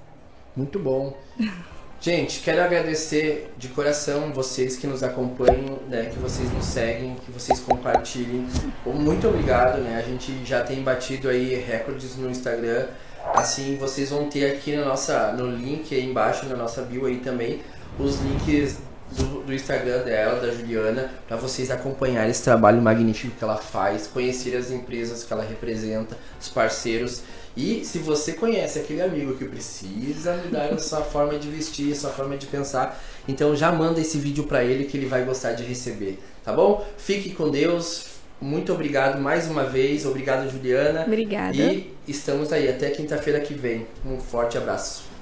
Muito 0.54 0.78
bom. 0.78 1.18
Gente, 2.02 2.42
quero 2.42 2.62
agradecer 2.62 3.54
de 3.58 3.70
coração 3.70 4.34
vocês 4.34 4.76
que 4.76 4.86
nos 4.86 5.04
acompanham, 5.04 5.80
né, 5.88 6.10
que 6.12 6.20
vocês 6.20 6.52
nos 6.52 6.66
seguem, 6.66 7.16
que 7.26 7.32
vocês 7.32 7.62
compartilhem. 7.62 8.46
Muito 8.86 9.26
obrigado, 9.26 9.80
né? 9.80 10.04
A 10.06 10.10
gente 10.10 10.44
já 10.44 10.62
tem 10.62 10.84
batido 10.84 11.30
aí 11.30 11.56
recordes 11.56 12.18
no 12.18 12.30
Instagram. 12.30 12.88
Assim, 13.34 13.78
vocês 13.78 14.10
vão 14.10 14.30
ter 14.30 14.52
aqui 14.52 14.76
na 14.76 14.86
nossa, 14.86 15.32
no 15.34 15.50
link 15.50 15.94
aí 15.94 16.06
embaixo 16.06 16.46
na 16.46 16.56
nossa 16.56 16.82
bio 16.82 17.06
aí 17.06 17.18
também 17.18 17.62
os 18.00 18.20
links 18.22 18.78
do, 19.12 19.44
do 19.44 19.54
Instagram 19.54 20.04
dela, 20.04 20.40
da 20.40 20.52
Juliana, 20.52 21.12
para 21.28 21.38
vocês 21.38 21.70
acompanharem 21.70 22.32
esse 22.32 22.44
trabalho 22.44 22.82
magnífico 22.82 23.36
que 23.38 23.44
ela 23.44 23.58
faz, 23.58 24.08
conhecer 24.08 24.56
as 24.56 24.72
empresas 24.72 25.24
que 25.24 25.32
ela 25.32 25.44
representa, 25.44 26.18
os 26.40 26.50
parceiros. 26.50 27.22
E 27.56 27.86
se 27.86 28.00
você 28.00 28.34
conhece 28.34 28.80
aquele 28.80 29.02
amigo 29.02 29.36
que 29.36 29.46
precisa 29.46 30.36
mudar 30.38 30.74
a 30.74 30.80
sua 30.80 31.02
forma 31.02 31.38
de 31.38 31.48
vestir, 31.50 31.94
a 31.94 31.96
sua 31.96 32.10
forma 32.10 32.36
de 32.36 32.48
pensar, 32.48 33.00
então 33.28 33.56
já 33.56 33.72
manda 33.72 34.02
esse 34.02 34.18
vídeo 34.18 34.46
para 34.46 34.64
ele 34.64 34.86
que 34.86 34.98
ele 34.98 35.06
vai 35.06 35.24
gostar 35.24 35.54
de 35.54 35.64
receber, 35.64 36.20
tá 36.44 36.52
bom? 36.52 36.86
Fique 36.98 37.36
com 37.36 37.50
Deus. 37.52 38.13
Muito 38.44 38.74
obrigado 38.74 39.22
mais 39.22 39.50
uma 39.50 39.64
vez. 39.64 40.06
Obrigado, 40.06 40.52
Juliana. 40.52 41.04
Obrigada. 41.08 41.56
E 41.56 41.94
estamos 42.06 42.52
aí 42.52 42.68
até 42.70 42.90
quinta-feira 42.90 43.40
que 43.40 43.54
vem. 43.54 43.88
Um 44.06 44.20
forte 44.20 44.58
abraço. 44.58 45.13